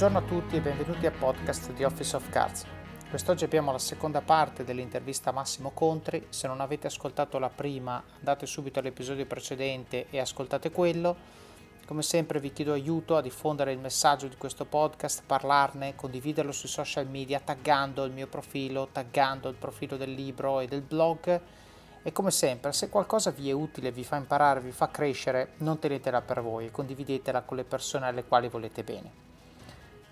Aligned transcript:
Buongiorno 0.00 0.26
a 0.26 0.40
tutti 0.40 0.56
e 0.56 0.60
benvenuti 0.62 1.04
al 1.04 1.12
podcast 1.12 1.74
di 1.74 1.84
Office 1.84 2.16
of 2.16 2.30
Cards. 2.30 2.64
Quest'oggi 3.10 3.44
abbiamo 3.44 3.70
la 3.70 3.78
seconda 3.78 4.22
parte 4.22 4.64
dell'intervista 4.64 5.28
a 5.28 5.34
Massimo 5.34 5.72
Contri. 5.72 6.28
Se 6.30 6.46
non 6.46 6.62
avete 6.62 6.86
ascoltato 6.86 7.38
la 7.38 7.50
prima, 7.50 8.02
andate 8.16 8.46
subito 8.46 8.78
all'episodio 8.78 9.26
precedente 9.26 10.06
e 10.08 10.18
ascoltate 10.18 10.70
quello. 10.70 11.14
Come 11.84 12.00
sempre 12.00 12.40
vi 12.40 12.50
chiedo 12.50 12.72
aiuto 12.72 13.14
a 13.14 13.20
diffondere 13.20 13.72
il 13.72 13.78
messaggio 13.78 14.26
di 14.26 14.38
questo 14.38 14.64
podcast, 14.64 15.22
parlarne, 15.26 15.94
condividerlo 15.94 16.52
sui 16.52 16.70
social 16.70 17.06
media, 17.06 17.38
taggando 17.38 18.04
il 18.04 18.12
mio 18.12 18.26
profilo, 18.26 18.88
taggando 18.90 19.50
il 19.50 19.56
profilo 19.56 19.98
del 19.98 20.14
libro 20.14 20.60
e 20.60 20.66
del 20.66 20.80
blog. 20.80 21.40
E 22.02 22.10
come 22.10 22.30
sempre, 22.30 22.72
se 22.72 22.88
qualcosa 22.88 23.32
vi 23.32 23.50
è 23.50 23.52
utile, 23.52 23.92
vi 23.92 24.04
fa 24.04 24.16
imparare, 24.16 24.62
vi 24.62 24.72
fa 24.72 24.88
crescere, 24.88 25.52
non 25.58 25.78
tenetela 25.78 26.22
per 26.22 26.40
voi 26.40 26.64
e 26.64 26.70
condividetela 26.70 27.42
con 27.42 27.58
le 27.58 27.64
persone 27.64 28.06
alle 28.06 28.24
quali 28.24 28.48
volete 28.48 28.82
bene. 28.82 29.28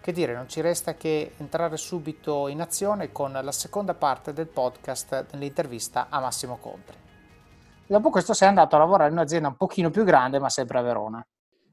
Che 0.08 0.14
dire, 0.14 0.32
non 0.32 0.48
ci 0.48 0.62
resta 0.62 0.94
che 0.94 1.32
entrare 1.36 1.76
subito 1.76 2.48
in 2.48 2.62
azione 2.62 3.12
con 3.12 3.30
la 3.30 3.52
seconda 3.52 3.92
parte 3.92 4.32
del 4.32 4.46
podcast 4.46 5.26
dell'intervista 5.30 6.06
a 6.08 6.18
Massimo 6.18 6.56
Contri. 6.56 6.96
Dopo 7.86 8.08
questo 8.08 8.32
sei 8.32 8.48
andato 8.48 8.74
a 8.74 8.78
lavorare 8.78 9.10
in 9.10 9.18
un'azienda 9.18 9.48
un 9.48 9.56
pochino 9.58 9.90
più 9.90 10.04
grande, 10.04 10.38
ma 10.38 10.48
sempre 10.48 10.78
a 10.78 10.80
Verona. 10.80 11.26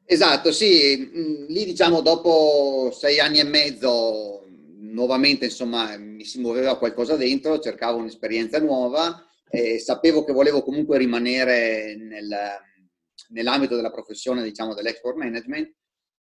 Esatto, 0.03 0.51
sì, 0.51 0.97
mm, 1.15 1.45
lì 1.47 1.63
diciamo 1.63 2.01
dopo 2.01 2.91
sei 2.91 3.21
anni 3.21 3.39
e 3.39 3.45
mezzo 3.45 4.43
nuovamente 4.79 5.45
insomma 5.45 5.95
mi 5.95 6.25
si 6.25 6.41
muoveva 6.41 6.77
qualcosa 6.77 7.15
dentro, 7.15 7.59
cercavo 7.59 7.99
un'esperienza 7.99 8.59
nuova 8.59 9.25
e 9.47 9.79
sapevo 9.79 10.25
che 10.25 10.33
volevo 10.33 10.61
comunque 10.61 10.97
rimanere 10.97 11.95
nel, 11.95 12.35
nell'ambito 13.29 13.77
della 13.77 13.91
professione 13.91 14.43
diciamo 14.43 14.73
dell'export 14.73 15.15
management 15.15 15.73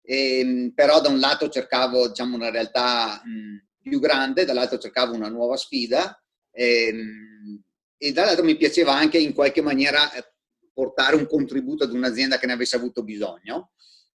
e, 0.05 0.39
ehm, 0.41 0.73
però 0.75 1.01
da 1.01 1.09
un 1.09 1.19
lato 1.19 1.49
cercavo 1.49 2.09
diciamo, 2.09 2.37
una 2.37 2.51
realtà 2.51 3.23
mh, 3.25 3.67
più 3.81 3.99
grande, 3.99 4.45
dall'altro 4.45 4.79
cercavo 4.79 5.15
una 5.15 5.29
nuova 5.29 5.57
sfida 5.57 6.23
e, 6.51 6.87
ehm, 6.89 7.63
e 7.97 8.13
dall'altro 8.13 8.45
mi 8.45 8.57
piaceva 8.57 8.93
anche 8.95 9.19
in 9.19 9.33
qualche 9.33 9.63
maniera 9.63 10.13
eh, 10.13 10.25
portare 10.73 11.17
un 11.17 11.27
contributo 11.27 11.85
ad 11.85 11.93
un'azienda 11.93 12.39
che 12.39 12.47
ne 12.47 12.53
avesse 12.53 12.77
avuto 12.77 13.03
bisogno. 13.03 13.71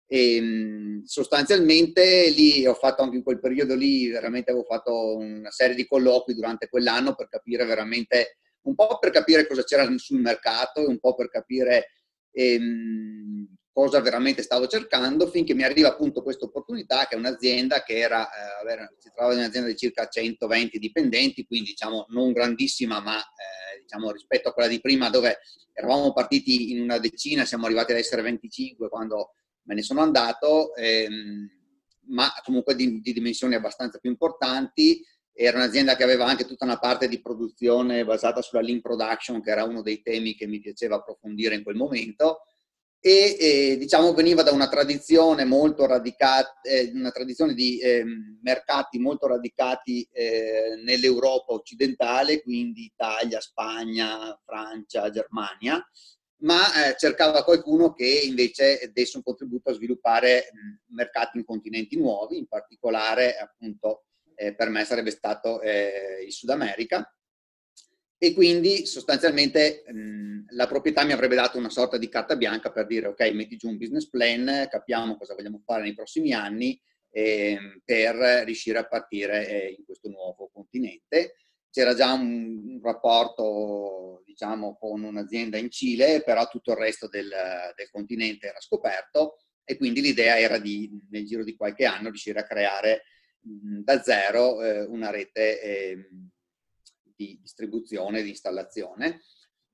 E, 0.09 0.37
ehm, 0.37 1.05
sostanzialmente 1.05 2.31
lì 2.31 2.67
ho 2.67 2.75
fatto 2.75 3.03
anche 3.03 3.17
in 3.17 3.23
quel 3.23 3.41
periodo 3.41 3.75
lì, 3.75 4.09
veramente 4.09 4.50
avevo 4.50 4.65
fatto 4.65 5.17
una 5.17 5.50
serie 5.50 5.77
di 5.77 5.87
colloqui 5.87 6.34
durante 6.34 6.69
quell'anno 6.69 7.15
per 7.15 7.28
capire 7.28 7.65
veramente, 7.65 8.39
un 8.62 8.75
po' 8.75 8.98
per 8.98 9.11
capire 9.11 9.47
cosa 9.47 9.62
c'era 9.62 9.89
sul 9.97 10.21
mercato 10.21 10.81
e 10.81 10.87
un 10.87 10.98
po' 10.98 11.15
per 11.15 11.28
capire 11.28 11.91
ehm, 12.33 13.56
cosa 13.77 14.00
veramente 14.00 14.41
stavo 14.41 14.66
cercando, 14.69 15.27
finché 15.27 15.52
mi 15.52 15.62
arriva 15.62 15.88
appunto 15.88 16.22
questa 16.22 16.46
opportunità 16.46 17.06
che 17.06 17.14
è 17.14 17.19
un'azienda 17.19 17.82
che 17.82 17.98
era, 17.98 18.27
eh, 18.27 18.88
si 18.96 19.10
trova 19.14 19.34
in 19.34 19.41
un'azienda 19.41 19.69
di 19.69 19.77
circa 19.77 20.08
120 20.08 20.78
dipendenti, 20.78 21.44
quindi 21.44 21.72
diciamo 21.72 22.06
non 22.08 22.32
grandissima, 22.32 23.00
ma 23.00 23.19
eh, 23.19 23.82
diciamo 23.82 24.12
rispetto 24.12 24.48
a 24.48 24.54
quella 24.54 24.70
di 24.70 24.80
prima 24.80 25.10
dove 25.10 25.41
eravamo 25.74 26.14
partiti 26.14 26.72
in 26.72 26.80
una 26.80 26.97
decina, 26.97 27.44
siamo 27.44 27.66
arrivati 27.66 27.92
ad 27.92 27.98
essere 27.98 28.22
25 28.22 28.88
quando 28.88 29.34
me 29.64 29.74
ne 29.74 29.82
sono 29.82 30.00
andato, 30.00 30.74
ehm, 30.74 31.47
ma 32.06 32.32
comunque 32.44 32.74
di, 32.74 33.02
di 33.02 33.12
dimensioni 33.12 33.56
abbastanza 33.56 33.98
più 33.98 34.08
importanti. 34.08 35.04
Era 35.34 35.58
un'azienda 35.58 35.97
che 35.97 36.02
aveva 36.02 36.24
anche 36.24 36.47
tutta 36.47 36.64
una 36.64 36.78
parte 36.78 37.08
di 37.08 37.20
produzione 37.20 38.06
basata 38.06 38.41
sulla 38.41 38.62
lean 38.62 38.80
production, 38.80 39.42
che 39.42 39.50
era 39.50 39.64
uno 39.64 39.82
dei 39.82 40.00
temi 40.00 40.34
che 40.34 40.47
mi 40.47 40.60
piaceva 40.60 40.97
approfondire 40.97 41.56
in 41.56 41.62
quel 41.62 41.77
momento 41.77 42.41
e 43.07 43.37
eh, 43.39 43.77
diciamo 43.79 44.12
veniva 44.15 44.43
da 44.43 44.51
una 44.51 44.69
tradizione 44.69 45.45
molto 45.45 45.87
radicata, 45.87 46.59
eh, 46.62 46.91
una 46.93 47.12
tradizione 47.12 47.55
di 47.55 47.78
eh, 47.78 48.05
mercati 48.43 48.99
molto 48.99 49.28
radicati 49.28 50.03
eh, 50.11 50.75
nell'Europa 50.83 51.53
occidentale, 51.53 52.43
quindi 52.43 52.87
Italia, 52.87 53.39
Spagna, 53.39 54.37
Francia, 54.45 55.09
Germania, 55.11 55.81
ma 56.39 56.89
eh, 56.89 56.97
cercava 56.99 57.45
qualcuno 57.45 57.93
che 57.93 58.22
invece 58.25 58.91
desse 58.93 59.19
un 59.19 59.22
contributo 59.22 59.71
a 59.71 59.75
sviluppare 59.75 60.49
mh, 60.50 60.95
mercati 60.97 61.39
in 61.39 61.45
continenti 61.45 61.97
nuovi, 61.97 62.39
in 62.39 62.49
particolare 62.49 63.37
appunto 63.37 64.06
eh, 64.34 64.53
per 64.53 64.69
me 64.69 64.84
sarebbe 64.84 65.12
stato 65.12 65.61
il 65.62 66.33
Sud 66.33 66.50
America 66.50 67.09
e 68.19 68.32
quindi 68.32 68.87
sostanzialmente 68.87 69.84
mh, 69.87 70.54
la 70.54 70.66
proprietà 70.66 71.04
mi 71.04 71.12
avrebbe 71.12 71.34
dato 71.34 71.59
una 71.59 71.71
sorta 71.71 71.99
di 71.99 72.09
carta 72.09 72.37
bianca 72.37 72.71
per 72.71 72.87
dire 72.87 73.09
ok, 73.09 73.21
metti 73.32 73.56
giù 73.56 73.69
un 73.69 73.77
business 73.77 74.09
plan, 74.09 74.66
capiamo 74.71 75.16
cosa 75.16 75.34
vogliamo 75.34 75.60
fare 75.65 75.82
nei 75.82 75.94
prossimi 75.94 76.32
anni 76.32 76.81
eh, 77.10 77.81
per 77.84 78.44
riuscire 78.44 78.78
a 78.78 78.87
partire 78.87 79.49
eh, 79.49 79.75
in 79.78 79.84
questo 79.84 80.09
nuovo 80.09 80.50
continente. 80.53 81.34
C'era 81.71 81.94
già 81.94 82.12
un, 82.12 82.62
un, 82.69 82.81
rapporto 82.82 84.22
diciamo 84.25 84.77
con 84.78 85.03
un'azienda 85.03 85.59
in 85.59 85.71
Cile, 85.71 86.22
però 86.25 86.47
tutto 86.48 86.72
il 86.72 86.78
resto 86.78 87.09
del, 87.09 87.28
del 87.75 87.91
continente 87.91 88.47
era 88.47 88.60
scoperto 88.60 89.37
e 89.62 89.77
quindi 89.77 90.00
l'idea 90.00 90.38
era 90.38 90.59
di 90.59 90.91
nel 91.10 91.27
giro 91.27 91.44
di 91.44 91.56
qualche 91.56 91.84
anno 91.84 92.09
riuscire 92.09 92.41
a 92.41 92.47
creare 92.47 93.03
mh, 93.41 93.81
da 93.81 94.00
zero 94.03 94.62
eh, 94.62 94.84
una 94.84 95.10
rete 95.10 95.60
ehm, 95.60 96.31
di 97.16 97.38
distribuzione, 97.41 98.22
di 98.22 98.31
installazione. 98.31 99.22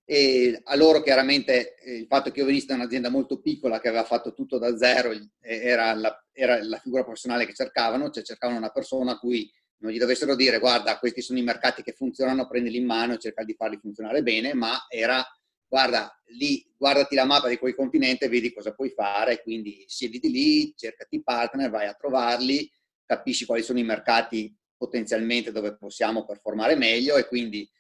E 0.05 0.61
a 0.65 0.77
loro 0.77 1.01
chiaramente 1.03 1.77
eh, 1.77 1.97
il 1.97 2.07
fatto 2.07 2.31
che 2.31 2.41
io 2.41 2.47
venissi 2.47 2.67
da 2.67 2.75
un'azienda 2.75 3.09
molto 3.09 3.41
piccola 3.41 3.81
che 3.81 3.89
aveva 3.89 4.05
fatto 4.05 4.33
tutto 4.33 4.59
da 4.59 4.77
zero 4.77 5.13
era 5.41 5.95
la, 5.95 6.25
era 6.33 6.63
la 6.63 6.79
figura 6.79 7.05
professionale 7.05 7.47
che 7.47 7.55
cercavano, 7.55 8.11
cioè 8.11 8.23
cercavano 8.23 8.59
una 8.59 8.71
persona 8.71 9.13
a 9.13 9.19
cui 9.19 9.51
non 9.79 9.93
gli 9.93 9.99
dovessero 9.99 10.35
dire 10.35 10.59
guarda 10.59 10.99
questi 10.99 11.23
sono 11.23 11.39
i 11.39 11.43
mercati 11.43 11.83
che 11.83 11.93
funzionano, 11.93 12.49
prendili 12.49 12.79
in 12.79 12.87
mano 12.87 13.15
e 13.15 13.19
cerca 13.19 13.45
di 13.45 13.55
farli 13.55 13.79
funzionare 13.79 14.23
bene, 14.23 14.55
ma 14.55 14.87
era 14.89 15.25
guarda 15.67 16.13
lì, 16.37 16.71
guardati 16.77 17.15
la 17.15 17.25
mappa 17.25 17.49
di 17.49 17.57
quel 17.57 17.75
continente 17.75 18.29
vedi 18.29 18.53
cosa 18.53 18.75
puoi 18.75 18.91
fare, 18.91 19.41
quindi 19.43 19.85
siediti 19.87 20.31
lì, 20.31 20.75
cercati 20.77 21.23
partner, 21.23 21.71
vai 21.71 21.87
a 21.87 21.95
trovarli, 21.95 22.71
capisci 23.07 23.47
quali 23.47 23.63
sono 23.63 23.79
i 23.79 23.85
mercati 23.85 24.55
potenzialmente 24.83 25.53
dove 25.53 25.77
possiamo 25.77 26.25
performare 26.25 26.75
meglio 26.75 27.17
e 27.17 27.29
quindi 27.29 27.71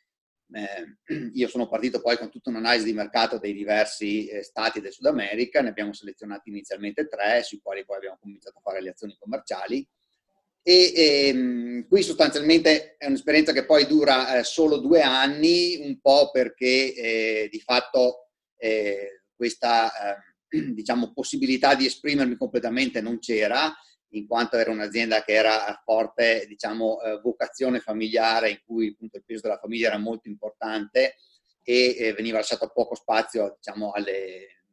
eh, 0.52 0.98
io 1.34 1.48
sono 1.48 1.66
partito 1.66 2.00
poi 2.00 2.16
con 2.16 2.30
tutta 2.30 2.50
un'analisi 2.50 2.84
di 2.84 2.92
mercato 2.92 3.38
dei 3.38 3.52
diversi 3.52 4.28
eh, 4.28 4.44
stati 4.44 4.80
del 4.80 4.92
Sud 4.92 5.06
America, 5.06 5.60
ne 5.60 5.70
abbiamo 5.70 5.92
selezionati 5.92 6.50
inizialmente 6.50 7.08
tre, 7.08 7.42
sui 7.42 7.58
quali 7.60 7.84
poi 7.84 7.96
abbiamo 7.96 8.18
cominciato 8.20 8.58
a 8.58 8.60
fare 8.60 8.80
le 8.80 8.90
azioni 8.90 9.16
commerciali. 9.18 9.84
E, 10.62 10.92
e 10.94 11.26
ehm, 11.26 11.88
qui 11.88 12.04
sostanzialmente 12.04 12.94
è 12.96 13.06
un'esperienza 13.06 13.50
che 13.50 13.64
poi 13.64 13.84
dura 13.84 14.38
eh, 14.38 14.44
solo 14.44 14.76
due 14.76 15.00
anni, 15.00 15.80
un 15.82 16.00
po' 16.00 16.30
perché 16.30 16.94
eh, 16.94 17.48
di 17.50 17.58
fatto 17.58 18.28
eh, 18.58 19.22
questa 19.34 19.90
ehm, 20.50 20.70
diciamo, 20.72 21.12
possibilità 21.12 21.74
di 21.74 21.86
esprimermi 21.86 22.36
completamente 22.36 23.00
non 23.00 23.18
c'era 23.18 23.74
in 24.12 24.26
quanto 24.26 24.56
era 24.56 24.70
un'azienda 24.70 25.22
che 25.22 25.32
era 25.32 25.66
a 25.66 25.80
forte 25.84 26.44
diciamo, 26.46 27.00
eh, 27.02 27.20
vocazione 27.20 27.80
familiare, 27.80 28.50
in 28.50 28.60
cui 28.64 28.88
appunto, 28.88 29.16
il 29.16 29.24
peso 29.24 29.42
della 29.42 29.58
famiglia 29.58 29.88
era 29.88 29.98
molto 29.98 30.28
importante 30.28 31.16
e 31.62 31.96
eh, 31.98 32.12
veniva 32.12 32.38
lasciato 32.38 32.70
poco 32.74 32.94
spazio 32.94 33.56
diciamo, 33.56 33.92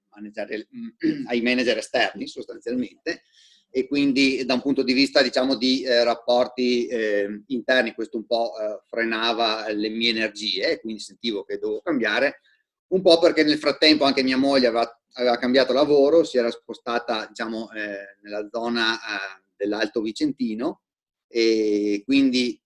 manager, 0.09 0.49
ai 1.27 1.41
manager 1.41 1.77
esterni 1.77 2.27
sostanzialmente. 2.27 3.23
E 3.71 3.87
quindi 3.87 4.43
da 4.45 4.55
un 4.55 4.61
punto 4.61 4.81
di 4.81 4.93
vista 4.93 5.21
diciamo, 5.21 5.55
di 5.55 5.83
eh, 5.83 6.03
rapporti 6.03 6.87
eh, 6.87 7.43
interni 7.47 7.93
questo 7.93 8.17
un 8.17 8.25
po' 8.25 8.53
eh, 8.57 8.81
frenava 8.87 9.69
le 9.71 9.89
mie 9.89 10.09
energie, 10.09 10.79
quindi 10.79 11.01
sentivo 11.01 11.43
che 11.43 11.59
dovevo 11.59 11.81
cambiare, 11.81 12.41
un 12.87 13.01
po' 13.03 13.19
perché 13.19 13.43
nel 13.43 13.59
frattempo 13.59 14.05
anche 14.05 14.23
mia 14.23 14.37
moglie 14.37 14.67
aveva 14.67 14.98
aveva 15.13 15.37
cambiato 15.37 15.73
lavoro, 15.73 16.23
si 16.23 16.37
era 16.37 16.51
spostata 16.51 17.25
diciamo, 17.27 17.71
eh, 17.71 18.17
nella 18.21 18.47
zona 18.51 18.95
eh, 18.95 19.43
dell'Alto 19.55 20.01
Vicentino 20.01 20.81
e 21.27 22.01
quindi 22.05 22.59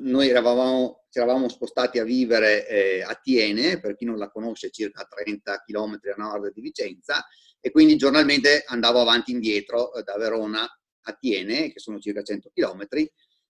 noi 0.00 0.28
eravamo, 0.28 1.06
ci 1.10 1.18
eravamo 1.18 1.48
spostati 1.48 1.98
a 1.98 2.04
vivere 2.04 2.68
eh, 2.68 3.02
a 3.02 3.14
Tiene, 3.14 3.80
per 3.80 3.96
chi 3.96 4.04
non 4.04 4.18
la 4.18 4.30
conosce, 4.30 4.70
circa 4.70 5.04
30 5.04 5.62
km 5.64 5.98
a 6.14 6.22
nord 6.22 6.52
di 6.52 6.60
Vicenza, 6.60 7.26
e 7.60 7.70
quindi 7.70 7.96
giornalmente 7.96 8.62
andavo 8.66 9.00
avanti 9.00 9.32
e 9.32 9.34
indietro 9.34 9.94
eh, 9.94 10.02
da 10.02 10.16
Verona 10.16 10.62
a 10.62 11.12
Tiene, 11.14 11.72
che 11.72 11.80
sono 11.80 11.98
circa 11.98 12.22
100 12.22 12.50
km, 12.54 12.86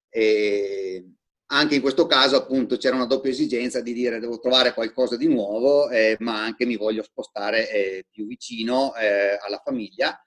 e 0.08 1.10
anche 1.48 1.76
in 1.76 1.80
questo 1.80 2.06
caso 2.06 2.36
appunto 2.36 2.76
c'era 2.76 2.96
una 2.96 3.06
doppia 3.06 3.30
esigenza 3.30 3.80
di 3.80 3.92
dire 3.92 4.18
devo 4.18 4.40
trovare 4.40 4.74
qualcosa 4.74 5.16
di 5.16 5.28
nuovo, 5.28 5.88
eh, 5.90 6.16
ma 6.20 6.42
anche 6.42 6.66
mi 6.66 6.76
voglio 6.76 7.02
spostare 7.02 7.70
eh, 7.70 8.06
più 8.10 8.26
vicino 8.26 8.94
eh, 8.96 9.38
alla 9.40 9.60
famiglia. 9.64 10.20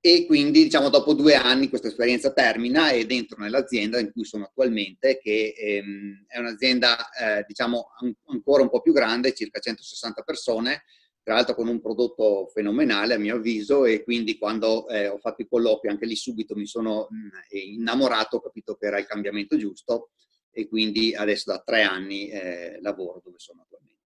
E 0.00 0.24
quindi 0.24 0.62
diciamo 0.62 0.88
dopo 0.88 1.14
due 1.14 1.34
anni 1.34 1.68
questa 1.68 1.88
esperienza 1.88 2.32
termina 2.32 2.92
ed 2.92 3.10
entro 3.10 3.42
nell'azienda 3.42 3.98
in 3.98 4.12
cui 4.12 4.24
sono 4.24 4.44
attualmente, 4.44 5.18
che 5.18 5.52
ehm, 5.56 6.26
è 6.28 6.38
un'azienda 6.38 7.10
eh, 7.10 7.44
diciamo 7.46 7.88
an- 8.00 8.14
ancora 8.26 8.62
un 8.62 8.70
po' 8.70 8.80
più 8.80 8.92
grande, 8.92 9.34
circa 9.34 9.58
160 9.58 10.22
persone, 10.22 10.84
tra 11.26 11.34
l'altro 11.34 11.56
con 11.56 11.66
un 11.66 11.80
prodotto 11.80 12.46
fenomenale 12.54 13.14
a 13.14 13.18
mio 13.18 13.34
avviso 13.34 13.84
e 13.84 14.04
quindi 14.04 14.38
quando 14.38 14.86
eh, 14.86 15.08
ho 15.08 15.18
fatto 15.18 15.42
i 15.42 15.48
colloqui 15.48 15.88
anche 15.88 16.06
lì 16.06 16.14
subito 16.14 16.54
mi 16.54 16.66
sono 16.66 17.08
mh, 17.10 17.16
mm, 17.16 17.28
innamorato, 17.50 18.36
ho 18.36 18.40
capito 18.40 18.76
che 18.76 18.86
era 18.86 19.00
il 19.00 19.06
cambiamento 19.06 19.56
giusto 19.56 20.10
e 20.52 20.68
quindi 20.68 21.16
adesso 21.16 21.50
da 21.50 21.60
tre 21.64 21.82
anni 21.82 22.28
eh, 22.28 22.78
lavoro 22.80 23.20
dove 23.24 23.40
sono 23.40 23.62
attualmente. 23.62 24.04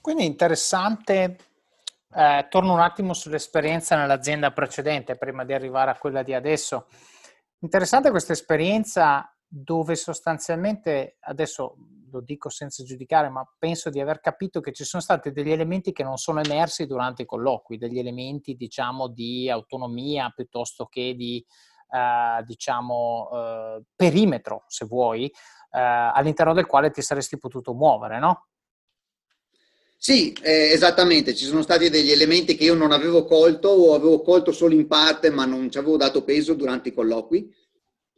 Quindi 0.00 0.24
interessante, 0.24 1.36
eh, 2.12 2.46
torno 2.50 2.72
un 2.72 2.80
attimo 2.80 3.12
sull'esperienza 3.14 3.94
nell'azienda 3.96 4.50
precedente 4.50 5.14
prima 5.14 5.44
di 5.44 5.52
arrivare 5.52 5.92
a 5.92 5.96
quella 5.96 6.24
di 6.24 6.34
adesso. 6.34 6.88
Interessante 7.60 8.10
questa 8.10 8.32
esperienza 8.32 9.32
dove 9.46 9.94
sostanzialmente, 9.94 11.18
adesso 11.20 11.76
lo 12.14 12.20
dico 12.20 12.48
senza 12.48 12.84
giudicare, 12.84 13.28
ma 13.28 13.44
penso 13.58 13.90
di 13.90 14.00
aver 14.00 14.20
capito 14.20 14.60
che 14.60 14.72
ci 14.72 14.84
sono 14.84 15.02
stati 15.02 15.32
degli 15.32 15.50
elementi 15.50 15.92
che 15.92 16.04
non 16.04 16.16
sono 16.16 16.40
emersi 16.40 16.86
durante 16.86 17.22
i 17.22 17.26
colloqui, 17.26 17.76
degli 17.76 17.98
elementi 17.98 18.54
diciamo 18.54 19.08
di 19.08 19.50
autonomia 19.50 20.32
piuttosto 20.34 20.86
che 20.86 21.14
di 21.14 21.44
eh, 21.90 22.42
diciamo 22.44 23.28
eh, 23.32 23.82
perimetro, 23.94 24.64
se 24.68 24.84
vuoi, 24.86 25.26
eh, 25.26 25.32
all'interno 25.70 26.54
del 26.54 26.66
quale 26.66 26.90
ti 26.90 27.02
saresti 27.02 27.36
potuto 27.38 27.74
muovere, 27.74 28.18
no? 28.18 28.46
Sì, 29.96 30.32
eh, 30.42 30.70
esattamente, 30.72 31.34
ci 31.34 31.46
sono 31.46 31.62
stati 31.62 31.88
degli 31.88 32.10
elementi 32.10 32.56
che 32.56 32.64
io 32.64 32.74
non 32.74 32.92
avevo 32.92 33.24
colto 33.24 33.68
o 33.68 33.94
avevo 33.94 34.20
colto 34.20 34.52
solo 34.52 34.74
in 34.74 34.86
parte 34.86 35.30
ma 35.30 35.46
non 35.46 35.70
ci 35.70 35.78
avevo 35.78 35.96
dato 35.96 36.22
peso 36.24 36.52
durante 36.52 36.90
i 36.90 36.92
colloqui 36.92 37.50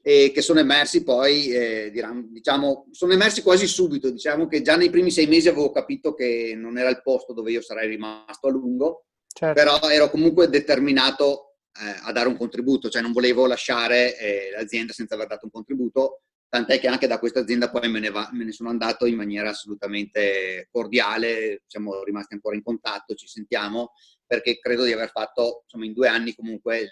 e 0.08 0.30
che 0.32 0.40
sono 0.40 0.60
emersi 0.60 1.02
poi, 1.02 1.48
eh, 1.48 1.90
diciamo, 2.30 2.86
sono 2.92 3.12
emersi 3.12 3.42
quasi 3.42 3.66
subito, 3.66 4.08
diciamo 4.08 4.46
che 4.46 4.62
già 4.62 4.76
nei 4.76 4.88
primi 4.88 5.10
sei 5.10 5.26
mesi 5.26 5.48
avevo 5.48 5.72
capito 5.72 6.14
che 6.14 6.54
non 6.56 6.78
era 6.78 6.88
il 6.90 7.02
posto 7.02 7.32
dove 7.32 7.50
io 7.50 7.60
sarei 7.60 7.88
rimasto 7.88 8.46
a 8.46 8.50
lungo, 8.52 9.06
certo. 9.26 9.60
però 9.60 9.80
ero 9.88 10.08
comunque 10.08 10.48
determinato 10.48 11.56
eh, 11.72 12.02
a 12.04 12.12
dare 12.12 12.28
un 12.28 12.36
contributo, 12.36 12.88
cioè 12.88 13.02
non 13.02 13.10
volevo 13.10 13.48
lasciare 13.48 14.16
eh, 14.16 14.50
l'azienda 14.52 14.92
senza 14.92 15.16
aver 15.16 15.26
dato 15.26 15.46
un 15.46 15.50
contributo 15.50 16.20
tant'è 16.48 16.78
che 16.78 16.86
anche 16.86 17.08
da 17.08 17.18
questa 17.18 17.40
azienda 17.40 17.68
poi 17.68 17.90
me 17.90 17.98
ne, 17.98 18.10
va, 18.10 18.28
me 18.30 18.44
ne, 18.44 18.52
sono 18.52 18.68
andato 18.68 19.06
in 19.06 19.16
maniera 19.16 19.50
assolutamente 19.50 20.68
cordiale, 20.70 21.64
siamo 21.66 22.04
rimasti 22.04 22.34
ancora 22.34 22.54
in 22.54 22.62
contatto, 22.62 23.16
ci 23.16 23.26
sentiamo, 23.26 23.94
perché 24.24 24.60
credo 24.60 24.84
di 24.84 24.92
aver 24.92 25.10
fatto 25.10 25.62
insomma, 25.64 25.84
in 25.84 25.92
due 25.94 26.06
anni 26.06 26.32
comunque 26.32 26.78
il, 26.78 26.90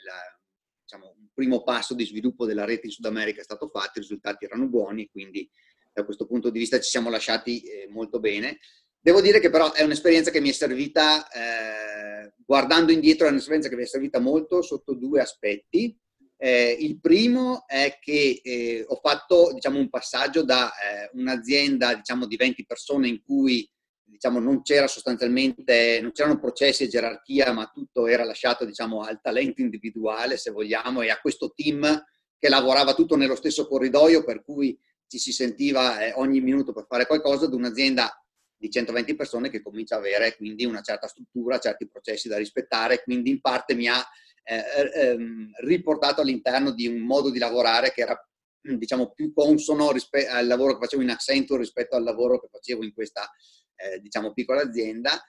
diciamo, 0.83 1.15
primo 1.35 1.63
passo 1.63 1.95
di 1.95 2.07
sviluppo 2.07 2.47
della 2.47 2.65
rete 2.65 2.87
in 2.87 2.93
Sud 2.93 3.05
America 3.05 3.41
è 3.41 3.45
stato 3.45 3.69
fatto, 3.69 3.99
i 3.99 4.03
risultati 4.03 4.45
erano 4.45 4.69
buoni, 4.69 5.09
quindi 5.11 5.49
da 5.93 6.05
questo 6.05 6.27
punto 6.27 6.51
di 6.51 6.59
vista 6.59 6.81
ci 6.81 6.89
siamo 6.91 7.11
lasciati 7.11 7.63
eh, 7.63 7.89
molto 7.89 8.21
bene. 8.21 8.59
Devo 8.99 9.21
dire 9.21 9.39
che 9.39 9.51
però 9.51 9.73
è 9.73 9.83
un'esperienza 9.83 10.31
che 10.31 10.41
mi 10.41 10.49
è 10.49 10.53
servita, 10.53 11.29
eh, 11.29 12.33
guardando 12.45 12.91
indietro, 12.91 13.27
è 13.27 13.31
un'esperienza 13.31 13.69
che 13.69 13.77
mi 13.77 13.83
è 13.83 13.87
servita 13.87 14.19
molto 14.19 14.63
sotto 14.63 14.95
due 14.95 15.21
aspetti. 15.21 15.97
Eh, 16.37 16.77
il 16.81 16.99
primo 17.01 17.67
è 17.67 17.99
che 18.01 18.41
eh, 18.43 18.85
ho 18.87 18.97
fatto 18.97 19.53
diciamo, 19.53 19.79
un 19.79 19.89
passaggio 19.91 20.43
da 20.43 20.71
eh, 20.71 21.11
un'azienda 21.13 21.95
diciamo, 21.95 22.27
di 22.27 22.37
20 22.37 22.65
persone 22.65 23.09
in 23.09 23.23
cui 23.23 23.69
diciamo, 24.05 24.39
non 24.39 24.63
c'era 24.63 24.87
sostanzialmente, 24.87 25.99
non 26.01 26.13
c'erano 26.13 26.39
processi 26.39 26.85
e 26.85 26.89
gerarchia, 26.89 27.53
ma 27.53 27.71
tutto 27.73 28.07
era 28.07 28.25
lasciato 28.25 28.65
diciamo, 28.65 29.03
al 29.03 29.21
talento 29.21 29.61
individuale, 29.61 30.37
se 30.37 30.51
vogliamo, 30.51 31.03
e 31.03 31.11
a 31.11 31.21
questo 31.21 31.53
team 31.55 32.05
che 32.39 32.49
lavorava 32.49 32.95
tutto 32.95 33.17
nello 33.17 33.37
stesso 33.37 33.67
corridoio, 33.67 34.25
per 34.25 34.45
cui 34.45 34.79
ci 35.07 35.19
si 35.19 35.33
sentiva 35.33 36.01
eh, 36.01 36.13
ogni 36.17 36.41
minuto 36.41 36.73
per 36.73 36.87
fare 36.89 37.07
qualcosa, 37.07 37.47
ad 37.47 37.55
un'azienda 37.55 38.11
di 38.57 38.71
120 38.71 39.15
persone 39.15 39.51
che 39.51 39.63
comincia 39.63 39.97
a 39.97 39.99
avere 39.99 40.37
quindi 40.37 40.65
una 40.65 40.81
certa 40.81 41.07
struttura, 41.07 41.59
certi 41.59 41.89
processi 41.89 42.29
da 42.29 42.39
rispettare, 42.39 43.03
quindi 43.03 43.31
in 43.31 43.41
parte 43.41 43.75
mi 43.75 43.89
ha 43.89 44.03
eh, 44.45 44.91
ehm, 44.95 45.51
riportato 45.63 46.21
all'interno 46.21 46.71
di 46.73 46.87
un 46.87 47.01
modo 47.01 47.31
di 47.31 47.39
lavorare 47.39 47.93
che 47.93 48.03
era 48.03 48.29
diciamo 48.61 49.13
più 49.13 49.33
consono 49.35 49.93
rispe- 49.93 50.27
al 50.27 50.47
lavoro 50.47 50.75
che 50.75 50.85
facevo 50.85 51.03
in 51.03 51.11
Accenture 51.11 51.61
rispetto 51.61 51.97
al 51.97 52.03
lavoro 52.03 52.41
che 52.41 52.49
facevo 52.51 52.83
in 52.83 52.95
questa 52.95 53.31
eh, 53.77 54.01
diciamo 54.01 54.33
piccola 54.33 54.63
azienda 54.63 55.23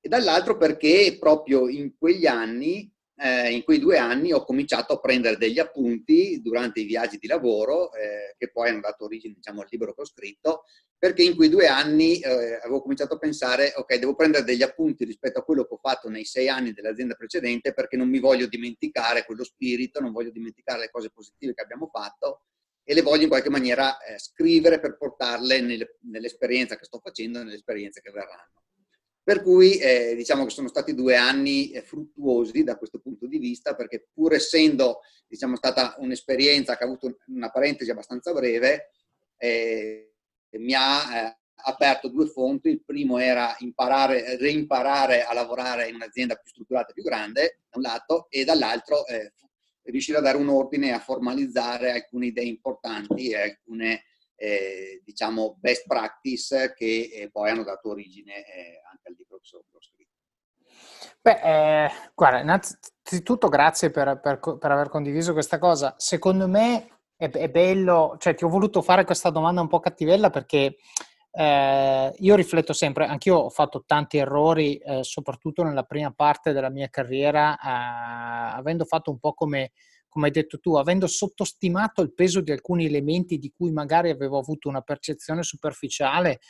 e 0.00 0.08
dall'altro 0.08 0.56
perché 0.56 1.16
proprio 1.18 1.68
in 1.68 1.96
quegli 1.98 2.26
anni 2.26 2.90
eh, 3.22 3.50
in 3.50 3.64
quei 3.64 3.78
due 3.78 3.98
anni 3.98 4.32
ho 4.32 4.44
cominciato 4.44 4.94
a 4.94 5.00
prendere 5.00 5.36
degli 5.36 5.58
appunti 5.58 6.40
durante 6.40 6.80
i 6.80 6.84
viaggi 6.84 7.18
di 7.18 7.26
lavoro, 7.26 7.92
eh, 7.92 8.34
che 8.38 8.50
poi 8.50 8.70
hanno 8.70 8.80
dato 8.80 9.04
origine 9.04 9.34
diciamo, 9.34 9.60
al 9.60 9.66
libro 9.70 9.92
che 9.92 10.00
ho 10.00 10.06
scritto, 10.06 10.64
perché 10.96 11.22
in 11.22 11.36
quei 11.36 11.50
due 11.50 11.66
anni 11.66 12.18
eh, 12.20 12.54
avevo 12.62 12.80
cominciato 12.80 13.14
a 13.14 13.18
pensare, 13.18 13.74
ok, 13.76 13.96
devo 13.96 14.14
prendere 14.14 14.44
degli 14.44 14.62
appunti 14.62 15.04
rispetto 15.04 15.38
a 15.38 15.44
quello 15.44 15.66
che 15.66 15.74
ho 15.74 15.78
fatto 15.82 16.08
nei 16.08 16.24
sei 16.24 16.48
anni 16.48 16.72
dell'azienda 16.72 17.14
precedente, 17.14 17.74
perché 17.74 17.98
non 17.98 18.08
mi 18.08 18.20
voglio 18.20 18.46
dimenticare 18.46 19.24
quello 19.26 19.44
spirito, 19.44 20.00
non 20.00 20.12
voglio 20.12 20.30
dimenticare 20.30 20.80
le 20.80 20.90
cose 20.90 21.10
positive 21.10 21.52
che 21.52 21.62
abbiamo 21.62 21.88
fatto 21.92 22.44
e 22.82 22.94
le 22.94 23.02
voglio 23.02 23.22
in 23.22 23.28
qualche 23.28 23.50
maniera 23.50 23.98
eh, 23.98 24.18
scrivere 24.18 24.80
per 24.80 24.96
portarle 24.96 25.60
nelle, 25.60 25.96
nell'esperienza 26.02 26.76
che 26.76 26.84
sto 26.84 27.00
facendo 27.02 27.38
e 27.38 27.44
nelle 27.44 27.56
esperienze 27.56 28.00
che 28.00 28.10
verranno. 28.10 28.62
Per 29.22 29.42
cui 29.42 29.76
eh, 29.76 30.14
diciamo 30.16 30.44
che 30.44 30.50
sono 30.50 30.68
stati 30.68 30.94
due 30.94 31.14
anni 31.14 31.70
eh, 31.70 31.82
fruttuosi 31.82 32.64
da 32.64 32.76
questo 32.76 32.98
punto 32.98 33.26
di 33.26 33.38
vista, 33.38 33.74
perché 33.74 34.08
pur 34.12 34.32
essendo 34.32 35.00
diciamo, 35.28 35.56
stata 35.56 35.94
un'esperienza 35.98 36.76
che 36.76 36.82
ha 36.82 36.86
avuto 36.86 37.18
una 37.26 37.50
parentesi 37.50 37.90
abbastanza 37.90 38.32
breve, 38.32 38.90
eh, 39.36 40.14
mi 40.52 40.74
ha 40.74 41.26
eh, 41.26 41.38
aperto 41.64 42.08
due 42.08 42.26
fonti. 42.26 42.70
Il 42.70 42.82
primo 42.84 43.18
era 43.18 43.54
imparare, 43.58 44.36
reimparare 44.36 45.22
a 45.22 45.32
lavorare 45.32 45.88
in 45.88 45.94
un'azienda 45.94 46.34
più 46.34 46.48
strutturata 46.48 46.90
e 46.90 46.94
più 46.94 47.02
grande, 47.02 47.60
da 47.68 47.76
un 47.76 47.82
lato, 47.82 48.26
e 48.30 48.44
dall'altro 48.44 49.06
eh, 49.06 49.32
riuscire 49.90 50.18
a 50.18 50.22
dare 50.22 50.36
un 50.36 50.48
ordine 50.48 50.88
e 50.88 50.92
a 50.92 50.98
formalizzare 50.98 51.92
alcune 51.92 52.26
idee 52.26 52.44
importanti 52.44 53.30
e 53.30 53.40
alcune 53.40 54.04
eh, 54.36 55.02
diciamo 55.04 55.56
best 55.60 55.86
practice 55.86 56.72
che 56.74 57.10
eh, 57.12 57.30
poi 57.30 57.50
hanno 57.50 57.62
dato 57.62 57.90
origine 57.90 58.38
eh, 58.46 58.80
anche 58.90 59.08
al 59.08 59.14
libro 59.16 59.38
che 59.42 59.56
ho 59.56 59.80
scritto. 59.80 60.00
Beh, 61.20 61.40
eh, 61.42 61.90
guarda, 62.14 62.40
innanzitutto 62.40 63.48
grazie 63.48 63.90
per, 63.90 64.18
per, 64.20 64.38
per, 64.38 64.70
aver 64.70 64.88
condiviso 64.88 65.34
questa 65.34 65.58
cosa. 65.58 65.94
Secondo 65.98 66.48
me 66.48 67.00
è, 67.16 67.28
è, 67.28 67.50
bello, 67.50 68.16
cioè 68.18 68.34
ti 68.34 68.44
ho 68.44 68.48
voluto 68.48 68.80
fare 68.80 69.04
questa 69.04 69.28
domanda 69.28 69.60
un 69.60 69.68
po' 69.68 69.80
cattivella 69.80 70.30
perché 70.30 70.76
eh, 71.32 72.12
io 72.16 72.34
rifletto 72.34 72.72
sempre, 72.72 73.06
anch'io 73.06 73.36
ho 73.36 73.50
fatto 73.50 73.84
tanti 73.86 74.18
errori, 74.18 74.76
eh, 74.76 75.04
soprattutto 75.04 75.62
nella 75.62 75.84
prima 75.84 76.12
parte 76.12 76.52
della 76.52 76.70
mia 76.70 76.88
carriera, 76.88 77.58
avendo 77.60 78.84
fatto 78.84 79.10
un 79.10 79.18
po' 79.18 79.34
come 79.34 79.72
come 80.10 80.26
hai 80.26 80.32
detto 80.32 80.58
tu, 80.58 80.74
avendo 80.74 81.06
sottostimato 81.06 82.02
il 82.02 82.12
peso 82.12 82.40
di 82.40 82.50
alcuni 82.50 82.84
elementi 82.84 83.38
di 83.38 83.52
cui 83.56 83.70
magari 83.70 84.10
avevo 84.10 84.38
avuto 84.38 84.68
una 84.68 84.80
percezione 84.82 85.44
superficiale 85.44 86.40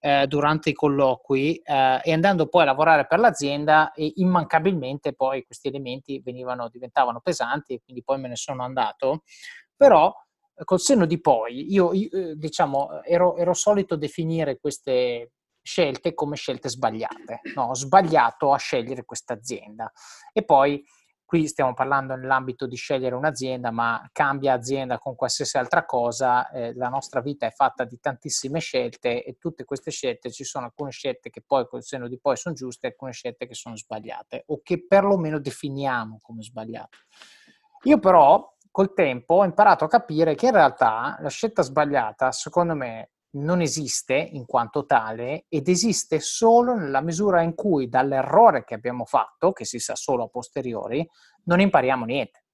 eh, 0.00 0.26
durante 0.26 0.70
i 0.70 0.72
colloqui 0.72 1.56
eh, 1.56 2.00
e 2.02 2.12
andando 2.12 2.48
poi 2.48 2.62
a 2.62 2.66
lavorare 2.66 3.06
per 3.06 3.18
l'azienda 3.18 3.92
e 3.92 4.10
immancabilmente 4.16 5.12
poi 5.12 5.44
questi 5.44 5.68
elementi 5.68 6.20
venivano, 6.24 6.68
diventavano 6.70 7.20
pesanti 7.20 7.74
e 7.74 7.80
quindi 7.84 8.02
poi 8.02 8.18
me 8.18 8.28
ne 8.28 8.36
sono 8.36 8.64
andato. 8.64 9.22
Però 9.76 10.12
col 10.64 10.80
senno 10.80 11.06
di 11.06 11.20
poi 11.20 11.72
io, 11.72 11.92
io 11.92 12.10
eh, 12.10 12.36
diciamo 12.36 13.02
ero, 13.02 13.36
ero 13.36 13.54
solito 13.54 13.96
definire 13.96 14.58
queste 14.58 15.32
scelte 15.62 16.14
come 16.14 16.36
scelte 16.36 16.68
sbagliate. 16.68 17.40
No, 17.54 17.64
ho 17.64 17.74
sbagliato 17.74 18.52
a 18.52 18.56
scegliere 18.56 19.04
questa 19.04 19.34
azienda 19.34 19.90
e 20.32 20.44
poi 20.44 20.82
Qui 21.30 21.46
stiamo 21.46 21.74
parlando 21.74 22.16
nell'ambito 22.16 22.66
di 22.66 22.74
scegliere 22.74 23.14
un'azienda, 23.14 23.70
ma 23.70 24.04
cambia 24.10 24.52
azienda 24.52 24.98
con 24.98 25.14
qualsiasi 25.14 25.58
altra 25.58 25.84
cosa. 25.84 26.50
Eh, 26.50 26.74
la 26.74 26.88
nostra 26.88 27.20
vita 27.20 27.46
è 27.46 27.52
fatta 27.52 27.84
di 27.84 28.00
tantissime 28.00 28.58
scelte 28.58 29.22
e 29.22 29.36
tutte 29.38 29.62
queste 29.62 29.92
scelte 29.92 30.32
ci 30.32 30.42
sono 30.42 30.64
alcune 30.64 30.90
scelte 30.90 31.30
che 31.30 31.40
poi 31.40 31.68
col 31.68 31.84
senno 31.84 32.08
di 32.08 32.18
poi 32.18 32.36
sono 32.36 32.56
giuste 32.56 32.88
e 32.88 32.90
alcune 32.90 33.12
scelte 33.12 33.46
che 33.46 33.54
sono 33.54 33.76
sbagliate 33.76 34.42
o 34.46 34.60
che 34.60 34.84
perlomeno 34.84 35.38
definiamo 35.38 36.18
come 36.20 36.42
sbagliate. 36.42 36.98
Io 37.84 38.00
però 38.00 38.52
col 38.70 38.92
tempo 38.94 39.34
ho 39.34 39.44
imparato 39.44 39.84
a 39.84 39.88
capire 39.88 40.34
che 40.34 40.46
in 40.46 40.52
realtà 40.52 41.16
la 41.20 41.28
scelta 41.28 41.62
sbagliata, 41.62 42.32
secondo 42.32 42.74
me, 42.74 43.10
non 43.32 43.60
esiste 43.60 44.14
in 44.14 44.44
quanto 44.44 44.86
tale 44.86 45.44
ed 45.48 45.68
esiste 45.68 46.18
solo 46.18 46.74
nella 46.74 47.00
misura 47.00 47.42
in 47.42 47.54
cui 47.54 47.88
dall'errore 47.88 48.64
che 48.64 48.74
abbiamo 48.74 49.04
fatto, 49.04 49.52
che 49.52 49.64
si 49.64 49.78
sa 49.78 49.94
solo 49.94 50.24
a 50.24 50.28
posteriori, 50.28 51.08
non 51.44 51.60
impariamo 51.60 52.04
niente. 52.04 52.44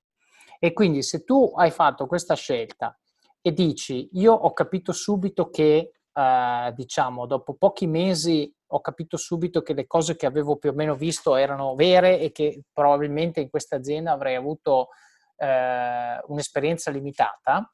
E 0.58 0.72
quindi 0.72 1.02
se 1.02 1.24
tu 1.24 1.52
hai 1.56 1.70
fatto 1.70 2.06
questa 2.06 2.34
scelta 2.34 2.98
e 3.40 3.52
dici 3.52 4.10
io 4.14 4.32
ho 4.32 4.52
capito 4.52 4.92
subito 4.92 5.48
che, 5.48 5.92
eh, 6.12 6.72
diciamo, 6.74 7.26
dopo 7.26 7.54
pochi 7.54 7.86
mesi 7.86 8.52
ho 8.70 8.80
capito 8.80 9.16
subito 9.16 9.62
che 9.62 9.74
le 9.74 9.86
cose 9.86 10.16
che 10.16 10.26
avevo 10.26 10.56
più 10.56 10.70
o 10.70 10.72
meno 10.72 10.94
visto 10.94 11.36
erano 11.36 11.74
vere 11.74 12.18
e 12.18 12.32
che 12.32 12.64
probabilmente 12.72 13.40
in 13.40 13.48
questa 13.48 13.76
azienda 13.76 14.12
avrei 14.12 14.34
avuto 14.34 14.88
eh, 15.36 16.20
un'esperienza 16.26 16.90
limitata, 16.90 17.72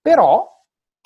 però 0.00 0.54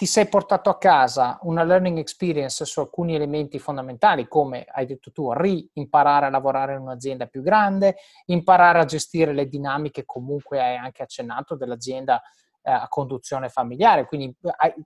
ti 0.01 0.07
sei 0.07 0.29
portato 0.29 0.71
a 0.71 0.79
casa 0.79 1.39
una 1.43 1.63
learning 1.63 1.99
experience 1.99 2.65
su 2.65 2.81
alcuni 2.81 3.15
elementi 3.15 3.59
fondamentali, 3.59 4.29
come 4.29 4.65
hai 4.67 4.87
detto 4.87 5.13
tu, 5.13 5.31
rimparare 5.31 6.25
a 6.25 6.31
lavorare 6.31 6.73
in 6.73 6.81
un'azienda 6.81 7.27
più 7.27 7.43
grande, 7.43 7.97
imparare 8.27 8.79
a 8.79 8.87
gestire 8.87 9.35
le 9.35 9.47
dinamiche, 9.47 10.07
comunque 10.07 10.59
hai 10.59 10.77
anche 10.77 11.03
accennato, 11.03 11.55
dell'azienda 11.55 12.23
eh, 12.63 12.71
a 12.71 12.89
conduzione 12.89 13.51
familiare. 13.51 14.07
Quindi 14.07 14.35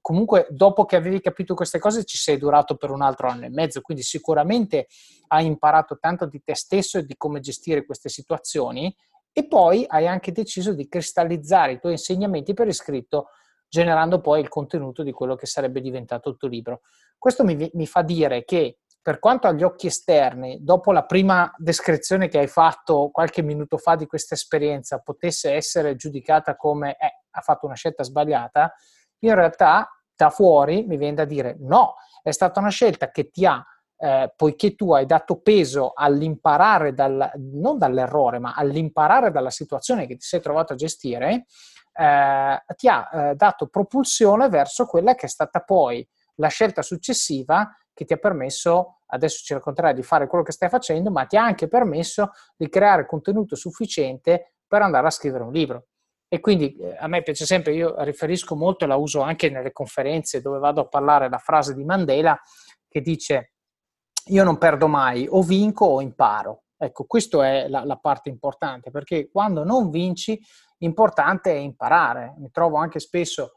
comunque 0.01 0.49
dopo 0.51 0.85
che 0.85 0.97
avevi 0.97 1.21
capito 1.21 1.55
queste 1.55 1.79
cose 1.79 2.05
ci 2.05 2.17
sei 2.17 2.37
durato 2.37 2.75
per 2.75 2.91
un 2.91 3.03
altro 3.03 3.29
anno 3.29 3.45
e 3.45 3.51
mezzo, 3.51 3.83
quindi 3.83 4.03
sicuramente 4.03 4.89
hai 5.29 5.47
imparato 5.47 5.97
tanto 5.99 6.27
di 6.27 6.43
te 6.43 6.57
stesso 6.57 6.99
e 6.99 7.05
di 7.05 7.17
come 7.17 7.39
gestire 7.39 7.85
queste 7.85 8.09
situazioni 8.09 8.93
e 9.37 9.49
poi 9.49 9.85
hai 9.89 10.07
anche 10.07 10.31
deciso 10.31 10.73
di 10.73 10.89
cristallizzare 10.89 11.73
i 11.73 11.81
tuoi 11.81 11.93
insegnamenti 11.93 12.55
per 12.55 12.69
iscritto 12.69 13.31
generando 13.69 14.21
poi 14.21 14.41
il 14.41 14.49
contenuto 14.49 15.03
di 15.03 15.11
quello 15.11 15.35
che 15.35 15.47
sarebbe 15.47 15.81
diventato 15.81 16.31
il 16.31 16.37
tuo 16.37 16.47
libro. 16.47 16.83
Questo 17.19 17.43
mi, 17.43 17.69
mi 17.73 17.87
fa 17.89 18.03
dire 18.03 18.45
che 18.45 18.79
per 19.03 19.19
quanto 19.19 19.49
agli 19.49 19.65
occhi 19.65 19.89
esterni, 19.89 20.63
dopo 20.63 20.93
la 20.93 21.05
prima 21.05 21.53
descrizione 21.59 22.29
che 22.29 22.39
hai 22.39 22.47
fatto 22.47 23.11
qualche 23.11 23.43
minuto 23.43 23.77
fa 23.77 23.97
di 23.97 24.07
questa 24.07 24.35
esperienza, 24.35 25.01
potesse 25.01 25.53
essere 25.53 25.97
giudicata 25.97 26.55
come 26.55 26.93
eh, 26.93 27.23
ha 27.31 27.41
fatto 27.41 27.67
una 27.67 27.75
scelta 27.75 28.05
sbagliata, 28.05 28.73
in 29.19 29.35
realtà 29.35 29.91
da 30.15 30.31
fuori 30.31 30.85
mi 30.87 30.97
viene 30.97 31.17
da 31.17 31.25
dire 31.25 31.57
no, 31.59 31.97
è 32.23 32.31
stata 32.31 32.61
una 32.61 32.71
scelta 32.71 33.11
che 33.11 33.29
ti 33.31 33.45
ha, 33.45 33.63
eh, 33.97 34.33
poiché 34.37 34.75
tu 34.75 34.93
hai 34.93 35.07
dato 35.07 35.41
peso 35.41 35.93
all'imparare, 35.95 36.95
dal, 36.95 37.31
non 37.37 37.79
dall'errore, 37.79 38.39
ma 38.39 38.55
all'imparare 38.55 39.31
dalla 39.31 39.51
situazione 39.51 40.07
che 40.07 40.17
ti 40.17 40.27
sei 40.27 40.41
trovato 40.41 40.73
a 40.73 40.77
gestire, 40.77 41.47
eh, 41.93 42.65
ti 42.77 42.89
ha 42.89 43.11
eh, 43.13 43.35
dato 43.35 43.69
propulsione 43.69 44.49
verso 44.49 44.87
quella 44.87 45.15
che 45.15 45.27
è 45.27 45.29
stata 45.29 45.61
poi 45.61 46.07
la 46.37 46.49
scelta 46.49 46.83
successiva 46.83 47.71
che 47.93 48.05
ti 48.05 48.13
ha 48.13 48.17
permesso, 48.17 48.99
adesso 49.07 49.45
ci 49.45 49.55
racconterai 49.55 49.95
di 49.95 50.03
fare 50.03 50.27
quello 50.27 50.43
che 50.43 50.51
stai 50.51 50.69
facendo, 50.69 51.11
ma 51.11 51.25
ti 51.27 51.37
ha 51.37 51.45
anche 51.45 51.69
permesso 51.69 52.33
di 52.57 52.69
creare 52.69 53.07
contenuto 53.07 53.55
sufficiente 53.55 54.57
per 54.67 54.83
andare 54.83 55.07
a 55.07 55.11
scrivere 55.11 55.45
un 55.45 55.53
libro. 55.53 55.87
E 56.27 56.41
quindi 56.41 56.75
eh, 56.77 56.97
a 56.99 57.07
me 57.07 57.23
piace 57.23 57.47
sempre, 57.47 57.75
io 57.75 57.95
riferisco 58.03 58.57
molto 58.57 58.85
e 58.85 58.89
la 58.89 58.97
uso 58.97 59.21
anche 59.21 59.49
nelle 59.49 59.71
conferenze 59.71 60.41
dove 60.41 60.59
vado 60.59 60.81
a 60.81 60.89
parlare 60.89 61.29
la 61.29 61.39
frase 61.39 61.75
di 61.75 61.85
Mandela 61.85 62.37
che 62.89 63.01
dice 63.01 63.54
io 64.27 64.45
non 64.45 64.59
perdo 64.59 64.89
mai, 64.89 65.27
o 65.29 65.43
vinco 65.43 65.87
o 65.87 66.01
imparo. 66.01 66.63
Ecco, 66.77 67.05
questa 67.05 67.47
è 67.47 67.69
la, 67.69 67.85
la 67.85 67.97
parte 67.97 68.29
importante 68.29 68.91
perché 68.91 69.31
quando 69.31 69.65
non 69.65 69.91
vinci, 69.91 70.41
importante 70.79 71.53
è 71.53 71.57
imparare. 71.57 72.35
Mi 72.39 72.51
trovo 72.51 72.77
anche 72.77 73.01
spesso 73.01 73.53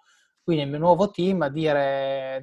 qui 0.48 0.56
nel 0.56 0.70
mio 0.70 0.80
nuovo 0.80 1.10
team 1.10 1.42
a 1.42 1.50
dire, 1.50 2.42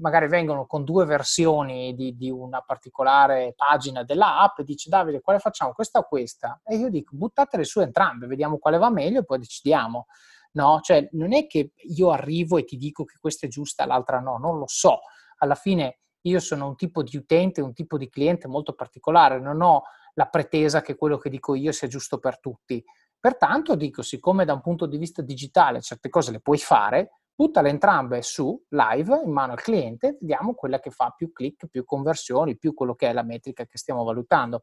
magari 0.00 0.28
vengono 0.28 0.66
con 0.66 0.84
due 0.84 1.04
versioni 1.04 1.96
di, 1.96 2.14
di 2.14 2.30
una 2.30 2.60
particolare 2.60 3.54
pagina 3.56 4.04
dell'app 4.04 4.60
e 4.60 4.62
dice 4.62 4.88
Davide 4.88 5.20
quale 5.20 5.40
facciamo, 5.40 5.72
questa 5.72 5.98
o 5.98 6.06
questa? 6.06 6.60
E 6.64 6.76
io 6.76 6.88
dico 6.90 7.16
buttatele 7.16 7.64
su 7.64 7.80
entrambe, 7.80 8.28
vediamo 8.28 8.58
quale 8.58 8.78
va 8.78 8.88
meglio 8.88 9.18
e 9.18 9.24
poi 9.24 9.38
decidiamo. 9.38 10.06
No, 10.52 10.78
cioè 10.80 11.08
non 11.12 11.32
è 11.32 11.48
che 11.48 11.72
io 11.74 12.10
arrivo 12.10 12.56
e 12.56 12.64
ti 12.64 12.76
dico 12.76 13.02
che 13.04 13.16
questa 13.20 13.46
è 13.46 13.48
giusta, 13.48 13.84
l'altra 13.84 14.20
no, 14.20 14.38
non 14.38 14.58
lo 14.58 14.68
so. 14.68 15.00
Alla 15.38 15.56
fine 15.56 16.02
io 16.22 16.40
sono 16.40 16.66
un 16.68 16.76
tipo 16.76 17.02
di 17.02 17.16
utente, 17.16 17.60
un 17.60 17.72
tipo 17.72 17.96
di 17.96 18.08
cliente 18.08 18.48
molto 18.48 18.74
particolare, 18.74 19.40
non 19.40 19.62
ho 19.62 19.82
la 20.14 20.26
pretesa 20.26 20.82
che 20.82 20.96
quello 20.96 21.18
che 21.18 21.30
dico 21.30 21.54
io 21.54 21.72
sia 21.72 21.88
giusto 21.88 22.18
per 22.18 22.40
tutti. 22.40 22.82
Pertanto 23.18 23.74
dico, 23.74 24.02
siccome 24.02 24.44
da 24.44 24.54
un 24.54 24.60
punto 24.60 24.86
di 24.86 24.96
vista 24.96 25.22
digitale 25.22 25.80
certe 25.80 26.08
cose 26.08 26.32
le 26.32 26.40
puoi 26.40 26.58
fare, 26.58 27.20
buttale 27.34 27.70
entrambe 27.70 28.22
su 28.22 28.62
live 28.68 29.22
in 29.24 29.30
mano 29.30 29.52
al 29.52 29.62
cliente, 29.62 30.18
vediamo 30.20 30.54
quella 30.54 30.78
che 30.78 30.90
fa 30.90 31.14
più 31.16 31.32
click, 31.32 31.68
più 31.68 31.84
conversioni, 31.84 32.58
più 32.58 32.74
quello 32.74 32.94
che 32.94 33.08
è 33.08 33.12
la 33.12 33.22
metrica 33.22 33.64
che 33.64 33.78
stiamo 33.78 34.04
valutando. 34.04 34.62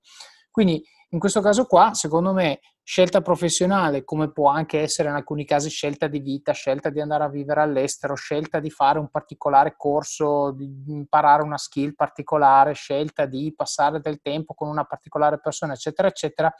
Quindi 0.57 0.83
in 1.09 1.19
questo 1.19 1.39
caso 1.39 1.67
qua, 1.67 1.93
secondo 1.93 2.33
me, 2.33 2.61
scelta 2.81 3.21
professionale, 3.21 4.03
come 4.03 4.31
può 4.31 4.49
anche 4.49 4.79
essere 4.79 5.07
in 5.07 5.13
alcuni 5.13 5.45
casi 5.45 5.69
scelta 5.69 6.07
di 6.07 6.17
vita, 6.17 6.51
scelta 6.51 6.89
di 6.89 6.99
andare 6.99 7.25
a 7.25 7.29
vivere 7.29 7.61
all'estero, 7.61 8.15
scelta 8.15 8.59
di 8.59 8.71
fare 8.71 8.97
un 8.97 9.07
particolare 9.11 9.75
corso, 9.77 10.49
di 10.49 10.85
imparare 10.87 11.43
una 11.43 11.59
skill 11.59 11.93
particolare, 11.93 12.73
scelta 12.73 13.27
di 13.27 13.53
passare 13.55 13.99
del 13.99 14.19
tempo 14.19 14.55
con 14.55 14.67
una 14.67 14.83
particolare 14.83 15.39
persona, 15.39 15.73
eccetera, 15.73 16.07
eccetera, 16.07 16.51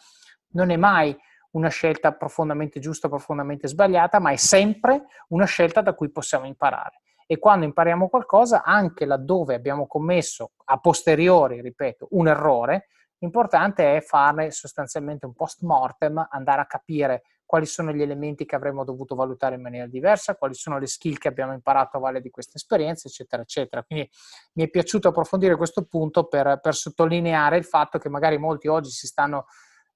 non 0.50 0.70
è 0.70 0.78
mai 0.78 1.18
una 1.54 1.70
scelta 1.70 2.14
profondamente 2.14 2.80
giusta, 2.80 3.10
profondamente 3.10 3.68
sbagliata, 3.68 4.20
ma 4.20 4.30
è 4.30 4.36
sempre 4.36 5.08
una 5.30 5.46
scelta 5.46 5.82
da 5.82 5.96
cui 5.96 6.12
possiamo 6.12 6.46
imparare. 6.46 7.02
E 7.26 7.40
quando 7.40 7.66
impariamo 7.66 8.10
qualcosa, 8.10 8.62
anche 8.62 9.06
laddove 9.06 9.56
abbiamo 9.56 9.88
commesso 9.88 10.52
a 10.66 10.78
posteriori, 10.78 11.62
ripeto, 11.62 12.10
un 12.12 12.28
errore, 12.28 12.90
l'importante 13.20 13.96
è 13.96 14.02
fare 14.02 14.52
sostanzialmente 14.52 15.26
un 15.26 15.34
post 15.34 15.64
mortem, 15.64 16.26
andare 16.30 16.62
a 16.62 16.66
capire 16.66 17.24
quali 17.48 17.66
sono 17.66 17.94
gli 17.94 18.02
elementi 18.02 18.46
che 18.46 18.56
avremmo 18.56 18.84
dovuto 18.84 19.16
valutare 19.16 19.56
in 19.56 19.62
maniera 19.62 19.88
diversa, 19.88 20.36
quali 20.36 20.54
sono 20.54 20.78
le 20.78 20.86
skill 20.86 21.18
che 21.18 21.30
abbiamo 21.30 21.54
imparato 21.54 21.96
a 21.96 22.00
valle 22.02 22.20
di 22.20 22.30
questa 22.30 22.58
esperienza, 22.58 23.08
eccetera, 23.08 23.42
eccetera. 23.42 23.84
Quindi 23.84 24.10
mi 24.54 24.66
è 24.66 24.70
piaciuto 24.70 25.08
approfondire 25.08 25.56
questo 25.56 25.86
punto 25.86 26.28
per, 26.28 26.60
per 26.62 26.76
sottolineare 26.76 27.58
il 27.58 27.64
fatto 27.64 28.00
che 28.00 28.10
magari 28.10 28.38
molti 28.38 28.68
oggi 28.68 28.90
si 28.90 29.08
stanno 29.08 29.46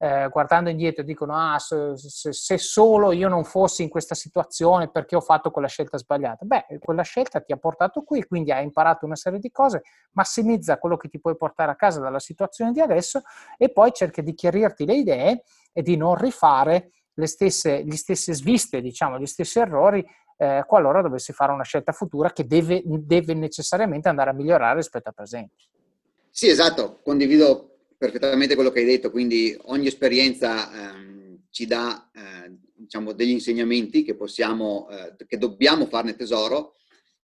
eh, 0.03 0.29
guardando 0.29 0.71
indietro 0.71 1.03
dicono 1.03 1.35
ah, 1.35 1.59
se, 1.59 1.95
se, 1.95 2.33
se, 2.33 2.57
solo 2.57 3.11
io 3.11 3.29
non 3.29 3.43
fossi 3.43 3.83
in 3.83 3.89
questa 3.89 4.15
situazione 4.15 4.89
perché 4.89 5.15
ho 5.15 5.21
fatto 5.21 5.51
quella 5.51 5.67
scelta 5.67 5.99
sbagliata. 5.99 6.43
Beh, 6.43 6.79
quella 6.79 7.03
scelta 7.03 7.39
ti 7.39 7.51
ha 7.51 7.57
portato 7.57 8.01
qui, 8.01 8.25
quindi 8.25 8.51
hai 8.51 8.63
imparato 8.63 9.05
una 9.05 9.15
serie 9.15 9.37
di 9.37 9.51
cose, 9.51 9.83
massimizza 10.13 10.79
quello 10.79 10.97
che 10.97 11.07
ti 11.07 11.19
puoi 11.19 11.37
portare 11.37 11.69
a 11.69 11.75
casa 11.75 11.99
dalla 11.99 12.17
situazione 12.17 12.71
di 12.71 12.79
adesso 12.79 13.21
e 13.59 13.69
poi 13.71 13.91
cerca 13.93 14.23
di 14.23 14.33
chiarirti 14.33 14.87
le 14.87 14.95
idee 14.95 15.43
e 15.71 15.83
di 15.83 15.95
non 15.95 16.15
rifare 16.15 16.93
le 17.13 17.27
stesse, 17.27 17.83
gli 17.83 17.95
stesse 17.95 18.33
sviste, 18.33 18.81
diciamo, 18.81 19.19
gli 19.19 19.27
stessi 19.27 19.59
errori 19.59 20.03
eh, 20.37 20.63
qualora 20.65 21.03
dovessi 21.03 21.31
fare 21.31 21.51
una 21.51 21.63
scelta 21.63 21.91
futura 21.91 22.31
che 22.31 22.47
deve, 22.47 22.81
deve 22.83 23.35
necessariamente 23.35 24.09
andare 24.09 24.31
a 24.31 24.33
migliorare 24.33 24.77
rispetto 24.77 25.09
al 25.09 25.13
presente. 25.13 25.53
Sì, 26.31 26.47
esatto, 26.47 27.01
condivido 27.03 27.70
perfettamente 28.01 28.55
quello 28.55 28.71
che 28.71 28.79
hai 28.79 28.85
detto, 28.85 29.11
quindi 29.11 29.55
ogni 29.65 29.85
esperienza 29.85 30.95
ehm, 30.95 31.43
ci 31.51 31.67
dà 31.67 32.09
eh, 32.11 32.51
diciamo, 32.73 33.11
degli 33.11 33.29
insegnamenti 33.29 34.03
che, 34.03 34.15
possiamo, 34.15 34.89
eh, 34.89 35.15
che 35.27 35.37
dobbiamo 35.37 35.85
farne 35.85 36.15
tesoro 36.15 36.77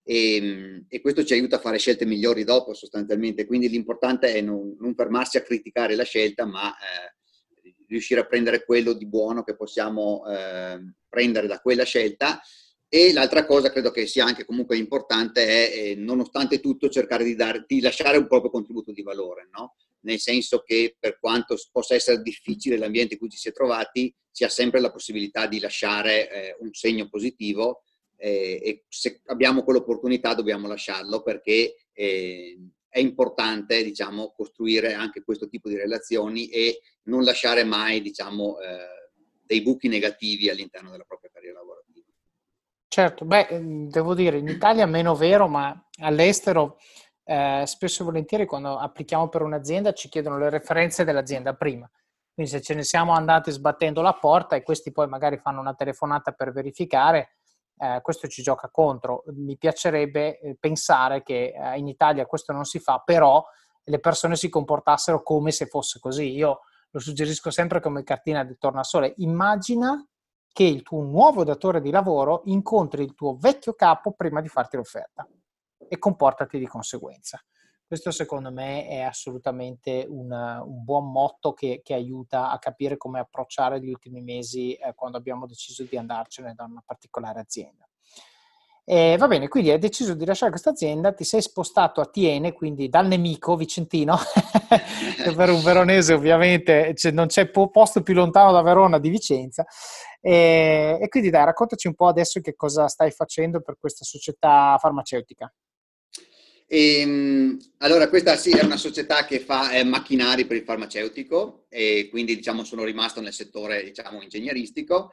e, 0.03 0.83
e, 0.89 0.99
questo 0.99 1.23
ci 1.23 1.31
aiuta 1.31 1.55
a 1.55 1.59
fare 1.59 1.77
scelte 1.77 2.05
migliori 2.05 2.43
dopo 2.43 2.73
sostanzialmente, 2.73 3.45
quindi 3.45 3.69
l'importante 3.69 4.33
è 4.33 4.41
non, 4.41 4.75
non 4.77 4.93
fermarsi 4.95 5.37
a 5.37 5.43
criticare 5.43 5.95
la 5.95 6.03
scelta, 6.03 6.43
ma 6.43 6.69
eh, 6.73 7.71
riuscire 7.87 8.19
a 8.19 8.25
prendere 8.25 8.65
quello 8.65 8.91
di 8.91 9.07
buono 9.07 9.43
che 9.43 9.55
possiamo 9.55 10.25
ehm, 10.27 10.93
prendere 11.07 11.47
da 11.47 11.61
quella 11.61 11.85
scelta 11.85 12.41
e 12.89 13.13
l'altra 13.13 13.45
cosa 13.45 13.71
credo 13.71 13.91
che 13.91 14.07
sia 14.07 14.25
anche 14.25 14.43
comunque 14.43 14.75
importante 14.75 15.45
è, 15.47 15.77
eh, 15.77 15.95
nonostante 15.95 16.59
tutto, 16.59 16.89
cercare 16.89 17.23
di, 17.23 17.35
dare, 17.35 17.63
di 17.65 17.79
lasciare 17.79 18.17
un 18.17 18.27
proprio 18.27 18.51
contributo 18.51 18.91
di 18.91 19.03
valore, 19.03 19.47
no? 19.53 19.75
Nel 20.05 20.19
senso 20.19 20.61
che 20.61 20.95
per 20.97 21.19
quanto 21.19 21.55
possa 21.71 21.95
essere 21.95 22.21
difficile 22.21 22.77
l'ambiente 22.77 23.13
in 23.13 23.19
cui 23.19 23.29
ci 23.29 23.37
si 23.37 23.49
è 23.49 23.51
trovati, 23.51 24.13
si 24.31 24.43
ha 24.43 24.49
sempre 24.49 24.79
la 24.79 24.91
possibilità 24.91 25.47
di 25.47 25.59
lasciare 25.59 26.31
eh, 26.31 26.57
un 26.59 26.73
segno 26.73 27.07
positivo 27.09 27.83
eh, 28.17 28.59
e 28.63 28.85
se 28.87 29.21
abbiamo 29.25 29.63
quell'opportunità 29.63 30.33
dobbiamo 30.33 30.67
lasciarlo 30.67 31.21
perché 31.21 31.75
eh, 31.91 32.57
è 32.87 32.99
importante 32.99 33.83
diciamo, 33.83 34.33
costruire 34.35 34.93
anche 34.93 35.23
questo 35.23 35.49
tipo 35.49 35.67
di 35.67 35.75
relazioni 35.75 36.47
e 36.47 36.79
non 37.03 37.23
lasciare 37.23 37.63
mai 37.63 38.01
diciamo, 38.01 38.59
eh, 38.59 39.11
dei 39.45 39.61
buchi 39.61 39.87
negativi 39.87 40.49
all'interno 40.49 40.91
della 40.91 41.03
propria 41.03 41.29
carriera 41.33 41.59
lavorativa. 41.59 42.05
Certo, 42.87 43.25
beh, 43.25 43.47
devo 43.89 44.13
dire, 44.13 44.37
in 44.37 44.47
Italia 44.47 44.85
meno 44.85 45.15
vero, 45.15 45.49
ma 45.49 45.89
all'estero 45.99 46.77
eh, 47.25 47.63
spesso 47.65 48.03
e 48.03 48.05
volentieri 48.05 48.45
quando 48.45 48.77
applichiamo 48.77 49.27
per 49.29 49.41
un'azienda 49.41 49.93
ci 49.93 50.09
chiedono 50.09 50.37
le 50.37 50.49
referenze 50.49 51.03
dell'azienda 51.03 51.55
prima. 51.55 51.89
Quindi 52.33 52.51
se 52.51 52.61
ce 52.61 52.73
ne 52.75 52.83
siamo 52.83 53.13
andati 53.13 53.49
sbattendo 53.49 54.01
la 54.01 54.13
porta 54.13 54.55
e 54.55 54.61
questi 54.63 54.91
poi 54.91 55.07
magari 55.07 55.37
fanno 55.37 55.59
una 55.59 55.73
telefonata 55.73 56.33
per 56.33 56.51
verificare, 56.51 57.37
eh, 57.77 57.99
questo 58.01 58.27
ci 58.27 58.43
gioca 58.43 58.69
contro. 58.69 59.23
Mi 59.33 59.57
piacerebbe 59.57 60.39
eh, 60.39 60.55
pensare 60.59 61.23
che 61.23 61.53
eh, 61.55 61.77
in 61.77 61.87
Italia 61.87 62.25
questo 62.25 62.53
non 62.53 62.65
si 62.65 62.79
fa, 62.79 63.01
però 63.03 63.43
le 63.83 63.99
persone 63.99 64.35
si 64.35 64.49
comportassero 64.49 65.23
come 65.23 65.51
se 65.51 65.65
fosse 65.65 65.99
così. 65.99 66.29
Io 66.35 66.61
lo 66.91 66.99
suggerisco 66.99 67.49
sempre 67.49 67.79
come 67.79 68.03
cartina 68.03 68.43
di 68.43 68.57
tornasole. 68.57 69.13
Immagina 69.17 70.05
che 70.51 70.63
il 70.63 70.83
tuo 70.83 71.03
nuovo 71.03 71.43
datore 71.43 71.81
di 71.81 71.89
lavoro 71.89 72.41
incontri 72.45 73.03
il 73.03 73.13
tuo 73.13 73.35
vecchio 73.35 73.73
capo 73.73 74.11
prima 74.11 74.41
di 74.41 74.47
farti 74.47 74.75
l'offerta 74.77 75.27
e 75.87 75.97
comportati 75.97 76.57
di 76.59 76.67
conseguenza. 76.67 77.39
Questo 77.87 78.09
secondo 78.09 78.51
me 78.51 78.87
è 78.87 79.01
assolutamente 79.01 80.07
un, 80.09 80.31
un 80.31 80.83
buon 80.83 81.11
motto 81.11 81.53
che, 81.53 81.81
che, 81.83 81.93
aiuta 81.93 82.49
a 82.49 82.57
capire 82.57 82.97
come 82.97 83.19
approcciare 83.19 83.79
gli 83.79 83.89
ultimi 83.89 84.21
mesi 84.21 84.73
eh, 84.73 84.93
quando 84.95 85.17
abbiamo 85.17 85.45
deciso 85.45 85.83
di 85.83 85.95
andarcene 85.95 86.55
da 86.55 86.63
una 86.63 86.81
particolare 86.83 87.39
azienda. 87.41 87.87
E 88.87 89.15
va 89.17 89.27
bene, 89.27 89.47
quindi 89.47 89.71
hai 89.71 89.79
deciso 89.79 90.13
di 90.13 90.25
lasciare 90.25 90.51
questa 90.51 90.69
azienda, 90.69 91.11
ti 91.11 91.23
sei 91.23 91.41
spostato 91.41 92.01
a 92.01 92.05
Tiene, 92.05 92.53
quindi 92.53 92.87
dal 92.87 93.07
nemico 93.07 93.55
vicentino, 93.55 94.15
che 95.23 95.33
per 95.33 95.49
un 95.49 95.63
veronese 95.63 96.13
ovviamente 96.13 96.93
cioè, 96.95 97.11
non 97.11 97.25
c'è 97.25 97.49
posto 97.49 98.03
più 98.03 98.13
lontano 98.13 98.51
da 98.51 98.61
Verona 98.61 98.99
di 98.99 99.09
Vicenza. 99.09 99.65
E, 100.21 100.99
e, 101.01 101.07
quindi 101.09 101.31
dai, 101.31 101.45
raccontaci 101.45 101.87
un 101.87 101.95
po' 101.95 102.07
adesso 102.07 102.39
che 102.41 102.55
cosa 102.55 102.87
stai 102.87 103.09
facendo 103.09 103.59
per 103.61 103.77
questa 103.79 104.03
società 104.03 104.77
farmaceutica. 104.79 105.51
E, 106.67 106.99
ehm, 107.01 107.59
allora, 107.79 108.09
questa 108.09 108.35
sì 108.35 108.51
è 108.51 108.63
una 108.63 108.77
società 108.77 109.25
che 109.25 109.39
fa 109.39 109.71
eh, 109.71 109.83
macchinari 109.83 110.45
per 110.45 110.57
il 110.57 110.63
farmaceutico 110.63 111.65
e 111.69 112.07
quindi 112.09 112.35
diciamo 112.35 112.63
sono 112.63 112.83
rimasto 112.83 113.21
nel 113.21 113.33
settore 113.33 113.83
diciamo 113.83 114.21
ingegneristico 114.21 115.11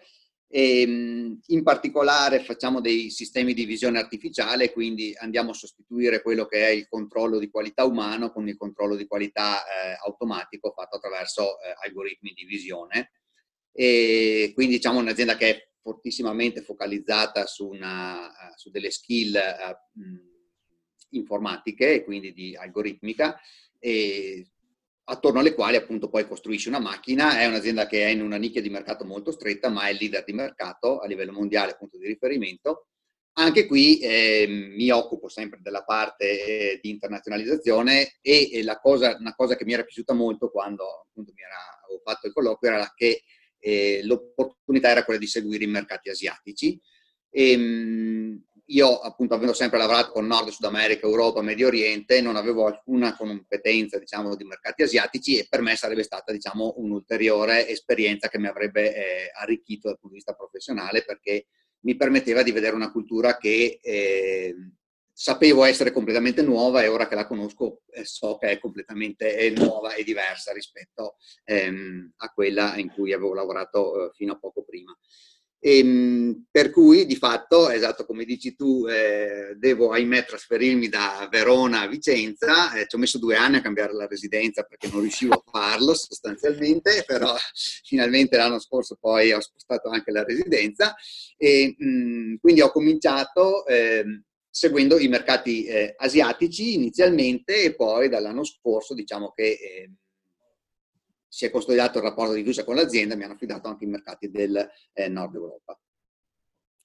e, 0.49 0.81
ehm, 0.83 1.41
in 1.47 1.63
particolare 1.63 2.41
facciamo 2.41 2.81
dei 2.81 3.11
sistemi 3.11 3.55
di 3.55 3.65
visione 3.65 3.99
artificiale, 3.99 4.73
quindi 4.73 5.15
andiamo 5.19 5.51
a 5.51 5.55
sostituire 5.55 6.23
quello 6.23 6.47
che 6.47 6.67
è 6.67 6.71
il 6.71 6.89
controllo 6.89 7.39
di 7.39 7.51
qualità 7.51 7.85
umano 7.85 8.33
con 8.33 8.49
il 8.49 8.57
controllo 8.57 8.97
di 8.97 9.07
qualità 9.07 9.63
eh, 9.65 9.97
automatico 10.05 10.73
fatto 10.73 10.97
attraverso 10.97 11.61
eh, 11.61 11.75
algoritmi 11.87 12.33
di 12.35 12.45
visione. 12.45 13.13
E 13.75 14.53
quindi 14.55 14.75
diciamo 14.75 14.99
un'azienda 14.99 15.37
che 15.37 15.49
è 15.49 15.69
fortissimamente 15.81 16.63
focalizzata 16.63 17.47
su, 17.47 17.69
una, 17.69 18.31
su 18.55 18.71
delle 18.71 18.91
skill 18.91 19.35
uh, 19.35 20.32
informatiche 21.13 21.95
e 21.95 22.05
quindi 22.05 22.33
di 22.33 22.57
algoritmica. 22.57 23.39
Attorno 25.05 25.41
alle 25.41 25.55
quali 25.55 25.77
appunto 25.77 26.09
poi 26.09 26.27
costruisci 26.27 26.69
una 26.69 26.79
macchina. 26.79 27.39
È 27.39 27.47
un'azienda 27.47 27.87
che 27.87 28.05
è 28.05 28.09
in 28.09 28.23
una 28.23 28.37
nicchia 28.37 28.63
di 28.63 28.71
mercato 28.71 29.05
molto 29.05 29.33
stretta, 29.33 29.69
ma 29.69 29.89
è 29.89 29.93
leader 29.93 30.25
di 30.25 30.33
mercato 30.33 31.01
a 31.01 31.07
livello 31.07 31.33
mondiale, 31.33 31.77
punto 31.77 31.99
di 31.99 32.07
riferimento. 32.07 32.87
Anche 33.35 33.67
qui 33.67 33.99
eh, 33.99 34.47
mi 34.47 34.91
occupo 34.91 35.29
sempre 35.29 35.59
della 35.63 35.85
parte 35.85 36.73
eh, 36.75 36.79
di 36.83 36.91
internazionalizzazione 36.91 38.19
e, 38.21 38.51
e 38.53 38.63
la 38.63 38.79
cosa, 38.79 39.17
una 39.19 39.35
cosa 39.35 39.57
che 39.57 39.65
mi 39.65 39.73
era 39.73 39.85
piaciuta 39.85 40.13
molto 40.13 40.51
quando 40.51 41.07
appunto 41.09 41.33
mi 41.35 41.41
era, 41.41 41.57
avevo 41.83 42.03
fatto 42.05 42.27
il 42.27 42.33
colloquio 42.35 42.71
era 42.71 42.93
che 42.95 43.23
eh, 43.59 44.01
l'opportunità 44.05 44.91
era 44.91 45.05
quella 45.05 45.19
di 45.19 45.27
seguire 45.27 45.65
i 45.65 45.69
mercati 45.69 46.11
asiatici. 46.11 46.79
E, 47.31 47.53
ehm, 47.53 48.45
io 48.67 48.99
appunto 48.99 49.35
avendo 49.35 49.53
sempre 49.53 49.79
lavorato 49.79 50.13
con 50.13 50.27
Nord, 50.27 50.49
Sud 50.49 50.65
America, 50.65 51.07
Europa, 51.07 51.43
Medio 51.43 51.67
Oriente, 51.67 52.21
non 52.21 52.37
avevo 52.37 52.67
alcuna 52.67 53.17
competenza 53.17 53.99
diciamo 53.99 54.35
di 54.37 54.45
mercati 54.45 54.83
asiatici 54.83 55.39
e 55.39 55.47
per 55.49 55.61
me 55.61 55.77
sarebbe 55.77 56.03
stata 56.03 56.33
diciamo 56.33 56.75
un'ulteriore 56.77 57.69
esperienza 57.69 58.29
che 58.29 58.39
mi 58.39 58.47
avrebbe 58.47 58.95
eh, 58.95 59.31
arricchito 59.35 59.89
dal 59.89 59.99
punto 59.99 60.15
di 60.15 60.23
vista 60.23 60.35
professionale 60.35 61.05
perché 61.05 61.47
mi 61.81 61.97
permetteva 61.97 62.43
di 62.43 62.53
vedere 62.53 62.77
una 62.77 62.93
cultura 62.93 63.37
che 63.37 63.79
eh, 63.83 64.55
sapevo 65.13 65.65
essere 65.65 65.93
completamente 65.93 66.43
nuova 66.43 66.83
e 66.83 66.89
ora 66.89 67.07
che 67.07 67.15
la 67.15 67.27
conosco 67.27 67.83
eh, 67.91 68.05
so 68.05 68.39
che 68.39 68.51
è 68.51 68.59
completamente 68.59 69.37
eh, 69.37 69.51
nuova 69.51 69.95
e 69.95 70.05
diversa 70.05 70.53
rispetto 70.53 71.17
ehm, 71.45 72.15
a 72.17 72.33
quella 72.33 72.77
in 72.77 72.91
cui 72.91 73.13
avevo 73.13 73.35
lavorato 73.35 74.07
eh, 74.07 74.11
fino 74.15 74.33
a 74.33 74.39
poco 74.39 74.65
prima. 74.65 74.97
E, 75.65 75.79
ehm, 75.79 76.47
per 76.51 76.71
cui 76.71 77.07
di 77.07 77.15
fatto, 77.15 77.71
esatto 77.71 78.05
come 78.05 78.25
dici 78.25 78.57
tu, 78.57 78.85
eh, 78.89 79.55
devo 79.57 79.93
ahimè 79.93 80.25
trasferirmi 80.25 80.89
da 80.89 81.29
Verona 81.31 81.83
a 81.83 81.87
Vicenza, 81.87 82.73
eh, 82.75 82.89
ci 82.89 82.97
ho 82.97 82.99
messo 82.99 83.19
due 83.19 83.37
anni 83.37 83.59
a 83.59 83.61
cambiare 83.61 83.93
la 83.95 84.09
residenza 84.09 84.65
perché 84.65 84.89
non 84.91 85.03
riuscivo 85.03 85.35
a 85.35 85.43
farlo 85.49 85.95
sostanzialmente, 85.95 87.05
però 87.07 87.33
finalmente 87.85 88.37
l'anno 88.37 88.59
scorso 88.59 88.97
poi 89.01 89.33
ho 89.33 89.41
spostato 89.41 89.89
anche 89.89 90.11
la 90.11 90.25
residenza 90.25 90.97
e 91.37 91.77
mh, 91.79 91.87
mm, 91.87 92.35
quindi 92.41 92.61
ho 92.61 92.73
cominciato 92.73 93.65
eh, 93.67 94.05
seguendo 94.51 94.99
i 94.99 95.07
mercati 95.07 95.65
eh, 95.65 95.95
asiatici 95.97 96.75
inizialmente 96.75 97.63
e 97.63 97.75
poi 97.77 98.09
dall'anno 98.09 98.45
scorso 98.45 98.95
diciamo 98.95 99.31
che 99.31 99.59
ehm, 99.85 99.97
si 101.33 101.47
è 101.47 101.51
consolidato 101.51 101.97
il 101.97 102.05
rapporto 102.05 102.35
di 102.35 102.41
fiducia 102.41 102.63
con 102.63 102.75
l'azienda, 102.75 103.17
mi 103.17 103.25
hanno 103.25 103.33
affidato 103.33 103.67
anche 103.67 103.85
i 103.85 103.89
mercati 103.89 104.31
del 104.31 104.71
eh, 104.93 105.09
nord 105.09 105.35
Europa. 105.35 105.81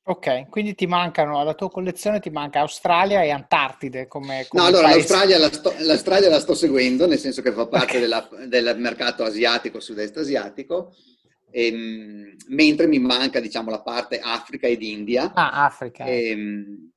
Ok, 0.04 0.48
quindi 0.48 0.74
ti 0.74 0.88
mancano, 0.88 1.38
alla 1.38 1.54
tua 1.54 1.70
collezione 1.70 2.22
ti 2.22 2.30
manca 2.30 2.62
Australia 2.62 3.22
e 3.24 3.30
Antartide 3.30 4.08
come, 4.08 4.46
come 4.48 4.62
No, 4.62 4.70
allora 4.70 4.88
l'Australia 4.88 5.38
la, 5.38 5.52
sto, 5.52 5.74
l'Australia 5.80 6.30
la, 6.30 6.40
sto, 6.40 6.54
seguendo, 6.54 7.06
nel 7.08 7.20
senso 7.20 7.42
che 7.42 7.52
fa 7.52 7.68
parte 7.68 7.98
okay. 7.98 8.00
della, 8.00 8.30
del 8.46 8.80
mercato 8.80 9.26
asiatico, 9.26 9.82
sud-est 9.82 10.16
asiatico, 10.16 10.96
e, 11.52 11.66
ehm, 11.68 12.36
mentre 12.48 12.88
mi 12.88 13.00
manca 13.00 13.42
diciamo 13.42 13.70
la 13.70 13.82
parte 13.82 14.22
Africa 14.22 14.66
ed 14.66 14.82
India. 14.82 15.34
Ah, 15.34 15.66
Africa. 15.66 16.06
E, 16.06 16.30
ehm, 16.30 16.92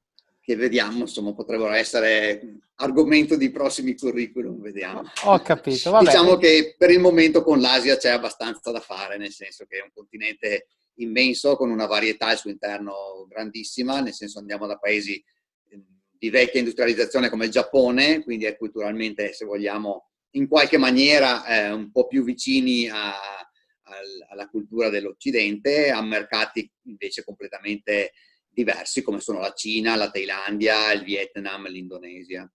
che 0.50 0.56
vediamo, 0.56 1.00
insomma, 1.00 1.32
potrebbero 1.32 1.70
essere 1.70 2.58
argomento 2.76 3.36
di 3.36 3.52
prossimi 3.52 3.96
curriculum, 3.96 4.60
vediamo. 4.60 5.04
Ho 5.24 5.38
capito. 5.42 5.92
Vabbè. 5.92 6.06
diciamo 6.06 6.36
che 6.38 6.74
per 6.76 6.90
il 6.90 6.98
momento 6.98 7.44
con 7.44 7.60
l'Asia 7.60 7.96
c'è 7.96 8.10
abbastanza 8.10 8.72
da 8.72 8.80
fare, 8.80 9.16
nel 9.16 9.30
senso 9.30 9.64
che 9.66 9.78
è 9.78 9.82
un 9.82 9.90
continente 9.94 10.66
immenso 10.94 11.54
con 11.54 11.70
una 11.70 11.86
varietà 11.86 12.26
al 12.26 12.38
suo 12.38 12.50
interno 12.50 13.26
grandissima, 13.28 14.00
nel 14.00 14.12
senso 14.12 14.40
andiamo 14.40 14.66
da 14.66 14.76
paesi 14.76 15.22
ehm, 15.68 15.84
di 16.18 16.30
vecchia 16.30 16.58
industrializzazione 16.58 17.30
come 17.30 17.44
il 17.44 17.52
Giappone, 17.52 18.24
quindi 18.24 18.46
è 18.46 18.56
culturalmente, 18.56 19.32
se 19.32 19.44
vogliamo, 19.44 20.08
in 20.30 20.48
qualche 20.48 20.78
maniera 20.78 21.46
eh, 21.46 21.70
un 21.70 21.92
po' 21.92 22.08
più 22.08 22.24
vicini 22.24 22.88
a, 22.88 23.10
a, 23.12 23.94
alla 24.30 24.48
cultura 24.48 24.88
dell'Occidente, 24.88 25.90
a 25.90 26.02
mercati 26.02 26.68
invece 26.86 27.22
completamente 27.22 28.10
diversi 28.50 29.02
come 29.02 29.20
sono 29.20 29.40
la 29.40 29.52
Cina, 29.52 29.96
la 29.96 30.10
Thailandia, 30.10 30.92
il 30.92 31.04
Vietnam, 31.04 31.68
l'Indonesia. 31.68 32.50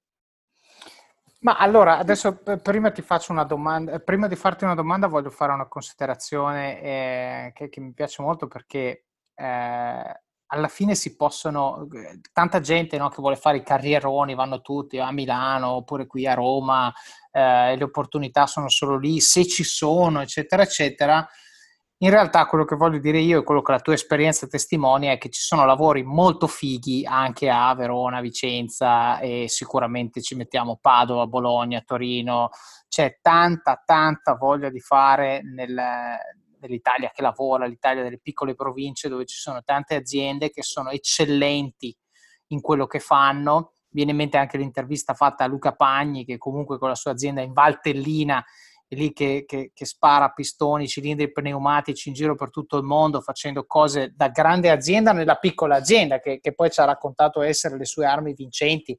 Ma 1.40 1.58
allora, 1.58 1.98
adesso 2.00 2.42
prima 2.62 2.92
ti 2.92 3.02
faccio 3.02 3.32
una 3.32 3.44
domanda, 3.44 4.00
prima 4.00 4.28
di 4.28 4.36
farti 4.36 4.64
una 4.64 4.74
domanda 4.74 5.08
voglio 5.08 5.30
fare 5.30 5.54
una 5.54 5.68
considerazione 5.68 6.82
eh, 6.82 7.52
che, 7.54 7.70
che, 7.70 7.80
mi 7.82 7.94
piace 7.94 8.24
molto 8.24 8.48
perché 8.48 9.06
eh, 9.36 10.22
alla 10.48 10.68
fine 10.68 10.96
si 10.96 11.16
possono, 11.16 11.88
tanta 12.32 12.62
gente 12.62 12.98
no, 12.98 13.10
che 13.10 13.22
vuole 13.22 13.36
fare 13.36 13.58
i 13.58 13.64
carrieroni, 13.64 14.34
vanno 14.34 14.62
tutti 14.62 14.98
a 14.98 15.12
Milano 15.12 15.70
oppure 15.72 16.08
qui 16.08 16.26
a 16.26 16.34
Roma, 16.34 16.92
eh, 17.32 17.76
le 17.76 17.84
opportunità 17.84 18.48
sono 18.48 18.68
solo 18.68 18.98
lì, 18.98 19.20
se 19.20 19.46
ci 19.46 19.64
sono, 19.64 20.22
eccetera, 20.22 20.64
eccetera 20.64 21.28
in 22.00 22.10
realtà 22.10 22.46
quello 22.46 22.66
che 22.66 22.76
voglio 22.76 23.00
dire 23.00 23.20
io 23.20 23.40
e 23.40 23.44
quello 23.44 23.62
che 23.62 23.72
la 23.72 23.80
tua 23.80 23.94
esperienza 23.94 24.48
testimonia 24.48 25.14
è 25.14 25.18
che 25.18 25.30
ci 25.30 25.40
sono 25.40 25.66
lavori 25.66 26.04
molto 26.04 26.46
fighi 26.46 27.06
anche 27.06 27.50
a 27.50 27.74
Verona, 27.74 28.20
Vicenza 28.20 29.20
e 29.20 29.46
sicuramente 29.48 30.22
ci 30.22 30.36
mettiamo 30.36 30.78
Padova, 30.82 31.26
Bologna, 31.26 31.82
Torino. 31.86 32.50
C'è 32.90 33.20
tanta, 33.22 33.82
tanta 33.86 34.36
voglia 34.36 34.70
di 34.70 34.82
fare 34.82 35.42
nel, 35.42 35.74
nell'Italia 36.60 37.12
che 37.14 37.22
lavora, 37.22 37.66
l'Italia 37.66 38.04
delle 38.04 38.20
piccole 38.20 38.56
province 38.56 39.08
dove 39.08 39.26
ci 39.26 39.38
sono 39.38 39.62
tante 39.64 39.96
aziende 39.96 40.50
che 40.50 40.64
sono 40.64 40.90
eccellenti 40.90 41.96
in 42.48 42.60
quello 42.60 42.88
che 42.88 43.00
fanno. 43.00 43.72
Viene 43.90 44.12
in 44.12 44.18
mente 44.18 44.38
anche 44.38 44.58
l'intervista 44.58 45.14
fatta 45.14 45.46
a 45.46 45.48
Luca 45.48 45.72
Pagni 45.72 46.26
che 46.26 46.38
comunque 46.38 46.78
con 46.78 46.90
la 46.90 46.96
sua 46.96 47.12
azienda 47.12 47.42
in 47.42 47.54
Valtellina 47.54 48.44
è 48.88 48.96
lì 48.96 49.14
che, 49.14 49.46
che, 49.48 49.72
che, 49.74 49.86
spara 49.86 50.30
pistoni, 50.30 50.88
cilindri 50.88 51.32
pneumatici 51.32 52.10
in 52.10 52.14
giro 52.14 52.36
per 52.36 52.50
tutto 52.50 52.78
il 52.78 52.84
mondo 52.84 53.22
facendo 53.22 53.66
cose 53.66 54.14
da 54.16 54.30
grande 54.30 54.70
azienda 54.70 55.12
nella 55.12 55.36
piccola 55.36 55.76
azienda 55.76 56.20
che, 56.20 56.40
che 56.40 56.54
poi 56.54 56.70
ci 56.70 56.80
ha 56.80 56.86
raccontato 56.86 57.42
essere 57.42 57.78
le 57.78 57.86
sue 57.86 58.06
armi 58.06 58.34
vincenti 58.34 58.98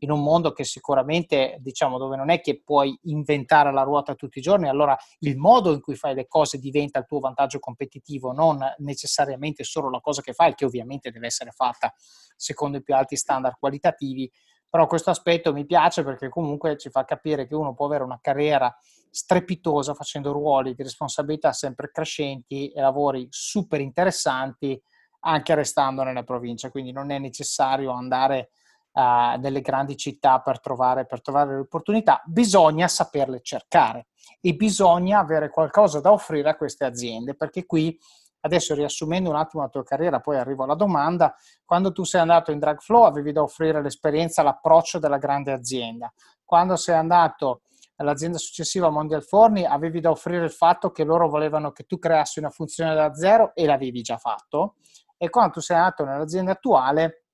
in 0.00 0.10
un 0.10 0.22
mondo 0.22 0.52
che 0.52 0.64
sicuramente, 0.64 1.56
diciamo, 1.60 1.98
dove 1.98 2.16
non 2.16 2.30
è 2.30 2.40
che 2.40 2.60
puoi 2.62 2.96
inventare 3.04 3.72
la 3.72 3.82
ruota 3.82 4.14
tutti 4.14 4.38
i 4.38 4.42
giorni, 4.42 4.68
allora 4.68 4.96
il 5.20 5.36
modo 5.36 5.72
in 5.72 5.80
cui 5.80 5.96
fai 5.96 6.14
le 6.14 6.26
cose 6.28 6.58
diventa 6.58 7.00
il 7.00 7.06
tuo 7.06 7.18
vantaggio 7.18 7.58
competitivo, 7.58 8.32
non 8.32 8.60
necessariamente 8.78 9.64
solo 9.64 9.90
la 9.90 10.00
cosa 10.00 10.22
che 10.22 10.32
fai, 10.32 10.54
che 10.54 10.64
ovviamente 10.64 11.10
deve 11.10 11.26
essere 11.26 11.50
fatta 11.50 11.92
secondo 12.36 12.76
i 12.76 12.82
più 12.82 12.94
alti 12.94 13.16
standard 13.16 13.56
qualitativi, 13.58 14.30
però 14.68 14.86
questo 14.86 15.10
aspetto 15.10 15.52
mi 15.52 15.64
piace 15.64 16.04
perché 16.04 16.28
comunque 16.28 16.76
ci 16.76 16.90
fa 16.90 17.04
capire 17.04 17.46
che 17.46 17.54
uno 17.54 17.74
può 17.74 17.86
avere 17.86 18.04
una 18.04 18.18
carriera 18.20 18.74
strepitosa 19.10 19.94
facendo 19.94 20.32
ruoli 20.32 20.74
di 20.74 20.82
responsabilità 20.82 21.52
sempre 21.52 21.90
crescenti 21.90 22.70
e 22.70 22.80
lavori 22.80 23.26
super 23.30 23.80
interessanti 23.80 24.80
anche 25.20 25.54
restando 25.54 26.02
nella 26.02 26.22
provincia, 26.22 26.70
quindi 26.70 26.92
non 26.92 27.10
è 27.10 27.18
necessario 27.18 27.90
andare 27.90 28.50
uh, 28.92 29.38
nelle 29.40 29.60
grandi 29.60 29.96
città 29.96 30.40
per 30.40 30.60
trovare, 30.60 31.06
per 31.06 31.20
trovare 31.22 31.54
le 31.54 31.60
opportunità, 31.60 32.22
bisogna 32.26 32.86
saperle 32.86 33.40
cercare 33.42 34.08
e 34.40 34.54
bisogna 34.54 35.18
avere 35.18 35.50
qualcosa 35.50 36.00
da 36.00 36.12
offrire 36.12 36.50
a 36.50 36.56
queste 36.56 36.84
aziende 36.84 37.34
perché 37.34 37.66
qui 37.66 37.98
Adesso 38.40 38.74
riassumendo 38.74 39.30
un 39.30 39.36
attimo 39.36 39.62
la 39.62 39.68
tua 39.68 39.82
carriera, 39.82 40.20
poi 40.20 40.36
arrivo 40.36 40.64
alla 40.64 40.74
domanda, 40.74 41.34
quando 41.64 41.92
tu 41.92 42.04
sei 42.04 42.20
andato 42.20 42.52
in 42.52 42.58
Drag 42.58 42.78
Flow 42.80 43.02
avevi 43.02 43.32
da 43.32 43.42
offrire 43.42 43.82
l'esperienza, 43.82 44.42
l'approccio 44.42 44.98
della 44.98 45.18
grande 45.18 45.52
azienda. 45.52 46.12
Quando 46.44 46.76
sei 46.76 46.94
andato 46.94 47.62
all'azienda 47.96 48.38
successiva 48.38 48.90
Mondial 48.90 49.24
Forni 49.24 49.64
avevi 49.64 50.00
da 50.00 50.10
offrire 50.10 50.44
il 50.44 50.52
fatto 50.52 50.90
che 50.92 51.04
loro 51.04 51.28
volevano 51.28 51.72
che 51.72 51.84
tu 51.84 51.98
creassi 51.98 52.38
una 52.38 52.50
funzione 52.50 52.94
da 52.94 53.12
zero 53.14 53.52
e 53.54 53.66
l'avevi 53.66 54.02
già 54.02 54.16
fatto. 54.16 54.76
E 55.16 55.30
quando 55.30 55.54
tu 55.54 55.60
sei 55.60 55.76
andato 55.76 56.04
nell'azienda 56.04 56.52
attuale 56.52 57.24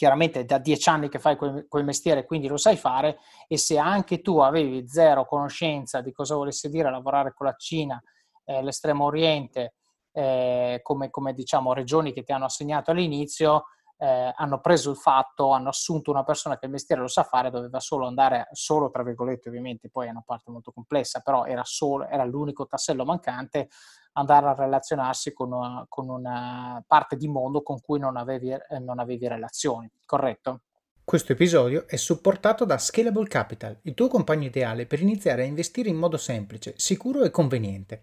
chiaramente 0.00 0.46
da 0.46 0.56
dieci 0.56 0.88
anni 0.88 1.10
che 1.10 1.18
fai 1.18 1.36
quel, 1.36 1.66
quel, 1.68 1.84
mestiere, 1.84 2.24
quindi 2.24 2.48
lo 2.48 2.56
sai 2.56 2.78
fare, 2.78 3.18
e 3.46 3.58
se 3.58 3.76
anche 3.76 4.22
tu 4.22 4.38
avevi 4.38 4.88
zero 4.88 5.26
conoscenza 5.26 6.00
di 6.00 6.10
cosa 6.10 6.36
volesse 6.36 6.70
dire 6.70 6.90
lavorare 6.90 7.34
con 7.34 7.44
la 7.44 7.54
Cina, 7.54 8.02
eh, 8.46 8.62
l'estremo 8.62 9.04
oriente, 9.04 9.74
eh, 10.12 10.80
come, 10.82 11.10
come, 11.10 11.32
diciamo 11.32 11.72
regioni 11.72 12.12
che 12.12 12.22
ti 12.22 12.32
hanno 12.32 12.46
assegnato 12.46 12.90
all'inizio, 12.90 13.64
eh, 13.98 14.32
hanno 14.34 14.60
preso 14.60 14.90
il 14.90 14.96
fatto, 14.96 15.50
hanno 15.50 15.68
assunto 15.68 16.10
una 16.10 16.24
persona 16.24 16.58
che 16.58 16.64
il 16.64 16.72
mestiere 16.72 17.02
lo 17.02 17.08
sa 17.08 17.22
fare, 17.22 17.50
doveva 17.50 17.80
solo 17.80 18.06
andare, 18.06 18.48
solo 18.52 18.90
tra 18.90 19.02
virgolette 19.02 19.50
ovviamente, 19.50 19.90
poi 19.90 20.06
è 20.06 20.10
una 20.10 20.22
parte 20.24 20.50
molto 20.50 20.72
complessa, 20.72 21.20
però 21.20 21.44
era, 21.44 21.64
solo, 21.64 22.06
era 22.08 22.24
l'unico 22.24 22.66
tassello 22.66 23.04
mancante, 23.04 23.68
andare 24.12 24.46
a 24.46 24.54
relazionarsi 24.54 25.32
con 25.34 25.52
una, 25.52 25.84
con 25.86 26.08
una 26.08 26.82
parte 26.86 27.16
di 27.16 27.28
mondo 27.28 27.62
con 27.62 27.80
cui 27.80 27.98
non 27.98 28.16
avevi, 28.16 28.50
eh, 28.50 28.78
non 28.78 28.98
avevi 28.98 29.28
relazioni, 29.28 29.90
corretto? 30.06 30.62
Questo 31.04 31.32
episodio 31.32 31.86
è 31.86 31.96
supportato 31.96 32.64
da 32.64 32.78
Scalable 32.78 33.26
Capital, 33.26 33.78
il 33.82 33.94
tuo 33.94 34.08
compagno 34.08 34.46
ideale 34.46 34.86
per 34.86 35.00
iniziare 35.02 35.42
a 35.42 35.46
investire 35.46 35.88
in 35.88 35.96
modo 35.96 36.16
semplice, 36.16 36.74
sicuro 36.76 37.22
e 37.22 37.30
conveniente. 37.30 38.02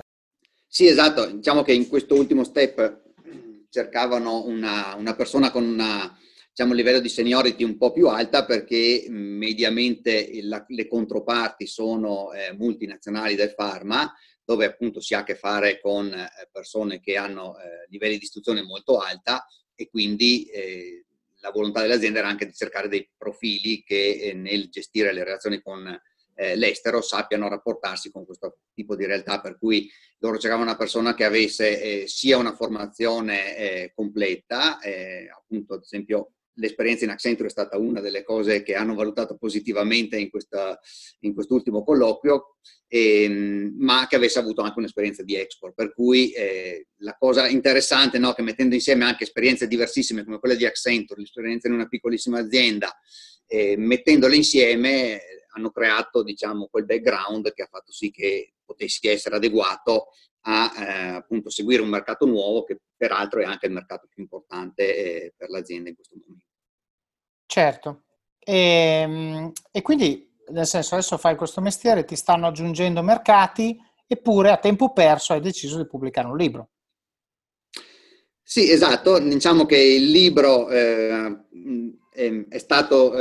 Sì, 0.73 0.87
esatto, 0.87 1.25
diciamo 1.25 1.63
che 1.63 1.73
in 1.73 1.89
questo 1.89 2.15
ultimo 2.15 2.45
step 2.45 3.01
cercavano 3.67 4.45
una, 4.45 4.95
una 4.95 5.13
persona 5.15 5.51
con 5.51 5.65
una, 5.65 6.17
diciamo, 6.47 6.69
un 6.69 6.77
livello 6.77 7.01
di 7.01 7.09
seniority 7.09 7.65
un 7.65 7.75
po' 7.75 7.91
più 7.91 8.07
alta 8.07 8.45
perché 8.45 9.05
mediamente 9.09 10.29
la, 10.43 10.63
le 10.69 10.87
controparti 10.87 11.67
sono 11.67 12.31
eh, 12.31 12.53
multinazionali 12.53 13.35
del 13.35 13.53
pharma, 13.53 14.15
dove 14.45 14.63
appunto 14.63 15.01
si 15.01 15.13
ha 15.13 15.19
a 15.19 15.23
che 15.23 15.35
fare 15.35 15.81
con 15.81 16.07
eh, 16.07 16.29
persone 16.49 17.01
che 17.01 17.17
hanno 17.17 17.57
eh, 17.57 17.87
livelli 17.89 18.17
di 18.17 18.23
istruzione 18.23 18.61
molto 18.61 18.99
alta 18.99 19.45
e 19.75 19.89
quindi 19.89 20.45
eh, 20.45 21.03
la 21.41 21.51
volontà 21.51 21.81
dell'azienda 21.81 22.19
era 22.19 22.29
anche 22.29 22.45
di 22.45 22.53
cercare 22.53 22.87
dei 22.87 23.09
profili 23.17 23.83
che 23.83 24.21
eh, 24.21 24.33
nel 24.33 24.69
gestire 24.69 25.11
le 25.11 25.25
relazioni 25.25 25.61
con 25.61 25.99
eh, 26.41 26.55
l'estero 26.55 27.01
sappiano 27.01 27.47
rapportarsi 27.47 28.09
con 28.09 28.25
questo 28.25 28.61
tipo 28.73 28.95
di 28.95 29.05
realtà, 29.05 29.39
per 29.39 29.59
cui 29.59 29.87
loro 30.17 30.39
cercavano 30.39 30.69
una 30.69 30.77
persona 30.77 31.13
che 31.13 31.23
avesse 31.23 31.81
eh, 31.81 32.07
sia 32.07 32.37
una 32.37 32.55
formazione 32.55 33.55
eh, 33.55 33.91
completa, 33.93 34.79
eh, 34.79 35.29
appunto 35.29 35.75
ad 35.75 35.83
esempio 35.83 36.31
l'esperienza 36.55 37.05
in 37.05 37.11
Accenture 37.11 37.47
è 37.47 37.51
stata 37.51 37.77
una 37.77 38.01
delle 38.01 38.23
cose 38.23 38.63
che 38.63 38.73
hanno 38.73 38.95
valutato 38.95 39.37
positivamente 39.37 40.17
in, 40.17 40.29
questa, 40.29 40.79
in 41.19 41.33
quest'ultimo 41.33 41.83
colloquio, 41.83 42.57
ehm, 42.87 43.75
ma 43.77 44.07
che 44.07 44.15
avesse 44.15 44.39
avuto 44.39 44.61
anche 44.61 44.79
un'esperienza 44.79 45.23
di 45.23 45.35
export. 45.35 45.75
Per 45.75 45.93
cui 45.93 46.31
eh, 46.31 46.87
la 46.97 47.15
cosa 47.17 47.47
interessante 47.47 48.17
no, 48.17 48.33
che 48.33 48.41
mettendo 48.41 48.73
insieme 48.73 49.05
anche 49.05 49.23
esperienze 49.23 49.67
diversissime 49.67 50.23
come 50.23 50.39
quella 50.39 50.55
di 50.55 50.65
Accenture, 50.65 51.21
l'esperienza 51.21 51.67
in 51.67 51.75
una 51.75 51.87
piccolissima 51.87 52.39
azienda, 52.39 52.95
eh, 53.47 53.75
mettendole 53.77 54.35
insieme 54.35 55.21
hanno 55.53 55.71
creato 55.71 56.23
diciamo, 56.23 56.67
quel 56.69 56.85
background 56.85 57.53
che 57.53 57.63
ha 57.63 57.67
fatto 57.67 57.91
sì 57.91 58.11
che 58.11 58.53
potessi 58.63 59.07
essere 59.07 59.35
adeguato 59.35 60.07
a 60.41 60.71
eh, 60.77 61.07
appunto 61.15 61.49
seguire 61.49 61.81
un 61.81 61.89
mercato 61.89 62.25
nuovo 62.25 62.63
che 62.63 62.79
peraltro 62.95 63.41
è 63.41 63.45
anche 63.45 63.67
il 63.67 63.73
mercato 63.73 64.07
più 64.09 64.23
importante 64.23 64.95
eh, 64.95 65.33
per 65.35 65.49
l'azienda 65.49 65.89
in 65.89 65.95
questo 65.95 66.15
momento. 66.19 66.45
Certo, 67.45 68.03
e, 68.39 69.01
ehm, 69.03 69.51
e 69.71 69.81
quindi 69.81 70.29
nel 70.51 70.65
senso 70.65 70.95
adesso 70.95 71.17
fai 71.17 71.35
questo 71.35 71.61
mestiere, 71.61 72.05
ti 72.05 72.15
stanno 72.15 72.47
aggiungendo 72.47 73.01
mercati, 73.01 73.77
eppure 74.05 74.51
a 74.51 74.57
tempo 74.57 74.91
perso 74.91 75.33
hai 75.33 75.39
deciso 75.39 75.77
di 75.77 75.87
pubblicare 75.87 76.27
un 76.27 76.37
libro. 76.37 76.69
Sì, 78.41 78.69
esatto, 78.69 79.17
diciamo 79.19 79.65
che 79.65 79.77
il 79.77 80.09
libro 80.09 80.69
eh, 80.69 81.45
è, 82.11 82.45
è, 82.49 82.57
stato... 82.57 83.13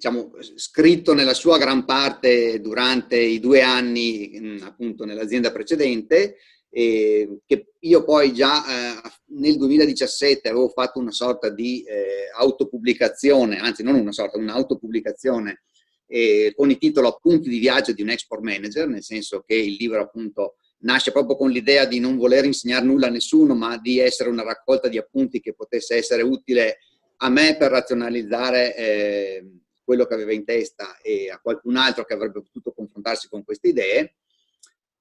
Diciamo, 0.00 0.30
scritto 0.54 1.12
nella 1.12 1.34
sua 1.34 1.58
gran 1.58 1.84
parte 1.84 2.58
durante 2.62 3.20
i 3.20 3.38
due 3.38 3.60
anni 3.60 4.58
appunto 4.62 5.04
nell'azienda 5.04 5.52
precedente, 5.52 6.36
eh, 6.70 7.40
che 7.44 7.72
io 7.80 8.02
poi 8.02 8.32
già 8.32 8.64
eh, 8.64 9.00
nel 9.34 9.58
2017 9.58 10.48
avevo 10.48 10.70
fatto 10.70 10.98
una 11.00 11.10
sorta 11.10 11.50
di 11.50 11.82
eh, 11.82 12.30
autopubblicazione, 12.34 13.58
anzi 13.58 13.82
non 13.82 13.94
una 13.96 14.10
sorta, 14.10 14.38
un'autopubblicazione 14.38 15.64
eh, 16.06 16.54
con 16.56 16.70
il 16.70 16.78
titolo 16.78 17.08
Appunti 17.08 17.50
di 17.50 17.58
viaggio 17.58 17.92
di 17.92 18.00
un 18.00 18.08
export 18.08 18.40
manager, 18.42 18.88
nel 18.88 19.04
senso 19.04 19.44
che 19.46 19.54
il 19.54 19.74
libro 19.78 20.00
appunto 20.00 20.54
nasce 20.78 21.12
proprio 21.12 21.36
con 21.36 21.50
l'idea 21.50 21.84
di 21.84 22.00
non 22.00 22.16
voler 22.16 22.46
insegnare 22.46 22.86
nulla 22.86 23.08
a 23.08 23.10
nessuno, 23.10 23.54
ma 23.54 23.76
di 23.76 23.98
essere 23.98 24.30
una 24.30 24.44
raccolta 24.44 24.88
di 24.88 24.96
appunti 24.96 25.40
che 25.40 25.52
potesse 25.52 25.96
essere 25.96 26.22
utile 26.22 26.78
a 27.18 27.28
me 27.28 27.54
per 27.58 27.70
razionalizzare 27.70 28.74
eh, 28.74 29.44
quello 29.90 30.06
che 30.06 30.14
aveva 30.14 30.32
in 30.32 30.44
testa 30.44 30.98
e 31.02 31.30
a 31.30 31.40
qualcun 31.40 31.74
altro 31.74 32.04
che 32.04 32.14
avrebbe 32.14 32.42
potuto 32.42 32.70
confrontarsi 32.70 33.28
con 33.28 33.42
queste 33.42 33.66
idee. 33.70 34.14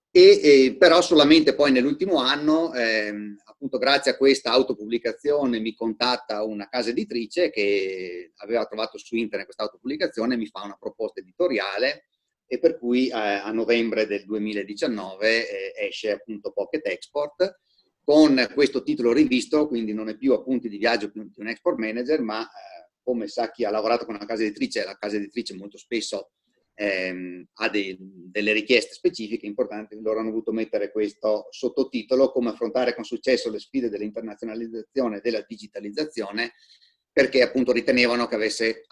E, 0.09 0.39
e, 0.41 0.75
però 0.79 0.99
solamente 1.03 1.53
poi 1.53 1.71
nell'ultimo 1.71 2.17
anno, 2.17 2.73
ehm, 2.73 3.39
appunto 3.43 3.77
grazie 3.77 4.09
a 4.09 4.17
questa 4.17 4.49
autopubblicazione, 4.49 5.59
mi 5.59 5.75
contatta 5.75 6.43
una 6.43 6.67
casa 6.67 6.89
editrice 6.89 7.51
che 7.51 8.31
aveva 8.37 8.65
trovato 8.65 8.97
su 8.97 9.15
internet 9.15 9.45
questa 9.45 9.61
autopubblicazione, 9.61 10.37
mi 10.37 10.47
fa 10.47 10.63
una 10.63 10.77
proposta 10.79 11.19
editoriale 11.19 12.07
e 12.47 12.57
per 12.57 12.79
cui 12.79 13.09
eh, 13.09 13.11
a 13.13 13.51
novembre 13.51 14.07
del 14.07 14.25
2019 14.25 15.75
eh, 15.75 15.85
esce 15.87 16.09
appunto 16.09 16.51
Pocket 16.51 16.87
Export 16.87 17.59
con 18.03 18.49
questo 18.55 18.81
titolo 18.81 19.13
rivisto, 19.13 19.67
quindi 19.67 19.93
non 19.93 20.09
è 20.09 20.17
più 20.17 20.33
appunti 20.33 20.67
di 20.67 20.79
viaggio 20.79 21.11
di 21.13 21.31
un 21.35 21.47
export 21.47 21.77
manager, 21.77 22.21
ma 22.21 22.41
eh, 22.41 22.78
come 23.09 23.27
sa 23.27 23.49
chi 23.49 23.63
ha 23.63 23.71
lavorato 23.71 24.05
con 24.05 24.13
una 24.13 24.25
casa 24.27 24.43
editrice, 24.43 24.85
la 24.85 24.95
casa 24.95 25.15
editrice 25.15 25.55
molto 25.55 25.79
spesso 25.79 26.29
ehm, 26.75 27.43
ha 27.55 27.67
dei, 27.67 27.97
delle 27.99 28.53
richieste 28.53 28.93
specifiche 28.93 29.47
importanti, 29.47 29.99
loro 29.99 30.19
hanno 30.19 30.29
voluto 30.29 30.51
mettere 30.51 30.91
questo 30.91 31.47
sottotitolo, 31.49 32.31
come 32.31 32.49
affrontare 32.51 32.93
con 32.93 33.03
successo 33.03 33.49
le 33.49 33.57
sfide 33.57 33.89
dell'internazionalizzazione 33.89 35.17
e 35.17 35.21
della 35.21 35.43
digitalizzazione, 35.47 36.53
perché 37.11 37.41
appunto 37.41 37.71
ritenevano 37.71 38.27
che 38.27 38.35
avesse, 38.35 38.85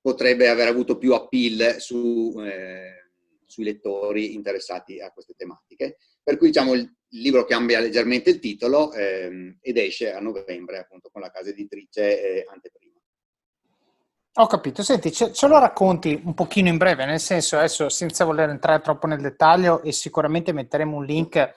potrebbe 0.00 0.48
aver 0.48 0.68
avuto 0.68 0.96
più 0.96 1.12
appeal 1.12 1.76
su, 1.80 2.34
eh, 2.38 3.10
sui 3.44 3.64
lettori 3.64 4.32
interessati 4.32 5.00
a 5.00 5.12
queste 5.12 5.34
tematiche. 5.36 5.98
Per 6.22 6.38
cui 6.38 6.46
diciamo 6.46 6.72
il 6.72 6.90
libro 7.10 7.44
cambia 7.44 7.78
leggermente 7.78 8.30
il 8.30 8.40
titolo 8.40 8.90
ehm, 8.94 9.58
ed 9.60 9.76
esce 9.76 10.12
a 10.12 10.18
novembre 10.18 10.78
appunto 10.78 11.10
con 11.10 11.20
la 11.20 11.30
casa 11.30 11.50
editrice 11.50 12.40
eh, 12.40 12.44
Anteprima. 12.48 12.87
Ho 14.40 14.46
capito, 14.46 14.84
senti, 14.84 15.10
ce, 15.10 15.32
ce, 15.32 15.48
lo 15.48 15.58
racconti 15.58 16.22
un 16.24 16.32
pochino 16.32 16.68
in 16.68 16.76
breve, 16.76 17.04
nel 17.04 17.18
senso 17.18 17.56
adesso 17.56 17.88
senza 17.88 18.24
voler 18.24 18.50
entrare 18.50 18.80
troppo 18.80 19.08
nel 19.08 19.20
dettaglio 19.20 19.82
e 19.82 19.90
sicuramente 19.90 20.52
metteremo 20.52 20.96
un 20.96 21.04
link 21.04 21.54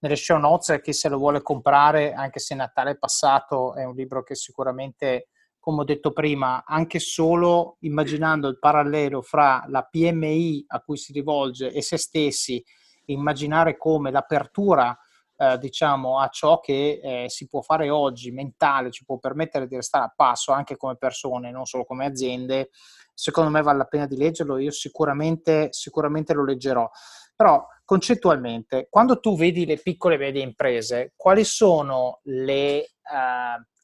nelle 0.00 0.14
show 0.14 0.36
notes 0.36 0.68
a 0.68 0.80
chi 0.80 0.92
se 0.92 1.08
lo 1.08 1.16
vuole 1.16 1.40
comprare, 1.40 2.12
anche 2.12 2.38
se 2.38 2.54
Natale 2.54 2.98
passato 2.98 3.74
è 3.74 3.84
un 3.84 3.94
libro 3.94 4.22
che 4.22 4.34
sicuramente 4.34 5.28
come 5.58 5.80
ho 5.80 5.84
detto 5.84 6.12
prima, 6.12 6.64
anche 6.66 6.98
solo 6.98 7.78
immaginando 7.80 8.48
il 8.48 8.58
parallelo 8.58 9.22
fra 9.22 9.64
la 9.68 9.88
PMI 9.90 10.66
a 10.68 10.80
cui 10.80 10.98
si 10.98 11.14
rivolge 11.14 11.72
e 11.72 11.80
se 11.80 11.96
stessi, 11.96 12.62
immaginare 13.06 13.78
come 13.78 14.10
l'apertura 14.10 14.94
eh, 15.38 15.56
diciamo 15.58 16.18
a 16.18 16.28
ciò 16.28 16.60
che 16.60 17.00
eh, 17.02 17.24
si 17.28 17.46
può 17.46 17.62
fare 17.62 17.88
oggi 17.88 18.32
mentale 18.32 18.90
ci 18.90 19.04
può 19.04 19.18
permettere 19.18 19.66
di 19.66 19.76
restare 19.76 20.04
a 20.04 20.12
passo 20.14 20.52
anche 20.52 20.76
come 20.76 20.96
persone 20.96 21.50
non 21.50 21.64
solo 21.64 21.84
come 21.84 22.04
aziende 22.04 22.70
secondo 23.18 23.50
me 23.50 23.62
vale 23.62 23.78
la 23.78 23.84
pena 23.84 24.06
di 24.06 24.16
leggerlo 24.16 24.58
io 24.58 24.70
sicuramente, 24.70 25.72
sicuramente 25.72 26.32
lo 26.34 26.44
leggerò. 26.44 26.88
Però 27.34 27.66
concettualmente 27.84 28.86
quando 28.88 29.18
tu 29.18 29.36
vedi 29.36 29.66
le 29.66 29.78
piccole 29.78 30.14
e 30.14 30.18
medie 30.18 30.42
imprese 30.42 31.14
quali 31.16 31.42
sono 31.42 32.20
le 32.24 32.80
eh, 32.80 32.88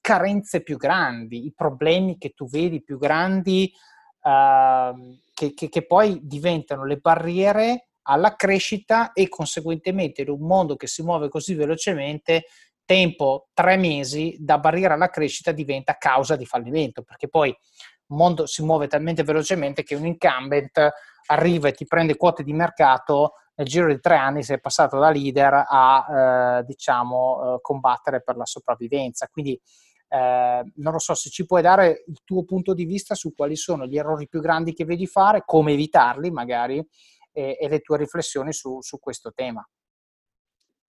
carenze 0.00 0.62
più 0.62 0.76
grandi 0.76 1.46
i 1.46 1.52
problemi 1.52 2.18
che 2.18 2.30
tu 2.30 2.46
vedi 2.46 2.82
più 2.82 2.98
grandi 2.98 3.72
eh, 4.22 5.18
che, 5.32 5.54
che, 5.54 5.68
che 5.68 5.86
poi 5.86 6.20
diventano 6.22 6.84
le 6.84 6.98
barriere 6.98 7.88
alla 8.04 8.34
crescita 8.36 9.12
e 9.12 9.28
conseguentemente 9.28 10.22
in 10.22 10.30
un 10.30 10.40
mondo 10.40 10.76
che 10.76 10.86
si 10.86 11.02
muove 11.02 11.28
così 11.28 11.54
velocemente, 11.54 12.46
tempo 12.84 13.48
tre 13.54 13.76
mesi 13.76 14.36
da 14.38 14.58
barriera 14.58 14.94
alla 14.94 15.08
crescita 15.08 15.52
diventa 15.52 15.96
causa 15.96 16.36
di 16.36 16.46
fallimento, 16.46 17.02
perché 17.02 17.28
poi 17.28 17.48
il 17.48 18.16
mondo 18.16 18.46
si 18.46 18.62
muove 18.62 18.86
talmente 18.86 19.22
velocemente 19.22 19.82
che 19.82 19.94
un 19.94 20.06
incumbent 20.06 20.90
arriva 21.26 21.68
e 21.68 21.72
ti 21.72 21.86
prende 21.86 22.16
quote 22.16 22.42
di 22.42 22.52
mercato 22.52 23.34
nel 23.56 23.66
giro 23.66 23.86
di 23.86 24.00
tre 24.00 24.16
anni 24.16 24.42
sei 24.42 24.60
passato 24.60 24.98
da 24.98 25.10
leader 25.10 25.64
a 25.66 26.58
eh, 26.58 26.64
diciamo 26.64 27.54
eh, 27.54 27.58
combattere 27.60 28.22
per 28.22 28.36
la 28.36 28.44
sopravvivenza. 28.44 29.28
Quindi 29.28 29.58
eh, 30.08 30.72
non 30.76 30.92
lo 30.92 30.98
so 30.98 31.14
se 31.14 31.30
ci 31.30 31.46
puoi 31.46 31.62
dare 31.62 32.04
il 32.06 32.20
tuo 32.24 32.44
punto 32.44 32.74
di 32.74 32.84
vista 32.84 33.14
su 33.14 33.32
quali 33.34 33.56
sono 33.56 33.86
gli 33.86 33.96
errori 33.96 34.28
più 34.28 34.40
grandi 34.40 34.74
che 34.74 34.84
vedi 34.84 35.06
fare, 35.06 35.44
come 35.46 35.72
evitarli 35.72 36.30
magari 36.30 36.84
e, 37.34 37.58
e 37.60 37.68
le 37.68 37.80
tue 37.80 37.98
riflessioni 37.98 38.52
su, 38.52 38.80
su 38.80 38.98
questo 38.98 39.32
tema. 39.34 39.68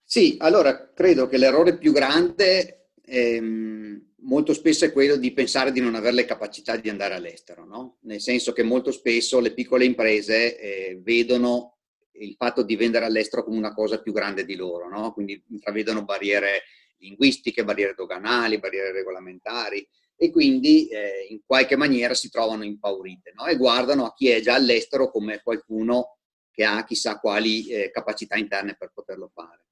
Sì, 0.08 0.38
allora 0.40 0.94
credo 0.94 1.28
che 1.28 1.38
l'errore 1.38 1.78
più 1.78 1.92
grande 1.92 2.92
ehm, 3.04 4.14
molto 4.26 4.54
spesso 4.54 4.86
è 4.86 4.92
quello 4.92 5.16
di 5.16 5.34
pensare 5.34 5.72
di 5.72 5.82
non 5.82 5.96
avere 5.96 6.16
le 6.16 6.26
capacità 6.26 6.78
di 6.78 6.90
andare 6.90 7.16
all'estero, 7.16 7.66
no? 7.66 7.98
nel 8.02 8.22
senso 8.22 8.54
che 8.54 8.64
molto 8.64 8.92
spesso 8.92 9.40
le 9.40 9.54
piccole 9.54 9.84
imprese 9.84 10.60
eh, 10.60 11.00
vedono 11.02 11.78
il 12.18 12.36
fatto 12.38 12.62
di 12.62 12.76
vendere 12.76 13.06
all'estero 13.06 13.44
come 13.44 13.58
una 13.58 13.74
cosa 13.74 14.00
più 14.00 14.14
grande 14.14 14.46
di 14.46 14.56
loro, 14.56 14.88
no? 14.90 15.12
quindi 15.12 15.44
intravedono 15.50 16.06
barriere 16.06 16.64
linguistiche, 16.98 17.66
barriere 17.66 17.94
doganali, 17.96 18.60
barriere 18.60 18.92
regolamentari 18.92 19.86
e 20.16 20.32
quindi 20.32 20.88
eh, 20.88 21.28
in 21.30 21.42
qualche 21.46 21.76
maniera 21.76 22.14
si 22.14 22.30
trovano 22.30 22.64
impaurite 22.64 23.34
no? 23.36 23.46
e 23.48 23.58
guardano 23.58 24.06
a 24.06 24.14
chi 24.14 24.30
è 24.30 24.40
già 24.40 24.54
all'estero 24.54 25.10
come 25.10 25.42
qualcuno 25.44 26.20
che 26.56 26.64
ha 26.64 26.84
chissà 26.86 27.20
quali 27.20 27.68
eh, 27.68 27.92
capacità 27.92 28.38
interne 28.38 28.76
per 28.78 28.92
poterlo 28.94 29.30
fare. 29.34 29.66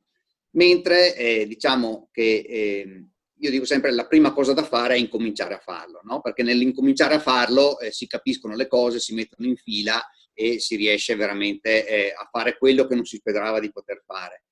Mentre 0.52 1.16
eh, 1.16 1.48
diciamo 1.48 2.10
che 2.12 2.46
eh, 2.48 3.06
io 3.40 3.50
dico 3.50 3.66
sempre 3.66 3.92
la 3.92 4.06
prima 4.06 4.34
cosa 4.34 4.54
da 4.54 4.64
fare 4.64 4.96
è 4.96 4.98
incominciare 4.98 5.56
a 5.56 5.60
farlo, 5.60 6.02
no? 6.04 6.22
perché 6.22 6.44
nell'incominciare 6.44 7.16
a 7.16 7.20
farlo 7.20 7.80
eh, 7.80 7.92
si 7.92 8.06
capiscono 8.06 8.56
le 8.56 8.68
cose, 8.68 9.00
si 9.00 9.14
mettono 9.14 9.48
in 9.48 9.56
fila 9.56 10.02
e 10.34 10.60
si 10.60 10.76
riesce 10.76 11.16
veramente 11.16 11.88
eh, 11.88 12.14
a 12.16 12.28
fare 12.30 12.58
quello 12.58 12.86
che 12.86 12.96
non 12.96 13.06
si 13.06 13.18
sperava 13.18 13.60
di 13.60 13.72
poter 13.72 14.04
fare. 14.06 14.44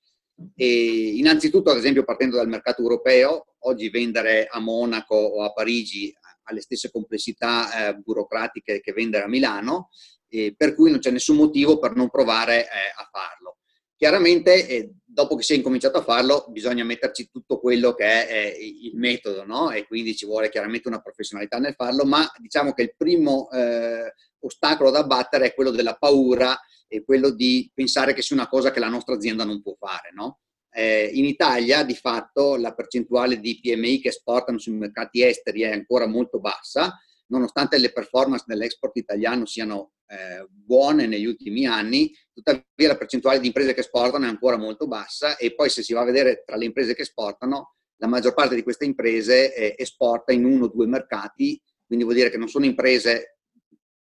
E 0.55 1.15
innanzitutto, 1.17 1.69
ad 1.69 1.77
esempio, 1.77 2.03
partendo 2.03 2.37
dal 2.37 2.47
mercato 2.47 2.81
europeo, 2.81 3.55
oggi 3.59 3.89
vendere 3.89 4.47
a 4.47 4.59
Monaco 4.59 5.15
o 5.15 5.43
a 5.43 5.53
Parigi 5.53 6.13
ha 6.43 6.53
le 6.53 6.61
stesse 6.61 6.89
complessità 6.89 7.89
eh, 7.89 7.95
burocratiche 7.95 8.81
che 8.81 8.93
vendere 8.93 9.25
a 9.25 9.27
Milano 9.27 9.89
eh, 10.31 10.53
per 10.55 10.73
cui 10.73 10.89
non 10.89 10.99
c'è 10.99 11.11
nessun 11.11 11.35
motivo 11.35 11.77
per 11.77 11.95
non 11.95 12.09
provare 12.09 12.63
eh, 12.63 12.67
a 12.95 13.07
farlo. 13.11 13.57
Chiaramente, 13.95 14.67
eh, 14.67 14.93
dopo 15.05 15.35
che 15.35 15.43
si 15.43 15.53
è 15.53 15.57
incominciato 15.57 15.99
a 15.99 16.03
farlo, 16.03 16.45
bisogna 16.49 16.83
metterci 16.83 17.29
tutto 17.29 17.59
quello 17.59 17.93
che 17.93 18.27
è 18.27 18.57
il 18.57 18.95
metodo, 18.95 19.45
no? 19.45 19.69
E 19.69 19.85
quindi 19.85 20.15
ci 20.15 20.25
vuole 20.25 20.49
chiaramente 20.49 20.87
una 20.87 21.01
professionalità 21.01 21.59
nel 21.59 21.75
farlo, 21.75 22.03
ma 22.05 22.27
diciamo 22.39 22.73
che 22.73 22.81
il 22.81 22.95
primo 22.97 23.47
eh, 23.51 24.11
ostacolo 24.39 24.89
da 24.89 24.99
abbattere 24.99 25.47
è 25.47 25.53
quello 25.53 25.69
della 25.69 25.95
paura 25.95 26.59
e 26.87 27.03
quello 27.03 27.29
di 27.29 27.69
pensare 27.73 28.13
che 28.13 28.23
sia 28.23 28.35
una 28.35 28.47
cosa 28.47 28.71
che 28.71 28.79
la 28.79 28.89
nostra 28.89 29.13
azienda 29.13 29.43
non 29.43 29.61
può 29.61 29.75
fare, 29.77 30.09
no? 30.13 30.39
Eh, 30.73 31.11
in 31.13 31.25
Italia 31.25 31.83
di 31.83 31.95
fatto 31.95 32.55
la 32.55 32.73
percentuale 32.73 33.39
di 33.39 33.59
PMI 33.61 33.99
che 33.99 34.07
esportano 34.07 34.57
sui 34.57 34.73
mercati 34.73 35.21
esteri 35.21 35.61
è 35.61 35.71
ancora 35.71 36.07
molto 36.07 36.39
bassa, 36.39 36.97
nonostante 37.27 37.77
le 37.77 37.91
performance 37.91 38.45
dell'export 38.47 38.95
italiano 38.97 39.45
siano 39.45 39.91
eh, 40.11 40.45
buone 40.49 41.07
negli 41.07 41.25
ultimi 41.25 41.65
anni, 41.65 42.13
tuttavia 42.33 42.65
la 42.75 42.97
percentuale 42.97 43.39
di 43.39 43.47
imprese 43.47 43.73
che 43.73 43.79
esportano 43.79 44.25
è 44.25 44.27
ancora 44.27 44.57
molto 44.57 44.87
bassa 44.87 45.37
e 45.37 45.55
poi 45.55 45.69
se 45.69 45.83
si 45.83 45.93
va 45.93 46.01
a 46.01 46.05
vedere 46.05 46.43
tra 46.45 46.57
le 46.57 46.65
imprese 46.65 46.93
che 46.93 47.03
esportano, 47.03 47.75
la 47.95 48.07
maggior 48.07 48.33
parte 48.33 48.55
di 48.55 48.63
queste 48.63 48.85
imprese 48.85 49.55
eh, 49.55 49.75
esporta 49.77 50.33
in 50.33 50.43
uno 50.43 50.65
o 50.65 50.67
due 50.67 50.87
mercati, 50.87 51.61
quindi 51.85 52.03
vuol 52.03 52.17
dire 52.17 52.29
che 52.29 52.37
non 52.37 52.49
sono 52.49 52.65
imprese 52.65 53.37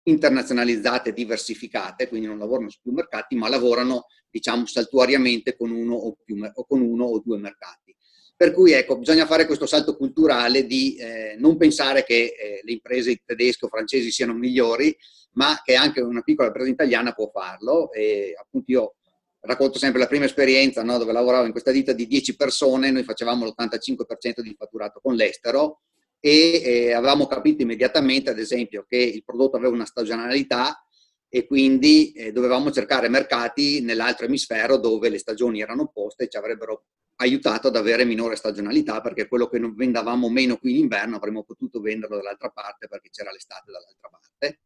internazionalizzate, 0.02 1.12
diversificate, 1.12 2.08
quindi 2.08 2.26
non 2.26 2.38
lavorano 2.38 2.70
su 2.70 2.80
più 2.82 2.92
mercati, 2.92 3.36
ma 3.36 3.48
lavorano 3.48 4.06
diciamo 4.28 4.66
saltuariamente 4.66 5.56
con 5.56 5.70
uno 5.70 5.94
o, 5.94 6.16
più, 6.24 6.38
o, 6.42 6.64
con 6.64 6.80
uno 6.80 7.04
o 7.04 7.20
due 7.20 7.38
mercati. 7.38 7.94
Per 8.34 8.52
cui 8.52 8.72
ecco, 8.72 8.98
bisogna 8.98 9.26
fare 9.26 9.44
questo 9.44 9.66
salto 9.66 9.96
culturale 9.96 10.64
di 10.64 10.96
eh, 10.96 11.36
non 11.38 11.58
pensare 11.58 12.04
che 12.04 12.34
eh, 12.34 12.60
le 12.62 12.72
imprese 12.72 13.20
tedesche 13.24 13.66
o 13.66 13.68
francesi 13.68 14.10
siano 14.10 14.32
migliori, 14.32 14.96
ma 15.32 15.60
che 15.64 15.74
anche 15.74 16.00
una 16.00 16.22
piccola 16.22 16.48
impresa 16.48 16.70
italiana 16.70 17.12
può 17.12 17.30
farlo. 17.32 17.92
E 17.92 18.34
appunto 18.38 18.70
io 18.70 18.94
racconto 19.40 19.78
sempre 19.78 20.00
la 20.00 20.06
prima 20.06 20.24
esperienza 20.24 20.82
no, 20.82 20.98
dove 20.98 21.12
lavoravo 21.12 21.46
in 21.46 21.52
questa 21.52 21.70
ditta 21.70 21.92
di 21.92 22.06
10 22.06 22.36
persone, 22.36 22.90
noi 22.90 23.04
facevamo 23.04 23.46
l'85% 23.46 24.40
di 24.40 24.54
fatturato 24.58 25.00
con 25.00 25.14
l'estero 25.14 25.80
e 26.20 26.62
eh, 26.62 26.92
avevamo 26.92 27.26
capito 27.26 27.62
immediatamente, 27.62 28.30
ad 28.30 28.38
esempio, 28.38 28.84
che 28.86 28.98
il 28.98 29.24
prodotto 29.24 29.56
aveva 29.56 29.72
una 29.72 29.86
stagionalità 29.86 30.84
e 31.32 31.46
quindi 31.46 32.12
eh, 32.12 32.32
dovevamo 32.32 32.70
cercare 32.70 33.08
mercati 33.08 33.80
nell'altro 33.80 34.26
emisfero 34.26 34.76
dove 34.76 35.08
le 35.08 35.18
stagioni 35.18 35.60
erano 35.60 35.82
opposte 35.82 36.24
e 36.24 36.28
ci 36.28 36.36
avrebbero 36.36 36.86
aiutato 37.16 37.68
ad 37.68 37.76
avere 37.76 38.04
minore 38.04 38.34
stagionalità 38.34 39.00
perché 39.00 39.28
quello 39.28 39.46
che 39.46 39.58
non 39.58 39.74
vendavamo 39.74 40.28
meno 40.28 40.56
qui 40.56 40.72
in 40.72 40.78
inverno 40.78 41.16
avremmo 41.16 41.44
potuto 41.44 41.80
venderlo 41.80 42.16
dall'altra 42.16 42.50
parte 42.50 42.88
perché 42.88 43.10
c'era 43.10 43.30
l'estate 43.30 43.70
dall'altra 43.70 44.08
parte. 44.10 44.60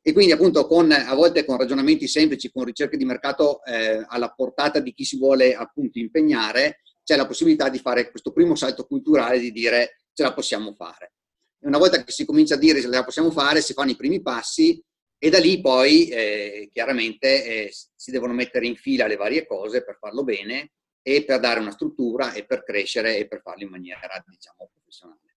E 0.00 0.12
quindi 0.12 0.32
appunto 0.32 0.66
con, 0.66 0.90
a 0.90 1.14
volte 1.14 1.44
con 1.44 1.58
ragionamenti 1.58 2.06
semplici, 2.06 2.50
con 2.50 2.64
ricerche 2.64 2.96
di 2.96 3.04
mercato 3.04 3.62
eh, 3.64 4.04
alla 4.06 4.30
portata 4.30 4.80
di 4.80 4.94
chi 4.94 5.04
si 5.04 5.18
vuole 5.18 5.54
appunto 5.54 5.98
impegnare, 5.98 6.80
c'è 7.02 7.16
la 7.16 7.26
possibilità 7.26 7.68
di 7.68 7.78
fare 7.78 8.10
questo 8.10 8.32
primo 8.32 8.54
salto 8.54 8.86
culturale 8.86 9.38
di 9.38 9.50
dire 9.50 10.02
ce 10.12 10.22
la 10.22 10.34
possiamo 10.34 10.72
fare. 10.74 11.14
E 11.60 11.66
una 11.66 11.78
volta 11.78 12.02
che 12.02 12.12
si 12.12 12.24
comincia 12.24 12.54
a 12.54 12.58
dire 12.58 12.80
ce 12.80 12.88
la 12.88 13.04
possiamo 13.04 13.30
fare, 13.30 13.60
si 13.60 13.72
fanno 13.72 13.90
i 13.90 13.96
primi 13.96 14.22
passi 14.22 14.82
e 15.18 15.30
da 15.30 15.38
lì 15.38 15.60
poi 15.60 16.08
eh, 16.08 16.68
chiaramente 16.72 17.44
eh, 17.44 17.72
si 17.94 18.10
devono 18.10 18.32
mettere 18.32 18.66
in 18.66 18.76
fila 18.76 19.06
le 19.06 19.16
varie 19.16 19.46
cose 19.46 19.82
per 19.82 19.96
farlo 19.98 20.22
bene 20.22 20.72
e 21.02 21.24
per 21.24 21.40
dare 21.40 21.60
una 21.60 21.72
struttura 21.72 22.32
e 22.32 22.44
per 22.44 22.62
crescere 22.62 23.16
e 23.16 23.26
per 23.26 23.40
farlo 23.40 23.64
in 23.64 23.70
maniera, 23.70 24.00
diciamo, 24.26 24.70
professionale. 24.72 25.27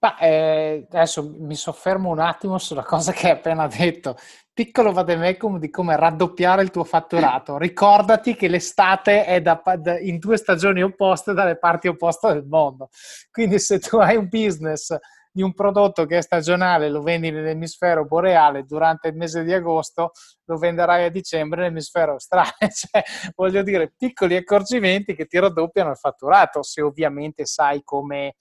Ma, 0.00 0.16
eh, 0.18 0.86
adesso 0.92 1.34
mi 1.38 1.56
soffermo 1.56 2.10
un 2.10 2.20
attimo 2.20 2.58
sulla 2.58 2.84
cosa 2.84 3.12
che 3.12 3.26
hai 3.26 3.32
appena 3.32 3.66
detto. 3.66 4.16
Piccolo 4.52 4.92
vademecum 4.92 5.58
di 5.58 5.70
come 5.70 5.96
raddoppiare 5.96 6.62
il 6.62 6.70
tuo 6.70 6.84
fatturato. 6.84 7.58
Ricordati 7.58 8.36
che 8.36 8.46
l'estate 8.46 9.24
è 9.24 9.40
da, 9.40 9.60
da, 9.76 9.98
in 9.98 10.18
due 10.18 10.36
stagioni 10.36 10.82
opposte 10.82 11.32
dalle 11.32 11.58
parti 11.58 11.88
opposte 11.88 12.32
del 12.32 12.44
mondo. 12.44 12.90
Quindi 13.30 13.58
se 13.58 13.80
tu 13.80 13.96
hai 13.96 14.16
un 14.16 14.28
business 14.28 14.96
di 15.32 15.42
un 15.42 15.52
prodotto 15.52 16.06
che 16.06 16.18
è 16.18 16.22
stagionale, 16.22 16.88
lo 16.88 17.02
vendi 17.02 17.30
nell'emisfero 17.30 18.04
boreale 18.04 18.64
durante 18.64 19.08
il 19.08 19.16
mese 19.16 19.44
di 19.44 19.52
agosto, 19.52 20.12
lo 20.44 20.56
venderai 20.56 21.04
a 21.04 21.10
dicembre 21.10 21.62
nell'emisfero 21.62 22.12
australe. 22.12 22.52
Cioè, 22.70 23.02
voglio 23.34 23.62
dire, 23.62 23.92
piccoli 23.96 24.36
accorgimenti 24.36 25.14
che 25.14 25.26
ti 25.26 25.38
raddoppiano 25.38 25.90
il 25.90 25.96
fatturato, 25.96 26.62
se 26.62 26.82
ovviamente 26.82 27.46
sai 27.46 27.82
come 27.82 28.34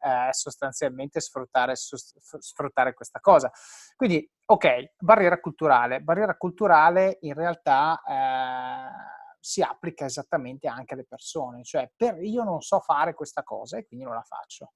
eh, 0.00 0.32
sostanzialmente 0.32 1.20
sfruttare, 1.20 1.74
sfruttare 1.76 2.94
questa 2.94 3.20
cosa. 3.20 3.50
Quindi, 3.96 4.28
ok, 4.46 4.94
barriera 4.98 5.40
culturale. 5.40 6.00
Barriera 6.00 6.36
culturale 6.36 7.18
in 7.20 7.34
realtà... 7.34 8.02
Eh, 8.06 9.18
si 9.42 9.62
applica 9.62 10.04
esattamente 10.04 10.68
anche 10.68 10.92
alle 10.92 11.06
persone, 11.06 11.64
cioè 11.64 11.90
per, 11.96 12.22
io 12.22 12.44
non 12.44 12.60
so 12.60 12.78
fare 12.80 13.14
questa 13.14 13.42
cosa 13.42 13.78
e 13.78 13.86
quindi 13.86 14.04
non 14.04 14.14
la 14.14 14.20
faccio 14.20 14.72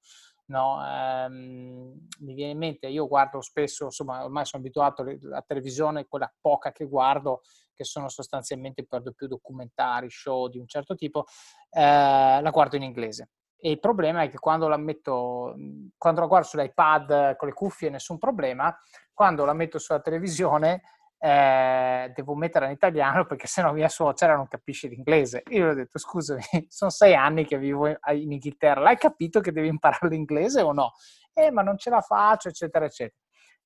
no? 0.46 0.84
Ehm, 0.84 2.06
mi 2.20 2.34
viene 2.34 2.52
in 2.52 2.58
mente, 2.58 2.88
io 2.88 3.06
guardo 3.06 3.40
spesso, 3.40 3.84
insomma, 3.84 4.24
ormai 4.24 4.44
sono 4.44 4.62
abituato 4.62 5.02
alla 5.02 5.44
televisione, 5.46 6.06
quella 6.06 6.32
poca 6.40 6.72
che 6.72 6.86
guardo, 6.86 7.42
che 7.74 7.84
sono 7.84 8.08
sostanzialmente 8.08 8.84
per 8.86 9.02
lo 9.04 9.12
più 9.12 9.26
documentari, 9.26 10.10
show 10.10 10.48
di 10.48 10.58
un 10.58 10.66
certo 10.66 10.94
tipo, 10.94 11.24
eh, 11.70 12.40
la 12.40 12.50
guardo 12.50 12.76
in 12.76 12.82
inglese. 12.82 13.30
E 13.64 13.70
il 13.70 13.80
problema 13.80 14.20
è 14.20 14.28
che 14.28 14.38
quando 14.38 14.68
la 14.68 14.76
metto, 14.76 15.54
quando 15.96 16.20
la 16.20 16.26
guardo 16.26 16.46
sull'iPad 16.46 17.34
con 17.36 17.48
le 17.48 17.54
cuffie 17.54 17.88
nessun 17.88 18.18
problema, 18.18 18.78
quando 19.14 19.46
la 19.46 19.54
metto 19.54 19.78
sulla 19.78 20.02
televisione 20.02 20.82
eh, 21.18 22.12
devo 22.14 22.34
metterla 22.34 22.66
in 22.66 22.74
italiano 22.74 23.24
perché 23.24 23.46
sennò 23.46 23.72
mia 23.72 23.88
suocera 23.88 24.36
non 24.36 24.48
capisce 24.48 24.88
l'inglese. 24.88 25.44
Io 25.48 25.64
le 25.64 25.70
ho 25.70 25.74
detto, 25.76 25.98
scusami, 25.98 26.42
sono 26.68 26.90
sei 26.90 27.14
anni 27.14 27.46
che 27.46 27.56
vivo 27.56 27.88
in 27.88 28.32
Inghilterra, 28.32 28.82
l'hai 28.82 28.98
capito 28.98 29.40
che 29.40 29.50
devi 29.50 29.68
imparare 29.68 30.08
l'inglese 30.10 30.60
o 30.60 30.72
no? 30.72 30.92
Eh, 31.32 31.50
ma 31.50 31.62
non 31.62 31.78
ce 31.78 31.88
la 31.88 32.02
faccio, 32.02 32.50
eccetera, 32.50 32.84
eccetera. 32.84 33.18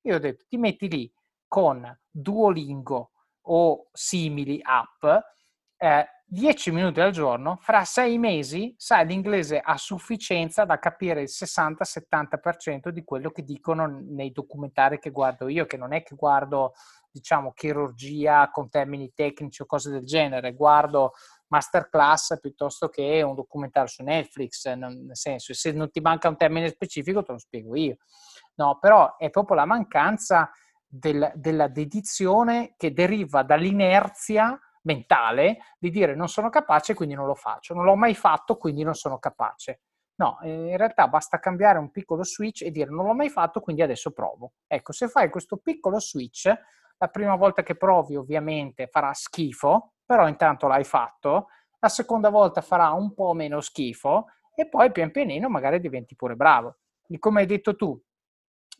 Io 0.03 0.15
ho 0.15 0.19
detto, 0.19 0.45
ti 0.47 0.55
metti 0.55 0.87
lì 0.87 1.13
con 1.45 1.85
Duolingo 2.09 3.11
o 3.47 3.89
simili 3.91 4.61
app, 4.63 5.03
eh, 5.75 6.07
10 6.31 6.71
minuti 6.71 7.01
al 7.01 7.11
giorno, 7.11 7.57
fra 7.59 7.83
sei 7.85 8.19
mesi 8.19 8.75
sai 8.77 9.07
l'inglese 9.07 9.59
a 9.59 9.77
sufficienza 9.77 10.63
da 10.63 10.77
capire 10.77 11.21
il 11.23 11.29
60-70% 11.31 12.89
di 12.89 13.03
quello 13.03 13.31
che 13.31 13.43
dicono 13.43 13.87
nei 13.87 14.31
documentari 14.31 14.99
che 14.99 15.09
guardo 15.09 15.47
io, 15.47 15.65
che 15.65 15.75
non 15.75 15.91
è 15.91 16.03
che 16.03 16.15
guardo, 16.15 16.73
diciamo, 17.09 17.51
chirurgia 17.53 18.51
con 18.51 18.69
termini 18.69 19.11
tecnici 19.15 19.63
o 19.63 19.65
cose 19.65 19.89
del 19.89 20.05
genere, 20.05 20.53
guardo 20.53 21.13
masterclass 21.47 22.39
piuttosto 22.39 22.89
che 22.89 23.23
un 23.23 23.33
documentario 23.33 23.89
su 23.89 24.03
Netflix, 24.03 24.71
nel 24.71 25.09
senso, 25.13 25.55
se 25.55 25.71
non 25.71 25.89
ti 25.89 25.99
manca 25.99 26.29
un 26.29 26.37
termine 26.37 26.69
specifico 26.69 27.23
te 27.23 27.31
lo 27.31 27.39
spiego 27.39 27.75
io. 27.75 27.97
No, 28.53 28.77
però 28.79 29.15
è 29.17 29.31
proprio 29.31 29.55
la 29.55 29.65
mancanza 29.65 30.51
del, 30.85 31.31
della 31.33 31.67
dedizione 31.67 32.75
che 32.77 32.93
deriva 32.93 33.41
dall'inerzia 33.41 34.59
mentale 34.81 35.57
di 35.77 35.89
dire 35.89 36.15
non 36.15 36.27
sono 36.27 36.49
capace 36.49 36.93
quindi 36.93 37.15
non 37.15 37.25
lo 37.25 37.35
faccio, 37.35 37.73
non 37.73 37.83
l'ho 37.83 37.95
mai 37.95 38.15
fatto 38.15 38.57
quindi 38.57 38.83
non 38.83 38.95
sono 38.95 39.19
capace. 39.19 39.81
No, 40.19 40.37
in 40.41 40.75
realtà 40.75 41.07
basta 41.07 41.39
cambiare 41.39 41.77
un 41.79 41.91
piccolo 41.91 42.25
switch 42.25 42.63
e 42.63 42.71
dire 42.71 42.89
non 42.89 43.05
l'ho 43.05 43.13
mai 43.13 43.29
fatto 43.29 43.61
quindi 43.61 43.81
adesso 43.81 44.11
provo. 44.11 44.53
Ecco, 44.67 44.91
se 44.91 45.07
fai 45.07 45.29
questo 45.29 45.57
piccolo 45.57 45.99
switch, 45.99 46.53
la 46.97 47.07
prima 47.07 47.35
volta 47.35 47.63
che 47.63 47.75
provi 47.75 48.17
ovviamente 48.17 48.87
farà 48.87 49.13
schifo, 49.13 49.93
però 50.05 50.27
intanto 50.27 50.67
l'hai 50.67 50.83
fatto, 50.83 51.47
la 51.79 51.87
seconda 51.87 52.29
volta 52.29 52.59
farà 52.59 52.91
un 52.91 53.13
po' 53.13 53.33
meno 53.33 53.61
schifo 53.61 54.25
e 54.53 54.67
poi 54.67 54.91
pian 54.91 55.11
pianino 55.11 55.47
magari 55.47 55.79
diventi 55.79 56.15
pure 56.15 56.35
bravo. 56.35 56.79
E 57.07 57.17
come 57.17 57.39
hai 57.39 57.45
detto 57.45 57.77
tu, 57.77 57.97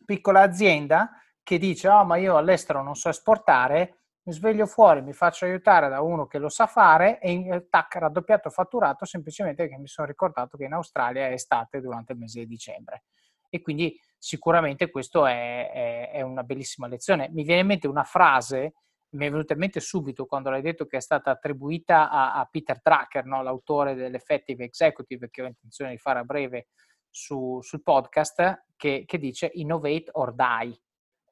piccola 0.06 0.42
azienda 0.42 1.12
che 1.42 1.58
dice 1.58 1.88
oh 1.88 2.04
ma 2.04 2.18
io 2.18 2.36
all'estero 2.36 2.84
non 2.84 2.96
so 2.96 3.08
esportare, 3.08 3.99
mi 4.30 4.36
sveglio 4.36 4.68
fuori, 4.68 5.02
mi 5.02 5.14
faccio 5.14 5.46
aiutare 5.46 5.90
da 5.90 6.02
uno 6.02 6.28
che 6.28 6.38
lo 6.38 6.50
sa 6.50 6.68
fare 6.68 7.20
e 7.20 7.32
in, 7.32 7.66
tac, 7.68 7.96
raddoppiato 7.96 8.52
fatturato 8.52 9.04
semplicemente 9.04 9.64
perché 9.64 9.80
mi 9.80 9.88
sono 9.88 10.06
ricordato 10.06 10.56
che 10.56 10.66
in 10.66 10.74
Australia 10.74 11.28
è 11.28 11.32
estate 11.32 11.82
durante 11.82 12.14
il 12.14 12.20
mese 12.20 12.42
di 12.42 12.46
dicembre. 12.46 13.06
E 13.50 13.60
quindi 13.62 14.00
sicuramente 14.20 14.92
questo 14.92 15.26
è, 15.26 15.72
è, 15.72 16.12
è 16.12 16.22
una 16.22 16.44
bellissima 16.44 16.86
lezione. 16.86 17.30
Mi 17.32 17.42
viene 17.42 17.62
in 17.62 17.68
mente 17.68 17.88
una 17.88 18.04
frase, 18.04 18.74
mi 19.16 19.26
è 19.26 19.32
venuta 19.32 19.54
in 19.54 19.60
mente 19.60 19.80
subito 19.80 20.28
quando 20.28 20.52
l'hai 20.52 20.62
detto 20.62 20.86
che 20.86 20.98
è 20.98 21.02
stata 21.02 21.32
attribuita 21.32 22.12
a, 22.12 22.36
a 22.36 22.46
Peter 22.46 22.80
Drucker, 22.84 23.26
no? 23.26 23.42
l'autore 23.42 23.96
dell'Effective 23.96 24.64
Executive, 24.64 25.32
che 25.32 25.42
ho 25.42 25.48
intenzione 25.48 25.90
di 25.90 25.98
fare 25.98 26.20
a 26.20 26.24
breve 26.24 26.68
su, 27.10 27.60
sul 27.64 27.82
podcast, 27.82 28.66
che, 28.76 29.06
che 29.08 29.18
dice 29.18 29.50
innovate 29.56 30.10
or 30.12 30.36
die, 30.36 30.80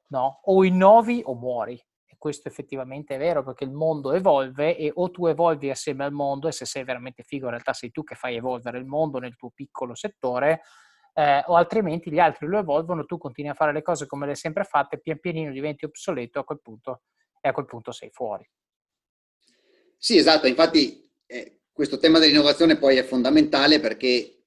no? 0.08 0.40
o 0.42 0.64
innovi 0.64 1.22
o 1.24 1.36
muori 1.36 1.80
questo 2.18 2.48
effettivamente 2.48 3.14
è 3.14 3.18
vero 3.18 3.42
perché 3.42 3.64
il 3.64 3.70
mondo 3.70 4.12
evolve 4.12 4.76
e 4.76 4.90
o 4.92 5.10
tu 5.10 5.26
evolvi 5.26 5.70
assieme 5.70 6.04
al 6.04 6.12
mondo 6.12 6.48
e 6.48 6.52
se 6.52 6.66
sei 6.66 6.84
veramente 6.84 7.22
figo 7.22 7.44
in 7.44 7.52
realtà 7.52 7.72
sei 7.72 7.90
tu 7.90 8.02
che 8.04 8.16
fai 8.16 8.36
evolvere 8.36 8.78
il 8.78 8.84
mondo 8.84 9.18
nel 9.18 9.36
tuo 9.36 9.50
piccolo 9.50 9.94
settore 9.94 10.62
eh, 11.18 11.42
o 11.46 11.56
altrimenti 11.56 12.12
gli 12.12 12.20
altri 12.20 12.46
lo 12.46 12.58
evolvono, 12.58 13.04
tu 13.04 13.18
continui 13.18 13.50
a 13.50 13.54
fare 13.54 13.72
le 13.72 13.82
cose 13.82 14.06
come 14.06 14.24
le 14.24 14.32
hai 14.32 14.36
sempre 14.36 14.62
fatte, 14.62 15.00
pian 15.00 15.18
pianino 15.18 15.50
diventi 15.50 15.84
obsoleto 15.84 16.38
a 16.38 16.44
quel 16.44 16.60
punto, 16.60 17.02
e 17.40 17.48
a 17.48 17.52
quel 17.52 17.66
punto 17.66 17.90
sei 17.90 18.10
fuori. 18.10 18.48
Sì, 19.96 20.16
esatto, 20.16 20.46
infatti 20.46 21.10
eh, 21.26 21.62
questo 21.72 21.98
tema 21.98 22.20
dell'innovazione 22.20 22.78
poi 22.78 22.98
è 22.98 23.02
fondamentale 23.02 23.80
perché 23.80 24.44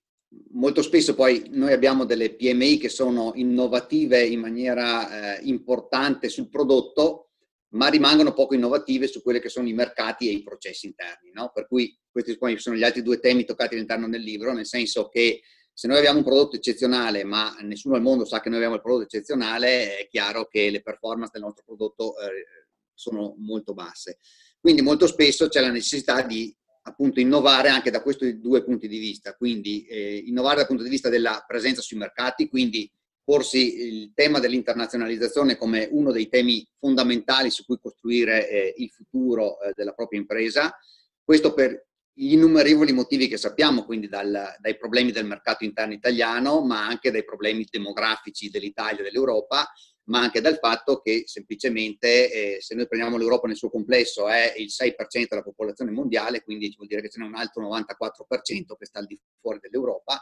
molto 0.51 0.81
spesso 0.81 1.13
poi 1.13 1.43
noi 1.49 1.73
abbiamo 1.73 2.05
delle 2.05 2.35
PMI 2.35 2.77
che 2.77 2.87
sono 2.87 3.33
innovative 3.35 4.25
in 4.25 4.39
maniera 4.39 5.35
eh, 5.35 5.41
importante 5.43 6.29
sul 6.29 6.49
prodotto, 6.49 7.30
ma 7.71 7.87
rimangono 7.87 8.33
poco 8.33 8.53
innovative 8.53 9.07
su 9.07 9.21
quelli 9.21 9.39
che 9.39 9.49
sono 9.49 9.67
i 9.67 9.73
mercati 9.73 10.27
e 10.27 10.31
i 10.31 10.43
processi 10.43 10.87
interni. 10.87 11.31
No? 11.33 11.51
Per 11.53 11.67
cui 11.67 11.97
questi 12.09 12.37
sono 12.57 12.75
gli 12.75 12.83
altri 12.83 13.01
due 13.01 13.19
temi 13.19 13.45
toccati 13.45 13.75
all'interno 13.75 14.09
del 14.09 14.21
libro, 14.21 14.53
nel 14.53 14.65
senso 14.65 15.07
che 15.07 15.41
se 15.73 15.87
noi 15.87 15.97
abbiamo 15.97 16.19
un 16.19 16.25
prodotto 16.25 16.57
eccezionale, 16.57 17.23
ma 17.23 17.55
nessuno 17.61 17.95
al 17.95 18.01
mondo 18.01 18.25
sa 18.25 18.41
che 18.41 18.49
noi 18.49 18.57
abbiamo 18.57 18.75
il 18.75 18.81
prodotto 18.81 19.05
eccezionale, 19.05 19.97
è 19.99 20.07
chiaro 20.07 20.45
che 20.47 20.69
le 20.69 20.81
performance 20.81 21.31
del 21.33 21.43
nostro 21.43 21.63
prodotto 21.65 22.17
eh, 22.19 22.45
sono 22.93 23.35
molto 23.37 23.73
basse. 23.73 24.19
Quindi 24.59 24.81
molto 24.81 25.07
spesso 25.07 25.47
c'è 25.47 25.61
la 25.61 25.71
necessità 25.71 26.21
di 26.21 26.55
appunto 26.83 27.19
innovare 27.19 27.69
anche 27.69 27.89
da 27.89 28.01
questi 28.01 28.39
due 28.39 28.63
punti 28.63 28.87
di 28.87 28.99
vista, 28.99 29.35
quindi 29.35 29.85
eh, 29.85 30.17
innovare 30.25 30.57
dal 30.57 30.67
punto 30.67 30.83
di 30.83 30.89
vista 30.89 31.09
della 31.09 31.43
presenza 31.47 31.81
sui 31.81 31.97
mercati, 31.97 32.49
quindi 32.49 32.91
porsi 33.31 33.87
il 33.87 34.11
tema 34.13 34.39
dell'internazionalizzazione 34.39 35.55
come 35.55 35.87
uno 35.89 36.11
dei 36.11 36.27
temi 36.27 36.67
fondamentali 36.77 37.49
su 37.49 37.63
cui 37.63 37.79
costruire 37.79 38.49
eh, 38.49 38.73
il 38.75 38.89
futuro 38.89 39.57
eh, 39.61 39.71
della 39.73 39.93
propria 39.93 40.19
impresa. 40.19 40.77
Questo 41.23 41.53
per 41.53 41.87
gli 42.11 42.33
innumerevoli 42.33 42.91
motivi 42.91 43.29
che 43.29 43.37
sappiamo, 43.37 43.85
quindi 43.85 44.09
dal, 44.09 44.57
dai 44.59 44.75
problemi 44.75 45.13
del 45.13 45.25
mercato 45.25 45.63
interno 45.63 45.93
italiano, 45.93 46.59
ma 46.59 46.85
anche 46.85 47.09
dai 47.09 47.23
problemi 47.23 47.65
demografici 47.71 48.49
dell'Italia 48.49 48.99
e 48.99 49.03
dell'Europa, 49.03 49.65
ma 50.09 50.19
anche 50.19 50.41
dal 50.41 50.57
fatto 50.57 50.99
che 50.99 51.23
semplicemente 51.25 52.57
eh, 52.57 52.61
se 52.61 52.75
noi 52.75 52.85
prendiamo 52.85 53.15
l'Europa 53.15 53.47
nel 53.47 53.55
suo 53.55 53.69
complesso 53.69 54.27
è 54.27 54.55
il 54.57 54.67
6% 54.67 55.27
della 55.29 55.41
popolazione 55.41 55.91
mondiale, 55.91 56.43
quindi 56.43 56.73
vuol 56.75 56.89
dire 56.89 56.99
che 56.99 57.07
ce 57.07 57.21
n'è 57.21 57.25
un 57.25 57.35
altro 57.35 57.63
94% 57.63 58.75
che 58.77 58.85
sta 58.85 58.99
al 58.99 59.05
di 59.05 59.17
fuori 59.39 59.59
dell'Europa 59.61 60.21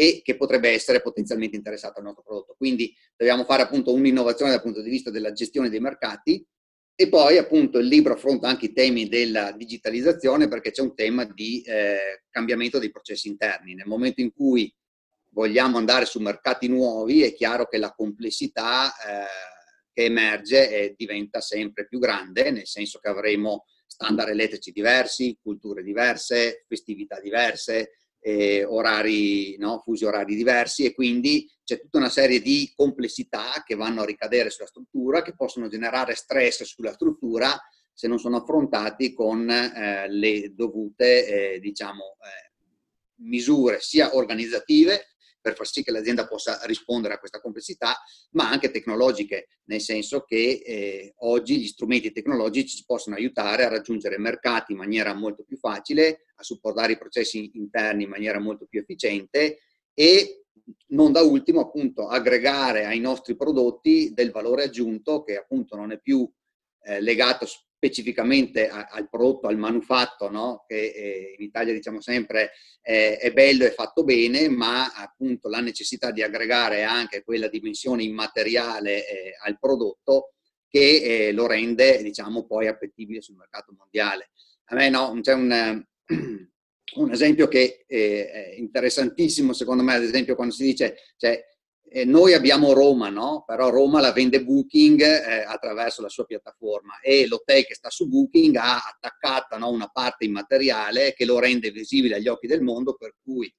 e 0.00 0.20
che 0.22 0.36
potrebbe 0.36 0.70
essere 0.70 1.02
potenzialmente 1.02 1.56
interessato 1.56 1.98
al 1.98 2.04
nostro 2.04 2.22
prodotto. 2.22 2.54
Quindi 2.56 2.94
dobbiamo 3.16 3.42
fare 3.42 3.62
appunto 3.62 3.92
un'innovazione 3.92 4.52
dal 4.52 4.62
punto 4.62 4.80
di 4.80 4.90
vista 4.90 5.10
della 5.10 5.32
gestione 5.32 5.68
dei 5.68 5.80
mercati 5.80 6.46
e 6.94 7.08
poi 7.08 7.36
appunto 7.36 7.80
il 7.80 7.88
libro 7.88 8.12
affronta 8.12 8.46
anche 8.46 8.66
i 8.66 8.72
temi 8.72 9.08
della 9.08 9.50
digitalizzazione 9.50 10.46
perché 10.46 10.70
c'è 10.70 10.82
un 10.82 10.94
tema 10.94 11.24
di 11.24 11.62
eh, 11.62 12.22
cambiamento 12.30 12.78
dei 12.78 12.92
processi 12.92 13.26
interni. 13.26 13.74
Nel 13.74 13.88
momento 13.88 14.20
in 14.20 14.32
cui 14.32 14.72
vogliamo 15.30 15.78
andare 15.78 16.04
su 16.04 16.20
mercati 16.20 16.68
nuovi 16.68 17.24
è 17.24 17.34
chiaro 17.34 17.66
che 17.66 17.78
la 17.78 17.92
complessità 17.92 18.92
eh, 18.92 19.26
che 19.92 20.04
emerge 20.04 20.70
eh, 20.70 20.94
diventa 20.96 21.40
sempre 21.40 21.88
più 21.88 21.98
grande, 21.98 22.52
nel 22.52 22.68
senso 22.68 23.00
che 23.00 23.08
avremo 23.08 23.64
standard 23.84 24.28
elettrici 24.28 24.70
diversi, 24.70 25.36
culture 25.42 25.82
diverse, 25.82 26.64
festività 26.68 27.18
diverse, 27.18 27.97
eh, 28.20 28.64
orari, 28.64 29.56
no? 29.58 29.80
fusi 29.80 30.04
orari 30.04 30.34
diversi 30.34 30.84
e 30.84 30.94
quindi 30.94 31.50
c'è 31.64 31.80
tutta 31.80 31.98
una 31.98 32.08
serie 32.08 32.40
di 32.40 32.72
complessità 32.74 33.62
che 33.64 33.74
vanno 33.74 34.02
a 34.02 34.06
ricadere 34.06 34.50
sulla 34.50 34.66
struttura, 34.66 35.22
che 35.22 35.34
possono 35.34 35.68
generare 35.68 36.14
stress 36.14 36.62
sulla 36.64 36.92
struttura 36.92 37.56
se 37.92 38.06
non 38.06 38.18
sono 38.20 38.36
affrontati 38.36 39.12
con 39.12 39.50
eh, 39.50 40.08
le 40.08 40.54
dovute 40.54 41.54
eh, 41.54 41.58
diciamo, 41.58 42.16
eh, 42.22 42.52
misure 43.24 43.80
sia 43.80 44.14
organizzative 44.14 45.08
per 45.40 45.54
far 45.54 45.66
sì 45.66 45.82
che 45.82 45.90
l'azienda 45.90 46.26
possa 46.26 46.60
rispondere 46.64 47.14
a 47.14 47.18
questa 47.18 47.40
complessità, 47.40 47.96
ma 48.32 48.50
anche 48.50 48.70
tecnologiche, 48.70 49.48
nel 49.64 49.80
senso 49.80 50.22
che 50.22 50.62
eh, 50.64 51.14
oggi 51.18 51.58
gli 51.58 51.66
strumenti 51.66 52.12
tecnologici 52.12 52.78
ci 52.78 52.84
possono 52.84 53.16
aiutare 53.16 53.64
a 53.64 53.68
raggiungere 53.68 54.18
mercati 54.18 54.72
in 54.72 54.78
maniera 54.78 55.14
molto 55.14 55.44
più 55.44 55.56
facile, 55.56 56.26
a 56.36 56.42
supportare 56.42 56.92
i 56.92 56.98
processi 56.98 57.50
interni 57.54 58.04
in 58.04 58.10
maniera 58.10 58.38
molto 58.38 58.66
più 58.66 58.80
efficiente 58.80 59.60
e 59.94 60.44
non 60.88 61.12
da 61.12 61.22
ultimo 61.22 61.60
appunto 61.60 62.08
aggregare 62.08 62.84
ai 62.84 63.00
nostri 63.00 63.36
prodotti 63.36 64.12
del 64.12 64.30
valore 64.30 64.64
aggiunto 64.64 65.22
che 65.22 65.36
appunto 65.36 65.76
non 65.76 65.92
è 65.92 65.98
più 65.98 66.30
eh, 66.82 67.00
legato 67.00 67.46
specificamente 67.78 68.68
al 68.68 69.08
prodotto, 69.08 69.46
al 69.46 69.56
manufatto, 69.56 70.28
no? 70.28 70.64
che 70.66 70.74
eh, 70.74 71.34
in 71.38 71.44
Italia 71.44 71.72
diciamo 71.72 72.00
sempre 72.00 72.50
eh, 72.82 73.18
è 73.18 73.32
bello 73.32 73.64
e 73.64 73.70
fatto 73.70 74.02
bene, 74.02 74.48
ma 74.48 74.92
appunto 74.92 75.48
la 75.48 75.60
necessità 75.60 76.10
di 76.10 76.20
aggregare 76.20 76.82
anche 76.82 77.22
quella 77.22 77.46
dimensione 77.46 78.02
immateriale 78.02 79.08
eh, 79.08 79.36
al 79.44 79.60
prodotto 79.60 80.32
che 80.68 81.28
eh, 81.28 81.32
lo 81.32 81.46
rende 81.46 82.02
diciamo 82.02 82.46
poi 82.46 82.66
appetibile 82.66 83.22
sul 83.22 83.36
mercato 83.36 83.72
mondiale. 83.78 84.30
A 84.70 84.74
me 84.74 84.90
no, 84.90 85.16
c'è 85.22 85.34
un, 85.34 85.86
un 86.96 87.12
esempio 87.12 87.46
che 87.46 87.84
è 87.86 88.54
interessantissimo 88.56 89.52
secondo 89.52 89.84
me, 89.84 89.94
ad 89.94 90.02
esempio 90.02 90.34
quando 90.34 90.52
si 90.52 90.64
dice 90.64 90.96
cioè, 91.16 91.40
eh, 91.90 92.04
noi 92.04 92.34
abbiamo 92.34 92.72
Roma, 92.72 93.08
no? 93.08 93.44
però 93.46 93.70
Roma 93.70 94.00
la 94.00 94.12
vende 94.12 94.44
Booking 94.44 95.00
eh, 95.00 95.44
attraverso 95.44 96.02
la 96.02 96.08
sua 96.08 96.24
piattaforma 96.24 97.00
e 97.00 97.26
l'hotel 97.26 97.64
che 97.64 97.74
sta 97.74 97.90
su 97.90 98.08
Booking 98.08 98.56
ha 98.56 98.82
attaccata 98.84 99.56
no, 99.56 99.70
una 99.70 99.88
parte 99.88 100.24
immateriale 100.24 101.14
che 101.14 101.24
lo 101.24 101.38
rende 101.38 101.70
visibile 101.70 102.16
agli 102.16 102.28
occhi 102.28 102.46
del 102.46 102.62
mondo, 102.62 102.94
per 102.94 103.14
cui 103.22 103.52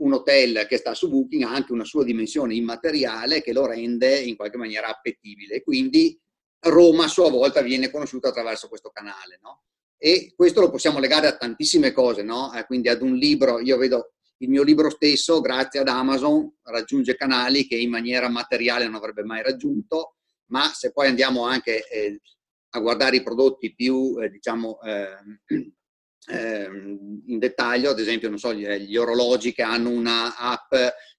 un 0.00 0.14
hotel 0.14 0.66
che 0.66 0.78
sta 0.78 0.94
su 0.94 1.08
Booking 1.08 1.42
ha 1.42 1.52
anche 1.52 1.72
una 1.72 1.84
sua 1.84 2.04
dimensione 2.04 2.54
immateriale 2.54 3.42
che 3.42 3.52
lo 3.52 3.66
rende 3.66 4.18
in 4.18 4.36
qualche 4.36 4.56
maniera 4.56 4.88
appetibile. 4.88 5.62
Quindi 5.62 6.18
Roma 6.60 7.04
a 7.04 7.08
sua 7.08 7.30
volta 7.30 7.60
viene 7.60 7.90
conosciuta 7.90 8.28
attraverso 8.28 8.68
questo 8.68 8.90
canale. 8.90 9.38
No? 9.42 9.62
E 9.98 10.32
questo 10.34 10.60
lo 10.60 10.70
possiamo 10.70 10.98
legare 10.98 11.26
a 11.26 11.36
tantissime 11.36 11.92
cose, 11.92 12.22
eh, 12.22 12.64
quindi 12.66 12.88
ad 12.88 13.02
un 13.02 13.14
libro, 13.14 13.60
io 13.60 13.76
vedo 13.76 14.14
il 14.42 14.48
mio 14.48 14.62
libro 14.62 14.90
stesso, 14.90 15.40
grazie 15.40 15.80
ad 15.80 15.88
Amazon, 15.88 16.50
raggiunge 16.62 17.14
canali 17.14 17.66
che 17.66 17.76
in 17.76 17.90
maniera 17.90 18.28
materiale 18.28 18.84
non 18.84 18.94
avrebbe 18.94 19.22
mai 19.22 19.42
raggiunto, 19.42 20.16
ma 20.46 20.70
se 20.72 20.92
poi 20.92 21.08
andiamo 21.08 21.44
anche 21.44 21.86
eh, 21.88 22.20
a 22.70 22.80
guardare 22.80 23.16
i 23.16 23.22
prodotti 23.22 23.74
più, 23.74 24.16
eh, 24.20 24.30
diciamo, 24.30 24.80
ehm, 24.80 25.40
in 27.26 27.38
dettaglio, 27.38 27.90
ad 27.90 27.98
esempio, 27.98 28.34
so, 28.36 28.54
gli, 28.54 28.66
gli 28.66 28.96
orologi 28.96 29.52
che 29.52 29.62
hanno 29.62 29.90
una 29.90 30.36
app 30.36 30.72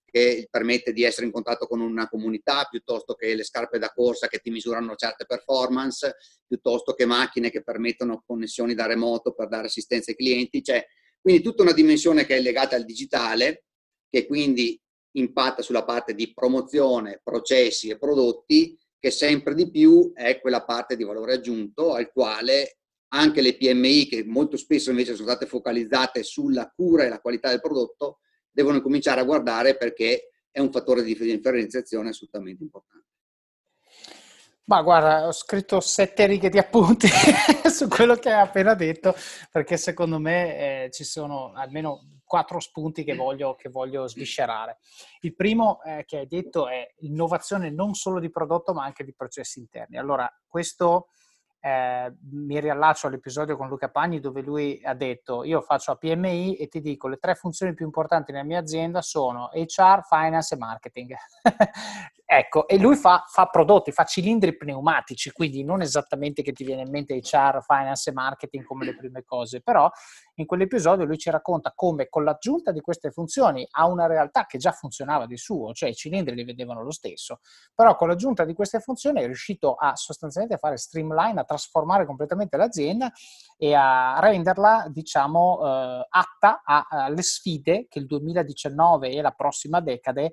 che 0.06 0.48
permette 0.50 0.92
di 0.92 1.04
essere 1.04 1.26
in 1.26 1.32
contatto 1.32 1.68
con 1.68 1.80
una 1.80 2.10
comunità, 2.10 2.68
piuttosto 2.70 3.14
che 3.14 3.34
le 3.34 3.44
scarpe 3.44 3.80
da 3.80 3.90
corsa 3.90 4.28
che 4.28 4.40
ti 4.40 4.50
misurano 4.50 4.96
certe 4.96 5.26
performance, 5.26 6.16
piuttosto 6.46 6.94
che 6.94 7.06
macchine 7.06 7.50
che 7.50 7.64
permettono 7.64 8.24
connessioni 8.26 8.74
da 8.74 8.88
remoto 8.88 9.34
per 9.34 9.48
dare 9.48 9.68
assistenza 9.68 10.12
ai 10.12 10.18
clienti. 10.18 10.64
Cioè, 10.64 10.86
quindi 11.22 11.42
tutta 11.42 11.62
una 11.62 11.74
dimensione 11.74 12.26
che 12.26 12.38
è 12.38 12.42
legata 12.42 12.76
al 12.76 12.86
digitale, 12.86 13.66
che 14.10 14.26
quindi 14.26 14.80
impatta 15.14 15.62
sulla 15.62 15.84
parte 15.84 16.14
di 16.14 16.34
promozione, 16.34 17.22
processi 17.24 17.90
e 17.90 17.98
prodotti, 17.98 18.78
che 18.98 19.12
sempre 19.12 19.54
di 19.54 19.70
più 19.70 20.12
è 20.14 20.40
quella 20.40 20.64
parte 20.64 20.96
di 20.96 21.04
valore 21.04 21.34
aggiunto 21.34 21.94
al 21.94 22.12
quale 22.12 22.78
anche 23.14 23.42
le 23.42 23.58
PMI, 23.58 24.08
che 24.08 24.24
molto 24.24 24.58
spesso 24.58 24.90
invece 24.90 25.16
sono 25.16 25.28
state 25.28 25.46
focalizzate 25.46 26.24
sulla 26.24 26.72
cura 26.74 27.04
e 27.04 27.10
la 27.10 27.20
qualità 27.20 27.50
del 27.50 27.62
prodotto, 27.62 28.20
devono 28.50 28.82
cominciare 28.82 29.22
a 29.22 29.26
guardare 29.26 29.76
perché 29.76 30.30
è 30.50 30.60
un 30.60 30.72
fattore 30.72 31.04
di 31.04 31.16
differenziazione 31.16 32.10
assolutamente 32.10 32.64
importante. 32.64 33.11
Ma 34.72 34.84
guarda, 34.84 35.28
ho 35.28 35.34
scritto 35.34 35.82
sette 35.82 36.26
righe 36.26 36.48
di 36.48 36.58
appunti 36.58 37.06
su 37.70 37.90
quello 37.90 38.16
che 38.16 38.32
hai 38.32 38.40
appena 38.40 38.74
detto, 38.74 39.14
perché 39.52 39.76
secondo 39.76 40.18
me 40.18 40.86
eh, 40.86 40.90
ci 40.92 41.04
sono 41.04 41.52
almeno 41.54 42.22
quattro 42.24 42.62
spunti 42.62 43.04
che 43.04 43.14
voglio, 43.14 43.56
che 43.56 43.68
voglio 43.68 44.08
sviscerare. 44.08 44.78
Il 45.24 45.36
primo 45.36 45.84
eh, 45.84 46.06
che 46.06 46.20
hai 46.20 46.28
detto 46.28 46.70
è 46.70 46.90
innovazione 47.00 47.70
non 47.70 47.96
solo 47.96 48.22
di 48.22 48.32
prodotto, 48.32 48.74
ma 48.74 48.86
anche 48.86 49.04
di 49.04 49.14
processi 49.14 49.60
interni. 49.60 49.98
Allora, 49.98 50.34
questo 50.48 51.10
eh, 51.60 52.16
mi 52.32 52.58
riallaccio 52.58 53.08
all'episodio 53.08 53.58
con 53.58 53.68
Luca 53.68 53.90
Pagni 53.90 54.20
dove 54.20 54.42
lui 54.42 54.82
ha 54.84 54.96
detto 54.96 55.44
io 55.44 55.62
faccio 55.62 55.92
a 55.92 55.96
PMI 55.96 56.56
e 56.56 56.68
ti 56.70 56.82
dico 56.82 57.08
le 57.08 57.18
tre 57.18 57.36
funzioni 57.36 57.76
più 57.76 57.86
importanti 57.86 58.32
nella 58.32 58.44
mia 58.44 58.60
azienda 58.60 59.02
sono 59.02 59.50
HR, 59.54 60.02
finance 60.08 60.56
e 60.56 60.58
marketing. 60.58 61.14
ecco, 62.34 62.66
e 62.66 62.78
lui 62.78 62.96
fa, 62.96 63.26
fa, 63.28 63.48
prodotti, 63.48 63.92
fa 63.92 64.06
cilindri 64.06 64.56
pneumatici, 64.56 65.34
quindi 65.34 65.66
non 65.66 65.82
esattamente 65.82 66.42
che 66.42 66.54
ti 66.54 66.64
viene 66.64 66.84
in 66.84 66.90
mente 66.90 67.20
HR, 67.22 67.62
finance 67.62 68.10
e 68.10 68.14
marketing 68.14 68.64
come 68.64 68.86
le 68.86 68.96
prime 68.96 69.26
cose, 69.26 69.60
però 69.60 69.90
in 70.36 70.46
quell'episodio 70.46 71.04
lui 71.04 71.18
ci 71.18 71.30
racconta 71.30 71.74
come 71.76 72.08
con 72.08 72.24
l'aggiunta 72.24 72.72
di 72.72 72.80
queste 72.80 73.12
funzioni 73.12 73.68
a 73.72 73.86
una 73.86 74.08
realtà 74.08 74.46
che 74.46 74.60
già 74.60 74.72
funzionava 74.72 75.26
di 75.26 75.36
suo, 75.36 75.74
cioè 75.74 75.90
i 75.90 75.94
cilindri 75.94 76.34
li 76.34 76.46
vedevano 76.46 76.84
lo 76.84 76.92
stesso, 76.92 77.40
però 77.76 77.98
con 77.98 78.08
l'aggiunta 78.08 78.46
di 78.46 78.54
queste 78.54 78.80
funzioni 78.80 79.20
è 79.20 79.26
riuscito 79.26 79.74
a 79.74 79.98
sostanzialmente 79.98 80.58
fare 80.58 80.78
streamline, 80.78 81.38
a 81.38 81.44
trasformare 81.44 82.06
completamente 82.06 82.56
l'azienda 82.56 83.12
e 83.58 83.74
a 83.74 84.18
renderla, 84.22 84.86
diciamo, 84.88 85.60
eh, 85.66 86.08
atta 86.08 86.62
alle 86.64 87.24
sfide 87.24 87.88
che 87.90 88.00
il 88.00 88.06
2019 88.06 89.10
e 89.10 89.22
la 89.22 89.32
prossima 89.32 89.82
decade 89.82 90.32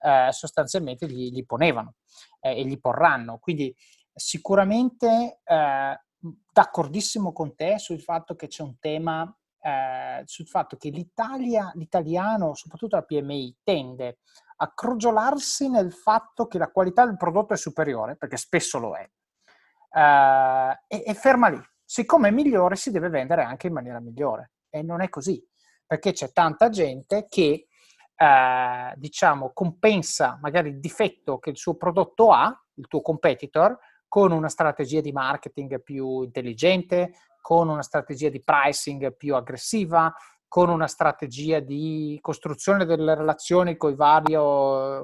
eh, 0.00 0.28
sostanzialmente 0.32 1.06
gli, 1.06 1.30
gli 1.30 1.44
ponevano 1.44 1.94
eh, 2.40 2.58
e 2.58 2.64
gli 2.64 2.78
porranno. 2.78 3.38
Quindi 3.38 3.74
sicuramente 4.12 5.40
eh, 5.44 6.00
d'accordissimo 6.52 7.32
con 7.32 7.54
te 7.54 7.78
sul 7.78 8.00
fatto 8.00 8.34
che 8.34 8.48
c'è 8.48 8.62
un 8.62 8.78
tema 8.78 9.34
eh, 9.62 10.22
sul 10.24 10.46
fatto 10.46 10.76
che 10.76 10.88
l'Italia, 10.88 11.70
l'italiano, 11.74 12.54
soprattutto 12.54 12.96
la 12.96 13.02
PMI, 13.02 13.58
tende 13.62 14.18
a 14.56 14.72
crogiolarsi 14.72 15.68
nel 15.68 15.92
fatto 15.92 16.46
che 16.46 16.58
la 16.58 16.70
qualità 16.70 17.04
del 17.04 17.16
prodotto 17.16 17.54
è 17.54 17.56
superiore, 17.56 18.16
perché 18.16 18.36
spesso 18.36 18.78
lo 18.78 18.94
è, 18.94 19.08
eh, 19.92 20.80
e, 20.86 21.02
e 21.06 21.14
ferma 21.14 21.48
lì. 21.48 21.60
Siccome 21.84 22.28
è 22.28 22.30
migliore, 22.30 22.76
si 22.76 22.90
deve 22.90 23.08
vendere 23.08 23.42
anche 23.42 23.66
in 23.66 23.72
maniera 23.72 24.00
migliore. 24.00 24.52
E 24.70 24.82
non 24.82 25.00
è 25.00 25.08
così, 25.08 25.44
perché 25.84 26.12
c'è 26.12 26.30
tanta 26.30 26.68
gente 26.68 27.26
che 27.28 27.66
eh, 28.22 28.92
diciamo, 28.96 29.52
compensa 29.54 30.38
magari 30.42 30.68
il 30.68 30.78
difetto 30.78 31.38
che 31.38 31.48
il 31.48 31.56
suo 31.56 31.76
prodotto 31.76 32.32
ha, 32.32 32.54
il 32.74 32.86
tuo 32.86 33.00
competitor, 33.00 33.78
con 34.06 34.32
una 34.32 34.50
strategia 34.50 35.00
di 35.00 35.10
marketing 35.10 35.82
più 35.82 36.22
intelligente, 36.22 37.14
con 37.40 37.70
una 37.70 37.80
strategia 37.80 38.28
di 38.28 38.42
pricing 38.42 39.16
più 39.16 39.34
aggressiva, 39.34 40.12
con 40.46 40.68
una 40.68 40.86
strategia 40.86 41.60
di 41.60 42.18
costruzione 42.20 42.84
delle 42.84 43.14
relazioni 43.14 43.78
con 43.78 43.92
i 43.92 43.94
vari 43.94 44.34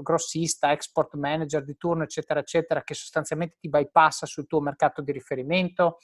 grossista, 0.02 0.72
export 0.72 1.14
manager 1.14 1.64
di 1.64 1.78
turno, 1.78 2.02
eccetera, 2.02 2.40
eccetera, 2.40 2.82
che 2.82 2.92
sostanzialmente 2.92 3.56
ti 3.58 3.70
bypassa 3.70 4.26
sul 4.26 4.46
tuo 4.46 4.60
mercato 4.60 5.00
di 5.00 5.12
riferimento. 5.12 5.98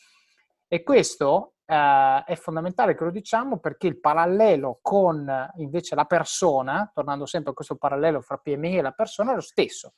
E 0.66 0.82
questo 0.82 1.56
eh, 1.72 2.24
è 2.24 2.36
fondamentale 2.36 2.94
che 2.94 3.04
lo 3.04 3.10
diciamo 3.10 3.58
perché 3.58 3.86
il 3.86 3.98
parallelo 3.98 4.78
con 4.82 5.50
invece 5.56 5.94
la 5.94 6.04
persona, 6.04 6.90
tornando 6.92 7.24
sempre 7.24 7.52
a 7.52 7.54
questo 7.54 7.76
parallelo 7.76 8.20
fra 8.20 8.36
PMI 8.36 8.78
e 8.78 8.82
la 8.82 8.92
persona, 8.92 9.32
è 9.32 9.34
lo 9.34 9.40
stesso. 9.40 9.94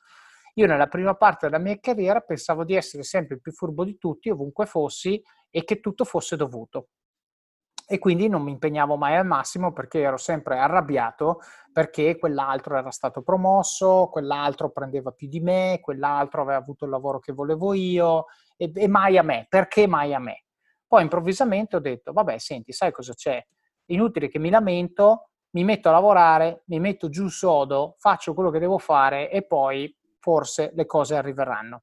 Io 0.55 0.67
nella 0.69 0.87
prima 0.87 1.17
parte 1.17 1.49
della 1.49 1.61
mia 1.61 1.77
carriera 1.81 2.21
pensavo 2.21 2.63
di 2.65 2.77
essere 2.77 3.03
sempre 3.03 3.35
il 3.35 3.41
più 3.41 3.51
furbo 3.51 3.83
di 3.83 3.99
tutti, 3.99 4.31
ovunque 4.31 4.67
fossi, 4.67 5.21
e 5.51 5.65
che 5.65 5.81
tutto 5.81 6.05
fosse 6.05 6.37
dovuto. 6.37 6.91
E 7.87 7.99
quindi 7.99 8.29
non 8.29 8.43
mi 8.43 8.53
impegnavo 8.53 8.97
mai 8.97 9.17
al 9.17 9.27
massimo 9.27 9.73
perché 9.73 10.01
ero 10.01 10.17
sempre 10.17 10.59
arrabbiato 10.59 11.41
perché 11.71 12.17
quell'altro 12.17 12.79
era 12.79 12.91
stato 12.91 13.21
promosso, 13.21 14.09
quell'altro 14.11 14.71
prendeva 14.71 15.11
più 15.11 15.29
di 15.29 15.41
me, 15.41 15.81
quell'altro 15.83 16.43
aveva 16.43 16.59
avuto 16.59 16.85
il 16.85 16.93
lavoro 16.93 17.19
che 17.19 17.33
volevo 17.33 17.75
io 17.75 18.27
e, 18.57 18.71
e 18.73 18.89
mai 18.89 19.19
a 19.19 19.23
me. 19.23 19.47
Perché 19.51 19.87
mai 19.89 20.15
a 20.15 20.19
me? 20.21 20.45
Poi 20.95 21.03
improvvisamente 21.03 21.75
ho 21.75 21.81
detto, 21.81 22.13
vabbè, 22.13 22.39
senti, 22.39 22.71
sai 22.71 22.93
cosa 22.93 23.15
c'è? 23.15 23.45
Inutile 23.87 24.29
che 24.29 24.39
mi 24.39 24.49
lamento, 24.49 25.31
mi 25.55 25.65
metto 25.65 25.89
a 25.89 25.91
lavorare, 25.91 26.63
mi 26.67 26.79
metto 26.79 27.09
giù 27.09 27.27
sodo, 27.27 27.97
faccio 27.99 28.33
quello 28.33 28.51
che 28.51 28.61
devo 28.61 28.79
fare 28.79 29.29
e 29.29 29.45
poi 29.45 29.93
forse 30.21 30.71
le 30.73 30.87
cose 30.87 31.17
arriveranno. 31.17 31.83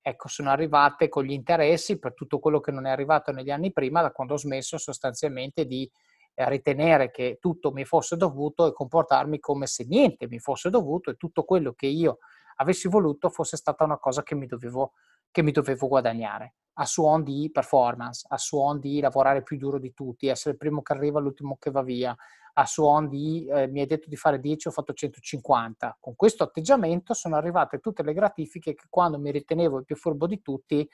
Ecco, 0.00 0.26
sono 0.26 0.50
arrivate 0.50 1.08
con 1.08 1.22
gli 1.22 1.30
interessi 1.30 2.00
per 2.00 2.14
tutto 2.14 2.40
quello 2.40 2.58
che 2.58 2.72
non 2.72 2.86
è 2.86 2.90
arrivato 2.90 3.30
negli 3.30 3.52
anni 3.52 3.70
prima, 3.72 4.02
da 4.02 4.10
quando 4.10 4.34
ho 4.34 4.38
smesso 4.38 4.76
sostanzialmente 4.76 5.64
di 5.64 5.88
eh, 6.34 6.48
ritenere 6.48 7.12
che 7.12 7.38
tutto 7.40 7.70
mi 7.70 7.84
fosse 7.84 8.16
dovuto 8.16 8.66
e 8.66 8.72
comportarmi 8.72 9.38
come 9.38 9.68
se 9.68 9.84
niente 9.84 10.26
mi 10.26 10.40
fosse 10.40 10.68
dovuto 10.68 11.10
e 11.10 11.14
tutto 11.14 11.44
quello 11.44 11.74
che 11.74 11.86
io 11.86 12.18
avessi 12.56 12.88
voluto 12.88 13.30
fosse 13.30 13.56
stata 13.56 13.84
una 13.84 13.98
cosa 13.98 14.24
che 14.24 14.34
mi 14.34 14.46
dovevo, 14.46 14.94
che 15.30 15.44
mi 15.44 15.52
dovevo 15.52 15.86
guadagnare 15.86 16.54
a 16.80 16.86
suon 16.86 17.22
di 17.24 17.50
performance, 17.52 18.24
a 18.28 18.38
suon 18.38 18.78
di 18.78 19.00
lavorare 19.00 19.42
più 19.42 19.56
duro 19.56 19.78
di 19.78 19.92
tutti, 19.94 20.28
essere 20.28 20.52
il 20.52 20.58
primo 20.58 20.82
che 20.82 20.92
arriva, 20.92 21.18
l'ultimo 21.18 21.56
che 21.58 21.70
va 21.70 21.82
via, 21.82 22.16
a 22.54 22.66
suon 22.66 23.08
di 23.08 23.46
eh, 23.46 23.66
mi 23.68 23.80
hai 23.80 23.86
detto 23.86 24.08
di 24.08 24.16
fare 24.16 24.40
10, 24.40 24.68
ho 24.68 24.70
fatto 24.70 24.92
150. 24.92 25.98
Con 26.00 26.14
questo 26.14 26.44
atteggiamento 26.44 27.14
sono 27.14 27.36
arrivate 27.36 27.78
tutte 27.78 28.02
le 28.02 28.12
gratifiche 28.12 28.74
che 28.74 28.86
quando 28.88 29.18
mi 29.18 29.30
ritenevo 29.30 29.78
il 29.78 29.84
più 29.84 29.96
furbo 29.96 30.26
di 30.26 30.40
tutti 30.40 30.88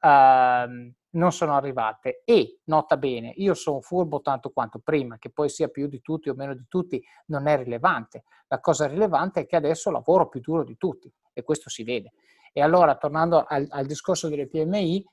eh, 0.00 0.92
non 1.10 1.32
sono 1.32 1.54
arrivate. 1.54 2.22
E 2.24 2.60
nota 2.64 2.96
bene, 2.96 3.32
io 3.36 3.54
sono 3.54 3.80
furbo 3.80 4.20
tanto 4.20 4.50
quanto 4.50 4.80
prima, 4.80 5.18
che 5.18 5.30
poi 5.30 5.48
sia 5.48 5.68
più 5.68 5.86
di 5.86 6.00
tutti 6.00 6.28
o 6.28 6.34
meno 6.34 6.54
di 6.54 6.66
tutti 6.68 7.02
non 7.26 7.46
è 7.46 7.56
rilevante. 7.56 8.24
La 8.48 8.58
cosa 8.58 8.86
rilevante 8.86 9.40
è 9.40 9.46
che 9.46 9.56
adesso 9.56 9.90
lavoro 9.90 10.28
più 10.28 10.40
duro 10.40 10.64
di 10.64 10.76
tutti 10.76 11.12
e 11.32 11.42
questo 11.42 11.70
si 11.70 11.84
vede. 11.84 12.12
E 12.52 12.60
allora, 12.60 12.96
tornando 12.96 13.44
al, 13.46 13.66
al 13.70 13.86
discorso 13.86 14.28
delle 14.28 14.48
PMI, 14.48 15.04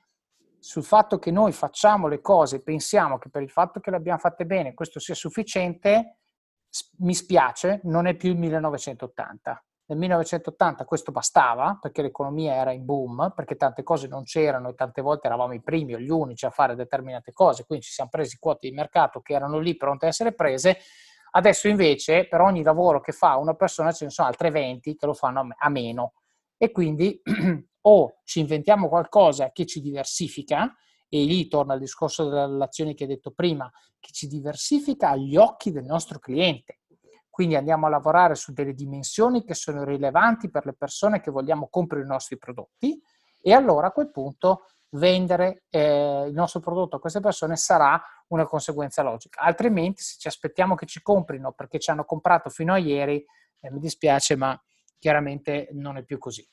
sul 0.66 0.82
fatto 0.82 1.20
che 1.20 1.30
noi 1.30 1.52
facciamo 1.52 2.08
le 2.08 2.20
cose, 2.20 2.60
pensiamo 2.60 3.18
che 3.18 3.28
per 3.28 3.40
il 3.40 3.50
fatto 3.50 3.78
che 3.78 3.90
le 3.90 3.96
abbiamo 3.98 4.18
fatte 4.18 4.46
bene 4.46 4.74
questo 4.74 4.98
sia 4.98 5.14
sufficiente, 5.14 6.16
mi 6.98 7.14
spiace, 7.14 7.78
non 7.84 8.06
è 8.06 8.16
più 8.16 8.30
il 8.30 8.36
1980. 8.36 9.64
Nel 9.86 9.98
1980 9.98 10.84
questo 10.84 11.12
bastava 11.12 11.78
perché 11.80 12.02
l'economia 12.02 12.54
era 12.54 12.72
in 12.72 12.84
boom, 12.84 13.32
perché 13.36 13.54
tante 13.54 13.84
cose 13.84 14.08
non 14.08 14.24
c'erano 14.24 14.70
e 14.70 14.74
tante 14.74 15.02
volte 15.02 15.28
eravamo 15.28 15.52
i 15.52 15.62
primi 15.62 15.94
o 15.94 16.00
gli 16.00 16.10
unici 16.10 16.46
a 16.46 16.50
fare 16.50 16.74
determinate 16.74 17.32
cose, 17.32 17.64
quindi 17.64 17.84
ci 17.84 17.92
siamo 17.92 18.10
presi 18.10 18.36
quote 18.36 18.68
di 18.68 18.74
mercato 18.74 19.20
che 19.20 19.34
erano 19.34 19.60
lì 19.60 19.76
pronte 19.76 20.06
a 20.06 20.08
essere 20.08 20.34
prese. 20.34 20.78
Adesso 21.30 21.68
invece 21.68 22.26
per 22.26 22.40
ogni 22.40 22.64
lavoro 22.64 23.00
che 23.00 23.12
fa 23.12 23.36
una 23.36 23.54
persona 23.54 23.92
ce 23.92 24.06
ne 24.06 24.10
sono 24.10 24.26
altre 24.26 24.50
20 24.50 24.96
che 24.96 25.06
lo 25.06 25.14
fanno 25.14 25.46
a 25.56 25.68
meno 25.68 26.14
e 26.56 26.70
quindi 26.70 27.20
o 27.82 28.20
ci 28.24 28.40
inventiamo 28.40 28.88
qualcosa 28.88 29.50
che 29.52 29.66
ci 29.66 29.80
diversifica, 29.80 30.74
e 31.08 31.24
lì 31.24 31.46
torna 31.48 31.74
al 31.74 31.78
discorso 31.78 32.24
delle 32.24 32.46
relazioni 32.46 32.94
che 32.94 33.04
hai 33.04 33.10
detto 33.10 33.30
prima, 33.30 33.70
che 34.00 34.12
ci 34.12 34.26
diversifica 34.26 35.10
agli 35.10 35.36
occhi 35.36 35.70
del 35.70 35.84
nostro 35.84 36.18
cliente. 36.18 36.80
quindi 37.30 37.54
andiamo 37.54 37.86
a 37.86 37.90
lavorare 37.90 38.34
su 38.34 38.52
delle 38.52 38.72
dimensioni 38.72 39.44
che 39.44 39.52
sono 39.52 39.84
rilevanti 39.84 40.50
per 40.50 40.64
le 40.64 40.72
persone 40.72 41.20
che 41.20 41.30
vogliamo 41.30 41.68
comprare 41.68 42.02
i 42.02 42.06
nostri 42.06 42.38
prodotti 42.38 42.98
e 43.42 43.52
allora 43.52 43.88
a 43.88 43.92
quel 43.92 44.10
punto 44.10 44.62
vendere 44.90 45.64
eh, 45.68 46.24
il 46.26 46.32
nostro 46.32 46.60
prodotto 46.60 46.96
a 46.96 46.98
queste 46.98 47.20
persone 47.20 47.56
sarà 47.56 48.02
una 48.28 48.46
conseguenza 48.46 49.02
logica. 49.02 49.40
Altrimenti 49.42 50.00
se 50.02 50.16
ci 50.18 50.28
aspettiamo 50.28 50.74
che 50.74 50.86
ci 50.86 51.02
comprino 51.02 51.52
perché 51.52 51.78
ci 51.78 51.90
hanno 51.90 52.04
comprato 52.04 52.48
fino 52.48 52.72
a 52.72 52.78
ieri, 52.78 53.22
eh, 53.60 53.70
mi 53.70 53.80
dispiace, 53.80 54.34
ma 54.36 54.58
chiaramente 54.98 55.68
non 55.72 55.96
è 55.96 56.02
più 56.02 56.18
così. 56.18 56.46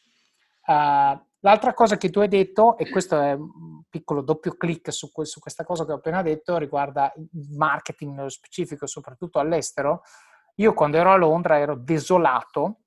Uh, 0.65 1.19
l'altra 1.39 1.73
cosa 1.73 1.97
che 1.97 2.09
tu 2.09 2.19
hai 2.19 2.27
detto, 2.27 2.77
e 2.77 2.89
questo 2.89 3.19
è 3.19 3.33
un 3.33 3.83
piccolo 3.89 4.21
doppio 4.21 4.55
clic 4.55 4.93
su, 4.93 5.09
su, 5.23 5.39
questa 5.39 5.63
cosa 5.63 5.85
che 5.85 5.91
ho 5.91 5.95
appena 5.95 6.21
detto, 6.21 6.57
riguarda 6.57 7.11
il 7.15 7.29
marketing 7.55 8.15
nello 8.15 8.29
specifico, 8.29 8.87
soprattutto 8.87 9.39
all'estero. 9.39 10.03
Io 10.55 10.73
quando 10.73 10.97
ero 10.97 11.11
a 11.11 11.17
Londra 11.17 11.57
ero 11.57 11.75
desolato 11.75 12.79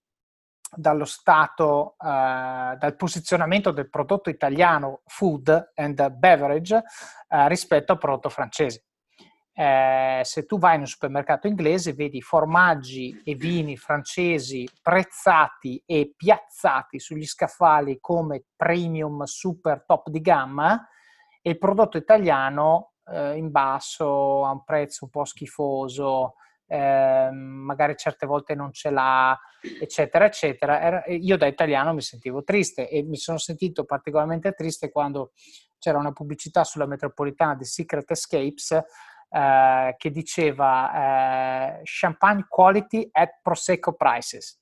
dallo 0.75 1.05
stato, 1.05 1.97
uh, 1.99 2.77
dal 2.77 2.95
posizionamento 2.97 3.71
del 3.71 3.91
prodotto 3.91 4.31
italiano 4.31 5.03
food 5.07 5.73
and 5.75 6.09
beverage 6.11 6.77
uh, 6.77 7.47
rispetto 7.47 7.93
al 7.93 7.99
prodotto 7.99 8.29
francese 8.29 8.87
eh, 9.59 10.21
se 10.23 10.45
tu 10.45 10.59
vai 10.59 10.75
in 10.75 10.81
un 10.81 10.87
supermercato 10.87 11.47
inglese 11.47 11.95
vedi 11.95 12.21
formaggi 12.21 13.23
e 13.25 13.35
vini 13.35 13.79
francesi 13.79 14.69
prezzati 14.83 15.83
e 15.87 16.13
piazzati 16.15 17.01
sugli 17.01 17.25
scaffali 17.25 17.97
come 17.99 18.45
premium 18.55 19.23
super 19.23 19.83
top 19.87 20.11
di 20.11 20.21
gamma 20.21 20.87
e 21.41 21.49
il 21.49 21.59
prodotto 21.59 21.97
italiano 21.97 22.93
eh, 23.11 23.37
in 23.37 23.51
basso 23.51 24.45
a 24.45 24.51
un 24.51 24.63
prezzo 24.63 25.07
un 25.07 25.11
po' 25.11 25.25
schifoso 25.25 26.35
eh, 26.67 27.31
magari 27.33 27.97
certe 27.97 28.27
volte 28.27 28.55
non 28.55 28.73
ce 28.75 28.91
l'ha 28.91 29.39
eccetera 29.81 30.27
eccetera. 30.27 31.05
Io 31.07 31.39
da 31.39 31.47
italiano 31.47 31.95
mi 31.95 32.03
sentivo 32.03 32.43
triste 32.43 32.91
e 32.91 33.03
mi 33.05 33.17
sono 33.17 33.39
sentito 33.39 33.85
particolarmente 33.85 34.53
triste 34.53 34.91
quando 34.91 35.33
c'era 35.79 35.97
una 35.97 36.13
pubblicità 36.13 36.63
sulla 36.63 36.87
metropolitana 36.87 37.55
di 37.55 37.65
Secret 37.65 38.11
Escapes 38.11 38.85
eh, 39.37 39.95
che 39.99 40.11
diceva 40.11 41.79
eh, 41.79 41.81
Champagne 41.83 42.47
quality 42.49 43.07
at 43.13 43.41
Prosecco 43.43 43.93
prices. 43.93 44.59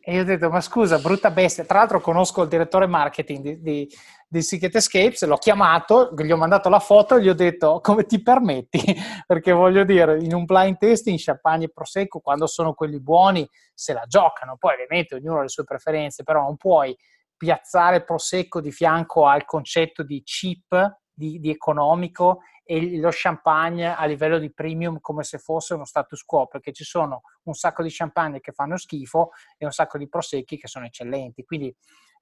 E 0.00 0.14
io 0.14 0.22
ho 0.22 0.24
detto, 0.24 0.50
ma 0.50 0.60
scusa, 0.60 0.98
brutta 0.98 1.30
bestia. 1.30 1.64
Tra 1.64 1.78
l'altro 1.78 2.00
conosco 2.00 2.42
il 2.42 2.48
direttore 2.48 2.86
marketing 2.86 3.42
di, 3.42 3.60
di, 3.60 3.88
di 4.26 4.42
Secret 4.42 4.74
Escapes, 4.74 5.24
l'ho 5.26 5.36
chiamato, 5.36 6.12
gli 6.16 6.32
ho 6.32 6.36
mandato 6.36 6.68
la 6.68 6.80
foto 6.80 7.16
e 7.16 7.22
gli 7.22 7.28
ho 7.28 7.34
detto, 7.34 7.80
come 7.80 8.04
ti 8.04 8.20
permetti? 8.20 8.80
Perché 9.26 9.52
voglio 9.52 9.84
dire, 9.84 10.18
in 10.18 10.34
un 10.34 10.44
blind 10.44 10.78
tasting 10.78 11.18
champagne 11.20 11.66
e 11.66 11.70
prosecco, 11.70 12.18
quando 12.20 12.46
sono 12.46 12.72
quelli 12.72 13.00
buoni, 13.00 13.48
se 13.74 13.92
la 13.92 14.06
giocano. 14.08 14.56
Poi 14.58 14.72
ovviamente 14.72 15.14
ognuno 15.14 15.38
ha 15.38 15.42
le 15.42 15.48
sue 15.48 15.64
preferenze, 15.64 16.24
però 16.24 16.42
non 16.42 16.56
puoi 16.56 16.96
piazzare 17.36 18.02
prosecco 18.02 18.60
di 18.60 18.72
fianco 18.72 19.26
al 19.26 19.44
concetto 19.44 20.02
di 20.02 20.22
cheap, 20.24 20.96
di, 21.12 21.38
di 21.38 21.50
economico 21.50 22.40
e 22.70 22.98
lo 22.98 23.08
champagne 23.10 23.96
a 23.96 24.04
livello 24.04 24.38
di 24.38 24.52
premium 24.52 25.00
come 25.00 25.24
se 25.24 25.38
fosse 25.38 25.72
uno 25.72 25.86
status 25.86 26.22
quo, 26.22 26.46
perché 26.48 26.70
ci 26.70 26.84
sono 26.84 27.22
un 27.44 27.54
sacco 27.54 27.82
di 27.82 27.88
champagne 27.90 28.40
che 28.40 28.52
fanno 28.52 28.76
schifo 28.76 29.30
e 29.56 29.64
un 29.64 29.72
sacco 29.72 29.96
di 29.96 30.06
prosecchi 30.06 30.58
che 30.58 30.68
sono 30.68 30.84
eccellenti. 30.84 31.44
Quindi, 31.44 31.74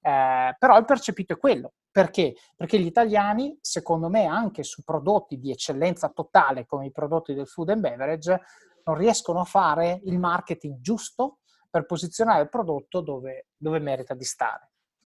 eh, 0.02 0.54
però 0.56 0.78
il 0.78 0.84
percepito 0.84 1.32
è 1.32 1.36
quello. 1.36 1.72
Perché? 1.90 2.36
Perché 2.54 2.78
gli 2.78 2.86
italiani, 2.86 3.58
secondo 3.60 4.08
me, 4.08 4.26
anche 4.26 4.62
su 4.62 4.84
prodotti 4.84 5.40
di 5.40 5.50
eccellenza 5.50 6.10
totale 6.10 6.64
come 6.64 6.86
i 6.86 6.92
prodotti 6.92 7.34
del 7.34 7.48
food 7.48 7.70
and 7.70 7.80
beverage, 7.80 8.40
non 8.84 8.96
riescono 8.96 9.40
a 9.40 9.44
fare 9.44 10.00
il 10.04 10.16
marketing 10.16 10.76
giusto 10.78 11.38
per 11.68 11.86
posizionare 11.86 12.42
il 12.42 12.48
prodotto 12.48 13.00
dove, 13.00 13.48
dove 13.56 13.80
merita 13.80 14.14
di 14.14 14.22
stare. 14.22 14.70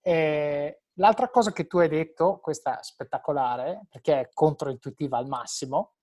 Eh, 0.00 0.82
l'altra 0.94 1.28
cosa 1.28 1.52
che 1.52 1.66
tu 1.66 1.78
hai 1.78 1.88
detto, 1.88 2.38
questa 2.40 2.78
è 2.78 2.82
spettacolare, 2.82 3.86
perché 3.88 4.20
è 4.20 4.30
controintuitiva 4.32 5.18
al 5.18 5.26
massimo, 5.26 5.94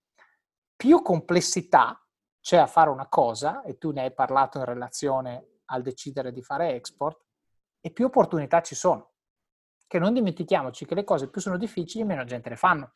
più 0.76 1.02
complessità 1.02 2.02
c'è 2.40 2.58
a 2.58 2.68
fare 2.68 2.90
una 2.90 3.08
cosa, 3.08 3.64
e 3.64 3.78
tu 3.78 3.92
ne 3.92 4.04
hai 4.04 4.14
parlato 4.14 4.60
in 4.60 4.66
relazione 4.66 5.62
al 5.66 5.82
decidere 5.82 6.32
di 6.32 6.44
fare 6.44 6.74
export, 6.74 7.22
e 7.82 7.92
più 7.92 8.06
opportunità 8.06 8.62
ci 8.62 8.76
sono. 8.76 9.12
Che 9.88 10.00
non 10.00 10.14
dimentichiamoci 10.14 10.86
che 10.86 10.96
le 10.96 11.04
cose 11.04 11.30
più 11.30 11.42
sono 11.42 11.58
difficili, 11.58 12.04
meno 12.04 12.24
gente 12.24 12.50
le 12.50 12.56
fanno. 12.56 12.96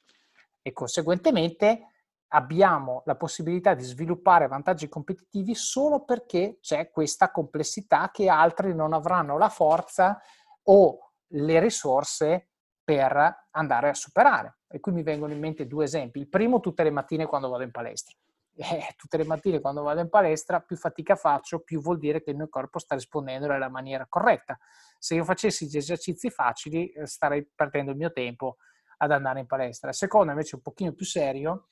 E 0.62 0.74
conseguentemente 0.74 1.88
abbiamo 2.34 3.02
la 3.06 3.16
possibilità 3.16 3.74
di 3.74 3.84
sviluppare 3.84 4.47
vantaggi 4.47 4.88
competitivi 4.88 5.56
solo 5.56 6.04
perché 6.04 6.60
c'è 6.62 6.89
questa 6.91 7.32
complessità 7.32 8.10
che 8.12 8.30
altri 8.30 8.74
non 8.74 8.93
avranno 8.93 9.38
la 9.38 9.49
forza 9.49 10.22
o 10.64 11.12
le 11.28 11.59
risorse 11.59 12.49
per 12.84 13.47
andare 13.51 13.89
a 13.89 13.93
superare. 13.93 14.59
E 14.68 14.80
qui 14.80 14.91
mi 14.91 15.03
vengono 15.03 15.34
in 15.34 15.39
mente 15.39 15.68
due 15.68 15.86
esempi. 15.86 16.20
Il 16.20 16.30
primo, 16.30 16.59
tutte 16.59 16.84
le 16.84 16.91
mattine 16.91 17.26
quando 17.26 17.49
vado 17.49 17.64
in 17.64 17.72
palestra. 17.72 18.16
Eh, 18.53 18.93
tutte 18.97 19.18
le 19.18 19.24
mattine 19.24 19.62
quando 19.62 19.82
vado 19.82 20.01
in 20.01 20.09
palestra, 20.09 20.59
più 20.59 20.76
fatica 20.76 21.16
faccio, 21.16 21.62
più 21.62 21.82
vuol 21.82 21.97
dire 21.97 22.22
che 22.22 22.32
il 22.32 22.36
mio 22.36 22.49
corpo 22.49 22.80
sta 22.80 22.95
rispondendo 22.95 23.47
nella 23.47 23.70
maniera 23.70 24.05
corretta. 24.07 24.59
Se 24.99 25.16
io 25.16 25.24
facessi 25.24 25.68
gli 25.68 25.78
esercizi 25.78 26.30
facili, 26.30 26.91
eh, 26.91 27.07
starei 27.07 27.49
perdendo 27.55 27.91
il 27.91 27.97
mio 27.97 28.12
tempo 28.12 28.57
ad 28.97 29.12
andare 29.12 29.39
in 29.39 29.47
palestra. 29.47 29.89
Il 29.89 29.95
secondo, 29.95 30.32
invece, 30.32 30.55
un 30.55 30.62
pochino 30.62 30.91
più 30.91 31.05
serio, 31.05 31.70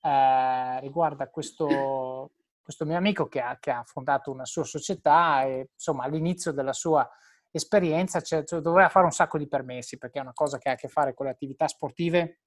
eh, 0.00 0.80
riguarda 0.80 1.28
questo, 1.28 2.32
questo 2.62 2.86
mio 2.86 2.96
amico 2.96 3.28
che 3.28 3.40
ha, 3.40 3.58
che 3.60 3.70
ha 3.70 3.84
fondato 3.84 4.32
una 4.32 4.46
sua 4.46 4.64
società 4.64 5.44
e, 5.44 5.70
insomma, 5.74 6.04
all'inizio 6.04 6.50
della 6.50 6.72
sua 6.72 7.08
esperienza, 7.52 8.20
cioè, 8.20 8.44
cioè, 8.44 8.60
doveva 8.60 8.88
fare 8.88 9.04
un 9.04 9.12
sacco 9.12 9.38
di 9.38 9.46
permessi 9.46 9.98
perché 9.98 10.18
è 10.18 10.22
una 10.22 10.32
cosa 10.32 10.58
che 10.58 10.70
ha 10.70 10.72
a 10.72 10.76
che 10.76 10.88
fare 10.88 11.14
con 11.14 11.26
le 11.26 11.32
attività 11.32 11.68
sportive 11.68 12.40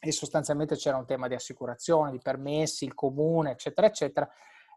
e 0.00 0.12
sostanzialmente 0.12 0.76
c'era 0.76 0.98
un 0.98 1.06
tema 1.06 1.28
di 1.28 1.34
assicurazione, 1.34 2.10
di 2.10 2.20
permessi, 2.20 2.84
il 2.84 2.94
comune, 2.94 3.52
eccetera, 3.52 3.86
eccetera. 3.86 4.28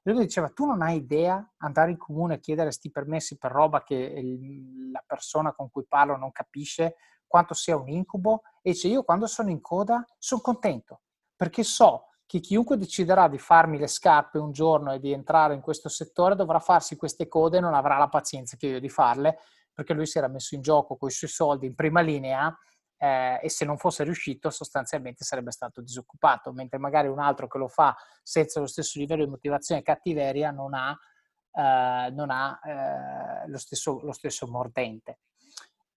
E 0.01 0.11
lui 0.11 0.23
diceva, 0.23 0.49
tu 0.49 0.65
non 0.65 0.81
hai 0.81 0.95
idea 0.95 1.53
andare 1.57 1.91
in 1.91 1.97
comune 1.97 2.35
a 2.35 2.37
chiedere 2.37 2.67
questi 2.67 2.89
permessi 2.89 3.37
per 3.37 3.51
roba 3.51 3.83
che 3.83 3.95
il, 3.95 4.89
la 4.89 5.03
persona 5.05 5.53
con 5.53 5.69
cui 5.69 5.85
parlo 5.85 6.15
non 6.15 6.31
capisce 6.31 6.95
quanto 7.27 7.53
sia 7.53 7.75
un 7.75 7.89
incubo? 7.89 8.43
E 8.61 8.71
dice, 8.71 8.87
io 8.87 9.03
quando 9.03 9.27
sono 9.27 9.49
in 9.49 9.59
coda 9.59 10.05
sono 10.17 10.39
contento 10.39 11.01
perché 11.35 11.63
so 11.63 12.05
che 12.25 12.39
chiunque 12.39 12.77
deciderà 12.77 13.27
di 13.27 13.37
farmi 13.37 13.77
le 13.77 13.87
scarpe 13.87 14.37
un 14.37 14.51
giorno 14.51 14.93
e 14.93 14.99
di 14.99 15.11
entrare 15.11 15.53
in 15.53 15.61
questo 15.61 15.87
settore 15.87 16.35
dovrà 16.35 16.59
farsi 16.59 16.95
queste 16.95 17.27
code 17.27 17.57
e 17.57 17.61
non 17.61 17.73
avrà 17.73 17.97
la 17.97 18.09
pazienza 18.09 18.57
che 18.57 18.67
io 18.67 18.79
di 18.79 18.89
farle 18.89 19.39
perché 19.77 19.93
lui 19.93 20.07
si 20.07 20.17
era 20.17 20.27
messo 20.27 20.55
in 20.55 20.61
gioco 20.61 20.97
con 20.97 21.07
i 21.07 21.11
suoi 21.11 21.29
soldi 21.29 21.67
in 21.67 21.75
prima 21.75 22.01
linea 22.01 22.51
eh, 22.97 23.39
e 23.43 23.47
se 23.47 23.63
non 23.63 23.77
fosse 23.77 24.03
riuscito 24.03 24.49
sostanzialmente 24.49 25.23
sarebbe 25.23 25.51
stato 25.51 25.81
disoccupato, 25.81 26.51
mentre 26.51 26.79
magari 26.79 27.09
un 27.09 27.19
altro 27.19 27.47
che 27.47 27.59
lo 27.59 27.67
fa 27.67 27.95
senza 28.23 28.59
lo 28.59 28.65
stesso 28.65 28.97
livello 28.97 29.23
di 29.23 29.29
motivazione 29.29 29.81
e 29.81 29.83
cattiveria 29.83 30.49
non 30.49 30.73
ha, 30.73 30.97
eh, 31.51 32.09
non 32.09 32.31
ha 32.31 32.59
eh, 32.63 33.47
lo, 33.49 33.57
stesso, 33.59 33.99
lo, 34.01 34.13
stesso, 34.13 34.47
mordente. 34.47 35.19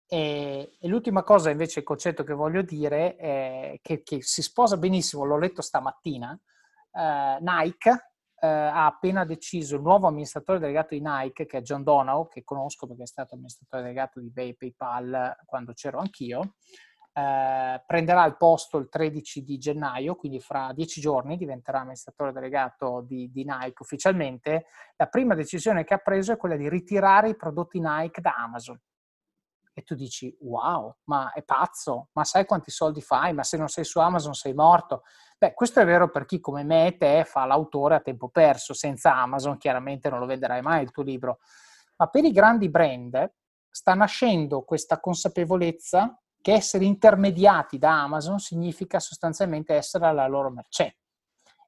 E, 0.06 0.76
e, 0.78 0.88
l'ultima 0.88 1.22
cosa 1.22 1.48
invece, 1.48 1.78
il 1.78 1.86
concetto 1.86 2.22
che 2.22 2.34
voglio 2.34 2.60
dire, 2.60 3.78
che, 3.80 4.02
che 4.02 4.22
si 4.22 4.42
sposa 4.42 4.76
benissimo, 4.76 5.24
l'ho 5.24 5.38
letto 5.38 5.62
stamattina, 5.62 6.38
eh, 6.92 7.38
Nike 7.40 8.09
eh, 8.40 8.46
ha 8.46 8.86
appena 8.86 9.24
deciso 9.24 9.76
il 9.76 9.82
nuovo 9.82 10.06
amministratore 10.06 10.58
delegato 10.58 10.94
di 10.94 11.02
Nike, 11.04 11.46
che 11.46 11.58
è 11.58 11.62
John 11.62 11.82
Donow, 11.82 12.28
che 12.28 12.42
conosco 12.42 12.86
perché 12.86 13.02
è 13.02 13.06
stato 13.06 13.34
amministratore 13.34 13.82
delegato 13.82 14.18
di 14.20 14.32
PayPal 14.32 15.36
quando 15.44 15.72
c'ero 15.74 15.98
anch'io, 15.98 16.54
eh, 17.12 17.82
prenderà 17.86 18.24
il 18.24 18.36
posto 18.36 18.78
il 18.78 18.88
13 18.88 19.42
di 19.42 19.58
gennaio, 19.58 20.14
quindi 20.14 20.40
fra 20.40 20.72
dieci 20.72 21.00
giorni 21.00 21.36
diventerà 21.36 21.80
amministratore 21.80 22.32
delegato 22.32 23.04
di, 23.06 23.30
di, 23.30 23.44
Nike 23.44 23.82
ufficialmente. 23.82 24.66
La 24.96 25.06
prima 25.06 25.34
decisione 25.34 25.84
che 25.84 25.94
ha 25.94 25.98
preso 25.98 26.32
è 26.32 26.36
quella 26.36 26.56
di 26.56 26.68
ritirare 26.68 27.28
i 27.28 27.36
prodotti 27.36 27.78
Nike 27.78 28.20
da 28.20 28.36
Amazon. 28.36 28.80
E 29.72 29.82
tu 29.82 29.94
dici, 29.94 30.34
wow, 30.40 30.96
ma 31.04 31.32
è 31.32 31.42
pazzo, 31.42 32.08
ma 32.12 32.24
sai 32.24 32.44
quanti 32.44 32.70
soldi 32.70 33.00
fai? 33.00 33.32
Ma 33.32 33.42
se 33.42 33.56
non 33.56 33.68
sei 33.68 33.84
su 33.84 33.98
Amazon 33.98 34.34
sei 34.34 34.54
morto. 34.54 35.02
Beh, 35.42 35.54
questo 35.54 35.80
è 35.80 35.86
vero 35.86 36.10
per 36.10 36.26
chi 36.26 36.38
come 36.38 36.64
me 36.64 36.88
e 36.88 36.96
te 36.98 37.24
fa 37.24 37.46
l'autore 37.46 37.94
a 37.94 38.00
tempo 38.00 38.28
perso, 38.28 38.74
senza 38.74 39.16
Amazon 39.16 39.56
chiaramente 39.56 40.10
non 40.10 40.18
lo 40.18 40.26
venderai 40.26 40.60
mai 40.60 40.82
il 40.82 40.90
tuo 40.90 41.02
libro, 41.02 41.38
ma 41.96 42.08
per 42.08 42.24
i 42.24 42.30
grandi 42.30 42.68
brand 42.68 43.32
sta 43.70 43.94
nascendo 43.94 44.64
questa 44.64 45.00
consapevolezza 45.00 46.20
che 46.42 46.52
essere 46.52 46.84
intermediati 46.84 47.78
da 47.78 48.02
Amazon 48.02 48.38
significa 48.38 49.00
sostanzialmente 49.00 49.72
essere 49.72 50.04
alla 50.04 50.26
loro 50.26 50.50
mercé 50.50 50.96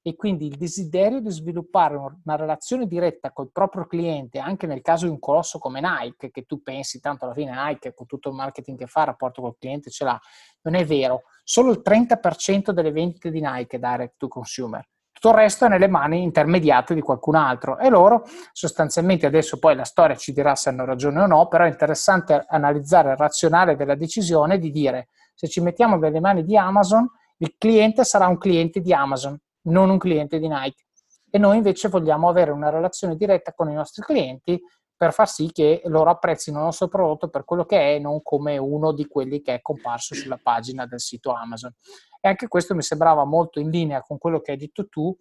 e 0.03 0.17
quindi 0.17 0.47
il 0.47 0.57
desiderio 0.57 1.21
di 1.21 1.31
sviluppare 1.31 1.97
una 1.97 2.37
relazione 2.37 2.87
diretta 2.89 3.31
col 3.31 3.53
proprio 3.53 3.87
cliente, 3.87 4.41
anche 4.41 4.67
nel 4.67 4.83
caso 4.83 5.07
di 5.07 5.13
un 5.13 5.21
colosso 5.21 5.61
come 5.61 5.81
Nike, 5.81 6.33
che 6.33 6.43
tu 6.43 6.61
pensi 6.61 7.01
tanto 7.01 7.25
alla 7.25 7.35
fine 7.35 7.53
Nike 7.55 7.95
con 7.95 8.07
tutto 8.07 8.29
il 8.29 8.35
marketing 8.35 8.77
che 8.77 8.89
fa, 8.89 9.05
rapporto 9.05 9.41
col 9.41 9.57
cliente 9.57 9.91
ce 9.91 10.05
l'ha, 10.05 10.21
non 10.63 10.75
è 10.75 10.85
vero. 10.85 11.23
Solo 11.45 11.71
il 11.71 11.83
30% 11.85 12.71
delle 12.71 12.91
vendite 12.91 13.31
di 13.31 13.41
Nike 13.41 13.77
è 13.77 13.81
direct 13.81 14.15
to 14.17 14.27
consumer. 14.27 14.85
Tutto 15.13 15.29
il 15.29 15.35
resto 15.35 15.67
è 15.67 15.69
nelle 15.69 15.87
mani 15.87 16.23
intermediate 16.23 16.95
di 16.95 17.01
qualcun 17.01 17.37
altro 17.37 17.79
e 17.79 17.89
loro 17.89 18.25
sostanzialmente 18.51 19.27
adesso 19.27 19.61
poi 19.61 19.77
la 19.77 19.85
storia 19.85 20.17
ci 20.17 20.33
dirà 20.33 20.57
se 20.57 20.71
hanno 20.71 20.85
ragione 20.85 21.21
o 21.21 21.27
no, 21.27 21.47
però 21.47 21.63
è 21.63 21.69
interessante 21.69 22.45
analizzare 22.49 23.13
il 23.13 23.17
razionale 23.17 23.77
della 23.77 23.95
decisione 23.95 24.59
di 24.59 24.73
dire 24.73 25.11
se 25.35 25.47
ci 25.47 25.61
mettiamo 25.61 25.97
nelle 25.97 26.19
mani 26.19 26.45
di 26.45 26.57
Amazon, 26.57 27.09
il 27.37 27.55
cliente 27.57 28.03
sarà 28.03 28.27
un 28.27 28.39
cliente 28.39 28.81
di 28.81 28.93
Amazon 28.93 29.39
non 29.63 29.91
un 29.91 29.99
cliente 29.99 30.39
di 30.39 30.49
Nike. 30.49 30.85
E 31.31 31.39
noi 31.39 31.57
invece 31.57 31.89
vogliamo 31.89 32.29
avere 32.29 32.51
una 32.51 32.69
relazione 32.69 33.17
diretta 33.17 33.53
con 33.53 33.71
i 33.71 33.75
nostri 33.75 34.03
clienti 34.03 34.61
per 34.95 35.13
far 35.13 35.29
sì 35.29 35.51
che 35.51 35.83
loro 35.87 36.11
apprezzino 36.11 36.59
il 36.59 36.65
nostro 36.65 36.89
prodotto 36.89 37.29
per 37.29 37.45
quello 37.45 37.65
che 37.65 37.97
è, 37.97 37.99
non 37.99 38.23
come 38.23 38.57
uno 38.59 38.93
di 38.93 39.07
quelli 39.07 39.41
che 39.41 39.55
è 39.55 39.61
comparso 39.61 40.15
sulla 40.15 40.39
pagina 40.41 40.87
del 40.87 41.01
sito 41.01 41.33
Amazon. 41.33 41.75
E 42.21 42.29
anche 42.29 42.47
questo 42.47 42.75
mi 42.75 42.83
sembrava 42.83 43.25
molto 43.25 43.59
in 43.59 43.71
linea 43.71 44.03
con 44.03 44.19
quello 44.19 44.41
che 44.41 44.53
hai 44.53 44.57
detto 44.57 44.89
tu 44.89 45.13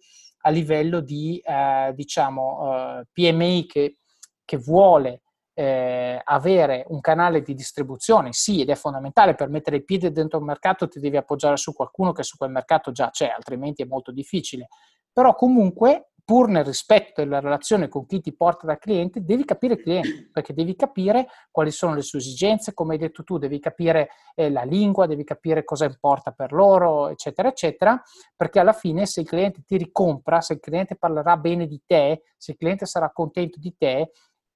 a 0.42 0.50
livello 0.50 1.00
di, 1.00 1.40
eh, 1.44 1.92
diciamo, 1.94 3.00
eh, 3.00 3.06
PMI 3.10 3.66
che, 3.66 3.98
che 4.44 4.56
vuole 4.56 5.21
eh, 5.54 6.20
avere 6.22 6.84
un 6.88 7.00
canale 7.00 7.42
di 7.42 7.54
distribuzione, 7.54 8.32
sì, 8.32 8.60
ed 8.60 8.70
è 8.70 8.74
fondamentale 8.74 9.34
per 9.34 9.48
mettere 9.48 9.76
i 9.76 9.84
piedi 9.84 10.10
dentro 10.10 10.38
un 10.38 10.44
mercato, 10.44 10.88
ti 10.88 11.00
devi 11.00 11.16
appoggiare 11.16 11.56
su 11.56 11.72
qualcuno 11.72 12.12
che 12.12 12.22
su 12.22 12.36
quel 12.36 12.50
mercato 12.50 12.92
già 12.92 13.10
c'è, 13.10 13.28
altrimenti 13.28 13.82
è 13.82 13.86
molto 13.86 14.12
difficile. 14.12 14.68
Però 15.12 15.34
comunque, 15.34 16.12
pur 16.24 16.48
nel 16.48 16.64
rispetto 16.64 17.20
della 17.20 17.40
relazione 17.40 17.88
con 17.88 18.06
chi 18.06 18.20
ti 18.20 18.34
porta 18.34 18.66
da 18.66 18.78
cliente, 18.78 19.22
devi 19.22 19.44
capire 19.44 19.74
il 19.74 19.82
cliente, 19.82 20.30
perché 20.32 20.54
devi 20.54 20.74
capire 20.74 21.26
quali 21.50 21.70
sono 21.70 21.94
le 21.94 22.00
sue 22.00 22.20
esigenze, 22.20 22.72
come 22.72 22.94
hai 22.94 22.98
detto 23.00 23.22
tu, 23.22 23.36
devi 23.36 23.58
capire 23.58 24.08
eh, 24.34 24.50
la 24.50 24.62
lingua, 24.62 25.06
devi 25.06 25.24
capire 25.24 25.64
cosa 25.64 25.84
importa 25.84 26.30
per 26.30 26.52
loro, 26.52 27.08
eccetera, 27.08 27.48
eccetera, 27.48 28.00
perché 28.34 28.58
alla 28.58 28.72
fine 28.72 29.04
se 29.04 29.20
il 29.20 29.26
cliente 29.26 29.62
ti 29.66 29.76
ricompra, 29.76 30.40
se 30.40 30.54
il 30.54 30.60
cliente 30.60 30.96
parlerà 30.96 31.36
bene 31.36 31.66
di 31.66 31.82
te, 31.84 32.22
se 32.38 32.52
il 32.52 32.56
cliente 32.56 32.86
sarà 32.86 33.10
contento 33.10 33.58
di 33.58 33.74
te, 33.76 34.12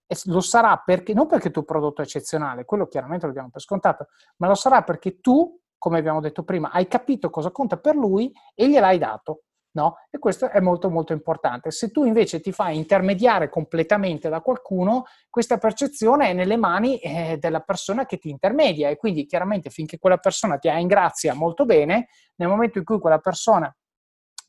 e 0.06 0.16
lo 0.26 0.40
sarà 0.40 0.76
perché, 0.84 1.12
non 1.12 1.26
perché 1.26 1.48
il 1.48 1.52
tuo 1.52 1.64
prodotto 1.64 2.00
è 2.00 2.04
eccezionale, 2.04 2.64
quello 2.64 2.86
chiaramente 2.86 3.26
lo 3.26 3.32
diamo 3.32 3.50
per 3.50 3.60
scontato, 3.60 4.08
ma 4.36 4.46
lo 4.46 4.54
sarà 4.54 4.82
perché 4.82 5.20
tu, 5.20 5.58
come 5.76 5.98
abbiamo 5.98 6.20
detto 6.20 6.44
prima, 6.44 6.70
hai 6.70 6.86
capito 6.86 7.28
cosa 7.28 7.50
conta 7.50 7.76
per 7.76 7.96
lui 7.96 8.32
e 8.54 8.68
gliel'hai 8.68 8.98
dato. 8.98 9.42
No? 9.76 9.96
E 10.10 10.18
questo 10.18 10.48
è 10.48 10.58
molto 10.60 10.88
molto 10.88 11.12
importante. 11.12 11.70
Se 11.70 11.90
tu 11.90 12.04
invece 12.06 12.40
ti 12.40 12.50
fai 12.50 12.78
intermediare 12.78 13.50
completamente 13.50 14.30
da 14.30 14.40
qualcuno, 14.40 15.04
questa 15.28 15.58
percezione 15.58 16.28
è 16.28 16.32
nelle 16.32 16.56
mani 16.56 16.98
eh, 16.98 17.36
della 17.38 17.60
persona 17.60 18.06
che 18.06 18.16
ti 18.16 18.30
intermedia 18.30 18.88
e 18.88 18.96
quindi 18.96 19.26
chiaramente 19.26 19.68
finché 19.68 19.98
quella 19.98 20.16
persona 20.16 20.56
ti 20.56 20.70
ha 20.70 20.78
in 20.78 20.86
grazia 20.86 21.34
molto 21.34 21.66
bene, 21.66 22.08
nel 22.36 22.48
momento 22.48 22.78
in 22.78 22.84
cui 22.84 22.98
quella 22.98 23.18
persona 23.18 23.70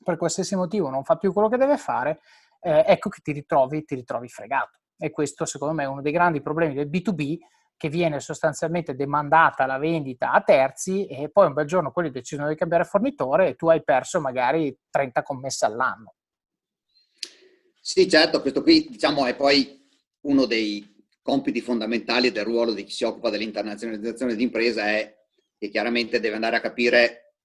per 0.01 0.15
qualsiasi 0.15 0.55
motivo 0.55 0.89
non 0.89 1.03
fa 1.03 1.17
più 1.17 1.33
quello 1.33 1.49
che 1.49 1.57
deve 1.57 1.75
fare, 1.75 2.21
eh, 2.61 2.85
ecco 2.87 3.09
che 3.09 3.19
ti 3.21 3.33
ritrovi, 3.33 3.83
ti 3.83 3.95
ritrovi 3.95 4.29
fregato. 4.29 4.79
E 4.97 5.11
questo 5.11 5.45
secondo 5.45 5.73
me 5.73 5.83
è 5.83 5.87
uno 5.87 6.01
dei 6.01 6.11
grandi 6.11 6.41
problemi 6.41 6.73
del 6.73 6.89
B2B 6.89 7.37
che 7.77 7.89
viene 7.89 8.19
sostanzialmente 8.19 8.95
demandata 8.95 9.67
la 9.67 9.77
vendita 9.77 10.31
a 10.31 10.41
terzi 10.41 11.05
e 11.05 11.29
poi 11.29 11.45
un 11.45 11.53
bel 11.53 11.67
giorno 11.67 11.91
quelli 11.91 12.09
decidono 12.09 12.49
di 12.49 12.55
cambiare 12.55 12.83
fornitore 12.83 13.49
e 13.49 13.55
tu 13.55 13.69
hai 13.69 13.83
perso 13.83 14.19
magari 14.19 14.75
30 14.89 15.21
commesse 15.21 15.65
all'anno. 15.65 16.15
Sì, 17.79 18.09
certo, 18.09 18.41
questo 18.41 18.63
qui 18.63 18.87
diciamo 18.89 19.25
è 19.27 19.35
poi 19.35 19.87
uno 20.21 20.45
dei 20.45 20.95
compiti 21.21 21.61
fondamentali 21.61 22.31
del 22.31 22.45
ruolo 22.45 22.73
di 22.73 22.83
chi 22.83 22.91
si 22.91 23.03
occupa 23.03 23.29
dell'internazionalizzazione 23.29 24.35
di 24.35 24.43
impresa 24.43 24.87
è 24.87 25.15
che 25.57 25.69
chiaramente 25.69 26.19
deve 26.19 26.35
andare 26.35 26.55
a 26.55 26.61
capire 26.61 27.35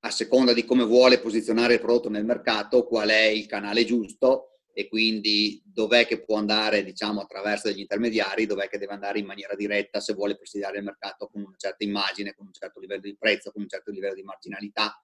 a 0.00 0.10
seconda 0.10 0.52
di 0.52 0.64
come 0.64 0.84
vuole 0.84 1.18
posizionare 1.18 1.74
il 1.74 1.80
prodotto 1.80 2.08
nel 2.08 2.24
mercato 2.24 2.86
qual 2.86 3.08
è 3.08 3.24
il 3.24 3.46
canale 3.46 3.84
giusto 3.84 4.57
e 4.78 4.86
quindi 4.86 5.60
dov'è 5.64 6.06
che 6.06 6.22
può 6.22 6.36
andare 6.36 6.84
diciamo, 6.84 7.20
attraverso 7.20 7.66
degli 7.66 7.80
intermediari, 7.80 8.46
dov'è 8.46 8.68
che 8.68 8.78
deve 8.78 8.92
andare 8.92 9.18
in 9.18 9.26
maniera 9.26 9.56
diretta 9.56 9.98
se 9.98 10.14
vuole 10.14 10.36
presidiare 10.36 10.78
il 10.78 10.84
mercato 10.84 11.26
con 11.26 11.42
una 11.42 11.56
certa 11.56 11.82
immagine, 11.82 12.32
con 12.32 12.46
un 12.46 12.52
certo 12.52 12.78
livello 12.78 13.00
di 13.00 13.16
prezzo, 13.18 13.50
con 13.50 13.62
un 13.62 13.68
certo 13.68 13.90
livello 13.90 14.14
di 14.14 14.22
marginalità. 14.22 15.02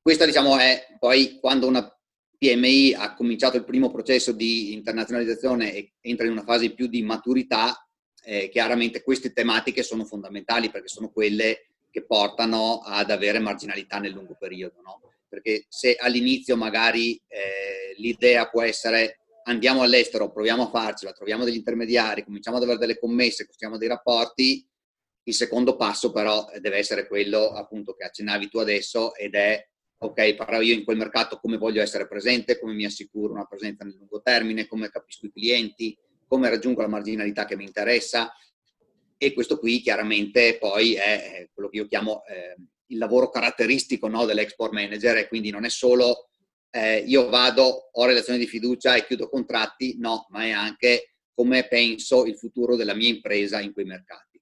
Questo 0.00 0.24
diciamo, 0.24 0.58
è 0.58 0.94
poi 1.00 1.40
quando 1.40 1.66
una 1.66 1.92
PMI 2.38 2.94
ha 2.94 3.14
cominciato 3.14 3.56
il 3.56 3.64
primo 3.64 3.90
processo 3.90 4.30
di 4.30 4.72
internazionalizzazione 4.74 5.74
e 5.74 5.94
entra 6.00 6.26
in 6.26 6.30
una 6.30 6.44
fase 6.44 6.72
più 6.72 6.86
di 6.86 7.02
maturità, 7.02 7.84
eh, 8.22 8.48
chiaramente 8.48 9.02
queste 9.02 9.32
tematiche 9.32 9.82
sono 9.82 10.04
fondamentali 10.04 10.70
perché 10.70 10.86
sono 10.86 11.10
quelle 11.10 11.66
che 11.90 12.04
portano 12.04 12.78
ad 12.84 13.10
avere 13.10 13.40
marginalità 13.40 13.98
nel 13.98 14.12
lungo 14.12 14.36
periodo. 14.38 14.80
No? 14.82 15.00
Perché 15.34 15.66
se 15.68 15.96
all'inizio 15.96 16.56
magari 16.56 17.20
eh, 17.26 17.94
l'idea 17.96 18.48
può 18.48 18.62
essere 18.62 19.18
andiamo 19.46 19.82
all'estero, 19.82 20.32
proviamo 20.32 20.62
a 20.62 20.70
farcela, 20.70 21.12
troviamo 21.12 21.44
degli 21.44 21.56
intermediari, 21.56 22.24
cominciamo 22.24 22.56
ad 22.56 22.62
avere 22.62 22.78
delle 22.78 22.98
commesse, 22.98 23.44
costruiamo 23.44 23.78
dei 23.78 23.88
rapporti, 23.88 24.66
il 25.24 25.34
secondo 25.34 25.76
passo 25.76 26.12
però 26.12 26.48
deve 26.60 26.76
essere 26.76 27.08
quello 27.08 27.50
appunto 27.50 27.94
che 27.94 28.04
accennavi 28.04 28.48
tu 28.48 28.58
adesso 28.58 29.14
ed 29.14 29.34
è 29.34 29.66
ok, 29.98 30.34
però 30.34 30.60
io 30.60 30.74
in 30.74 30.84
quel 30.84 30.98
mercato 30.98 31.38
come 31.38 31.58
voglio 31.58 31.82
essere 31.82 32.06
presente, 32.06 32.58
come 32.58 32.74
mi 32.74 32.84
assicuro 32.84 33.32
una 33.32 33.46
presenza 33.46 33.84
nel 33.84 33.96
lungo 33.96 34.22
termine, 34.22 34.66
come 34.66 34.88
capisco 34.88 35.26
i 35.26 35.32
clienti, 35.32 35.96
come 36.26 36.48
raggiungo 36.48 36.80
la 36.80 36.88
marginalità 36.88 37.44
che 37.44 37.56
mi 37.56 37.64
interessa. 37.64 38.32
E 39.16 39.32
questo 39.32 39.58
qui 39.58 39.80
chiaramente 39.80 40.58
poi 40.58 40.94
è 40.94 41.48
quello 41.52 41.68
che 41.68 41.78
io 41.78 41.86
chiamo 41.86 42.22
eh, 42.26 42.56
il 42.94 42.98
lavoro 42.98 43.28
caratteristico 43.28 44.08
no, 44.08 44.24
dell'export 44.24 44.72
manager 44.72 45.18
e 45.18 45.28
quindi 45.28 45.50
non 45.50 45.64
è 45.64 45.68
solo 45.68 46.28
eh, 46.70 46.98
io 46.98 47.28
vado, 47.28 47.90
ho 47.92 48.04
relazioni 48.04 48.38
di 48.38 48.48
fiducia 48.48 48.96
e 48.96 49.06
chiudo 49.06 49.28
contratti, 49.28 49.96
no, 49.98 50.26
ma 50.30 50.44
è 50.44 50.50
anche 50.50 51.14
come 51.32 51.68
penso 51.68 52.24
il 52.24 52.36
futuro 52.36 52.74
della 52.74 52.94
mia 52.94 53.08
impresa 53.08 53.60
in 53.60 53.72
quei 53.72 53.84
mercati. 53.84 54.40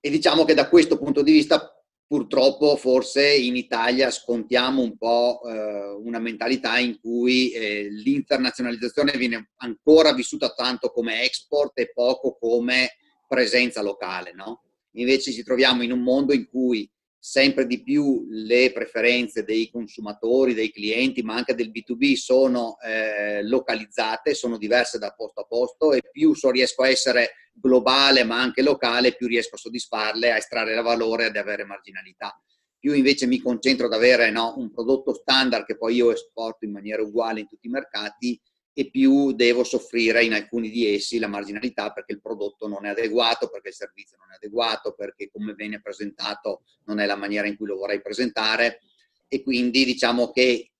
E 0.00 0.10
diciamo 0.10 0.44
che 0.44 0.54
da 0.54 0.68
questo 0.68 0.98
punto 0.98 1.22
di 1.22 1.30
vista 1.30 1.72
purtroppo 2.04 2.76
forse 2.76 3.32
in 3.32 3.54
Italia 3.56 4.10
scontiamo 4.10 4.82
un 4.82 4.96
po' 4.96 5.40
eh, 5.44 5.94
una 6.02 6.18
mentalità 6.18 6.78
in 6.78 6.98
cui 7.00 7.52
eh, 7.52 7.88
l'internazionalizzazione 7.90 9.12
viene 9.12 9.52
ancora 9.58 10.12
vissuta 10.12 10.52
tanto 10.52 10.90
come 10.90 11.22
export 11.22 11.78
e 11.78 11.92
poco 11.92 12.36
come 12.38 12.96
presenza 13.28 13.82
locale, 13.82 14.32
no? 14.34 14.64
Invece 14.96 15.32
ci 15.32 15.44
troviamo 15.44 15.82
in 15.82 15.92
un 15.92 16.02
mondo 16.02 16.34
in 16.34 16.46
cui 16.48 16.90
sempre 17.24 17.68
di 17.68 17.84
più 17.84 18.26
le 18.30 18.72
preferenze 18.72 19.44
dei 19.44 19.70
consumatori, 19.70 20.54
dei 20.54 20.72
clienti, 20.72 21.22
ma 21.22 21.36
anche 21.36 21.54
del 21.54 21.70
B2B 21.70 22.14
sono 22.14 22.76
eh, 22.80 23.44
localizzate, 23.44 24.34
sono 24.34 24.58
diverse 24.58 24.98
da 24.98 25.12
posto 25.12 25.42
a 25.42 25.44
posto 25.44 25.92
e 25.92 26.00
più 26.10 26.34
so 26.34 26.50
riesco 26.50 26.82
a 26.82 26.88
essere 26.88 27.34
globale 27.52 28.24
ma 28.24 28.40
anche 28.40 28.60
locale, 28.60 29.14
più 29.14 29.28
riesco 29.28 29.54
a 29.54 29.58
soddisfarle, 29.58 30.32
a 30.32 30.36
estrarre 30.36 30.74
valore, 30.82 31.26
ad 31.26 31.36
avere 31.36 31.64
marginalità. 31.64 32.36
Più 32.76 32.92
invece 32.92 33.26
mi 33.26 33.38
concentro 33.38 33.86
ad 33.86 33.92
avere 33.92 34.32
no, 34.32 34.54
un 34.56 34.72
prodotto 34.72 35.14
standard 35.14 35.64
che 35.64 35.76
poi 35.76 35.94
io 35.94 36.10
esporto 36.10 36.64
in 36.64 36.72
maniera 36.72 37.02
uguale 37.02 37.38
in 37.38 37.46
tutti 37.46 37.68
i 37.68 37.70
mercati, 37.70 38.40
e 38.74 38.90
più 38.90 39.32
devo 39.32 39.64
soffrire 39.64 40.24
in 40.24 40.32
alcuni 40.32 40.70
di 40.70 40.94
essi 40.94 41.18
la 41.18 41.28
marginalità 41.28 41.92
perché 41.92 42.12
il 42.12 42.20
prodotto 42.20 42.68
non 42.68 42.86
è 42.86 42.90
adeguato, 42.90 43.48
perché 43.48 43.68
il 43.68 43.74
servizio 43.74 44.16
non 44.18 44.32
è 44.32 44.36
adeguato, 44.36 44.94
perché 44.94 45.30
come 45.30 45.54
viene 45.54 45.80
presentato 45.80 46.62
non 46.84 46.98
è 46.98 47.06
la 47.06 47.16
maniera 47.16 47.46
in 47.46 47.56
cui 47.56 47.66
lo 47.66 47.76
vorrei 47.76 48.00
presentare 48.00 48.80
e 49.28 49.42
quindi 49.42 49.84
diciamo 49.84 50.30
che 50.30 50.70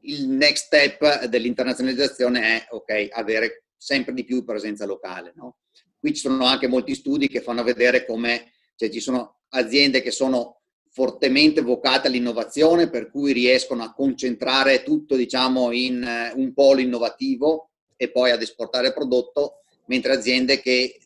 il 0.00 0.28
next 0.28 0.66
step 0.66 1.24
dell'internazionalizzazione 1.24 2.40
è 2.40 2.66
ok, 2.70 3.08
avere 3.10 3.64
sempre 3.76 4.14
di 4.14 4.24
più 4.24 4.44
presenza 4.44 4.86
locale. 4.86 5.32
No? 5.34 5.58
Qui 5.98 6.14
ci 6.14 6.20
sono 6.20 6.44
anche 6.44 6.68
molti 6.68 6.94
studi 6.94 7.28
che 7.28 7.40
fanno 7.40 7.64
vedere 7.64 8.04
come 8.06 8.52
cioè, 8.76 8.90
ci 8.90 9.00
sono 9.00 9.40
aziende 9.50 10.02
che 10.02 10.10
sono 10.10 10.62
fortemente 10.96 11.60
vocate 11.60 12.06
all'innovazione, 12.06 12.88
per 12.88 13.10
cui 13.10 13.34
riescono 13.34 13.82
a 13.82 13.92
concentrare 13.92 14.82
tutto 14.82 15.14
diciamo, 15.14 15.70
in 15.70 16.02
eh, 16.02 16.32
un 16.34 16.54
polo 16.54 16.80
innovativo 16.80 17.68
e 17.96 18.10
poi 18.10 18.30
ad 18.30 18.40
esportare 18.40 18.86
il 18.86 18.94
prodotto, 18.94 19.60
mentre 19.88 20.14
aziende 20.14 20.58
che 20.58 20.98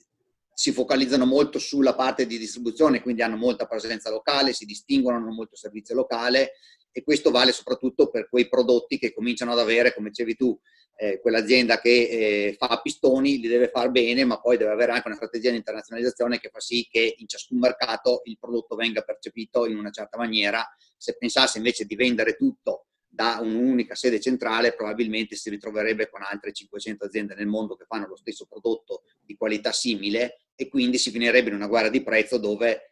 si 0.55 0.71
focalizzano 0.71 1.27
molto 1.27 1.59
sulla 1.59 1.97
parte 1.97 2.25
di 2.25 2.39
distribuzione, 2.39 3.03
quindi 3.03 3.23
hanno 3.23 3.35
molta 3.35 3.67
presenza 3.67 4.11
locale, 4.11 4.53
si 4.53 4.65
distinguono, 4.65 5.17
hanno 5.17 5.33
molto 5.33 5.57
servizio 5.57 5.97
locale 5.97 6.53
e 6.93 7.03
questo 7.03 7.33
vale 7.33 7.51
soprattutto 7.51 8.11
per 8.11 8.29
quei 8.29 8.49
prodotti 8.49 8.97
che 8.97 9.13
cominciano 9.13 9.51
ad 9.51 9.59
avere, 9.59 9.93
come 9.93 10.11
dicevi 10.11 10.37
tu, 10.37 10.57
eh, 11.03 11.19
quell'azienda 11.19 11.81
che 11.81 11.89
eh, 11.91 12.57
fa 12.59 12.79
pistoni 12.83 13.39
li 13.39 13.49
deve 13.49 13.69
fare 13.69 13.89
bene, 13.89 14.27
ma 14.27 14.39
poi 14.39 14.59
deve 14.59 14.73
avere 14.73 14.93
anche 14.93 15.07
una 15.07 15.17
strategia 15.17 15.49
di 15.49 15.57
internazionalizzazione 15.57 16.39
che 16.39 16.51
fa 16.51 16.61
sì 16.61 16.87
che 16.91 17.15
in 17.17 17.27
ciascun 17.27 17.59
mercato 17.59 18.21
il 18.25 18.37
prodotto 18.39 18.77
venga 18.77 19.01
percepito 19.01 19.65
in 19.65 19.79
una 19.79 19.89
certa 19.89 20.19
maniera. 20.19 20.63
Se 20.99 21.17
pensasse 21.17 21.57
invece 21.57 21.87
di 21.87 21.97
vendere 21.97 22.37
tutto 22.37 22.89
da 23.09 23.39
un'unica 23.41 23.95
sede 23.95 24.21
centrale, 24.21 24.75
probabilmente 24.75 25.37
si 25.37 25.49
ritroverebbe 25.49 26.11
con 26.11 26.21
altre 26.23 26.53
500 26.53 27.07
aziende 27.07 27.35
nel 27.35 27.47
mondo 27.47 27.77
che 27.77 27.87
fanno 27.89 28.07
lo 28.07 28.17
stesso 28.17 28.45
prodotto 28.45 29.05
di 29.23 29.37
qualità 29.37 29.73
simile 29.73 30.41
e 30.55 30.69
quindi 30.69 30.99
si 30.99 31.11
finirebbe 31.11 31.49
in 31.49 31.55
una 31.55 31.67
guerra 31.67 31.89
di 31.89 32.03
prezzo 32.03 32.37
dove 32.37 32.90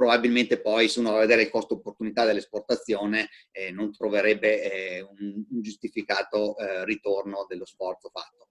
probabilmente 0.00 0.58
poi 0.62 0.88
se 0.88 0.98
uno 0.98 1.10
va 1.10 1.18
a 1.18 1.20
vedere 1.20 1.42
il 1.42 1.50
costo 1.50 1.74
opportunità 1.74 2.24
dell'esportazione 2.24 3.28
eh, 3.50 3.70
non 3.70 3.92
troverebbe 3.92 4.62
eh, 4.62 5.00
un, 5.02 5.44
un, 5.50 5.60
giustificato 5.60 6.56
eh, 6.56 6.86
ritorno 6.86 7.44
dello 7.46 7.66
sforzo 7.66 8.08
fatto. 8.10 8.48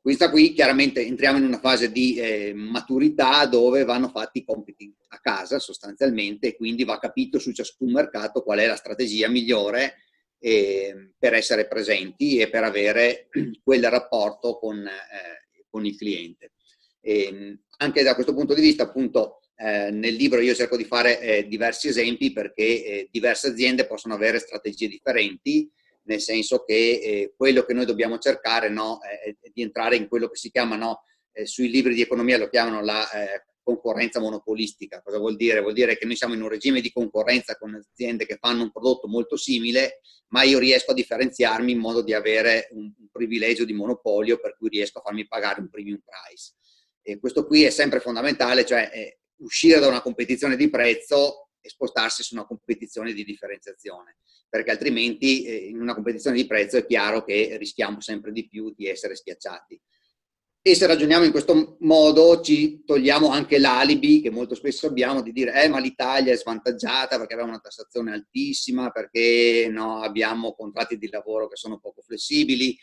Questa 0.00 0.28
qui 0.28 0.52
chiaramente 0.54 1.00
entriamo 1.00 1.38
in 1.38 1.44
una 1.44 1.60
fase 1.60 1.92
di 1.92 2.16
eh, 2.16 2.52
maturità 2.52 3.46
dove 3.46 3.84
vanno 3.84 4.08
fatti 4.08 4.38
i 4.38 4.44
compiti 4.44 4.92
a 5.10 5.20
casa 5.20 5.60
sostanzialmente 5.60 6.48
e 6.48 6.56
quindi 6.56 6.82
va 6.82 6.98
capito 6.98 7.38
su 7.38 7.52
ciascun 7.52 7.92
mercato 7.92 8.42
qual 8.42 8.58
è 8.58 8.66
la 8.66 8.74
strategia 8.74 9.28
migliore 9.28 9.98
eh, 10.40 11.12
per 11.16 11.34
essere 11.34 11.68
presenti 11.68 12.38
e 12.38 12.50
per 12.50 12.64
avere 12.64 13.28
quel 13.62 13.88
rapporto 13.88 14.58
con, 14.58 14.84
eh, 14.84 15.64
con 15.70 15.86
il 15.86 15.96
cliente. 15.96 16.54
E, 17.00 17.22
ehm, 17.26 17.60
anche 17.76 18.02
da 18.02 18.14
questo 18.14 18.34
punto 18.34 18.54
di 18.54 18.60
vista, 18.60 18.82
appunto, 18.82 19.37
eh, 19.60 19.90
nel 19.90 20.14
libro 20.14 20.40
io 20.40 20.54
cerco 20.54 20.76
di 20.76 20.84
fare 20.84 21.20
eh, 21.20 21.48
diversi 21.48 21.88
esempi 21.88 22.32
perché 22.32 22.62
eh, 22.62 23.08
diverse 23.10 23.48
aziende 23.48 23.86
possono 23.86 24.14
avere 24.14 24.38
strategie 24.38 24.86
differenti, 24.86 25.68
nel 26.04 26.20
senso 26.20 26.62
che 26.62 26.74
eh, 26.74 27.34
quello 27.36 27.64
che 27.64 27.74
noi 27.74 27.84
dobbiamo 27.84 28.18
cercare 28.18 28.68
no, 28.68 29.00
è, 29.02 29.34
di 29.52 29.62
entrare 29.62 29.96
in 29.96 30.06
quello 30.06 30.28
che 30.28 30.36
si 30.36 30.50
chiama, 30.50 30.76
no, 30.76 31.02
sui 31.42 31.70
libri 31.70 31.94
di 31.94 32.00
economia 32.02 32.38
lo 32.38 32.48
chiamano 32.48 32.82
la 32.82 33.06
concorrenza 33.62 34.18
monopolistica. 34.18 35.02
Cosa 35.02 35.18
vuol 35.18 35.36
dire? 35.36 35.60
Vuol 35.60 35.74
dire 35.74 35.96
che 35.96 36.04
noi 36.04 36.16
siamo 36.16 36.34
in 36.34 36.42
un 36.42 36.48
regime 36.48 36.80
di 36.80 36.90
concorrenza 36.90 37.56
con 37.56 37.74
aziende 37.74 38.26
che 38.26 38.38
fanno 38.40 38.62
un 38.62 38.72
prodotto 38.72 39.06
molto 39.06 39.36
simile, 39.36 40.00
ma 40.28 40.42
io 40.42 40.58
riesco 40.58 40.92
a 40.92 40.94
differenziarmi 40.94 41.70
in 41.70 41.78
modo 41.78 42.02
di 42.02 42.12
avere 42.12 42.68
un, 42.72 42.92
un 42.98 43.08
privilegio 43.12 43.64
di 43.64 43.72
monopolio 43.72 44.38
per 44.38 44.56
cui 44.56 44.68
riesco 44.68 44.98
a 44.98 45.02
farmi 45.02 45.26
pagare 45.28 45.60
un 45.60 45.68
premium 45.68 46.00
price. 46.02 46.54
E 47.02 47.20
questo 47.20 47.46
qui 47.46 47.62
è 47.64 47.70
sempre 47.70 48.00
fondamentale, 48.00 48.64
cioè 48.64 48.90
eh, 48.92 49.18
uscire 49.38 49.78
da 49.78 49.88
una 49.88 50.02
competizione 50.02 50.56
di 50.56 50.70
prezzo 50.70 51.50
e 51.60 51.68
spostarsi 51.68 52.22
su 52.22 52.34
una 52.34 52.46
competizione 52.46 53.12
di 53.12 53.24
differenziazione, 53.24 54.18
perché 54.48 54.70
altrimenti 54.70 55.44
eh, 55.44 55.56
in 55.68 55.80
una 55.80 55.94
competizione 55.94 56.36
di 56.36 56.46
prezzo 56.46 56.76
è 56.76 56.86
chiaro 56.86 57.24
che 57.24 57.56
rischiamo 57.58 58.00
sempre 58.00 58.32
di 58.32 58.46
più 58.48 58.72
di 58.74 58.86
essere 58.86 59.14
schiacciati. 59.14 59.80
E 60.60 60.74
se 60.74 60.86
ragioniamo 60.86 61.24
in 61.24 61.30
questo 61.30 61.76
modo 61.80 62.40
ci 62.40 62.82
togliamo 62.84 63.30
anche 63.30 63.58
l'alibi 63.58 64.20
che 64.20 64.30
molto 64.30 64.54
spesso 64.54 64.86
abbiamo 64.86 65.22
di 65.22 65.32
dire 65.32 65.62
eh, 65.62 65.68
ma 65.68 65.78
l'Italia 65.78 66.32
è 66.32 66.36
svantaggiata 66.36 67.16
perché 67.16 67.34
abbiamo 67.34 67.52
una 67.52 67.60
tassazione 67.60 68.12
altissima, 68.12 68.90
perché 68.90 69.68
no, 69.70 70.02
abbiamo 70.02 70.54
contratti 70.54 70.98
di 70.98 71.08
lavoro 71.08 71.48
che 71.48 71.56
sono 71.56 71.78
poco 71.78 72.02
flessibili, 72.02 72.76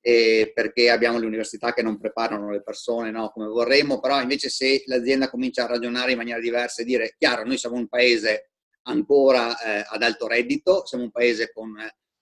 eh, 0.00 0.50
perché 0.54 0.90
abbiamo 0.90 1.18
le 1.18 1.26
università 1.26 1.72
che 1.72 1.82
non 1.82 1.98
preparano 1.98 2.50
le 2.50 2.62
persone 2.62 3.10
no, 3.10 3.30
come 3.30 3.46
vorremmo, 3.46 4.00
però 4.00 4.20
invece 4.20 4.48
se 4.48 4.82
l'azienda 4.86 5.28
comincia 5.28 5.64
a 5.64 5.68
ragionare 5.68 6.12
in 6.12 6.16
maniera 6.16 6.40
diversa 6.40 6.82
e 6.82 6.84
dire 6.84 7.14
chiaro, 7.18 7.44
noi 7.44 7.58
siamo 7.58 7.76
un 7.76 7.88
paese 7.88 8.50
ancora 8.82 9.58
eh, 9.58 9.84
ad 9.86 10.02
alto 10.02 10.26
reddito, 10.26 10.86
siamo 10.86 11.04
un 11.04 11.10
paese 11.10 11.52
con 11.52 11.74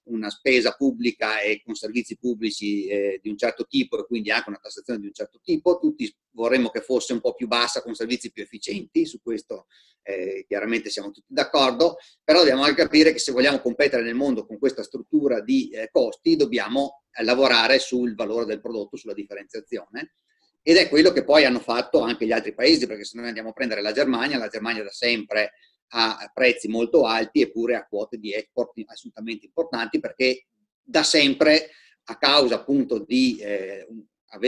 una 0.08 0.30
spesa 0.30 0.72
pubblica 0.72 1.40
e 1.40 1.62
con 1.64 1.74
servizi 1.74 2.16
pubblici 2.16 2.86
eh, 2.86 3.18
di 3.22 3.28
un 3.28 3.36
certo 3.36 3.66
tipo 3.66 3.98
e 3.98 4.06
quindi 4.06 4.30
anche 4.30 4.48
una 4.48 4.58
tassazione 4.60 5.00
di 5.00 5.06
un 5.06 5.12
certo 5.12 5.40
tipo, 5.42 5.78
tutti 5.78 6.12
vorremmo 6.30 6.70
che 6.70 6.80
fosse 6.80 7.12
un 7.12 7.20
po' 7.20 7.34
più 7.34 7.46
bassa 7.46 7.82
con 7.82 7.94
servizi 7.94 8.30
più 8.30 8.42
efficienti, 8.42 9.06
su 9.06 9.20
questo 9.20 9.66
eh, 10.02 10.44
chiaramente 10.46 10.88
siamo 10.90 11.10
tutti 11.10 11.32
d'accordo, 11.32 11.96
però 12.24 12.38
dobbiamo 12.38 12.62
anche 12.62 12.82
capire 12.82 13.12
che 13.12 13.18
se 13.18 13.32
vogliamo 13.32 13.60
competere 13.60 14.02
nel 14.02 14.14
mondo 14.14 14.46
con 14.46 14.58
questa 14.58 14.82
struttura 14.82 15.40
di 15.40 15.68
eh, 15.70 15.90
costi 15.92 16.36
dobbiamo 16.36 17.02
eh, 17.10 17.24
lavorare 17.24 17.78
sul 17.78 18.14
valore 18.14 18.46
del 18.46 18.60
prodotto, 18.60 18.96
sulla 18.96 19.14
differenziazione. 19.14 20.14
Ed 20.62 20.76
è 20.76 20.88
quello 20.88 21.12
che 21.12 21.24
poi 21.24 21.44
hanno 21.44 21.60
fatto 21.60 22.00
anche 22.00 22.26
gli 22.26 22.32
altri 22.32 22.52
paesi, 22.54 22.86
perché 22.86 23.04
se 23.04 23.16
noi 23.16 23.28
andiamo 23.28 23.50
a 23.50 23.52
prendere 23.52 23.80
la 23.80 23.92
Germania, 23.92 24.38
la 24.38 24.48
Germania 24.48 24.82
da 24.82 24.90
sempre 24.90 25.52
a 25.90 26.30
prezzi 26.34 26.68
molto 26.68 27.04
alti 27.04 27.40
eppure 27.40 27.74
a 27.74 27.86
quote 27.86 28.18
di 28.18 28.32
export 28.32 28.72
assolutamente 28.86 29.46
importanti 29.46 30.00
perché 30.00 30.46
da 30.82 31.02
sempre 31.02 31.70
a 32.04 32.16
causa 32.16 32.56
appunto 32.56 32.98
di 32.98 33.38
eh, 33.38 33.86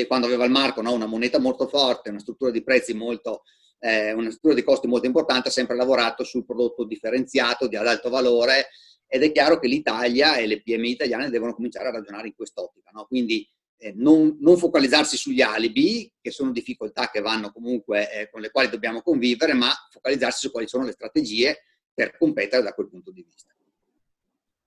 quando 0.07 0.27
aveva 0.27 0.45
il 0.45 0.51
marco 0.51 0.83
no, 0.83 0.93
una 0.93 1.07
moneta 1.07 1.39
molto 1.39 1.67
forte, 1.67 2.11
una 2.11 2.19
struttura 2.19 2.51
di 2.51 2.63
prezzi 2.63 2.93
molto, 2.93 3.43
eh, 3.79 4.13
una 4.13 4.29
struttura 4.29 4.55
di 4.55 4.63
costi 4.63 4.87
molto 4.87 5.07
importante, 5.07 5.49
ha 5.49 5.53
sempre 5.53 5.77
lavorato 5.77 6.23
sul 6.25 6.45
prodotto 6.45 6.85
differenziato 6.85 7.67
di 7.67 7.77
ad 7.77 7.87
alto 7.87 8.11
valore 8.11 8.69
ed 9.07 9.23
è 9.23 9.33
chiaro 9.33 9.59
che 9.59 9.69
l'Italia 9.69 10.37
e 10.37 10.47
le 10.47 10.63
PMI 10.63 10.91
italiane 10.91 11.31
devono 11.31 11.55
cominciare 11.55 11.89
a 11.89 11.93
ragionare 11.93 12.29
in 12.29 12.35
quest'ottica. 12.35 12.91
No? 12.93 13.07
Quindi 13.07 13.49
non, 13.95 14.37
non, 14.41 14.59
focalizzarsi 14.59 15.17
sugli 15.17 15.41
alibi, 15.41 16.13
che 16.21 16.31
sono 16.31 16.53
difficoltà 16.53 17.09
che 17.09 17.21
vanno 17.21 17.51
comunque, 17.51 18.13
eh, 18.13 18.31
con 18.31 18.41
le 18.41 18.51
quali 18.51 18.69
dobbiamo 18.69 19.01
convivere, 19.03 19.55
ma 19.55 19.71
focalizzarsi 19.91 20.47
su 20.47 20.51
quali 20.51 20.69
sono 20.69 20.85
le 20.85 20.93
strategie 20.93 21.65
per 21.93 22.17
competere 22.17 22.63
da 22.63 22.73
quel 22.73 22.89
punto 22.89 23.11
di 23.11 23.23
vista. 23.23 23.51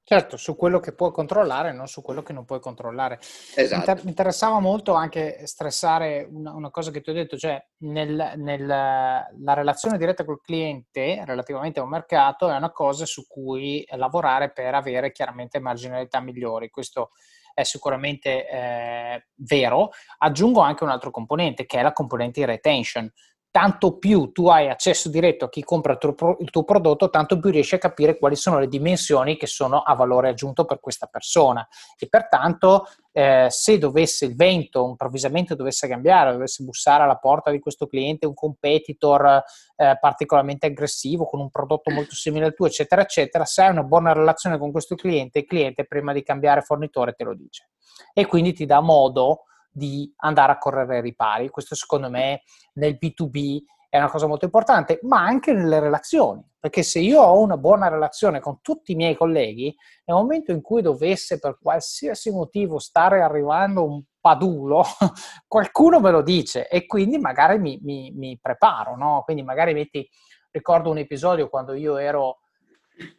Certo, 0.06 0.36
su 0.36 0.58
quello 0.58 0.82
che 0.82 0.92
puoi 0.92 1.12
controllare, 1.12 1.72
non 1.72 1.88
su 1.88 2.02
quello 2.02 2.22
che 2.22 2.34
non 2.34 2.44
puoi 2.44 2.60
controllare. 2.60 3.20
Esatto. 3.56 4.02
Mi 4.04 4.10
interessava 4.10 4.60
molto 4.60 4.92
anche 4.94 5.48
stressare 5.48 6.28
una, 6.30 6.52
una, 6.54 6.70
cosa 6.72 6.92
che 6.92 7.00
ti 7.00 7.10
ho 7.10 7.14
detto, 7.14 7.38
cioè 7.38 7.66
nel, 7.80 8.34
nel, 8.36 8.66
la 8.66 9.54
relazione 9.54 9.98
diretta 9.98 10.26
col 10.26 10.42
cliente 10.42 11.24
relativamente 11.26 11.80
a 11.80 11.84
un 11.84 11.90
mercato 11.90 12.50
è 12.50 12.56
una 12.58 12.72
cosa 12.72 13.06
su 13.06 13.26
cui 13.28 13.86
lavorare 13.92 14.52
per 14.52 14.76
avere 14.76 15.14
chiaramente 15.14 15.60
marginalità 15.60 16.20
migliori. 16.20 16.70
Questo 16.70 17.12
è 17.54 17.64
sicuramente 17.64 18.50
eh, 18.50 19.28
vero. 19.36 19.92
Aggiungo 20.20 20.62
anche 20.62 20.84
un 20.84 20.90
altro 20.90 21.12
componente 21.12 21.66
che 21.66 21.80
è 21.80 21.82
la 21.82 21.94
componente 21.94 22.40
di 22.40 22.46
retention. 22.46 23.12
Tanto 23.54 24.00
più 24.00 24.32
tu 24.32 24.48
hai 24.48 24.68
accesso 24.68 25.10
diretto 25.10 25.46
a 25.46 25.50
chi 25.50 25.64
compra 25.64 25.94
il 25.94 26.00
tuo, 26.00 26.38
il 26.40 26.50
tuo 26.50 26.64
prodotto, 26.64 27.12
tanto 27.12 27.38
più 27.38 27.52
riesci 27.52 27.76
a 27.76 27.78
capire 27.78 28.18
quali 28.18 28.36
sono 28.36 28.58
le 28.58 28.68
dimensioni 28.68 29.38
che 29.38 29.46
sono 29.46 29.84
a 29.84 29.94
valore 29.94 30.30
aggiunto 30.30 30.66
per 30.66 30.80
questa 30.80 31.06
persona. 31.06 31.68
E 32.00 32.08
pertanto, 32.08 32.88
eh, 33.12 33.46
se 33.52 33.78
dovesse 33.78 34.26
il 34.26 34.36
vento 34.36 34.88
improvvisamente 34.88 35.56
dovesse 35.56 35.88
cambiare, 35.88 36.32
dovesse 36.32 36.64
bussare 36.64 37.04
alla 37.04 37.18
porta 37.18 37.52
di 37.52 37.60
questo 37.60 37.86
cliente 37.86 38.26
un 38.26 38.34
competitor 38.34 39.44
eh, 39.76 40.00
particolarmente 40.02 40.66
aggressivo 40.66 41.26
con 41.26 41.40
un 41.40 41.52
prodotto 41.52 41.92
molto 41.92 42.16
simile 42.16 42.46
al 42.46 42.56
tuo, 42.56 42.66
eccetera, 42.66 43.04
eccetera, 43.04 43.46
se 43.46 43.62
hai 43.62 43.70
una 43.70 43.84
buona 43.84 44.14
relazione 44.14 44.58
con 44.58 44.72
questo 44.72 44.96
cliente, 44.96 45.38
il 45.38 45.46
cliente 45.46 45.86
prima 45.86 46.12
di 46.12 46.24
cambiare 46.24 46.62
fornitore 46.62 47.14
te 47.14 47.24
lo 47.24 47.36
dice 47.36 47.70
e 48.14 48.26
quindi 48.26 48.54
ti 48.54 48.66
dà 48.66 48.80
modo 48.80 49.44
di 49.74 50.12
andare 50.18 50.52
a 50.52 50.58
correre 50.58 50.98
ai 50.98 51.02
ripari. 51.02 51.50
Questo 51.50 51.76
secondo 51.76 52.10
me 52.10 52.44
nel 52.74 52.98
B2B 53.02 53.60
è 53.90 53.98
una 53.98 54.10
cosa 54.10 54.26
molto 54.26 54.46
importante, 54.46 55.00
ma 55.04 55.24
anche 55.24 55.54
nelle 55.54 55.80
relazioni, 55.80 56.44
perché 56.60 56.82
se 56.82 56.98
io 57.00 57.22
ho 57.22 57.40
una 57.40 57.58
buona 57.58 57.90
relazione 57.90 58.40
con 58.40 58.60
tutti 58.62 58.94
i 58.94 58.96
miei 58.96 59.16
colleghi, 59.16 59.76
nel 60.06 60.18
momento 60.18 60.52
in 60.52 60.62
cui 60.62 60.82
dovesse 60.82 61.38
per 61.38 61.60
qualsiasi 61.62 62.32
motivo 62.32 62.80
stare 62.80 63.22
arrivando 63.22 63.84
un 63.84 64.02
padulo, 64.20 64.84
qualcuno 65.48 66.00
me 66.00 66.10
lo 66.10 66.24
dice 66.24 66.68
e 66.70 66.88
quindi 66.88 67.20
magari 67.20 67.60
mi, 67.60 67.80
mi, 67.84 68.12
mi 68.16 68.40
preparo, 68.42 68.96
no? 68.96 69.22
Quindi 69.26 69.44
magari 69.44 69.74
metti, 69.74 70.10
ricordo 70.50 70.90
un 70.90 70.98
episodio 70.98 71.48
quando 71.48 71.74
io 71.74 71.98
ero 71.98 72.40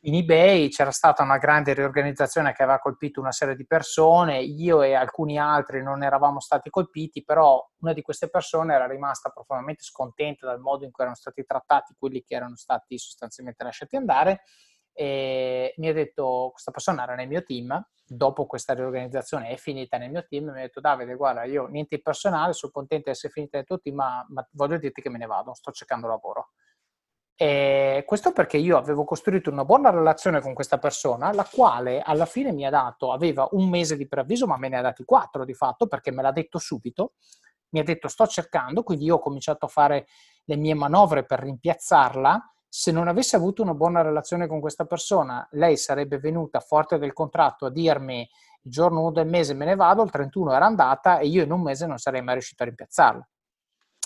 in 0.02 0.14
eBay 0.14 0.68
c'era 0.68 0.90
stata 0.90 1.22
una 1.22 1.38
grande 1.38 1.72
riorganizzazione 1.74 2.52
che 2.52 2.62
aveva 2.62 2.78
colpito 2.78 3.20
una 3.20 3.32
serie 3.32 3.56
di 3.56 3.66
persone, 3.66 4.42
io 4.42 4.82
e 4.82 4.94
alcuni 4.94 5.38
altri 5.38 5.82
non 5.82 6.02
eravamo 6.02 6.40
stati 6.40 6.70
colpiti, 6.70 7.24
però 7.24 7.64
una 7.80 7.92
di 7.92 8.02
queste 8.02 8.28
persone 8.28 8.74
era 8.74 8.86
rimasta 8.86 9.30
profondamente 9.30 9.82
scontenta 9.82 10.46
dal 10.46 10.60
modo 10.60 10.84
in 10.84 10.90
cui 10.90 11.02
erano 11.04 11.18
stati 11.18 11.44
trattati 11.44 11.94
quelli 11.98 12.22
che 12.22 12.34
erano 12.34 12.56
stati 12.56 12.98
sostanzialmente 12.98 13.64
lasciati 13.64 13.96
andare 13.96 14.42
e 14.96 15.74
mi 15.78 15.88
ha 15.88 15.92
detto, 15.92 16.50
questa 16.52 16.70
persona 16.70 17.02
era 17.02 17.16
nel 17.16 17.26
mio 17.26 17.42
team, 17.42 17.84
dopo 18.06 18.46
questa 18.46 18.74
riorganizzazione 18.74 19.48
è 19.48 19.56
finita 19.56 19.98
nel 19.98 20.10
mio 20.10 20.24
team, 20.24 20.44
mi 20.44 20.50
ha 20.50 20.62
detto 20.62 20.80
Davide 20.80 21.16
guarda 21.16 21.42
io 21.44 21.66
niente 21.66 21.96
di 21.96 22.02
personale, 22.02 22.52
sono 22.52 22.70
contento 22.70 23.06
di 23.06 23.10
essere 23.10 23.32
finita 23.32 23.56
nel 23.56 23.66
tuo 23.66 23.80
team, 23.80 23.96
ma, 23.96 24.24
ma 24.28 24.46
voglio 24.52 24.78
dirti 24.78 25.02
che 25.02 25.10
me 25.10 25.18
ne 25.18 25.26
vado, 25.26 25.52
sto 25.52 25.72
cercando 25.72 26.06
lavoro 26.06 26.50
e 27.36 28.04
questo 28.06 28.32
perché 28.32 28.56
io 28.56 28.76
avevo 28.76 29.04
costruito 29.04 29.50
una 29.50 29.64
buona 29.64 29.90
relazione 29.90 30.40
con 30.40 30.54
questa 30.54 30.78
persona, 30.78 31.32
la 31.32 31.48
quale 31.50 32.00
alla 32.00 32.26
fine 32.26 32.52
mi 32.52 32.64
ha 32.64 32.70
dato, 32.70 33.12
aveva 33.12 33.48
un 33.52 33.68
mese 33.68 33.96
di 33.96 34.06
preavviso, 34.06 34.46
ma 34.46 34.56
me 34.56 34.68
ne 34.68 34.78
ha 34.78 34.82
dati 34.82 35.04
quattro 35.04 35.44
di 35.44 35.54
fatto, 35.54 35.86
perché 35.86 36.10
me 36.10 36.22
l'ha 36.22 36.32
detto 36.32 36.58
subito. 36.58 37.14
Mi 37.70 37.80
ha 37.80 37.82
detto 37.82 38.06
sto 38.06 38.26
cercando, 38.28 38.84
quindi 38.84 39.06
io 39.06 39.16
ho 39.16 39.18
cominciato 39.18 39.66
a 39.66 39.68
fare 39.68 40.06
le 40.44 40.56
mie 40.56 40.74
manovre 40.74 41.24
per 41.24 41.40
rimpiazzarla 41.40 42.54
se 42.76 42.90
non 42.90 43.06
avesse 43.06 43.36
avuto 43.36 43.62
una 43.62 43.72
buona 43.72 44.02
relazione 44.02 44.48
con 44.48 44.58
questa 44.58 44.84
persona, 44.84 45.46
lei 45.52 45.76
sarebbe 45.76 46.18
venuta 46.18 46.58
forte 46.58 46.98
del 46.98 47.12
contratto 47.12 47.66
a 47.66 47.70
dirmi 47.70 48.28
il 48.62 48.70
giorno 48.70 49.02
1 49.02 49.12
del 49.12 49.28
mese 49.28 49.54
me 49.54 49.64
ne 49.64 49.76
vado, 49.76 50.02
il 50.02 50.10
31 50.10 50.52
era 50.52 50.64
andata 50.66 51.18
e 51.18 51.28
io 51.28 51.44
in 51.44 51.52
un 51.52 51.62
mese 51.62 51.86
non 51.86 51.98
sarei 51.98 52.20
mai 52.20 52.34
riuscito 52.34 52.64
a 52.64 52.66
rimpiazzarla. 52.66 53.28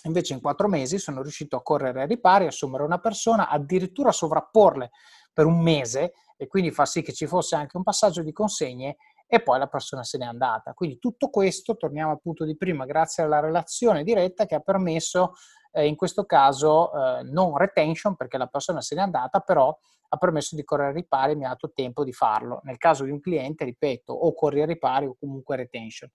Invece 0.09 0.33
in 0.33 0.41
quattro 0.41 0.69
mesi 0.69 0.99
sono 0.99 1.21
riuscito 1.21 1.57
a 1.57 1.63
correre 1.63 2.01
ai 2.01 2.09
ripari, 2.09 2.47
assumere 2.47 2.83
una 2.83 2.99
persona, 2.99 3.49
addirittura 3.49 4.11
sovrapporle 4.11 4.91
per 5.33 5.45
un 5.45 5.61
mese 5.61 6.15
e 6.37 6.47
quindi 6.47 6.71
far 6.71 6.89
sì 6.89 7.03
che 7.03 7.13
ci 7.13 7.27
fosse 7.27 7.57
anche 7.57 7.77
un 7.77 7.83
passaggio 7.83 8.23
di 8.23 8.33
consegne 8.33 8.97
e 9.27 9.43
poi 9.43 9.59
la 9.59 9.67
persona 9.67 10.03
se 10.03 10.17
n'è 10.17 10.25
andata. 10.25 10.73
Quindi 10.73 10.99
tutto 10.99 11.29
questo, 11.29 11.77
torniamo 11.77 12.11
al 12.11 12.21
punto 12.21 12.45
di 12.45 12.57
prima, 12.57 12.87
grazie 12.87 13.23
alla 13.23 13.39
relazione 13.39 14.03
diretta 14.03 14.47
che 14.47 14.55
ha 14.55 14.61
permesso 14.61 15.35
eh, 15.73 15.87
in 15.87 15.95
questo 15.95 16.25
caso 16.25 16.91
eh, 16.93 17.23
non 17.25 17.57
retention 17.57 18.17
perché 18.17 18.39
la 18.39 18.47
persona 18.47 18.81
se 18.81 18.95
n'è 18.95 19.03
andata, 19.03 19.41
però 19.41 19.77
ha 20.11 20.17
permesso 20.17 20.57
di 20.57 20.65
correre 20.65 20.89
ai 20.89 20.95
ripari 20.95 21.33
e 21.33 21.37
mi 21.37 21.45
ha 21.45 21.49
dato 21.49 21.71
tempo 21.75 22.03
di 22.03 22.15
farlo. 22.15 22.61
Nel 22.65 22.79
caso 22.79 23.05
di 23.05 23.11
un 23.11 23.21
cliente, 23.21 23.65
ripeto, 23.65 24.13
o 24.13 24.33
corri 24.33 24.63
ai 24.63 24.67
ripari 24.67 25.05
o 25.05 25.17
comunque 25.21 25.57
retention. 25.57 26.11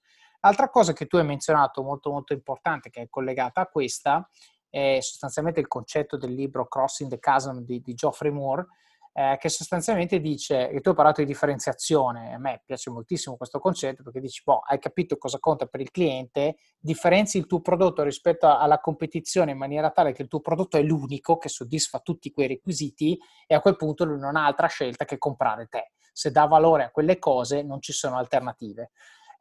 L'altra 0.45 0.69
cosa 0.69 0.91
che 0.91 1.07
tu 1.07 1.15
hai 1.15 1.25
menzionato 1.25 1.83
molto 1.83 2.11
molto 2.11 2.33
importante 2.33 2.89
che 2.89 3.03
è 3.03 3.09
collegata 3.09 3.61
a 3.61 3.67
questa 3.67 4.29
è 4.69 4.97
sostanzialmente 4.99 5.61
il 5.61 5.67
concetto 5.67 6.17
del 6.17 6.33
libro 6.33 6.67
Crossing 6.67 7.09
the 7.09 7.17
Chasm 7.17 7.59
di, 7.59 7.79
di 7.79 7.93
Geoffrey 7.93 8.29
Moore, 8.29 8.65
eh, 9.13 9.37
che 9.39 9.47
sostanzialmente 9.47 10.19
dice, 10.19 10.69
e 10.69 10.81
tu 10.81 10.89
hai 10.89 10.95
parlato 10.95 11.21
di 11.21 11.27
differenziazione, 11.27 12.33
a 12.33 12.39
me 12.39 12.61
piace 12.65 12.89
moltissimo 12.89 13.37
questo 13.37 13.59
concetto 13.59 14.03
perché 14.03 14.19
dici, 14.19 14.41
boh, 14.43 14.59
hai 14.67 14.79
capito 14.79 15.15
cosa 15.17 15.39
conta 15.39 15.65
per 15.65 15.79
il 15.79 15.91
cliente, 15.91 16.57
differenzi 16.77 17.37
il 17.37 17.45
tuo 17.45 17.61
prodotto 17.61 18.03
rispetto 18.03 18.45
alla 18.45 18.81
competizione 18.81 19.51
in 19.51 19.57
maniera 19.57 19.91
tale 19.91 20.11
che 20.11 20.23
il 20.23 20.27
tuo 20.27 20.41
prodotto 20.41 20.75
è 20.75 20.81
l'unico 20.81 21.37
che 21.37 21.47
soddisfa 21.47 21.99
tutti 21.99 22.31
quei 22.31 22.47
requisiti 22.47 23.17
e 23.47 23.55
a 23.55 23.61
quel 23.61 23.77
punto 23.77 24.03
lui 24.03 24.19
non 24.19 24.35
ha 24.35 24.45
altra 24.45 24.67
scelta 24.67 25.05
che 25.05 25.17
comprare 25.17 25.67
te. 25.67 25.91
Se 26.11 26.31
dà 26.31 26.45
valore 26.47 26.83
a 26.83 26.91
quelle 26.91 27.17
cose 27.17 27.61
non 27.61 27.79
ci 27.79 27.93
sono 27.93 28.17
alternative. 28.17 28.91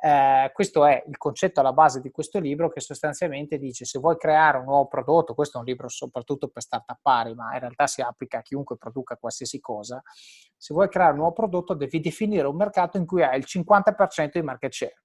Eh, 0.05 0.51
questo 0.53 0.85
è 0.85 1.01
il 1.07 1.17
concetto 1.17 1.61
alla 1.61 1.73
base 1.73 2.01
di 2.01 2.11
questo 2.11 2.41
libro 2.41 2.69
che 2.69 2.81
sostanzialmente 2.81 3.57
dice 3.57 3.85
se 3.85 4.01
vuoi 4.01 4.17
creare 4.17 4.59
un 4.59 4.65
nuovo 4.65 4.89
prodotto, 4.89 5.33
questo 5.33 5.59
è 5.59 5.61
un 5.61 5.67
libro 5.67 5.89
soprattutto 5.89 6.49
per 6.49 6.61
start 6.61 6.99
pari, 7.01 7.37
ma 7.37 7.53
in 7.53 7.61
realtà 7.61 7.87
si 7.87 8.01
applica 8.01 8.39
a 8.39 8.43
chiunque 8.43 8.77
produca 8.77 9.17
qualsiasi 9.17 9.61
cosa, 9.61 10.03
se 10.57 10.75
vuoi 10.75 10.89
creare 10.89 11.13
un 11.13 11.19
nuovo 11.19 11.33
prodotto 11.33 11.75
devi 11.75 12.01
definire 12.01 12.49
un 12.49 12.57
mercato 12.57 12.97
in 12.97 13.07
cui 13.07 13.23
hai 13.23 13.39
il 13.39 13.45
50% 13.47 14.31
di 14.33 14.43
market 14.43 14.73
share. 14.73 15.03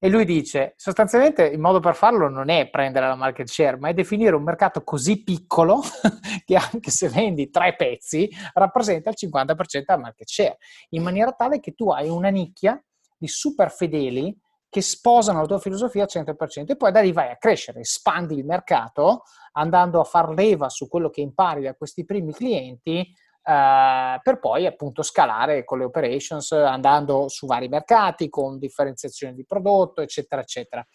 E 0.00 0.08
lui 0.08 0.24
dice, 0.24 0.72
sostanzialmente 0.76 1.44
il 1.44 1.58
modo 1.58 1.80
per 1.80 1.94
farlo 1.94 2.30
non 2.30 2.48
è 2.48 2.70
prendere 2.70 3.08
la 3.08 3.14
market 3.14 3.48
share, 3.48 3.76
ma 3.76 3.90
è 3.90 3.94
definire 3.94 4.34
un 4.34 4.42
mercato 4.42 4.84
così 4.84 5.22
piccolo 5.22 5.82
che 6.46 6.54
anche 6.56 6.90
se 6.90 7.10
vendi 7.10 7.50
tre 7.50 7.74
pezzi 7.76 8.26
rappresenta 8.54 9.10
il 9.10 9.16
50% 9.18 9.54
della 9.84 9.98
market 9.98 10.28
share, 10.28 10.56
in 10.90 11.02
maniera 11.02 11.32
tale 11.32 11.60
che 11.60 11.74
tu 11.74 11.90
hai 11.90 12.08
una 12.08 12.30
nicchia 12.30 12.82
di 13.18 13.28
super 13.28 13.70
fedeli 13.70 14.36
che 14.70 14.82
sposano 14.82 15.40
la 15.40 15.46
tua 15.46 15.58
filosofia 15.58 16.02
al 16.02 16.08
100% 16.12 16.70
e 16.70 16.76
poi 16.76 16.92
da 16.92 17.00
lì 17.00 17.12
vai 17.12 17.30
a 17.30 17.36
crescere, 17.36 17.80
espandi 17.80 18.36
il 18.36 18.44
mercato 18.44 19.22
andando 19.52 20.00
a 20.00 20.04
far 20.04 20.30
leva 20.30 20.68
su 20.68 20.88
quello 20.88 21.08
che 21.08 21.22
impari 21.22 21.62
da 21.62 21.74
questi 21.74 22.04
primi 22.04 22.32
clienti 22.32 23.00
eh, 23.00 24.20
per 24.22 24.38
poi 24.38 24.66
appunto 24.66 25.02
scalare 25.02 25.64
con 25.64 25.78
le 25.78 25.84
operations 25.84 26.52
andando 26.52 27.28
su 27.28 27.46
vari 27.46 27.68
mercati 27.68 28.28
con 28.28 28.58
differenziazione 28.58 29.32
di 29.32 29.46
prodotto 29.46 30.02
eccetera 30.02 30.42
eccetera. 30.42 30.86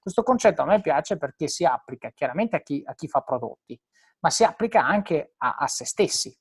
Questo 0.00 0.22
concetto 0.22 0.62
a 0.62 0.64
me 0.64 0.80
piace 0.80 1.18
perché 1.18 1.48
si 1.48 1.66
applica 1.66 2.10
chiaramente 2.10 2.56
a 2.56 2.60
chi, 2.60 2.82
a 2.84 2.94
chi 2.94 3.08
fa 3.08 3.20
prodotti 3.20 3.78
ma 4.20 4.30
si 4.30 4.42
applica 4.42 4.84
anche 4.84 5.34
a, 5.36 5.56
a 5.58 5.66
se 5.66 5.84
stessi 5.84 6.34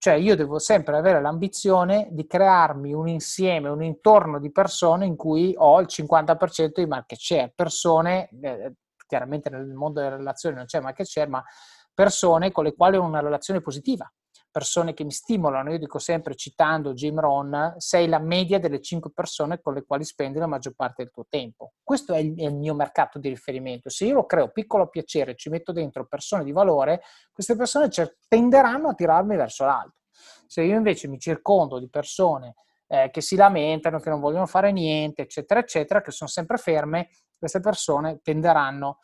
cioè 0.00 0.14
io 0.14 0.34
devo 0.34 0.58
sempre 0.58 0.96
avere 0.96 1.20
l'ambizione 1.20 2.08
di 2.10 2.26
crearmi 2.26 2.94
un 2.94 3.06
insieme, 3.06 3.68
un 3.68 3.82
intorno 3.82 4.38
di 4.38 4.50
persone 4.50 5.04
in 5.04 5.14
cui 5.14 5.54
ho 5.58 5.78
il 5.78 5.88
50% 5.90 6.70
di 6.76 6.86
market 6.86 7.18
share, 7.18 7.52
persone, 7.54 8.30
eh, 8.40 8.72
chiaramente 9.06 9.50
nel 9.50 9.66
mondo 9.66 10.00
delle 10.00 10.16
relazioni 10.16 10.56
non 10.56 10.64
c'è 10.64 10.80
market 10.80 11.04
share, 11.04 11.28
ma 11.28 11.44
persone 11.92 12.50
con 12.50 12.64
le 12.64 12.74
quali 12.74 12.96
ho 12.96 13.02
una 13.02 13.20
relazione 13.20 13.60
positiva, 13.60 14.10
persone 14.50 14.94
che 14.94 15.04
mi 15.04 15.12
stimolano. 15.12 15.70
Io 15.72 15.78
dico 15.78 15.98
sempre, 15.98 16.34
citando 16.34 16.92
Jim 16.92 17.18
Rohn, 17.18 17.74
sei 17.78 18.08
la 18.08 18.18
media 18.18 18.58
delle 18.58 18.80
5 18.80 19.10
persone 19.12 19.60
con 19.60 19.74
le 19.74 19.84
quali 19.84 20.04
spendi 20.04 20.38
la 20.38 20.46
maggior 20.46 20.74
parte 20.74 21.02
del 21.02 21.12
tuo 21.12 21.26
tempo. 21.28 21.72
Questo 21.82 22.14
è 22.14 22.18
il, 22.18 22.36
è 22.36 22.44
il 22.44 22.54
mio 22.54 22.74
mercato 22.74 23.18
di 23.18 23.28
riferimento. 23.28 23.88
Se 23.88 24.04
io 24.06 24.14
lo 24.14 24.26
creo 24.26 24.50
piccolo 24.50 24.84
a 24.84 24.88
piacere, 24.88 25.36
ci 25.36 25.48
metto 25.48 25.72
dentro 25.72 26.06
persone 26.06 26.44
di 26.44 26.52
valore, 26.52 27.02
queste 27.32 27.56
persone 27.56 27.88
tenderanno 28.28 28.88
a 28.88 28.94
tirarmi 28.94 29.36
verso 29.36 29.64
l'alto. 29.64 29.98
Se 30.46 30.62
io 30.62 30.76
invece 30.76 31.08
mi 31.08 31.18
circondo 31.18 31.78
di 31.78 31.88
persone 31.88 32.54
eh, 32.86 33.10
che 33.10 33.20
si 33.20 33.36
lamentano, 33.36 34.00
che 34.00 34.10
non 34.10 34.20
vogliono 34.20 34.46
fare 34.46 34.72
niente, 34.72 35.22
eccetera, 35.22 35.60
eccetera, 35.60 36.02
che 36.02 36.10
sono 36.10 36.28
sempre 36.28 36.56
ferme, 36.56 37.08
queste 37.38 37.60
persone 37.60 38.20
tenderanno 38.20 38.88
a 38.88 38.96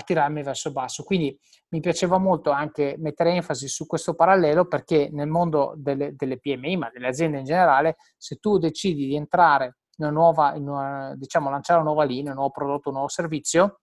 tirarmi 0.00 0.42
verso 0.42 0.72
basso. 0.72 1.04
Quindi 1.04 1.38
mi 1.68 1.80
piaceva 1.80 2.18
molto 2.18 2.50
anche 2.50 2.96
mettere 2.98 3.32
enfasi 3.32 3.68
su 3.68 3.86
questo 3.86 4.14
parallelo 4.14 4.66
perché 4.66 5.08
nel 5.12 5.28
mondo 5.28 5.74
delle, 5.76 6.14
delle 6.14 6.38
PMI, 6.38 6.76
ma 6.76 6.90
delle 6.92 7.08
aziende 7.08 7.38
in 7.38 7.44
generale, 7.44 7.96
se 8.16 8.36
tu 8.36 8.58
decidi 8.58 9.06
di 9.06 9.16
entrare 9.16 9.76
in 9.96 10.06
una 10.06 10.10
nuova, 10.10 10.54
in 10.54 10.68
una, 10.68 11.14
diciamo, 11.16 11.50
lanciare 11.50 11.80
una 11.80 11.90
nuova 11.90 12.04
linea, 12.04 12.30
un 12.30 12.38
nuovo 12.38 12.50
prodotto, 12.50 12.88
un 12.88 12.94
nuovo 12.94 13.08
servizio, 13.08 13.80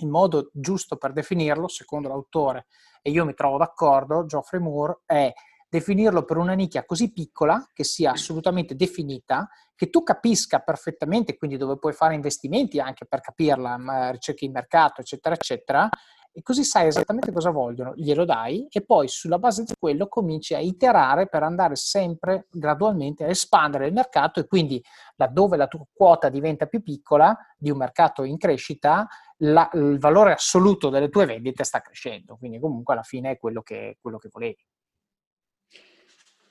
il 0.00 0.08
modo 0.08 0.50
giusto 0.52 0.96
per 0.96 1.12
definirlo, 1.12 1.68
secondo 1.68 2.08
l'autore, 2.08 2.66
e 3.02 3.10
io 3.10 3.24
mi 3.24 3.34
trovo 3.34 3.58
d'accordo, 3.58 4.26
Geoffrey 4.26 4.60
Moore, 4.60 5.00
è 5.04 5.32
definirlo 5.68 6.24
per 6.24 6.36
una 6.38 6.54
nicchia 6.54 6.84
così 6.84 7.12
piccola 7.12 7.66
che 7.72 7.84
sia 7.84 8.12
assolutamente 8.12 8.74
definita, 8.74 9.48
che 9.74 9.90
tu 9.90 10.02
capisca 10.02 10.60
perfettamente, 10.60 11.36
quindi 11.36 11.56
dove 11.56 11.78
puoi 11.78 11.92
fare 11.92 12.14
investimenti 12.14 12.80
anche 12.80 13.06
per 13.06 13.20
capirla, 13.20 14.10
ricerchi 14.10 14.46
di 14.46 14.52
mercato, 14.52 15.00
eccetera, 15.00 15.34
eccetera, 15.34 15.88
e 16.32 16.42
così 16.42 16.62
sai 16.62 16.86
esattamente 16.86 17.32
cosa 17.32 17.50
vogliono, 17.50 17.94
glielo 17.96 18.24
dai 18.24 18.66
e 18.70 18.84
poi 18.84 19.08
sulla 19.08 19.38
base 19.38 19.64
di 19.64 19.72
quello 19.78 20.06
cominci 20.08 20.54
a 20.54 20.60
iterare 20.60 21.26
per 21.26 21.42
andare 21.42 21.74
sempre 21.74 22.46
gradualmente 22.50 23.24
a 23.24 23.28
espandere 23.28 23.86
il 23.86 23.92
mercato 23.92 24.38
e 24.38 24.46
quindi 24.46 24.82
laddove 25.16 25.56
la 25.56 25.66
tua 25.66 25.84
quota 25.92 26.28
diventa 26.28 26.66
più 26.66 26.82
piccola 26.82 27.36
di 27.56 27.70
un 27.70 27.78
mercato 27.78 28.22
in 28.22 28.36
crescita, 28.36 29.08
la, 29.38 29.68
il 29.74 29.98
valore 29.98 30.32
assoluto 30.32 30.90
delle 30.90 31.08
tue 31.08 31.26
vendite 31.26 31.64
sta 31.64 31.80
crescendo, 31.80 32.36
quindi 32.36 32.60
comunque 32.60 32.94
alla 32.94 33.02
fine 33.02 33.32
è 33.32 33.38
quello 33.38 33.62
che, 33.62 33.98
quello 34.00 34.18
che 34.18 34.28
volevi. 34.30 34.64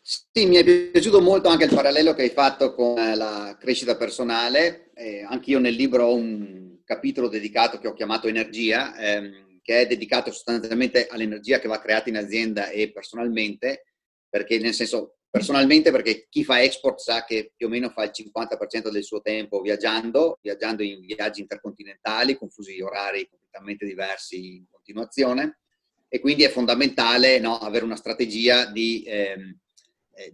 Sì, 0.09 0.45
mi 0.45 0.55
è 0.55 0.63
piaciuto 0.63 1.19
molto 1.19 1.49
anche 1.49 1.65
il 1.65 1.73
parallelo 1.75 2.13
che 2.13 2.21
hai 2.21 2.29
fatto 2.29 2.73
con 2.73 2.97
eh, 2.97 3.13
la 3.13 3.57
crescita 3.59 3.97
personale. 3.97 4.91
Eh, 4.93 5.21
anch'io 5.21 5.59
nel 5.59 5.73
libro 5.73 6.05
ho 6.05 6.15
un 6.15 6.79
capitolo 6.85 7.27
dedicato 7.27 7.77
che 7.77 7.89
ho 7.89 7.93
chiamato 7.93 8.29
Energia, 8.29 8.95
ehm, 8.95 9.59
che 9.61 9.81
è 9.81 9.85
dedicato 9.85 10.31
sostanzialmente 10.31 11.07
all'energia 11.07 11.59
che 11.59 11.67
va 11.67 11.81
creata 11.81 12.07
in 12.07 12.15
azienda 12.15 12.69
e 12.69 12.89
personalmente, 12.93 13.87
perché 14.29 14.59
nel 14.59 14.73
senso 14.73 15.17
personalmente 15.29 15.91
perché 15.91 16.27
chi 16.29 16.45
fa 16.45 16.61
export 16.63 16.99
sa 16.99 17.25
che 17.25 17.51
più 17.53 17.67
o 17.67 17.69
meno 17.69 17.89
fa 17.89 18.05
il 18.05 18.11
50% 18.13 18.89
del 18.89 19.03
suo 19.03 19.19
tempo 19.19 19.59
viaggiando, 19.59 20.39
viaggiando 20.41 20.83
in 20.83 21.01
viaggi 21.01 21.41
intercontinentali 21.41 22.37
con 22.37 22.49
fusi 22.49 22.79
orari 22.79 23.27
completamente 23.27 23.85
diversi 23.85 24.55
in 24.55 24.65
continuazione 24.71 25.59
e 26.07 26.21
quindi 26.21 26.43
è 26.43 26.49
fondamentale 26.49 27.39
no, 27.39 27.57
avere 27.57 27.83
una 27.83 27.97
strategia 27.97 28.71
di... 28.71 29.03
Ehm, 29.05 29.41
eh, 29.41 29.57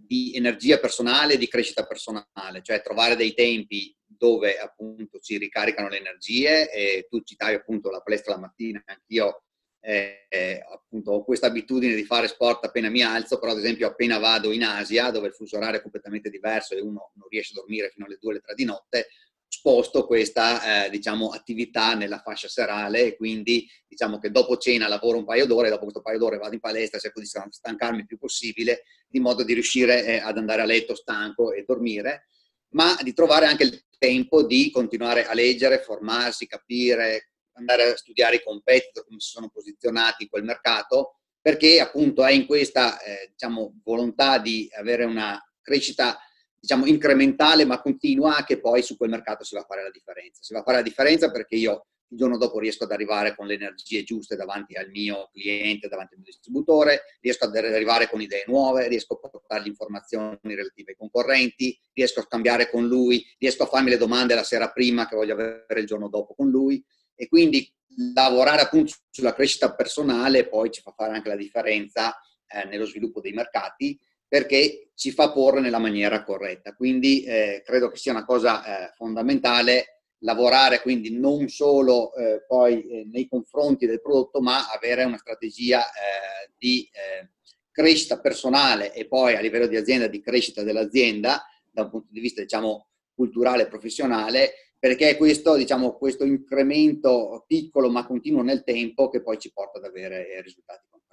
di 0.00 0.32
energia 0.34 0.78
personale, 0.78 1.36
di 1.36 1.48
crescita 1.48 1.86
personale, 1.86 2.62
cioè 2.62 2.82
trovare 2.82 3.16
dei 3.16 3.34
tempi 3.34 3.94
dove 4.04 4.58
appunto 4.58 5.18
ci 5.18 5.38
ricaricano 5.38 5.88
le 5.88 5.98
energie 5.98 6.70
e 6.70 7.06
tu 7.08 7.20
citavi 7.22 7.54
appunto 7.54 7.90
la 7.90 8.00
palestra 8.00 8.34
la 8.34 8.40
mattina, 8.40 8.82
anch'io 8.86 9.42
eh, 9.86 10.26
eh, 10.30 10.64
appunto 10.72 11.12
ho 11.12 11.24
questa 11.24 11.48
abitudine 11.48 11.94
di 11.94 12.04
fare 12.04 12.26
sport 12.26 12.64
appena 12.64 12.88
mi 12.88 13.02
alzo, 13.02 13.38
però 13.38 13.52
ad 13.52 13.58
esempio 13.58 13.86
appena 13.86 14.18
vado 14.18 14.50
in 14.50 14.64
Asia 14.64 15.10
dove 15.10 15.26
il 15.26 15.34
fuso 15.34 15.58
orario 15.58 15.78
è 15.78 15.82
completamente 15.82 16.30
diverso 16.30 16.74
e 16.74 16.80
uno 16.80 17.12
non 17.16 17.28
riesce 17.28 17.52
a 17.52 17.56
dormire 17.56 17.90
fino 17.90 18.06
alle 18.06 18.16
2 18.18 18.30
alle 18.30 18.40
3 18.40 18.54
di 18.54 18.64
notte, 18.64 19.08
sposto 19.54 20.04
questa 20.04 20.86
eh, 20.86 20.90
diciamo, 20.90 21.28
attività 21.30 21.94
nella 21.94 22.18
fascia 22.18 22.48
serale 22.48 23.04
e 23.04 23.16
quindi 23.16 23.68
diciamo 23.86 24.18
che 24.18 24.32
dopo 24.32 24.56
cena 24.56 24.88
lavoro 24.88 25.18
un 25.18 25.24
paio 25.24 25.46
d'ore, 25.46 25.68
dopo 25.68 25.82
questo 25.82 26.02
paio 26.02 26.18
d'ore 26.18 26.38
vado 26.38 26.54
in 26.54 26.60
palestra, 26.60 26.98
cerco 26.98 27.20
di 27.20 27.26
stancarmi 27.26 28.00
il 28.00 28.06
più 28.06 28.18
possibile 28.18 28.82
di 29.06 29.20
modo 29.20 29.44
di 29.44 29.52
riuscire 29.52 30.04
eh, 30.04 30.18
ad 30.18 30.38
andare 30.38 30.62
a 30.62 30.64
letto 30.64 30.96
stanco 30.96 31.52
e 31.52 31.62
dormire, 31.64 32.26
ma 32.70 32.98
di 33.00 33.12
trovare 33.12 33.46
anche 33.46 33.62
il 33.62 33.84
tempo 33.96 34.42
di 34.42 34.72
continuare 34.72 35.24
a 35.24 35.34
leggere, 35.34 35.78
formarsi, 35.78 36.48
capire, 36.48 37.30
andare 37.52 37.92
a 37.92 37.96
studiare 37.96 38.36
i 38.36 38.42
competitor, 38.42 39.06
come 39.06 39.20
si 39.20 39.30
sono 39.30 39.48
posizionati 39.50 40.24
in 40.24 40.28
quel 40.28 40.42
mercato, 40.42 41.20
perché 41.40 41.78
appunto 41.78 42.24
è 42.24 42.32
in 42.32 42.46
questa 42.46 43.00
eh, 43.00 43.28
diciamo, 43.30 43.80
volontà 43.84 44.38
di 44.38 44.68
avere 44.76 45.04
una 45.04 45.40
crescita 45.62 46.18
diciamo, 46.64 46.86
incrementale 46.86 47.66
ma 47.66 47.78
continua 47.82 48.42
che 48.42 48.58
poi 48.58 48.82
su 48.82 48.96
quel 48.96 49.10
mercato 49.10 49.44
si 49.44 49.54
va 49.54 49.60
a 49.60 49.66
fare 49.68 49.82
la 49.82 49.90
differenza. 49.90 50.40
Si 50.42 50.54
va 50.54 50.60
a 50.60 50.62
fare 50.62 50.78
la 50.78 50.82
differenza 50.82 51.30
perché 51.30 51.56
io 51.56 51.84
il 52.08 52.16
giorno 52.16 52.38
dopo 52.38 52.58
riesco 52.58 52.84
ad 52.84 52.92
arrivare 52.92 53.34
con 53.34 53.46
le 53.46 53.54
energie 53.54 54.02
giuste 54.02 54.34
davanti 54.34 54.74
al 54.74 54.88
mio 54.88 55.28
cliente, 55.30 55.88
davanti 55.88 56.14
al 56.14 56.20
mio 56.20 56.30
distributore, 56.30 57.02
riesco 57.20 57.44
ad 57.44 57.54
arrivare 57.54 58.08
con 58.08 58.22
idee 58.22 58.44
nuove, 58.46 58.88
riesco 58.88 59.20
a 59.22 59.28
portargli 59.28 59.66
informazioni 59.66 60.38
relative 60.42 60.92
ai 60.92 60.96
concorrenti, 60.96 61.78
riesco 61.92 62.20
a 62.20 62.22
scambiare 62.22 62.70
con 62.70 62.86
lui, 62.86 63.22
riesco 63.38 63.64
a 63.64 63.66
farmi 63.66 63.90
le 63.90 63.98
domande 63.98 64.34
la 64.34 64.42
sera 64.42 64.70
prima 64.70 65.06
che 65.06 65.16
voglio 65.16 65.34
avere 65.34 65.80
il 65.80 65.86
giorno 65.86 66.08
dopo 66.08 66.34
con 66.34 66.48
lui 66.48 66.82
e 67.14 67.28
quindi 67.28 67.70
lavorare 68.14 68.62
appunto 68.62 68.94
sulla 69.10 69.34
crescita 69.34 69.74
personale 69.74 70.48
poi 70.48 70.70
ci 70.70 70.80
fa 70.80 70.94
fare 70.96 71.12
anche 71.12 71.28
la 71.28 71.36
differenza 71.36 72.18
eh, 72.46 72.64
nello 72.64 72.86
sviluppo 72.86 73.20
dei 73.20 73.32
mercati 73.32 73.98
perché 74.26 74.90
ci 74.94 75.10
fa 75.10 75.30
porre 75.32 75.60
nella 75.60 75.78
maniera 75.78 76.22
corretta. 76.22 76.74
Quindi 76.74 77.24
eh, 77.24 77.62
credo 77.64 77.88
che 77.88 77.96
sia 77.96 78.12
una 78.12 78.24
cosa 78.24 78.88
eh, 78.88 78.92
fondamentale 78.94 79.94
lavorare 80.24 80.80
quindi 80.80 81.16
non 81.16 81.48
solo 81.48 82.14
eh, 82.14 82.44
poi 82.46 82.86
eh, 82.86 83.04
nei 83.04 83.28
confronti 83.28 83.86
del 83.86 84.00
prodotto, 84.00 84.40
ma 84.40 84.70
avere 84.70 85.04
una 85.04 85.18
strategia 85.18 85.86
eh, 85.86 86.50
di 86.56 86.88
eh, 86.92 87.30
crescita 87.70 88.20
personale 88.20 88.92
e 88.94 89.06
poi 89.06 89.34
a 89.34 89.40
livello 89.40 89.66
di 89.66 89.76
azienda 89.76 90.06
di 90.06 90.20
crescita 90.20 90.62
dell'azienda 90.62 91.44
da 91.70 91.82
un 91.82 91.90
punto 91.90 92.08
di 92.10 92.20
vista 92.20 92.40
diciamo 92.40 92.88
culturale 93.14 93.64
e 93.64 93.66
professionale 93.66 94.52
perché 94.78 95.16
questo, 95.16 95.56
diciamo, 95.56 95.96
questo 95.96 96.24
incremento 96.24 97.44
piccolo 97.46 97.90
ma 97.90 98.06
continuo 98.06 98.42
nel 98.42 98.64
tempo 98.64 99.08
che 99.08 99.22
poi 99.22 99.38
ci 99.38 99.50
porta 99.50 99.78
ad 99.78 99.84
avere 99.84 100.40
risultati 100.42 100.86
concreti. 100.90 101.03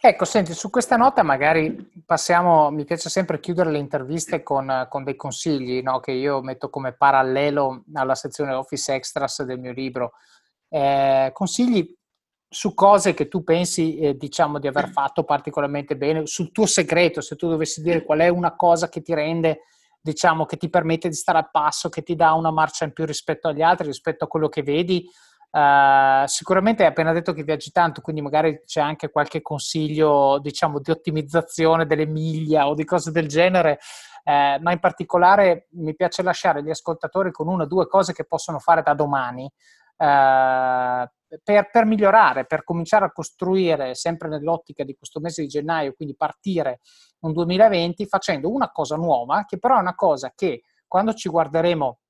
Ecco, 0.00 0.24
senti, 0.24 0.52
su 0.52 0.70
questa 0.70 0.96
nota 0.96 1.22
magari 1.22 1.90
passiamo, 2.04 2.70
mi 2.70 2.84
piace 2.84 3.08
sempre 3.08 3.40
chiudere 3.40 3.70
le 3.70 3.78
interviste 3.78 4.42
con, 4.42 4.86
con 4.88 5.04
dei 5.04 5.16
consigli 5.16 5.82
no? 5.82 6.00
che 6.00 6.12
io 6.12 6.42
metto 6.42 6.68
come 6.70 6.92
parallelo 6.92 7.84
alla 7.94 8.14
sezione 8.14 8.52
Office 8.52 8.94
Extras 8.94 9.42
del 9.42 9.58
mio 9.58 9.72
libro. 9.72 10.12
Eh, 10.68 11.30
consigli 11.32 11.96
su 12.48 12.74
cose 12.74 13.14
che 13.14 13.28
tu 13.28 13.42
pensi, 13.42 13.98
eh, 13.98 14.16
diciamo, 14.16 14.58
di 14.58 14.68
aver 14.68 14.90
fatto 14.90 15.24
particolarmente 15.24 15.96
bene, 15.96 16.26
sul 16.26 16.52
tuo 16.52 16.66
segreto, 16.66 17.20
se 17.20 17.34
tu 17.36 17.48
dovessi 17.48 17.82
dire 17.82 18.04
qual 18.04 18.20
è 18.20 18.28
una 18.28 18.54
cosa 18.54 18.88
che 18.88 19.02
ti 19.02 19.14
rende, 19.14 19.62
diciamo, 20.00 20.46
che 20.46 20.56
ti 20.56 20.68
permette 20.68 21.08
di 21.08 21.14
stare 21.14 21.38
al 21.38 21.50
passo, 21.50 21.88
che 21.88 22.02
ti 22.02 22.14
dà 22.14 22.32
una 22.34 22.50
marcia 22.50 22.84
in 22.84 22.92
più 22.92 23.04
rispetto 23.04 23.48
agli 23.48 23.62
altri, 23.62 23.86
rispetto 23.86 24.24
a 24.24 24.28
quello 24.28 24.48
che 24.48 24.62
vedi, 24.62 25.08
Uh, 25.56 26.26
sicuramente 26.26 26.82
hai 26.82 26.90
appena 26.90 27.14
detto 27.14 27.32
che 27.32 27.42
viaggi 27.42 27.70
tanto, 27.70 28.02
quindi 28.02 28.20
magari 28.20 28.60
c'è 28.66 28.82
anche 28.82 29.08
qualche 29.08 29.40
consiglio, 29.40 30.38
diciamo, 30.38 30.80
di 30.80 30.90
ottimizzazione 30.90 31.86
delle 31.86 32.04
miglia 32.04 32.68
o 32.68 32.74
di 32.74 32.84
cose 32.84 33.10
del 33.10 33.26
genere, 33.26 33.78
uh, 34.24 34.60
ma 34.60 34.72
in 34.72 34.80
particolare 34.80 35.68
mi 35.70 35.94
piace 35.94 36.22
lasciare 36.22 36.62
gli 36.62 36.68
ascoltatori 36.68 37.30
con 37.30 37.48
una 37.48 37.62
o 37.62 37.66
due 37.66 37.86
cose 37.86 38.12
che 38.12 38.26
possono 38.26 38.58
fare 38.58 38.82
da 38.82 38.92
domani 38.92 39.44
uh, 39.44 41.08
per, 41.42 41.70
per, 41.72 41.86
migliorare, 41.86 42.44
per 42.44 42.62
cominciare 42.62 43.06
a 43.06 43.12
costruire 43.12 43.94
sempre 43.94 44.28
nell'ottica 44.28 44.84
di 44.84 44.94
questo 44.94 45.20
mese 45.20 45.40
di 45.40 45.48
gennaio, 45.48 45.94
quindi 45.94 46.16
partire 46.16 46.80
un 47.20 47.32
2020 47.32 48.06
facendo 48.06 48.52
una 48.52 48.70
cosa 48.70 48.96
nuova, 48.96 49.46
che 49.46 49.58
però 49.58 49.78
è 49.78 49.80
una 49.80 49.94
cosa 49.94 50.32
che 50.34 50.64
quando 50.86 51.14
ci 51.14 51.30
guarderemo 51.30 52.00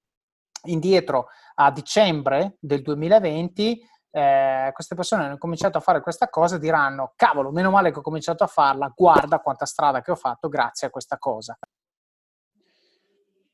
indietro 0.64 1.28
a 1.58 1.70
dicembre 1.70 2.56
del 2.60 2.82
2020, 2.82 3.80
eh, 4.10 4.70
queste 4.72 4.94
persone 4.94 5.24
hanno 5.24 5.38
cominciato 5.38 5.78
a 5.78 5.82
fare 5.82 6.00
questa 6.00 6.28
cosa 6.28 6.58
diranno, 6.58 7.12
cavolo, 7.16 7.50
meno 7.50 7.70
male 7.70 7.92
che 7.92 7.98
ho 7.98 8.02
cominciato 8.02 8.44
a 8.44 8.48
farla, 8.48 8.92
guarda 8.94 9.40
quanta 9.40 9.66
strada 9.66 10.00
che 10.00 10.10
ho 10.10 10.16
fatto 10.16 10.48
grazie 10.48 10.86
a 10.86 10.90
questa 10.90 11.18
cosa. 11.18 11.58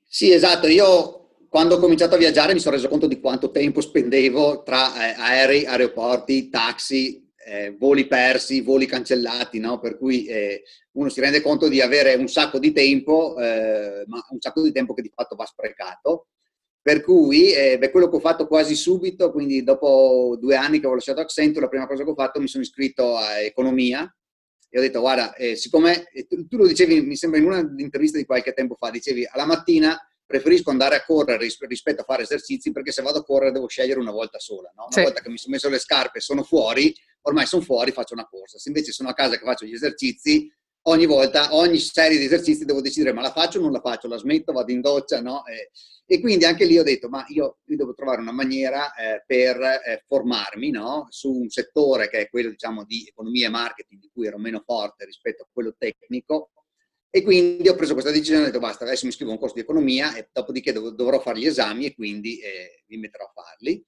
Sì, 0.07 0.33
esatto, 0.33 0.67
io 0.69 1.23
quando 1.49 1.75
ho 1.75 1.79
cominciato 1.79 2.15
a 2.15 2.19
viaggiare 2.19 2.55
mi 2.55 2.61
sono 2.61 2.77
reso 2.77 2.89
conto 2.89 3.07
di 3.07 3.21
quanto 3.21 3.51
tempo 3.51 3.81
spendevo 3.81 4.63
tra 4.63 4.95
eh, 4.95 5.15
aerei, 5.19 5.67
aeroporti, 5.67 6.49
taxi, 6.49 7.31
eh, 7.45 7.75
voli 7.79 8.07
persi, 8.07 8.61
voli 8.61 8.87
cancellati, 8.87 9.59
no? 9.59 9.79
per 9.79 9.99
cui 9.99 10.25
eh, 10.27 10.63
uno 10.93 11.09
si 11.09 11.21
rende 11.21 11.41
conto 11.41 11.69
di 11.69 11.81
avere 11.81 12.15
un 12.15 12.29
sacco 12.29 12.59
di 12.59 12.73
tempo, 12.73 13.37
eh, 13.39 14.05
ma 14.07 14.25
un 14.31 14.41
sacco 14.41 14.63
di 14.63 14.73
tempo 14.73 14.95
che 14.95 15.03
di 15.03 15.11
fatto 15.15 15.35
va 15.35 15.45
sprecato. 15.45 16.29
Per 16.83 17.01
cui, 17.01 17.53
eh, 17.53 17.79
beh, 17.79 17.93
quello 17.93 18.09
che 18.09 18.17
ho 18.17 18.21
fatto 18.21 18.49
quasi 18.49 18.75
subito, 18.75 19.31
quindi 19.31 19.63
dopo 19.63 20.37
due 20.41 20.57
anni 20.57 20.81
che 20.81 20.89
ho 20.89 20.95
lasciato 20.95 21.21
Accenture, 21.21 21.61
la 21.61 21.69
prima 21.69 21.87
cosa 21.87 22.03
che 22.03 22.11
ho 22.11 22.15
fatto 22.15 22.41
mi 22.41 22.49
sono 22.49 22.65
iscritto 22.65 23.17
a 23.17 23.39
Economia 23.39 24.13
e 24.69 24.79
ho 24.79 24.81
detto, 24.81 25.01
guarda, 25.01 25.35
eh, 25.35 25.55
siccome 25.55 26.09
tu, 26.27 26.49
tu, 26.49 26.57
lo 26.57 26.67
dicevi, 26.67 27.03
mi 27.03 27.15
sembra 27.15 27.39
in 27.39 27.45
una 27.45 27.59
intervista 27.77 28.17
di 28.17 28.25
qualche 28.25 28.55
tempo 28.55 28.75
fa, 28.75 28.91
dicevi, 28.91 29.29
alla 29.31 29.45
mattina 29.45 29.97
preferisco 30.25 30.71
andare 30.71 30.97
a 30.97 31.05
correre 31.05 31.47
rispetto 31.69 32.01
a 32.01 32.05
fare 32.05 32.23
esercizi 32.23 32.73
perché 32.73 32.91
se 32.91 33.03
vado 33.03 33.19
a 33.19 33.23
correre 33.23 33.53
devo 33.53 33.69
scegliere 33.69 34.01
una 34.01 34.11
volta 34.11 34.39
sola. 34.39 34.73
No? 34.75 34.85
Una 34.85 34.93
sì. 34.93 35.03
volta 35.03 35.21
che 35.21 35.29
mi 35.29 35.37
sono 35.37 35.53
messo 35.53 35.69
le 35.69 35.79
scarpe 35.79 36.19
e 36.19 36.21
sono 36.23 36.43
fuori, 36.43 36.93
ormai 37.23 37.45
sono 37.45 37.63
fuori, 37.63 37.93
faccio 37.93 38.15
una 38.15 38.27
corsa. 38.27 38.59
Se 38.59 38.71
invece 38.71 38.93
sono 38.93 39.11
a 39.11 39.15
casa 39.15 39.37
che 39.37 39.45
faccio 39.45 39.67
gli 39.67 39.75
esercizi, 39.75 40.51
ogni 40.83 41.07
volta, 41.07 41.55
ogni 41.55 41.79
serie 41.79 42.19
di 42.19 42.25
esercizi 42.25 42.65
devo 42.65 42.81
decidere 42.81 43.13
ma 43.13 43.23
la 43.23 43.33
faccio 43.33 43.59
o 43.59 43.63
non 43.63 43.73
la 43.73 43.81
faccio, 43.81 44.09
la 44.09 44.17
smetto, 44.17 44.53
vado 44.53 44.73
in 44.73 44.81
doccia, 44.81 45.21
no? 45.21 45.45
E, 45.47 45.71
e 46.07 46.21
quindi 46.21 46.45
anche 46.45 46.65
lì 46.65 46.79
ho 46.79 46.83
detto 46.83 47.09
ma 47.09 47.25
io, 47.29 47.59
io 47.65 47.77
devo 47.77 47.95
trovare 47.95 48.21
una 48.21 48.33
maniera 48.33 48.93
eh, 48.95 49.23
per 49.27 49.61
eh, 49.61 50.05
formarmi 50.07 50.71
no? 50.71 51.07
su 51.11 51.33
un 51.33 51.49
settore 51.49 52.09
che 52.09 52.21
è 52.21 52.29
quello 52.29 52.51
diciamo 52.51 52.85
di 52.85 53.07
economia 53.09 53.47
e 53.47 53.51
marketing 53.51 54.01
di 54.01 54.11
cui 54.13 54.27
ero 54.27 54.39
meno 54.39 54.63
forte 54.65 55.05
rispetto 55.05 55.45
a 55.45 55.49
quello 55.51 55.75
tecnico 55.79 56.51
e 57.09 57.23
quindi 57.23 57.69
ho 57.69 57.75
preso 57.75 57.93
questa 57.93 58.11
decisione 58.11 58.43
ho 58.43 58.47
detto 58.47 58.59
basta, 58.59 58.85
adesso 58.85 59.07
mi 59.07 59.13
scrivo 59.13 59.31
un 59.31 59.39
corso 59.39 59.55
di 59.55 59.61
economia 59.61 60.15
e 60.15 60.29
dopodiché 60.33 60.73
dov- 60.73 60.95
dovrò 60.95 61.21
fare 61.21 61.39
gli 61.39 61.47
esami 61.47 61.87
e 61.87 61.95
quindi 61.95 62.39
eh, 62.41 62.85
mi 62.89 62.99
metterò 62.99 63.25
a 63.25 63.33
farli 63.33 63.83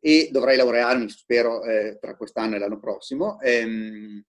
e 0.00 0.28
dovrei 0.30 0.56
laurearmi, 0.56 1.08
spero, 1.08 1.64
eh, 1.64 1.98
tra 1.98 2.14
quest'anno 2.14 2.56
e 2.56 2.58
l'anno 2.58 2.78
prossimo. 2.78 3.40
Ehm, 3.40 4.22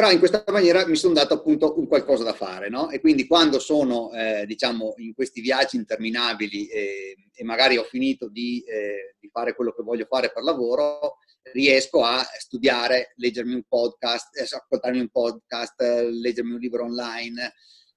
però 0.00 0.12
in 0.12 0.18
questa 0.18 0.42
maniera 0.46 0.86
mi 0.86 0.96
sono 0.96 1.12
dato 1.12 1.34
appunto 1.34 1.78
un 1.78 1.86
qualcosa 1.86 2.24
da 2.24 2.32
fare, 2.32 2.70
no? 2.70 2.88
E 2.88 3.00
quindi 3.00 3.26
quando 3.26 3.58
sono, 3.58 4.10
eh, 4.14 4.46
diciamo, 4.46 4.94
in 4.96 5.12
questi 5.12 5.42
viaggi 5.42 5.76
interminabili 5.76 6.68
e, 6.68 7.16
e 7.34 7.44
magari 7.44 7.76
ho 7.76 7.82
finito 7.82 8.30
di, 8.30 8.64
eh, 8.66 9.16
di, 9.20 9.28
fare 9.30 9.54
quello 9.54 9.74
che 9.74 9.82
voglio 9.82 10.06
fare 10.06 10.32
per 10.32 10.42
lavoro, 10.42 11.18
riesco 11.52 12.02
a 12.02 12.26
studiare, 12.38 13.12
leggermi 13.16 13.52
un 13.52 13.62
podcast, 13.68 14.38
eh, 14.38 14.44
ascoltarmi 14.44 15.00
un 15.00 15.10
podcast, 15.10 15.82
leggermi 15.82 16.54
un 16.54 16.60
libro 16.60 16.84
online. 16.84 17.52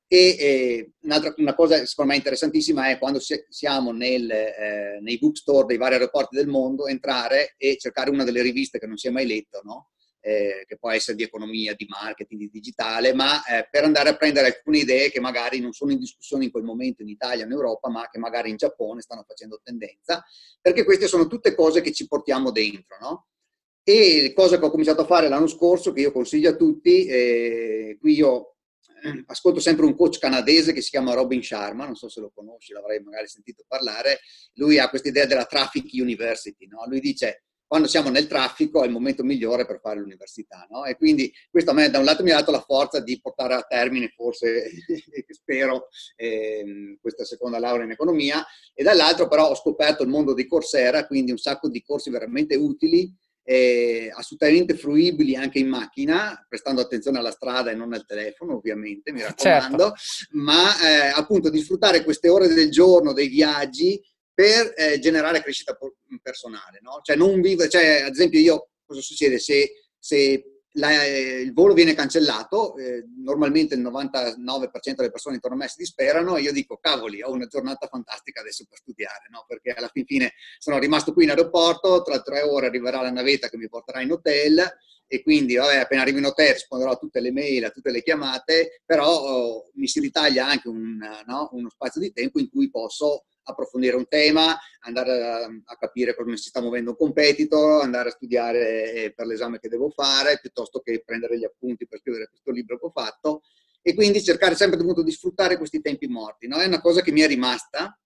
E, 0.05 0.35
e 0.37 0.91
un'altra 1.03 1.33
una 1.37 1.55
cosa 1.55 1.85
secondo 1.85 2.11
me 2.11 2.17
interessantissima 2.17 2.89
è 2.89 2.99
quando 2.99 3.21
siamo 3.47 3.93
nel, 3.93 4.29
eh, 4.29 4.99
nei 4.99 5.17
bookstore 5.19 5.67
dei 5.67 5.77
vari 5.77 5.93
aeroporti 5.93 6.35
del 6.35 6.47
mondo, 6.47 6.85
entrare 6.85 7.55
e 7.57 7.77
cercare 7.77 8.09
una 8.09 8.25
delle 8.25 8.41
riviste 8.41 8.77
che 8.77 8.87
non 8.87 8.97
si 8.97 9.07
è 9.07 9.09
mai 9.09 9.25
letto, 9.25 9.61
no? 9.63 9.92
Eh, 10.25 10.63
che 10.65 10.77
può 10.77 10.89
essere 10.89 11.17
di 11.17 11.23
economia, 11.23 11.73
di 11.75 11.85
marketing, 11.85 12.39
di 12.39 12.49
digitale, 12.49 13.13
ma 13.13 13.43
eh, 13.43 13.67
per 13.69 13.83
andare 13.83 14.09
a 14.09 14.15
prendere 14.15 14.47
alcune 14.47 14.77
idee 14.77 15.11
che 15.11 15.19
magari 15.19 15.59
non 15.59 15.73
sono 15.73 15.91
in 15.91 15.99
discussione 15.99 16.45
in 16.45 16.51
quel 16.51 16.63
momento 16.63 17.01
in 17.01 17.09
Italia, 17.09 17.43
in 17.43 17.51
Europa, 17.51 17.89
ma 17.89 18.07
che 18.09 18.19
magari 18.19 18.49
in 18.49 18.55
Giappone 18.55 19.01
stanno 19.01 19.25
facendo 19.27 19.59
tendenza, 19.61 20.23
perché 20.61 20.85
queste 20.85 21.07
sono 21.07 21.27
tutte 21.27 21.53
cose 21.53 21.81
che 21.81 21.91
ci 21.91 22.07
portiamo 22.07 22.51
dentro, 22.51 22.97
no? 23.01 23.27
E 23.83 24.31
cosa 24.33 24.57
che 24.57 24.63
ho 24.63 24.69
cominciato 24.69 25.01
a 25.01 25.05
fare 25.05 25.27
l'anno 25.27 25.47
scorso, 25.47 25.91
che 25.91 25.99
io 25.99 26.13
consiglio 26.13 26.51
a 26.51 26.55
tutti, 26.55 27.05
eh, 27.05 27.97
qui 27.99 28.13
io 28.13 28.55
eh, 29.03 29.23
ascolto 29.27 29.59
sempre 29.59 29.85
un 29.85 29.93
coach 29.93 30.19
canadese 30.19 30.71
che 30.71 30.79
si 30.79 30.89
chiama 30.89 31.13
Robin 31.13 31.43
Sharma, 31.43 31.83
non 31.83 31.95
so 31.95 32.07
se 32.07 32.21
lo 32.21 32.31
conosci, 32.33 32.71
l'avrei 32.71 33.01
magari 33.01 33.27
sentito 33.27 33.65
parlare, 33.67 34.21
lui 34.53 34.79
ha 34.79 34.87
questa 34.87 35.09
idea 35.09 35.25
della 35.25 35.43
Traffic 35.43 35.89
University, 35.91 36.65
no? 36.67 36.85
lui 36.87 37.01
dice 37.01 37.43
quando 37.67 37.87
siamo 37.87 38.09
nel 38.09 38.27
traffico 38.27 38.83
è 38.83 38.85
il 38.85 38.91
momento 38.91 39.23
migliore 39.23 39.65
per 39.65 39.79
fare 39.79 39.99
l'università. 39.99 40.67
No? 40.69 40.85
E 40.85 40.95
quindi 40.95 41.31
questo 41.49 41.71
a 41.71 41.73
me 41.73 41.89
da 41.89 41.99
un 41.99 42.05
lato 42.05 42.23
mi 42.23 42.31
ha 42.31 42.37
dato 42.37 42.51
la 42.51 42.61
forza 42.61 42.99
di 42.99 43.19
portare 43.19 43.55
a 43.55 43.61
termine, 43.61 44.13
forse 44.15 44.69
spero, 45.29 45.87
eh, 46.15 46.97
questa 47.01 47.25
seconda 47.25 47.59
laurea 47.59 47.85
in 47.85 47.91
economia, 47.91 48.45
e 48.73 48.83
dall'altro 48.83 49.27
però 49.27 49.49
ho 49.49 49.55
scoperto 49.55 50.03
il 50.03 50.09
mondo 50.09 50.33
di 50.33 50.47
Coursera, 50.47 51.07
quindi 51.07 51.31
un 51.31 51.37
sacco 51.37 51.69
di 51.69 51.81
corsi 51.81 52.09
veramente 52.09 52.55
utili, 52.55 53.11
eh, 53.45 54.09
assolutamente 54.15 54.75
fruibili 54.75 55.35
anche 55.35 55.59
in 55.59 55.67
macchina, 55.67 56.45
prestando 56.47 56.81
attenzione 56.81 57.17
alla 57.17 57.31
strada 57.31 57.71
e 57.71 57.75
non 57.75 57.93
al 57.93 58.05
telefono, 58.05 58.55
ovviamente, 58.55 59.11
mi 59.11 59.21
raccomando, 59.21 59.93
certo. 59.95 60.37
ma 60.37 60.79
eh, 60.81 61.11
appunto 61.13 61.49
di 61.49 61.59
sfruttare 61.59 62.03
queste 62.03 62.29
ore 62.29 62.47
del 62.47 62.71
giorno, 62.71 63.13
dei 63.13 63.27
viaggi, 63.27 64.01
per 64.33 64.73
eh, 64.75 64.99
generare 64.99 65.41
crescita 65.41 65.77
personale. 66.21 66.79
No? 66.81 66.99
Cioè, 67.01 67.15
non 67.15 67.41
vive, 67.41 67.69
cioè, 67.69 68.01
ad 68.01 68.13
esempio, 68.13 68.39
io 68.39 68.69
cosa 68.85 69.01
succede 69.01 69.39
se, 69.39 69.85
se 69.97 70.53
la, 70.73 71.03
eh, 71.03 71.41
il 71.41 71.53
volo 71.53 71.73
viene 71.73 71.93
cancellato? 71.93 72.75
Eh, 72.77 73.05
normalmente 73.23 73.75
il 73.75 73.81
99% 73.81 74.35
delle 74.95 75.11
persone 75.11 75.35
intorno 75.35 75.57
a 75.57 75.59
me 75.59 75.67
si 75.67 75.75
disperano 75.77 76.35
e 76.35 76.41
io 76.41 76.51
dico, 76.51 76.77
cavoli, 76.77 77.21
ho 77.21 77.31
una 77.31 77.47
giornata 77.47 77.87
fantastica 77.87 78.41
adesso 78.41 78.65
per 78.67 78.79
studiare, 78.79 79.27
no? 79.29 79.45
perché 79.47 79.71
alla 79.71 79.89
fine 79.93 80.33
sono 80.57 80.79
rimasto 80.79 81.13
qui 81.13 81.25
in 81.25 81.29
aeroporto, 81.29 82.01
tra 82.01 82.21
tre 82.21 82.41
ore 82.41 82.67
arriverà 82.67 83.01
la 83.01 83.11
navetta 83.11 83.49
che 83.49 83.57
mi 83.57 83.69
porterà 83.69 84.01
in 84.01 84.11
hotel 84.11 84.63
e 85.05 85.21
quindi 85.21 85.55
vabbè, 85.55 85.77
appena 85.77 86.01
arrivo 86.01 86.17
in 86.17 86.25
hotel 86.25 86.53
risponderò 86.53 86.91
a 86.91 86.95
tutte 86.95 87.19
le 87.19 87.31
mail, 87.31 87.65
a 87.65 87.69
tutte 87.69 87.91
le 87.91 88.01
chiamate, 88.01 88.81
però 88.83 89.07
oh, 89.07 89.69
mi 89.75 89.87
si 89.87 89.99
ritaglia 89.99 90.47
anche 90.47 90.69
un, 90.69 90.97
no? 91.27 91.49
uno 91.51 91.69
spazio 91.69 92.01
di 92.01 92.11
tempo 92.11 92.39
in 92.39 92.49
cui 92.49 92.71
posso 92.71 93.25
approfondire 93.43 93.95
un 93.95 94.07
tema, 94.07 94.57
andare 94.81 95.21
a, 95.21 95.43
a, 95.43 95.77
capire 95.77 96.15
come 96.15 96.37
si 96.37 96.49
sta 96.49 96.61
muovendo 96.61 96.91
un 96.91 96.97
competitor, 96.97 97.83
andare 97.83 98.09
a 98.09 98.11
studiare 98.11 98.93
eh, 98.93 99.13
per 99.13 99.25
l'esame 99.25 99.59
che 99.59 99.69
devo 99.69 99.89
fare, 99.89 100.39
piuttosto 100.39 100.79
che 100.79 101.03
prendere 101.05 101.37
gli 101.37 101.43
appunti 101.43 101.87
per 101.87 101.99
scrivere 101.99 102.27
questo 102.29 102.51
libro 102.51 102.77
che 102.77 102.85
ho 102.85 102.91
fatto. 102.91 103.41
E 103.81 103.93
quindi 103.93 104.23
cercare 104.23 104.55
sempre 104.55 104.79
appunto 104.79 105.03
di 105.03 105.11
sfruttare 105.11 105.57
questi 105.57 105.81
tempi 105.81 106.07
morti. 106.07 106.47
No? 106.47 106.57
È 106.57 106.65
una 106.65 106.79
cosa 106.79 107.01
che 107.01 107.11
mi 107.11 107.19
è 107.19 107.27
rimasta 107.27 107.97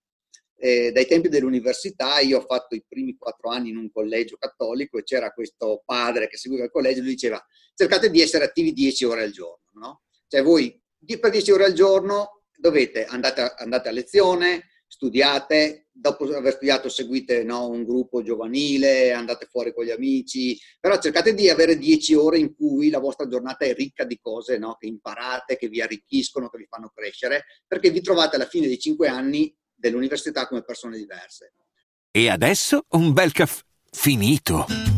eh, 0.56 0.90
dai 0.92 1.06
tempi 1.06 1.28
dell'università. 1.28 2.18
Io 2.18 2.38
ho 2.38 2.44
fatto 2.44 2.74
i 2.74 2.84
primi 2.86 3.16
quattro 3.16 3.50
anni 3.50 3.70
in 3.70 3.76
un 3.76 3.90
collegio 3.90 4.36
cattolico 4.36 4.98
e 4.98 5.04
c'era 5.04 5.32
questo 5.32 5.82
padre 5.84 6.28
che 6.28 6.36
seguiva 6.36 6.64
il 6.64 6.70
collegio 6.70 6.98
e 6.98 7.02
lui 7.02 7.12
diceva 7.12 7.44
cercate 7.74 8.10
di 8.10 8.20
essere 8.20 8.44
attivi 8.44 8.72
10 8.72 9.04
ore 9.04 9.22
al 9.22 9.30
giorno. 9.30 9.70
No? 9.74 10.02
Cioè 10.26 10.42
voi 10.42 10.80
per 11.20 11.30
10 11.30 11.52
ore 11.52 11.64
al 11.64 11.72
giorno 11.72 12.42
dovete 12.56 13.04
andate, 13.04 13.54
andate 13.56 13.88
a 13.88 13.92
lezione, 13.92 14.64
studiate, 14.98 15.86
dopo 15.92 16.24
aver 16.24 16.54
studiato 16.54 16.88
seguite 16.88 17.44
no, 17.44 17.68
un 17.68 17.84
gruppo 17.84 18.20
giovanile, 18.20 19.12
andate 19.12 19.46
fuori 19.48 19.72
con 19.72 19.84
gli 19.84 19.90
amici, 19.90 20.58
però 20.80 20.98
cercate 20.98 21.34
di 21.34 21.48
avere 21.48 21.78
10 21.78 22.14
ore 22.14 22.38
in 22.38 22.54
cui 22.54 22.90
la 22.90 22.98
vostra 22.98 23.28
giornata 23.28 23.64
è 23.64 23.72
ricca 23.74 24.04
di 24.04 24.18
cose 24.20 24.58
no, 24.58 24.76
che 24.78 24.88
imparate, 24.88 25.56
che 25.56 25.68
vi 25.68 25.80
arricchiscono, 25.80 26.48
che 26.48 26.58
vi 26.58 26.66
fanno 26.68 26.90
crescere, 26.92 27.44
perché 27.66 27.90
vi 27.90 28.00
trovate 28.00 28.34
alla 28.34 28.46
fine 28.46 28.66
dei 28.66 28.78
5 28.78 29.06
anni 29.06 29.54
dell'università 29.72 30.48
come 30.48 30.64
persone 30.64 30.98
diverse. 30.98 31.54
E 32.10 32.28
adesso 32.28 32.84
un 32.90 33.12
bel 33.12 33.30
caffè 33.30 33.62
finito. 33.90 34.97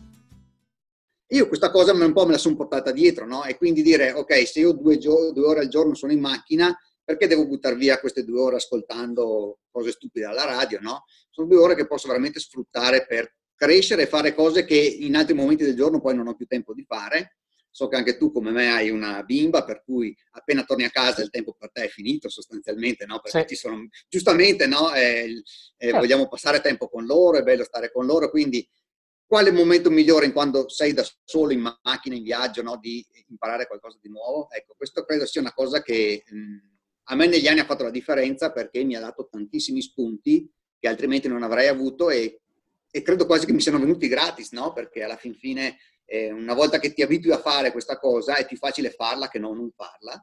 Io 1.33 1.47
questa 1.47 1.71
cosa 1.71 1.93
un 1.93 2.11
po' 2.11 2.25
me 2.25 2.33
la 2.33 2.37
sono 2.37 2.57
portata 2.57 2.91
dietro, 2.91 3.25
no? 3.25 3.45
E 3.45 3.55
quindi 3.55 3.81
dire, 3.81 4.11
ok, 4.11 4.45
se 4.45 4.59
io 4.59 4.73
due, 4.73 4.97
gio- 4.97 5.31
due 5.31 5.45
ore 5.45 5.59
al 5.61 5.69
giorno 5.69 5.93
sono 5.93 6.11
in 6.11 6.19
macchina, 6.19 6.77
perché 7.03 7.27
devo 7.27 7.47
buttare 7.47 7.75
via 7.75 7.99
queste 7.99 8.25
due 8.25 8.39
ore 8.39 8.55
ascoltando 8.57 9.59
cose 9.71 9.91
stupide 9.91 10.25
alla 10.25 10.43
radio, 10.43 10.79
no? 10.81 11.05
Sono 11.29 11.47
due 11.47 11.57
ore 11.57 11.75
che 11.75 11.87
posso 11.87 12.07
veramente 12.07 12.39
sfruttare 12.41 13.05
per 13.05 13.33
crescere 13.55 14.03
e 14.03 14.07
fare 14.07 14.33
cose 14.33 14.65
che 14.65 14.75
in 14.75 15.15
altri 15.15 15.33
momenti 15.33 15.63
del 15.63 15.75
giorno 15.75 16.01
poi 16.01 16.15
non 16.15 16.27
ho 16.27 16.35
più 16.35 16.47
tempo 16.47 16.73
di 16.73 16.83
fare. 16.83 17.37
So 17.73 17.87
che 17.87 17.95
anche 17.95 18.17
tu, 18.17 18.33
come 18.33 18.51
me, 18.51 18.69
hai 18.69 18.89
una 18.89 19.23
bimba, 19.23 19.63
per 19.63 19.83
cui 19.85 20.13
appena 20.31 20.63
torni 20.63 20.83
a 20.83 20.89
casa 20.89 21.21
il 21.21 21.29
tempo 21.29 21.55
per 21.57 21.71
te 21.71 21.85
è 21.85 21.87
finito 21.87 22.27
sostanzialmente, 22.27 23.05
no? 23.05 23.21
Perché 23.21 23.47
sì. 23.47 23.47
ci 23.47 23.55
sono, 23.55 23.87
giustamente, 24.09 24.67
no? 24.67 24.93
Eh, 24.93 25.27
eh, 25.29 25.43
certo. 25.77 25.97
Vogliamo 25.97 26.27
passare 26.27 26.59
tempo 26.59 26.89
con 26.89 27.05
loro, 27.05 27.37
è 27.37 27.43
bello 27.43 27.63
stare 27.63 27.89
con 27.89 28.05
loro, 28.05 28.29
quindi 28.29 28.67
quale 29.31 29.53
momento 29.53 29.89
migliore 29.89 30.25
in 30.25 30.33
quando 30.33 30.67
sei 30.67 30.91
da 30.91 31.07
solo 31.23 31.53
in 31.53 31.61
macchina, 31.81 32.15
in 32.15 32.23
viaggio, 32.23 32.61
no? 32.61 32.75
di 32.75 33.01
imparare 33.29 33.65
qualcosa 33.65 33.97
di 34.01 34.09
nuovo? 34.09 34.49
Ecco, 34.49 34.73
questo 34.75 35.05
credo 35.05 35.25
sia 35.25 35.39
una 35.39 35.53
cosa 35.53 35.81
che 35.81 36.25
mh, 36.27 36.57
a 37.03 37.15
me 37.15 37.27
negli 37.27 37.47
anni 37.47 37.61
ha 37.61 37.65
fatto 37.65 37.83
la 37.83 37.91
differenza 37.91 38.51
perché 38.51 38.83
mi 38.83 38.93
ha 38.93 38.99
dato 38.99 39.29
tantissimi 39.31 39.81
spunti 39.81 40.51
che 40.77 40.87
altrimenti 40.89 41.29
non 41.29 41.43
avrei 41.43 41.69
avuto 41.69 42.09
e, 42.09 42.41
e 42.91 43.01
credo 43.03 43.25
quasi 43.25 43.45
che 43.45 43.53
mi 43.53 43.61
siano 43.61 43.79
venuti 43.79 44.09
gratis, 44.09 44.51
no? 44.51 44.73
Perché 44.73 45.01
alla 45.01 45.15
fin 45.15 45.33
fine, 45.33 45.77
eh, 46.03 46.29
una 46.29 46.53
volta 46.53 46.77
che 46.77 46.91
ti 46.91 47.01
abitui 47.01 47.31
a 47.31 47.39
fare 47.39 47.71
questa 47.71 47.97
cosa, 47.97 48.35
è 48.35 48.45
più 48.45 48.57
facile 48.57 48.89
farla 48.89 49.29
che 49.29 49.39
non 49.39 49.55
non 49.55 49.71
farla 49.71 50.21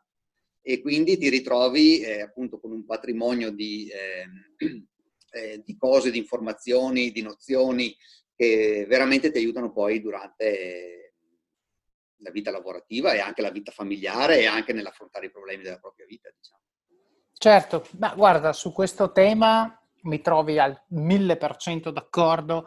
e 0.60 0.82
quindi 0.82 1.16
ti 1.16 1.30
ritrovi 1.30 2.02
eh, 2.02 2.20
appunto 2.20 2.60
con 2.60 2.72
un 2.72 2.84
patrimonio 2.84 3.52
di, 3.52 3.88
eh, 3.88 4.26
eh 5.32 5.62
di 5.64 5.76
cose, 5.78 6.10
di 6.10 6.18
informazioni, 6.18 7.10
di 7.10 7.22
nozioni 7.22 7.96
che 8.38 8.86
veramente 8.88 9.32
ti 9.32 9.38
aiutano 9.38 9.72
poi 9.72 10.00
durante 10.00 11.14
la 12.18 12.30
vita 12.30 12.52
lavorativa 12.52 13.12
e 13.12 13.18
anche 13.18 13.42
la 13.42 13.50
vita 13.50 13.72
familiare 13.72 14.38
e 14.38 14.46
anche 14.46 14.72
nell'affrontare 14.72 15.26
i 15.26 15.30
problemi 15.30 15.64
della 15.64 15.80
propria 15.80 16.06
vita. 16.06 16.30
Diciamo. 16.32 16.62
Certo, 17.32 17.84
ma 17.98 18.14
guarda, 18.14 18.52
su 18.52 18.72
questo 18.72 19.10
tema 19.10 19.76
mi 20.02 20.20
trovi 20.20 20.60
al 20.60 20.80
mille 20.90 21.36
per 21.36 21.56
cento 21.56 21.90
d'accordo 21.90 22.64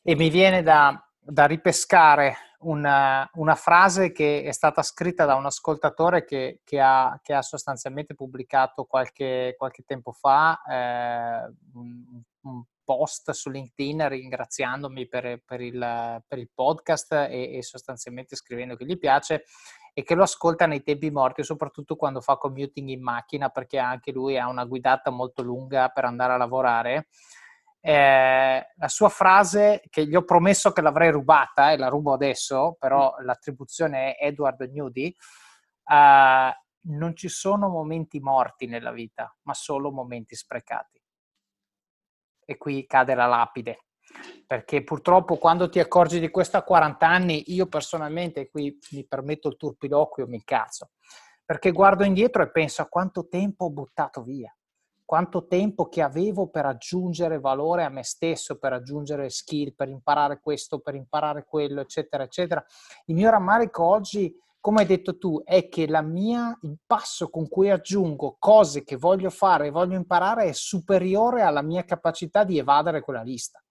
e 0.00 0.14
mi 0.14 0.30
viene 0.30 0.62
da, 0.62 1.04
da 1.18 1.46
ripescare 1.46 2.36
una, 2.60 3.28
una, 3.34 3.56
frase 3.56 4.12
che 4.12 4.44
è 4.44 4.52
stata 4.52 4.80
scritta 4.82 5.24
da 5.24 5.34
un 5.34 5.46
ascoltatore 5.46 6.24
che, 6.24 6.60
che, 6.62 6.80
ha, 6.80 7.18
che 7.20 7.34
ha, 7.34 7.42
sostanzialmente 7.42 8.14
pubblicato 8.14 8.84
qualche, 8.84 9.56
qualche 9.58 9.82
tempo 9.84 10.12
fa 10.12 10.62
eh, 10.62 11.52
un, 11.74 12.22
un, 12.42 12.64
post 12.84 13.30
su 13.32 13.50
LinkedIn 13.50 14.08
ringraziandomi 14.08 15.08
per, 15.08 15.42
per, 15.44 15.60
il, 15.60 16.22
per 16.26 16.38
il, 16.38 16.50
podcast 16.54 17.12
e, 17.12 17.56
e, 17.56 17.62
sostanzialmente 17.62 18.36
scrivendo 18.36 18.76
che 18.76 18.84
gli 18.84 18.98
piace 18.98 19.44
e 19.92 20.02
che 20.02 20.14
lo 20.14 20.22
ascolta 20.22 20.66
nei 20.66 20.82
tempi 20.82 21.10
morti, 21.10 21.42
soprattutto 21.42 21.96
quando 21.96 22.20
fa 22.20 22.36
commuting 22.36 22.88
in 22.88 23.02
macchina, 23.02 23.48
perché 23.48 23.78
anche 23.78 24.12
lui 24.12 24.38
ha 24.38 24.48
una 24.48 24.64
guidata 24.64 25.10
molto 25.10 25.42
lunga 25.42 25.88
per 25.88 26.04
andare 26.04 26.34
a 26.34 26.36
lavorare. 26.36 27.08
Eh, 27.80 28.66
la 28.74 28.88
sua 28.88 29.08
frase, 29.08 29.82
che 29.88 30.06
gli 30.06 30.14
ho 30.14 30.24
promesso 30.24 30.72
che 30.72 30.80
l'avrei 30.80 31.10
rubata 31.10 31.70
e 31.70 31.76
la 31.76 31.88
rubo 31.88 32.12
adesso, 32.12 32.76
però 32.78 33.14
l'attribuzione 33.20 34.14
è 34.14 34.26
Edward 34.26 34.60
Newdy, 34.62 35.14
eh, 35.90 36.58
non 36.86 37.16
ci 37.16 37.28
sono 37.28 37.68
momenti 37.68 38.20
morti 38.20 38.66
nella 38.66 38.90
vita, 38.90 39.34
ma 39.42 39.54
solo 39.54 39.90
momenti 39.90 40.34
sprecati 40.34 41.03
e 42.44 42.56
qui 42.56 42.86
cade 42.86 43.14
la 43.14 43.26
lapide. 43.26 43.84
Perché 44.46 44.84
purtroppo 44.84 45.36
quando 45.36 45.68
ti 45.68 45.80
accorgi 45.80 46.20
di 46.20 46.30
questo 46.30 46.56
a 46.56 46.62
40 46.62 47.06
anni, 47.06 47.52
io 47.52 47.66
personalmente, 47.66 48.48
qui 48.48 48.78
mi 48.92 49.06
permetto 49.06 49.48
il 49.48 49.56
turpiloquio, 49.56 50.26
mi 50.26 50.42
cazzo, 50.44 50.90
perché 51.44 51.72
guardo 51.72 52.04
indietro 52.04 52.42
e 52.42 52.50
penso 52.50 52.82
a 52.82 52.86
quanto 52.86 53.26
tempo 53.28 53.64
ho 53.64 53.70
buttato 53.70 54.22
via, 54.22 54.54
quanto 55.04 55.46
tempo 55.46 55.88
che 55.88 56.02
avevo 56.02 56.48
per 56.48 56.66
aggiungere 56.66 57.40
valore 57.40 57.84
a 57.84 57.88
me 57.88 58.04
stesso, 58.04 58.58
per 58.58 58.72
aggiungere 58.72 59.28
skill, 59.30 59.74
per 59.74 59.88
imparare 59.88 60.40
questo, 60.40 60.78
per 60.78 60.94
imparare 60.94 61.44
quello, 61.44 61.80
eccetera, 61.80 62.22
eccetera. 62.22 62.64
Il 63.06 63.14
mio 63.14 63.30
rammarico 63.30 63.84
oggi 63.84 64.34
come 64.64 64.80
hai 64.80 64.86
detto 64.86 65.18
tu, 65.18 65.42
è 65.44 65.68
che 65.68 65.86
la 65.86 66.00
mia, 66.00 66.58
il 66.62 66.78
passo 66.86 67.28
con 67.28 67.50
cui 67.50 67.68
aggiungo 67.68 68.36
cose 68.38 68.82
che 68.82 68.96
voglio 68.96 69.28
fare 69.28 69.66
e 69.66 69.70
voglio 69.70 69.94
imparare 69.94 70.44
è 70.44 70.52
superiore 70.52 71.42
alla 71.42 71.60
mia 71.60 71.84
capacità 71.84 72.44
di 72.44 72.56
evadere 72.56 73.02
quella 73.02 73.20
lista. 73.20 73.62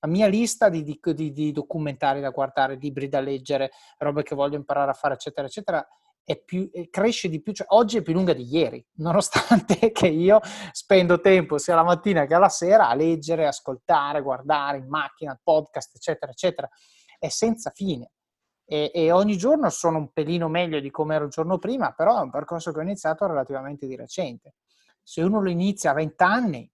La 0.00 0.08
mia 0.10 0.26
lista 0.26 0.68
di, 0.68 0.82
di, 0.82 1.00
di, 1.02 1.32
di 1.32 1.52
documentari 1.52 2.20
da 2.20 2.28
guardare, 2.28 2.76
libri 2.76 3.08
da 3.08 3.20
leggere, 3.20 3.70
robe 3.96 4.22
che 4.24 4.34
voglio 4.34 4.56
imparare 4.56 4.90
a 4.90 4.94
fare, 4.94 5.14
eccetera, 5.14 5.46
eccetera, 5.46 5.88
più, 6.44 6.70
cresce 6.90 7.30
di 7.30 7.40
più, 7.40 7.54
cioè 7.54 7.68
oggi 7.70 7.96
è 7.96 8.02
più 8.02 8.12
lunga 8.12 8.34
di 8.34 8.46
ieri, 8.46 8.86
nonostante 9.00 9.90
che 9.90 10.08
io 10.08 10.38
spendo 10.72 11.18
tempo 11.22 11.56
sia 11.56 11.76
la 11.76 11.82
mattina 11.82 12.26
che 12.26 12.34
alla 12.34 12.50
sera 12.50 12.90
a 12.90 12.94
leggere, 12.94 13.46
ascoltare, 13.46 14.20
guardare 14.20 14.76
in 14.76 14.86
macchina, 14.86 15.40
podcast, 15.42 15.94
eccetera, 15.96 16.30
eccetera, 16.30 16.68
è 17.18 17.28
senza 17.30 17.70
fine 17.70 18.10
e, 18.64 18.90
e, 18.94 19.10
ogni 19.12 19.36
giorno 19.36 19.68
sono 19.68 19.98
un 19.98 20.12
pelino 20.12 20.48
meglio 20.48 20.80
di 20.80 20.90
come 20.90 21.14
ero 21.14 21.24
il 21.24 21.30
giorno 21.30 21.58
prima, 21.58 21.92
però 21.92 22.18
è 22.18 22.22
un 22.22 22.30
percorso 22.30 22.72
che 22.72 22.78
ho 22.78 22.82
iniziato 22.82 23.26
relativamente 23.26 23.86
di 23.86 23.96
recente. 23.96 24.54
Se 25.02 25.22
uno 25.22 25.40
lo 25.42 25.50
inizia 25.50 25.90
a 25.90 25.94
20 25.94 26.22
anni, 26.22 26.72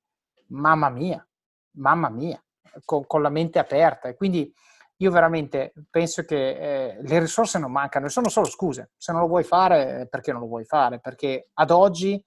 mamma 0.48 0.88
mia, 0.88 1.26
mamma 1.72 2.08
mia, 2.08 2.42
con, 2.84 3.06
con 3.06 3.22
la 3.22 3.28
mente 3.28 3.58
aperta. 3.58 4.08
E 4.08 4.14
quindi 4.14 4.52
io 4.96 5.10
veramente 5.10 5.72
penso 5.90 6.22
che 6.24 6.50
eh, 6.50 6.98
le 7.02 7.18
risorse 7.18 7.58
non 7.58 7.72
mancano, 7.72 8.08
sono 8.08 8.28
solo 8.28 8.46
scuse. 8.46 8.92
Se 8.96 9.12
non 9.12 9.22
lo 9.22 9.26
vuoi 9.26 9.44
fare, 9.44 10.06
perché 10.08 10.30
non 10.30 10.42
lo 10.42 10.46
vuoi 10.46 10.64
fare? 10.64 11.00
Perché 11.00 11.50
ad 11.54 11.70
oggi, 11.70 12.22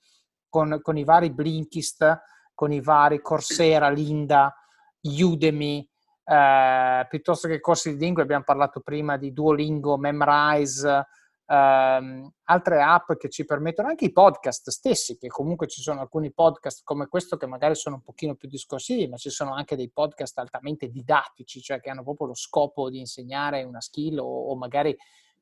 con, 0.50 0.80
con 0.82 0.98
i 0.98 1.04
vari 1.04 1.32
Blinkist, 1.32 2.22
con 2.54 2.72
i 2.72 2.82
vari 2.82 3.22
Coursera, 3.22 3.90
Linda, 3.90 4.54
Udemy, 5.02 5.88
eh, 6.26 7.06
piuttosto 7.10 7.48
che 7.48 7.60
corsi 7.60 7.96
di 7.96 8.04
lingue, 8.04 8.24
abbiamo 8.24 8.44
parlato 8.44 8.80
prima 8.80 9.18
di 9.18 9.34
Duolingo, 9.34 9.98
Memrise, 9.98 11.06
ehm, 11.46 12.32
altre 12.44 12.82
app 12.82 13.14
che 13.14 13.30
ci 13.30 13.46
permettono, 13.46 13.90
anche 13.90 14.06
i 14.06 14.12
podcast 14.12 14.70
stessi, 14.70 15.18
che 15.18 15.28
comunque 15.28 15.68
ci 15.68 15.82
sono 15.82 16.02
alcuni 16.02 16.32
podcast 16.32 16.82
come 16.84 17.08
questo 17.08 17.38
che 17.38 17.46
magari 17.46 17.76
sono 17.76 17.96
un 17.96 18.02
pochino 18.02 18.36
più 18.36 18.48
discorsivi, 18.48 19.08
ma 19.08 19.18
ci 19.18 19.30
sono 19.30 19.54
anche 19.54 19.76
dei 19.76 19.90
podcast 19.90 20.38
altamente 20.40 20.90
didattici, 20.90 21.62
cioè 21.62 21.80
che 21.80 21.90
hanno 21.90 22.04
proprio 22.04 22.28
lo 22.28 22.36
scopo 22.36 22.90
di 22.90 23.00
insegnare 23.00 23.64
una 23.64 23.82
skill 23.82 24.20
o, 24.20 24.50
o 24.50 24.56
magari 24.56 24.96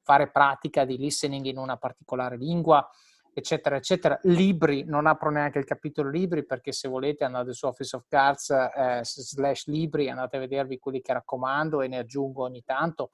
fare 0.03 0.31
pratica 0.31 0.83
di 0.83 0.97
listening 0.97 1.45
in 1.45 1.57
una 1.57 1.77
particolare 1.77 2.37
lingua. 2.37 2.87
Eccetera, 3.33 3.75
eccetera. 3.75 4.19
Libri, 4.23 4.83
non 4.83 5.07
apro 5.07 5.29
neanche 5.29 5.59
il 5.59 5.65
capitolo 5.65 6.09
libri 6.09 6.45
perché 6.45 6.71
se 6.71 6.87
volete 6.87 7.23
andate 7.23 7.53
su 7.53 7.65
Office 7.65 7.95
of 7.95 8.05
Cards 8.07 8.49
eh, 8.49 9.01
slash 9.03 9.67
libri, 9.67 10.09
andate 10.09 10.37
a 10.37 10.39
vedervi 10.39 10.77
quelli 10.79 11.01
che 11.01 11.13
raccomando 11.13 11.81
e 11.81 11.87
ne 11.87 11.99
aggiungo 11.99 12.43
ogni 12.43 12.63
tanto, 12.63 13.11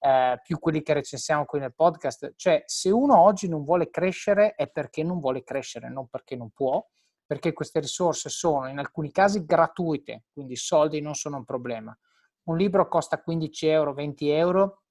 eh, 0.00 0.40
più 0.42 0.58
quelli 0.58 0.82
che 0.82 0.94
recensiamo 0.94 1.44
qui 1.44 1.60
nel 1.60 1.74
podcast. 1.74 2.32
Cioè, 2.36 2.62
se 2.66 2.90
uno 2.90 3.18
oggi 3.18 3.48
non 3.48 3.64
vuole 3.64 3.90
crescere 3.90 4.54
è 4.54 4.68
perché 4.68 5.02
non 5.02 5.20
vuole 5.20 5.44
crescere, 5.44 5.90
non 5.90 6.08
perché 6.08 6.34
non 6.36 6.50
può, 6.50 6.84
perché 7.26 7.52
queste 7.52 7.80
risorse 7.80 8.28
sono 8.28 8.68
in 8.68 8.78
alcuni 8.78 9.10
casi 9.10 9.44
gratuite, 9.44 10.24
quindi 10.32 10.56
soldi 10.56 11.00
non 11.00 11.14
sono 11.14 11.36
un 11.36 11.44
problema. 11.44 11.96
Un 12.44 12.56
libro 12.56 12.88
costa 12.88 13.22
15 13.22 13.66
euro, 13.68 13.94
20 13.94 14.28
euro 14.30 14.82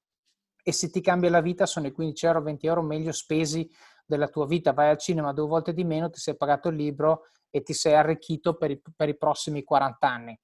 e 0.64 0.72
se 0.72 0.90
ti 0.90 1.02
cambia 1.02 1.30
la 1.30 1.42
vita 1.42 1.66
sono 1.66 1.88
i 1.88 1.92
15 1.92 2.26
euro, 2.26 2.42
20 2.42 2.68
euro 2.68 2.82
meglio 2.82 3.12
spesi 3.12 3.70
della 4.12 4.28
tua 4.28 4.46
vita, 4.46 4.74
vai 4.74 4.90
al 4.90 4.98
cinema 4.98 5.32
due 5.32 5.48
volte 5.48 5.74
di 5.74 5.86
meno, 5.86 6.10
ti 6.10 6.20
sei 6.20 6.36
pagato 6.36 6.68
il 6.68 6.76
libro 6.76 7.28
e 7.50 7.64
ti 7.64 7.74
sei 7.74 7.96
arricchito 7.96 8.58
per 8.58 8.72
i, 8.72 8.82
per 8.96 9.08
i 9.08 9.18
prossimi 9.18 9.64
40 9.64 10.08
anni. 10.08 10.40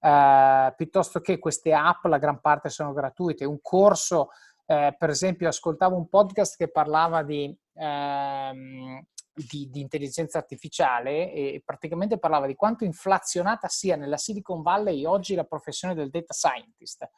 Uh, 0.00 0.72
piuttosto 0.76 1.20
che 1.20 1.38
queste 1.38 1.72
app, 1.72 2.04
la 2.04 2.18
gran 2.18 2.40
parte 2.40 2.68
sono 2.68 2.92
gratuite. 2.92 3.46
Un 3.46 3.60
corso, 3.62 4.28
uh, 4.66 4.94
per 4.96 5.08
esempio, 5.08 5.48
ascoltavo 5.48 5.96
un 5.96 6.08
podcast 6.08 6.56
che 6.56 6.70
parlava 6.70 7.22
di, 7.22 7.56
uh, 7.72 9.02
di, 9.32 9.70
di, 9.70 9.80
intelligenza 9.80 10.38
artificiale 10.38 11.32
e 11.32 11.62
praticamente 11.64 12.18
parlava 12.18 12.46
di 12.46 12.54
quanto 12.54 12.84
inflazionata 12.84 13.68
sia 13.68 13.96
nella 13.96 14.18
Silicon 14.18 14.62
Valley 14.62 15.04
oggi 15.04 15.34
la 15.34 15.44
professione 15.44 15.94
del 15.94 16.10
data 16.10 16.34
scientist 16.34 17.08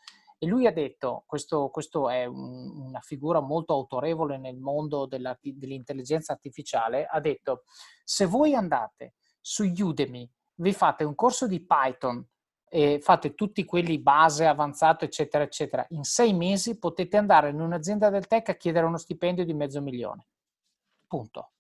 e 0.43 0.47
lui 0.47 0.67
ha 0.67 0.73
detto, 0.73 1.25
questo, 1.27 1.69
questo 1.69 2.09
è 2.09 2.25
un, 2.25 2.87
una 2.87 3.01
figura 3.01 3.41
molto 3.41 3.75
autorevole 3.75 4.39
nel 4.39 4.57
mondo 4.57 5.05
dell'intelligenza 5.05 6.33
artificiale, 6.33 7.05
ha 7.05 7.21
detto, 7.21 7.65
se 8.05 8.25
voi 8.25 8.55
andate 8.55 9.17
su 9.39 9.65
Udemy, 9.65 10.27
vi 10.55 10.73
fate 10.73 11.05
un 11.05 11.15
corso 11.15 11.47
di 11.47 11.63
Python 11.63 12.27
e 12.71 13.01
fate 13.03 13.35
tutti 13.35 13.67
quelli 13.67 13.99
base, 13.99 14.47
avanzato, 14.47 15.05
eccetera, 15.05 15.45
eccetera, 15.45 15.85
in 15.91 16.05
sei 16.05 16.33
mesi 16.33 16.79
potete 16.79 17.19
andare 17.19 17.51
in 17.51 17.61
un'azienda 17.61 18.09
del 18.09 18.27
tech 18.27 18.49
a 18.49 18.55
chiedere 18.55 18.87
uno 18.87 18.97
stipendio 18.97 19.45
di 19.45 19.53
mezzo 19.53 19.83
milione. 19.83 20.25
Punto. 21.07 21.51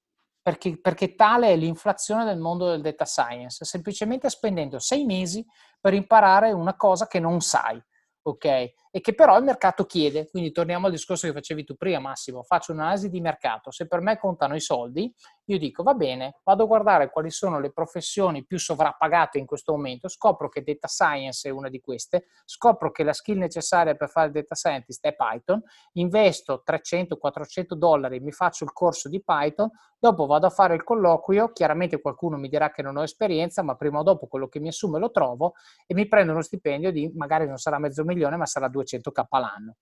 Perché, 0.41 0.81
perché, 0.81 1.15
tale 1.15 1.49
è 1.49 1.57
l'inflazione 1.57 2.25
del 2.25 2.39
mondo 2.39 2.71
del 2.71 2.81
data 2.81 3.05
science, 3.05 3.63
semplicemente 3.67 4.31
spendendo 4.31 4.79
sei 4.79 5.05
mesi 5.05 5.45
per 5.79 5.93
imparare 5.93 6.53
una 6.53 6.77
cosa 6.77 7.07
che 7.07 7.21
non 7.21 7.43
sai 7.43 7.79
ok? 8.25 8.47
E 8.93 9.01
che 9.01 9.15
però 9.15 9.39
il 9.39 9.45
mercato 9.45 9.87
chiede. 9.87 10.29
Quindi 10.29 10.51
torniamo 10.51 10.87
al 10.87 10.93
discorso 10.93 11.29
che 11.29 11.33
facevi 11.33 11.65
tu 11.65 11.77
prima, 11.77 12.01
Massimo. 12.01 12.43
Faccio 12.43 12.73
un'analisi 12.73 13.09
di 13.09 13.21
mercato. 13.21 13.71
Se 13.71 13.87
per 13.87 14.01
me 14.01 14.19
contano 14.19 14.57
i 14.57 14.61
soldi, 14.61 15.13
io 15.51 15.59
dico 15.59 15.83
va 15.83 15.95
bene, 15.95 16.41
vado 16.45 16.63
a 16.63 16.67
guardare 16.67 17.11
quali 17.11 17.31
sono 17.31 17.59
le 17.59 17.73
professioni 17.73 18.45
più 18.45 18.59
sovrappagate 18.59 19.39
in 19.39 19.47
questo 19.47 19.73
momento, 19.73 20.09
scopro 20.09 20.49
che 20.49 20.63
data 20.63 20.87
science 20.87 21.49
è 21.49 21.53
una 21.53 21.69
di 21.69 21.81
queste, 21.81 22.27
scopro 22.45 22.93
che 22.93 23.03
la 23.03 23.13
skill 23.13 23.39
necessaria 23.39 23.95
per 23.95 24.09
fare 24.09 24.31
data 24.31 24.55
scientist 24.55 25.05
è 25.05 25.15
Python, 25.15 25.61
investo 25.95 26.63
300-400 26.65 27.75
dollari, 27.75 28.21
mi 28.21 28.31
faccio 28.31 28.65
il 28.65 28.73
corso 28.73 29.09
di 29.09 29.23
Python, 29.23 29.69
dopo 29.99 30.27
vado 30.27 30.47
a 30.47 30.51
fare 30.51 30.75
il 30.75 30.85
colloquio, 30.85 31.53
chiaramente 31.53 32.01
qualcuno 32.01 32.37
mi 32.37 32.49
dirà 32.49 32.71
che 32.71 32.83
non 32.83 32.97
ho 32.97 33.03
esperienza, 33.03 33.63
ma 33.63 33.75
prima 33.75 33.99
o 33.99 34.03
dopo 34.05 34.27
quello 34.29 34.49
che 34.49 34.61
mi 34.61 34.69
assume 34.69 35.01
lo 35.01 35.11
trovo 35.11 35.55
e 35.87 35.95
mi 35.95 36.07
prendo 36.07 36.31
uno 36.33 36.43
stipendio 36.43 36.93
di 36.93 37.11
magari 37.15 37.47
non 37.47 37.59
sarà 37.59 37.79
mezzo 37.79 38.05
milione, 38.05 38.37
ma 38.37 38.47
sarà 38.47 38.69
200k 38.81 39.25
l'anno. 39.31 39.77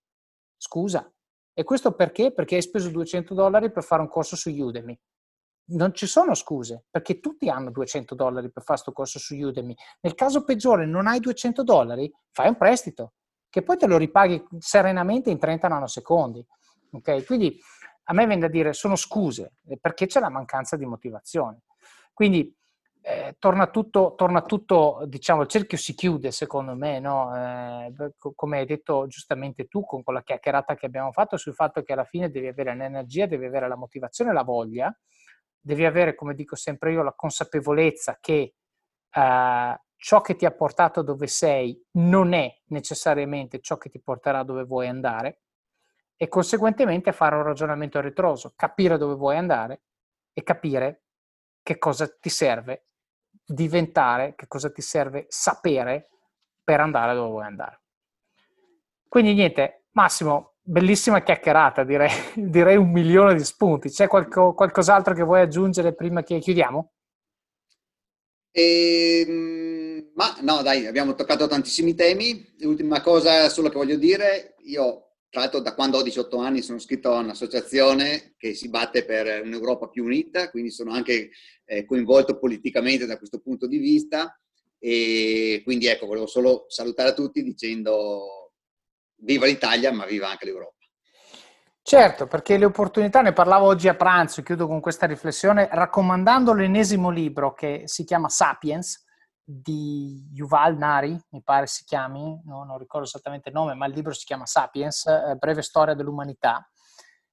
Scusa. 0.56 1.10
E 1.52 1.64
questo 1.64 1.92
perché? 1.92 2.32
Perché 2.32 2.56
hai 2.56 2.62
speso 2.62 2.90
200 2.90 3.34
dollari 3.34 3.70
per 3.70 3.82
fare 3.82 4.02
un 4.02 4.08
corso 4.08 4.36
su 4.36 4.50
Udemy 4.50 4.98
non 5.70 5.92
ci 5.92 6.06
sono 6.06 6.34
scuse, 6.34 6.84
perché 6.90 7.20
tutti 7.20 7.48
hanno 7.48 7.70
200 7.70 8.14
dollari 8.14 8.50
per 8.50 8.62
fare 8.62 8.80
questo 8.80 8.92
corso 8.92 9.18
su 9.18 9.34
Udemy. 9.34 9.74
Nel 10.00 10.14
caso 10.14 10.44
peggiore 10.44 10.86
non 10.86 11.06
hai 11.06 11.20
200 11.20 11.62
dollari, 11.62 12.10
fai 12.30 12.48
un 12.48 12.56
prestito, 12.56 13.14
che 13.50 13.62
poi 13.62 13.76
te 13.76 13.86
lo 13.86 13.96
ripaghi 13.96 14.42
serenamente 14.58 15.30
in 15.30 15.38
30 15.38 15.68
nanosecondi. 15.68 16.44
Okay? 16.92 17.24
Quindi 17.24 17.58
a 18.04 18.14
me 18.14 18.26
viene 18.26 18.42
da 18.42 18.48
dire, 18.48 18.72
sono 18.72 18.96
scuse, 18.96 19.56
eh, 19.66 19.78
perché 19.78 20.06
c'è 20.06 20.20
la 20.20 20.30
mancanza 20.30 20.76
di 20.76 20.86
motivazione. 20.86 21.62
Quindi 22.14 22.56
eh, 23.02 23.36
torna, 23.38 23.68
tutto, 23.68 24.14
torna 24.16 24.42
tutto, 24.42 25.02
diciamo, 25.06 25.42
il 25.42 25.48
cerchio 25.48 25.78
si 25.78 25.94
chiude 25.94 26.30
secondo 26.30 26.74
me, 26.74 27.00
no? 27.00 27.34
eh, 27.34 28.12
come 28.34 28.58
hai 28.58 28.66
detto 28.66 29.06
giustamente 29.06 29.66
tu 29.66 29.84
con 29.84 30.02
quella 30.02 30.22
chiacchierata 30.22 30.74
che 30.74 30.86
abbiamo 30.86 31.12
fatto 31.12 31.36
sul 31.36 31.54
fatto 31.54 31.82
che 31.82 31.92
alla 31.92 32.04
fine 32.04 32.30
devi 32.30 32.48
avere 32.48 32.74
l'energia, 32.74 33.26
devi 33.26 33.46
avere 33.46 33.68
la 33.68 33.76
motivazione 33.76 34.32
la 34.32 34.42
voglia, 34.42 34.94
devi 35.60 35.84
avere, 35.84 36.14
come 36.14 36.34
dico 36.34 36.56
sempre 36.56 36.92
io, 36.92 37.02
la 37.02 37.14
consapevolezza 37.14 38.18
che 38.20 38.54
uh, 39.14 39.74
ciò 39.96 40.20
che 40.20 40.36
ti 40.36 40.44
ha 40.44 40.52
portato 40.52 41.02
dove 41.02 41.26
sei 41.26 41.82
non 41.92 42.32
è 42.32 42.54
necessariamente 42.66 43.60
ciò 43.60 43.76
che 43.76 43.88
ti 43.88 44.00
porterà 44.00 44.42
dove 44.42 44.64
vuoi 44.64 44.86
andare 44.86 45.40
e 46.16 46.28
conseguentemente 46.28 47.12
fare 47.12 47.36
un 47.36 47.42
ragionamento 47.42 48.00
ritroso, 48.00 48.52
capire 48.56 48.98
dove 48.98 49.14
vuoi 49.14 49.36
andare 49.36 49.82
e 50.32 50.42
capire 50.42 51.04
che 51.62 51.78
cosa 51.78 52.08
ti 52.08 52.28
serve 52.28 52.87
diventare, 53.48 54.34
che 54.36 54.46
cosa 54.46 54.70
ti 54.70 54.82
serve 54.82 55.26
sapere 55.28 56.10
per 56.62 56.80
andare 56.80 57.14
dove 57.14 57.30
vuoi 57.30 57.44
andare. 57.44 57.80
Quindi 59.08 59.32
niente, 59.32 59.84
Massimo, 59.92 60.56
bellissima 60.60 61.22
chiacchierata, 61.22 61.82
direi, 61.82 62.10
direi, 62.36 62.76
un 62.76 62.90
milione 62.90 63.34
di 63.34 63.44
spunti. 63.44 63.88
C'è 63.88 64.06
qualco, 64.06 64.52
qualcos'altro 64.52 65.14
che 65.14 65.22
vuoi 65.22 65.40
aggiungere 65.40 65.94
prima 65.94 66.22
che 66.22 66.38
chiudiamo? 66.38 66.92
Ehm, 68.50 70.10
ma 70.14 70.36
no, 70.42 70.62
dai, 70.62 70.86
abbiamo 70.86 71.14
toccato 71.14 71.46
tantissimi 71.46 71.94
temi. 71.94 72.54
L'ultima 72.58 73.00
cosa 73.00 73.48
solo 73.48 73.70
che 73.70 73.78
voglio 73.78 73.96
dire, 73.96 74.56
io 74.64 75.07
tra 75.30 75.40
l'altro 75.40 75.60
da 75.60 75.74
quando 75.74 75.98
ho 75.98 76.02
18 76.02 76.38
anni 76.38 76.62
sono 76.62 76.78
iscritto 76.78 77.12
a 77.12 77.18
un'associazione 77.18 78.34
che 78.38 78.54
si 78.54 78.68
batte 78.68 79.04
per 79.04 79.42
un'Europa 79.44 79.88
più 79.88 80.04
unita, 80.04 80.50
quindi 80.50 80.70
sono 80.70 80.92
anche 80.92 81.30
eh, 81.66 81.84
coinvolto 81.84 82.38
politicamente 82.38 83.06
da 83.06 83.18
questo 83.18 83.40
punto 83.40 83.66
di 83.66 83.78
vista. 83.78 84.38
E 84.78 85.60
quindi 85.64 85.86
ecco, 85.86 86.06
volevo 86.06 86.26
solo 86.26 86.64
salutare 86.68 87.10
a 87.10 87.14
tutti 87.14 87.42
dicendo 87.42 88.52
viva 89.16 89.46
l'Italia, 89.46 89.92
ma 89.92 90.06
viva 90.06 90.28
anche 90.28 90.46
l'Europa. 90.46 90.76
Certo, 91.82 92.26
perché 92.26 92.58
le 92.58 92.66
opportunità, 92.66 93.22
ne 93.22 93.32
parlavo 93.32 93.66
oggi 93.66 93.88
a 93.88 93.94
pranzo, 93.94 94.42
chiudo 94.42 94.66
con 94.66 94.80
questa 94.80 95.06
riflessione, 95.06 95.68
raccomandando 95.70 96.52
l'ennesimo 96.52 97.10
libro 97.10 97.54
che 97.54 97.82
si 97.86 98.04
chiama 98.04 98.28
Sapiens 98.28 99.06
di 99.50 100.28
Yuval 100.34 100.76
Nari, 100.76 101.18
mi 101.30 101.42
pare 101.42 101.66
si 101.66 101.84
chiami, 101.84 102.38
no, 102.44 102.64
non 102.64 102.76
ricordo 102.76 103.06
esattamente 103.06 103.48
il 103.48 103.54
nome, 103.54 103.72
ma 103.72 103.86
il 103.86 103.94
libro 103.94 104.12
si 104.12 104.26
chiama 104.26 104.44
Sapiens, 104.44 105.06
eh, 105.06 105.36
breve 105.36 105.62
storia 105.62 105.94
dell'umanità, 105.94 106.68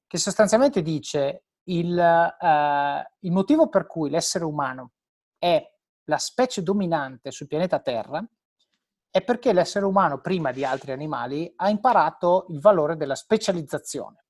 che 0.08 0.18
sostanzialmente 0.18 0.82
dice 0.82 1.44
il, 1.64 2.00
eh, 2.00 3.12
il 3.20 3.32
motivo 3.34 3.68
per 3.68 3.86
cui 3.86 4.10
l'essere 4.10 4.46
umano 4.46 4.92
è 5.38 5.62
la 6.06 6.18
specie 6.18 6.64
dominante 6.64 7.32
sul 7.32 7.48
pianeta 7.48 7.80
Terra 7.80 8.26
è 9.12 9.22
perché 9.22 9.52
l'essere 9.52 9.86
umano, 9.86 10.22
prima 10.22 10.54
di 10.54 10.64
altri 10.64 10.94
animali, 10.94 11.52
ha 11.58 11.70
imparato 11.70 12.46
il 12.50 12.62
valore 12.62 12.96
della 12.96 13.16
specializzazione. 13.16 14.26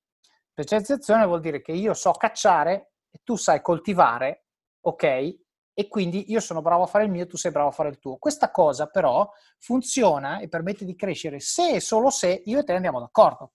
Specializzazione 0.50 1.24
vuol 1.24 1.40
dire 1.40 1.60
che 1.60 1.72
io 1.72 1.94
so 1.94 2.10
cacciare 2.12 2.94
e 3.10 3.20
tu 3.22 3.36
sai 3.36 3.60
coltivare, 3.62 4.46
ok? 4.80 5.45
E 5.78 5.88
quindi 5.88 6.30
io 6.32 6.40
sono 6.40 6.62
bravo 6.62 6.84
a 6.84 6.86
fare 6.86 7.04
il 7.04 7.10
mio, 7.10 7.26
tu 7.26 7.36
sei 7.36 7.50
bravo 7.50 7.68
a 7.68 7.72
fare 7.72 7.90
il 7.90 7.98
tuo. 7.98 8.16
Questa 8.16 8.50
cosa 8.50 8.86
però 8.86 9.30
funziona 9.58 10.38
e 10.38 10.48
permette 10.48 10.86
di 10.86 10.96
crescere 10.96 11.38
se 11.38 11.74
e 11.74 11.80
solo 11.80 12.08
se 12.08 12.40
io 12.46 12.60
e 12.60 12.64
te 12.64 12.72
andiamo 12.72 12.98
d'accordo. 12.98 13.52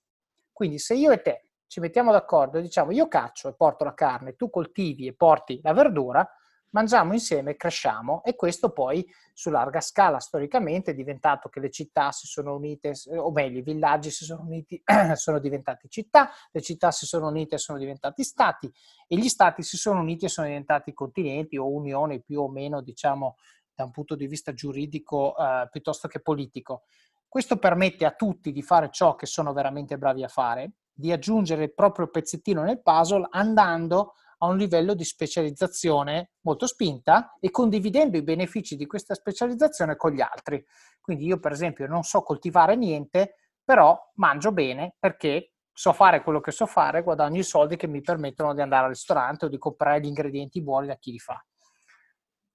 Quindi 0.52 0.78
se 0.78 0.94
io 0.94 1.10
e 1.10 1.22
te 1.24 1.46
ci 1.66 1.80
mettiamo 1.80 2.12
d'accordo 2.12 2.60
e 2.60 2.62
diciamo 2.62 2.92
io 2.92 3.08
caccio 3.08 3.48
e 3.48 3.56
porto 3.56 3.86
la 3.86 3.96
carne, 3.96 4.36
tu 4.36 4.52
coltivi 4.52 5.08
e 5.08 5.16
porti 5.16 5.62
la 5.64 5.74
verdura, 5.74 6.30
mangiamo 6.72 7.14
insieme, 7.14 7.56
cresciamo 7.56 8.24
e 8.24 8.36
questo 8.36 8.72
poi 8.72 9.06
su 9.34 9.50
larga 9.50 9.82
scala 9.82 10.20
storicamente 10.20 10.92
è 10.92 10.94
diventato 10.94 11.50
che 11.50 11.60
le 11.60 11.70
città 11.70 12.12
si 12.12 12.28
sono 12.28 12.56
unite, 12.56 12.94
o 13.16 13.32
meglio 13.32 13.60
i 13.60 13.64
villaggi 13.64 14.12
si 14.12 14.26
sono 14.26 14.42
uniti, 14.42 14.82
sono 15.16 15.40
diventati 15.40 15.90
città, 15.90 16.30
le 16.52 16.62
città 16.62 16.92
si 16.92 17.06
sono 17.06 17.28
unite 17.28 17.56
e 17.56 17.58
sono 17.60 17.78
diventati 17.78 18.24
stati 18.24 18.72
e 19.08 19.18
gli 19.18 19.30
stati 19.30 19.64
si 19.64 19.78
sono 19.78 20.00
uniti 20.00 20.26
e 20.26 20.30
sono 20.30 20.48
diventati 20.48 20.94
continenti 20.94 21.58
o 21.58 21.70
unioni 21.70 22.22
più 22.22 22.42
o 22.42 22.50
meno 22.50 22.82
diciamo 22.82 23.36
da 23.74 23.86
un 23.86 23.92
punto 23.92 24.16
di 24.16 24.28
vista 24.28 24.54
giuridico 24.54 25.36
eh, 25.38 25.68
piuttosto 25.72 26.08
che 26.08 26.20
politico. 26.20 26.84
Questo 27.28 27.58
permette 27.58 28.06
a 28.06 28.12
tutti 28.12 28.52
di 28.52 28.62
fare 28.62 28.90
ciò 28.92 29.16
che 29.16 29.26
sono 29.26 29.54
veramente 29.54 29.98
bravi 29.98 30.24
a 30.24 30.28
fare, 30.28 30.74
di 30.94 31.12
aggiungere 31.12 31.64
il 31.64 31.74
proprio 31.74 32.10
pezzettino 32.10 32.62
nel 32.62 32.82
puzzle 32.82 33.28
andando 33.32 34.16
a 34.44 34.48
un 34.48 34.58
livello 34.58 34.94
di 34.94 35.04
specializzazione 35.04 36.32
molto 36.42 36.66
spinta 36.66 37.36
e 37.40 37.52
condividendo 37.52 38.18
i 38.18 38.24
benefici 38.24 38.76
di 38.76 38.86
questa 38.86 39.14
specializzazione 39.14 39.96
con 39.96 40.12
gli 40.12 40.22
altri. 40.22 40.64
Quindi 41.00 41.26
io 41.26 41.40
per 41.40 41.52
esempio 41.52 41.88
non 41.88 42.04
so 42.04 42.22
coltivare 42.22 42.76
niente, 42.76 43.36
però 43.64 43.98
mangio 44.16 44.52
bene 44.52 44.96
perché 45.00 45.54
so 45.72 45.94
fare 45.94 46.24
quello 46.24 46.40
che 46.40 46.52
so 46.52 46.66
fare, 46.66 47.04
guadagno 47.04 47.40
i 47.40 47.44
soldi 47.44 47.76
che 47.76 47.88
mi 47.88 48.02
permettono 48.02 48.54
di 48.54 48.62
andare 48.62 48.86
al 48.86 48.90
ristorante 48.90 49.46
o 49.46 49.50
di 49.50 49.58
comprare 49.58 50.02
gli 50.02 50.08
ingredienti 50.08 50.62
buoni 50.62 50.88
da 50.88 50.96
chi 50.96 51.12
li 51.12 51.20
fa. 51.20 51.44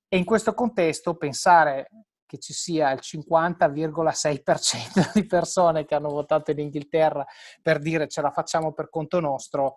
E 0.09 0.17
in 0.17 0.25
questo 0.25 0.55
contesto 0.55 1.17
pensare 1.17 1.89
che 2.27 2.39
ci 2.39 2.53
sia 2.53 2.91
il 2.91 3.01
50,6% 3.01 5.13
di 5.15 5.27
persone 5.27 5.85
che 5.85 5.95
hanno 5.95 6.09
votato 6.09 6.51
in 6.51 6.59
Inghilterra 6.59 7.25
per 7.63 7.79
dire 7.79 8.09
ce 8.09 8.21
la 8.21 8.33
facciamo 8.33 8.73
per 8.73 8.91
conto 8.91 9.21
nostro 9.21 9.77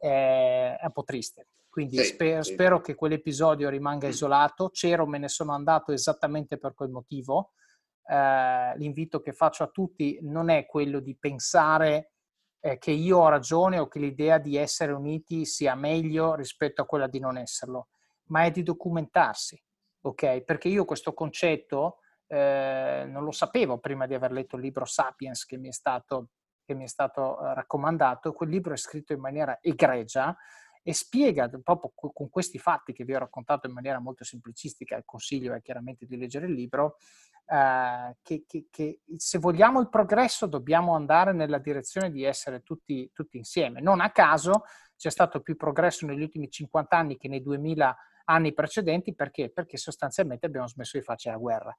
è 0.00 0.80
un 0.82 0.92
po' 0.92 1.04
triste. 1.04 1.48
Quindi 1.68 1.98
sì, 1.98 2.04
spero, 2.04 2.42
sì. 2.42 2.52
spero, 2.52 2.80
che 2.80 2.94
quell'episodio 2.94 3.68
rimanga 3.68 4.08
isolato. 4.08 4.70
C'ero, 4.70 5.06
me 5.06 5.18
ne 5.18 5.28
sono 5.28 5.52
andato 5.52 5.92
esattamente 5.92 6.58
per 6.58 6.74
quel 6.74 6.90
motivo. 6.90 7.52
Eh, 8.04 8.76
l'invito 8.76 9.20
che 9.20 9.32
faccio 9.32 9.62
a 9.62 9.68
tutti 9.68 10.18
non 10.22 10.48
è 10.48 10.66
quello 10.66 10.98
di 10.98 11.16
pensare 11.16 12.12
eh, 12.60 12.78
che 12.78 12.90
io 12.90 13.18
ho 13.18 13.28
ragione 13.28 13.78
o 13.78 13.88
che 13.88 13.98
l'idea 13.98 14.38
di 14.38 14.56
essere 14.56 14.92
uniti 14.92 15.44
sia 15.44 15.74
meglio 15.74 16.34
rispetto 16.34 16.82
a 16.82 16.86
quella 16.86 17.06
di 17.06 17.18
non 17.18 17.36
esserlo, 17.36 17.88
ma 18.26 18.44
è 18.44 18.50
di 18.50 18.62
documentarsi, 18.62 19.62
ok? 20.02 20.42
Perché 20.42 20.68
io 20.68 20.84
questo 20.84 21.14
concetto 21.14 21.98
eh, 22.26 23.04
non 23.06 23.24
lo 23.24 23.32
sapevo 23.32 23.78
prima 23.78 24.06
di 24.06 24.14
aver 24.14 24.32
letto 24.32 24.56
il 24.56 24.62
libro 24.62 24.84
Sapiens 24.84 25.44
che 25.44 25.56
mi 25.56 25.68
è 25.68 25.72
stato, 25.72 26.28
mi 26.74 26.84
è 26.84 26.88
stato 26.88 27.40
eh, 27.40 27.54
raccomandato. 27.54 28.32
Quel 28.32 28.48
libro 28.48 28.74
è 28.74 28.76
scritto 28.76 29.12
in 29.12 29.20
maniera 29.20 29.58
egregia 29.60 30.36
e 30.82 30.94
spiega 30.94 31.48
proprio 31.62 31.92
con 31.94 32.30
questi 32.30 32.58
fatti 32.58 32.92
che 32.92 33.04
vi 33.04 33.14
ho 33.14 33.18
raccontato 33.18 33.66
in 33.66 33.74
maniera 33.74 33.98
molto 33.98 34.24
semplicistica, 34.24 34.96
il 34.96 35.04
consiglio 35.04 35.54
è 35.54 35.60
chiaramente 35.60 36.06
di 36.06 36.16
leggere 36.16 36.46
il 36.46 36.52
libro, 36.52 36.96
eh, 37.46 38.16
che, 38.22 38.44
che, 38.46 38.66
che, 38.70 39.00
se 39.16 39.38
vogliamo 39.38 39.80
il 39.80 39.88
progresso 39.88 40.46
dobbiamo 40.46 40.94
andare 40.94 41.32
nella 41.32 41.58
direzione 41.58 42.10
di 42.10 42.24
essere 42.24 42.62
tutti, 42.62 43.10
tutti, 43.12 43.36
insieme. 43.36 43.80
Non 43.80 44.00
a 44.00 44.10
caso 44.10 44.64
c'è 44.96 45.10
stato 45.10 45.40
più 45.40 45.56
progresso 45.56 46.06
negli 46.06 46.22
ultimi 46.22 46.48
50 46.48 46.96
anni 46.96 47.16
che 47.16 47.28
nei 47.28 47.42
2000 47.42 47.96
anni 48.24 48.52
precedenti, 48.52 49.14
perché? 49.14 49.50
Perché 49.50 49.76
sostanzialmente 49.76 50.46
abbiamo 50.46 50.68
smesso 50.68 50.96
di 50.96 51.04
farci 51.04 51.28
la 51.28 51.36
guerra. 51.36 51.76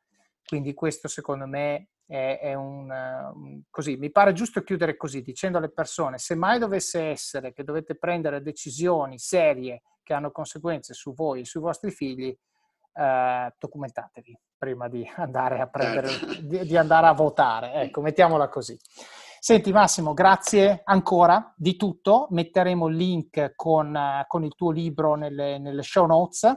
Quindi 0.52 0.74
questo 0.74 1.08
secondo 1.08 1.48
me 1.48 1.92
è, 2.06 2.40
è 2.42 2.54
un, 2.56 3.64
così, 3.70 3.96
mi 3.96 4.12
pare 4.12 4.34
giusto 4.34 4.64
chiudere 4.64 4.98
così, 4.98 5.22
dicendo 5.22 5.58
alle 5.58 5.72
persone, 5.72 6.18
se 6.18 6.36
mai 6.36 6.60
dovesse 6.60 7.04
essere 7.04 7.54
che 7.54 7.64
dovete 7.64 7.96
prendere 7.96 8.42
decisioni 8.42 9.18
serie 9.18 9.84
che 10.04 10.14
hanno 10.14 10.30
conseguenze 10.30 10.94
su 10.94 11.14
voi 11.14 11.40
e 11.40 11.46
sui 11.46 11.62
vostri 11.62 11.90
figli, 11.92 12.38
eh, 12.94 13.56
documentatevi 13.58 14.38
prima 14.58 14.90
di 14.90 15.10
andare 15.16 15.62
a 15.62 15.68
prendere, 15.68 16.10
certo. 16.10 16.42
di, 16.42 16.66
di 16.66 16.76
andare 16.76 17.08
a 17.08 17.14
votare. 17.14 17.72
Ecco, 17.76 18.02
mettiamola 18.02 18.50
così. 18.50 18.78
Senti 19.40 19.72
Massimo, 19.72 20.14
grazie 20.14 20.82
ancora 20.84 21.54
di 21.56 21.78
tutto. 21.78 22.28
Metteremo 22.32 22.90
il 22.90 22.96
link 22.98 23.54
con, 23.56 23.98
con 24.28 24.44
il 24.44 24.54
tuo 24.56 24.72
libro 24.72 25.16
nelle, 25.16 25.60
nelle 25.60 25.82
show 25.82 26.06
notes. 26.06 26.54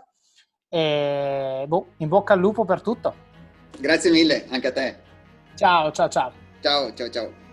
E 0.69 1.65
boh, 1.69 1.93
in 1.99 2.09
bocca 2.09 2.33
al 2.33 2.41
lupo 2.41 2.65
per 2.65 2.83
tutto. 2.83 3.34
Grazie 3.79 4.11
mille, 4.11 4.47
anche 4.51 4.67
a 4.69 4.73
te. 4.73 4.97
Ciao, 5.55 5.91
ciao, 5.91 6.09
ciao. 6.09 6.33
Ciao, 6.61 6.93
ciao, 6.95 7.11
ciao. 7.11 7.44